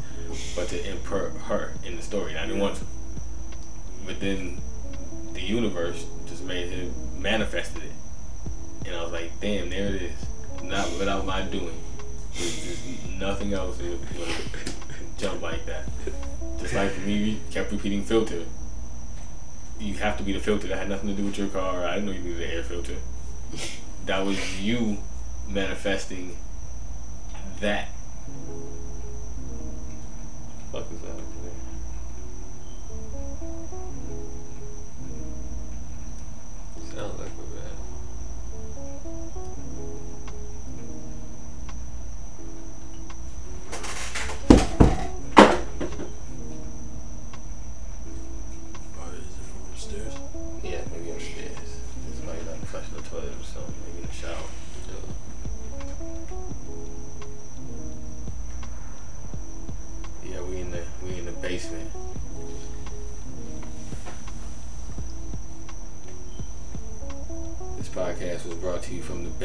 but 0.55 0.67
to 0.69 0.89
impert 0.89 1.33
her 1.33 1.73
in 1.85 1.95
the 1.95 2.01
story 2.01 2.31
and 2.31 2.39
I 2.39 2.45
didn't 2.45 2.61
want 2.61 2.77
to. 2.77 2.85
but 4.05 4.19
then 4.19 4.61
the 5.33 5.41
universe 5.41 6.05
just 6.27 6.43
made 6.43 6.69
him 6.69 6.93
manifested 7.19 7.83
it, 7.83 7.91
and 8.85 8.95
I 8.95 9.03
was 9.03 9.11
like, 9.11 9.39
damn, 9.39 9.69
there 9.69 9.87
it 9.87 10.01
is. 10.01 10.25
Not 10.61 10.89
without 10.99 11.25
my 11.25 11.41
doing. 11.41 11.77
There's 12.35 12.87
nothing 13.19 13.53
else 13.53 13.77
that 13.77 13.89
would 13.89 13.99
jump 15.17 15.41
like 15.41 15.65
that. 15.65 15.85
Just 16.59 16.73
like 16.73 16.97
me 16.99 17.39
kept 17.51 17.71
repeating 17.71 18.03
filter. 18.03 18.45
You 19.79 19.95
have 19.95 20.17
to 20.17 20.23
be 20.23 20.33
the 20.33 20.39
filter. 20.39 20.67
That 20.67 20.77
had 20.77 20.89
nothing 20.89 21.09
to 21.09 21.15
do 21.15 21.25
with 21.25 21.37
your 21.37 21.47
car. 21.49 21.85
I 21.85 21.95
didn't 21.95 22.05
know 22.05 22.11
you 22.13 22.19
needed 22.21 22.41
an 22.41 22.51
air 22.51 22.63
filter. 22.63 22.95
That 24.05 24.25
was 24.25 24.61
you 24.61 24.99
manifesting 25.49 26.37
that. 27.59 27.89
Fuck 30.73 30.91
is 30.91 31.01
that? 31.01 31.22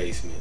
Basement. 0.08 0.37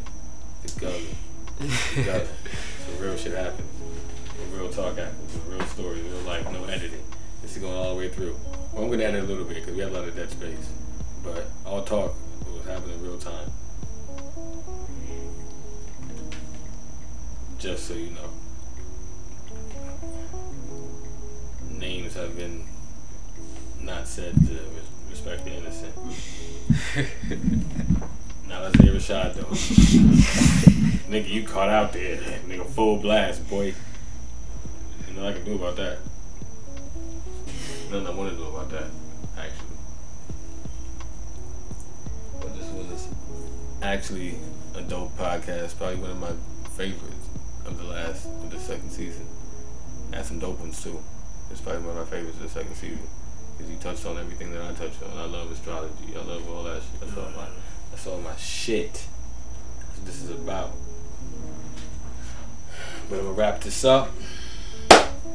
This 63.78 63.86
up. 63.86 64.12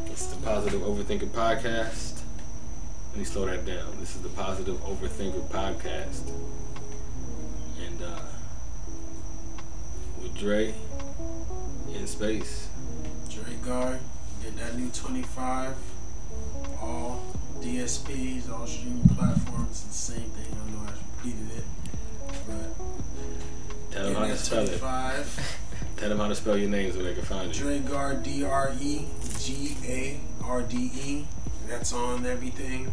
It's 0.06 0.26
the 0.26 0.36
Positive 0.44 0.80
Overthinker 0.80 1.28
Podcast. 1.28 2.22
Let 3.10 3.18
me 3.18 3.22
slow 3.22 3.46
that 3.46 3.64
down. 3.64 4.00
This 4.00 4.16
is 4.16 4.22
the 4.22 4.30
Positive 4.30 4.74
Overthinker 4.78 5.46
Podcast. 5.48 6.28
And 7.86 8.02
uh 8.02 8.18
with 10.20 10.36
Dre 10.36 10.74
in 11.94 12.04
space. 12.08 12.68
Dre 13.30 13.54
Guard, 13.64 14.00
get 14.42 14.56
that 14.56 14.76
new 14.76 14.90
25. 14.90 15.76
All 16.80 17.22
DSPs, 17.60 18.50
all 18.50 18.66
streaming 18.66 19.08
platforms, 19.10 19.70
it's 19.70 19.84
the 19.84 20.14
same 20.14 20.30
thing. 20.30 20.46
I 20.50 20.70
know 20.72 20.80
I 20.80 20.92
repeated 21.16 21.58
it. 21.58 21.64
But 22.48 23.92
Tell 23.92 24.04
them 24.04 24.14
how 24.16 24.26
to 24.26 24.36
spell 24.36 24.68
it. 24.68 25.58
25. 26.02 26.08
Tell 26.08 26.08
them 26.08 26.18
how 26.18 26.28
to 26.28 26.34
spell 26.34 26.56
your 26.56 26.68
name 26.68 26.92
so 26.92 27.02
they 27.02 27.14
can 27.14 27.22
find 27.22 27.54
you. 27.54 27.62
Dre 27.62 27.78
Guard, 27.78 28.22
D 28.22 28.44
R 28.44 28.72
E 28.80 29.06
G 29.38 29.76
A 29.86 30.20
R 30.44 30.62
D 30.62 30.90
E. 30.94 31.26
That's 31.68 31.92
on 31.92 32.26
everything. 32.26 32.92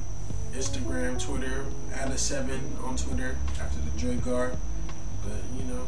Instagram, 0.53 1.19
Twitter, 1.19 1.65
add 1.93 2.11
a 2.11 2.17
seven 2.17 2.59
on 2.83 2.95
Twitter 2.95 3.35
after 3.59 3.79
the 3.79 3.91
Dregarde. 3.99 4.57
But 5.23 5.37
you 5.57 5.63
know, 5.65 5.87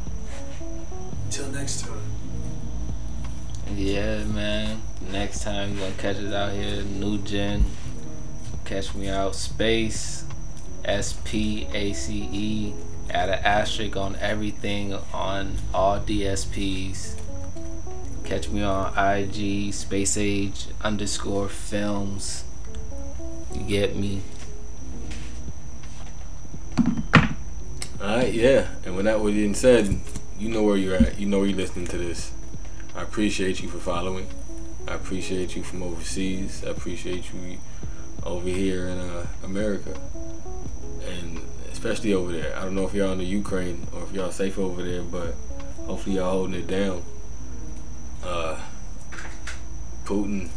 until 1.25 1.47
next 1.49 1.81
time. 1.81 2.01
Yeah, 3.75 4.23
man. 4.25 4.81
Next 5.11 5.43
time 5.43 5.73
you 5.73 5.79
gonna 5.79 5.93
catch 5.93 6.17
us 6.17 6.33
out 6.33 6.53
here, 6.53 6.83
new 6.83 7.17
gen. 7.19 7.65
Catch 8.65 8.95
me 8.95 9.09
out, 9.09 9.35
space, 9.35 10.25
S 10.85 11.13
P 11.23 11.67
A 11.73 11.93
C 11.93 12.29
E. 12.31 12.73
Add 13.11 13.27
an 13.27 13.39
asterisk 13.43 13.97
on 13.97 14.15
everything 14.15 14.93
on 15.13 15.57
all 15.73 15.99
DSPs. 15.99 17.19
Catch 18.23 18.49
me 18.49 18.63
on 18.63 18.97
IG, 18.97 19.73
Space 19.73 20.15
Age 20.15 20.67
underscore 20.81 21.49
films. 21.49 22.45
You 23.53 23.63
get 23.63 23.97
me? 23.97 24.21
Alright, 27.99 28.33
yeah. 28.33 28.69
And 28.85 28.95
when 28.95 29.03
that 29.03 29.19
was 29.19 29.33
being 29.33 29.55
said, 29.55 29.99
you 30.39 30.47
know 30.47 30.63
where 30.63 30.77
you're 30.77 30.95
at. 30.95 31.19
You 31.19 31.27
know 31.27 31.39
where 31.39 31.47
you're 31.47 31.57
listening 31.57 31.87
to 31.87 31.97
this. 31.97 32.31
I 32.95 33.01
appreciate 33.01 33.61
you 33.61 33.67
for 33.67 33.79
following. 33.79 34.27
I 34.87 34.93
appreciate 34.93 35.57
you 35.57 35.63
from 35.63 35.83
overseas. 35.83 36.63
I 36.65 36.69
appreciate 36.69 37.33
you 37.33 37.57
over 38.23 38.47
here 38.47 38.87
in 38.87 38.97
uh, 38.97 39.27
America. 39.43 39.99
Especially 41.81 42.13
over 42.13 42.31
there. 42.31 42.55
I 42.55 42.61
don't 42.61 42.75
know 42.75 42.85
if 42.85 42.93
y'all 42.93 43.11
in 43.11 43.17
the 43.17 43.25
Ukraine 43.25 43.87
or 43.91 44.03
if 44.03 44.13
y'all 44.13 44.29
safe 44.29 44.59
over 44.59 44.83
there, 44.83 45.01
but 45.01 45.33
hopefully 45.87 46.17
y'all 46.17 46.29
holding 46.29 46.53
it 46.53 46.67
down. 46.67 47.01
Uh, 48.23 48.59
Putin. 50.05 50.49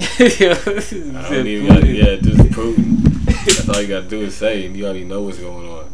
I 0.00 1.28
don't 1.28 1.46
even 1.46 1.66
got 1.66 1.86
yeah, 1.86 2.16
just 2.16 2.40
Putin. 2.44 3.04
That's 3.26 3.68
all 3.68 3.82
you 3.82 3.88
gotta 3.88 4.08
do 4.08 4.22
is 4.22 4.34
say, 4.34 4.64
and 4.64 4.74
you 4.74 4.86
already 4.86 5.04
know 5.04 5.20
what's 5.20 5.38
going 5.38 5.68
on. 5.68 5.84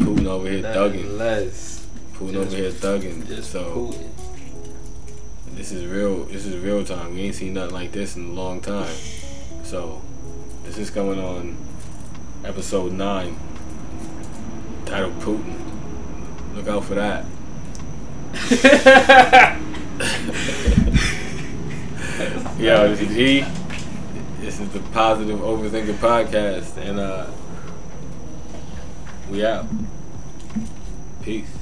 Putin 0.00 0.26
over 0.26 0.50
here 0.50 0.62
thugging. 0.64 1.16
Less. 1.16 1.86
Putin 2.14 2.32
Just- 2.32 2.46
over 2.48 2.56
here 2.56 2.70
thugging. 2.72 3.28
Just 3.28 3.52
so 3.52 3.92
Putin. 3.92 4.08
this 5.54 5.70
is 5.70 5.86
real. 5.86 6.24
This 6.24 6.44
is 6.44 6.56
real 6.56 6.84
time. 6.84 7.14
We 7.14 7.20
ain't 7.20 7.36
seen 7.36 7.54
nothing 7.54 7.72
like 7.72 7.92
this 7.92 8.16
in 8.16 8.30
a 8.30 8.32
long 8.32 8.60
time. 8.60 8.92
So 9.62 10.02
this 10.64 10.76
is 10.76 10.90
coming 10.90 11.20
on 11.20 11.56
episode 12.44 12.92
nine, 12.92 13.36
titled 14.86 15.18
Putin. 15.20 15.56
Look 16.54 16.68
out 16.68 16.84
for 16.84 16.94
that. 16.94 17.24
Yo, 22.58 22.88
this 22.88 23.00
is 23.00 23.08
G. 23.08 23.44
This 24.40 24.60
is 24.60 24.68
the 24.70 24.80
Positive 24.92 25.38
Overthinking 25.38 25.94
Podcast, 25.94 26.76
and 26.76 26.98
uh, 26.98 27.26
we 29.30 29.44
out. 29.44 29.66
Peace. 31.22 31.59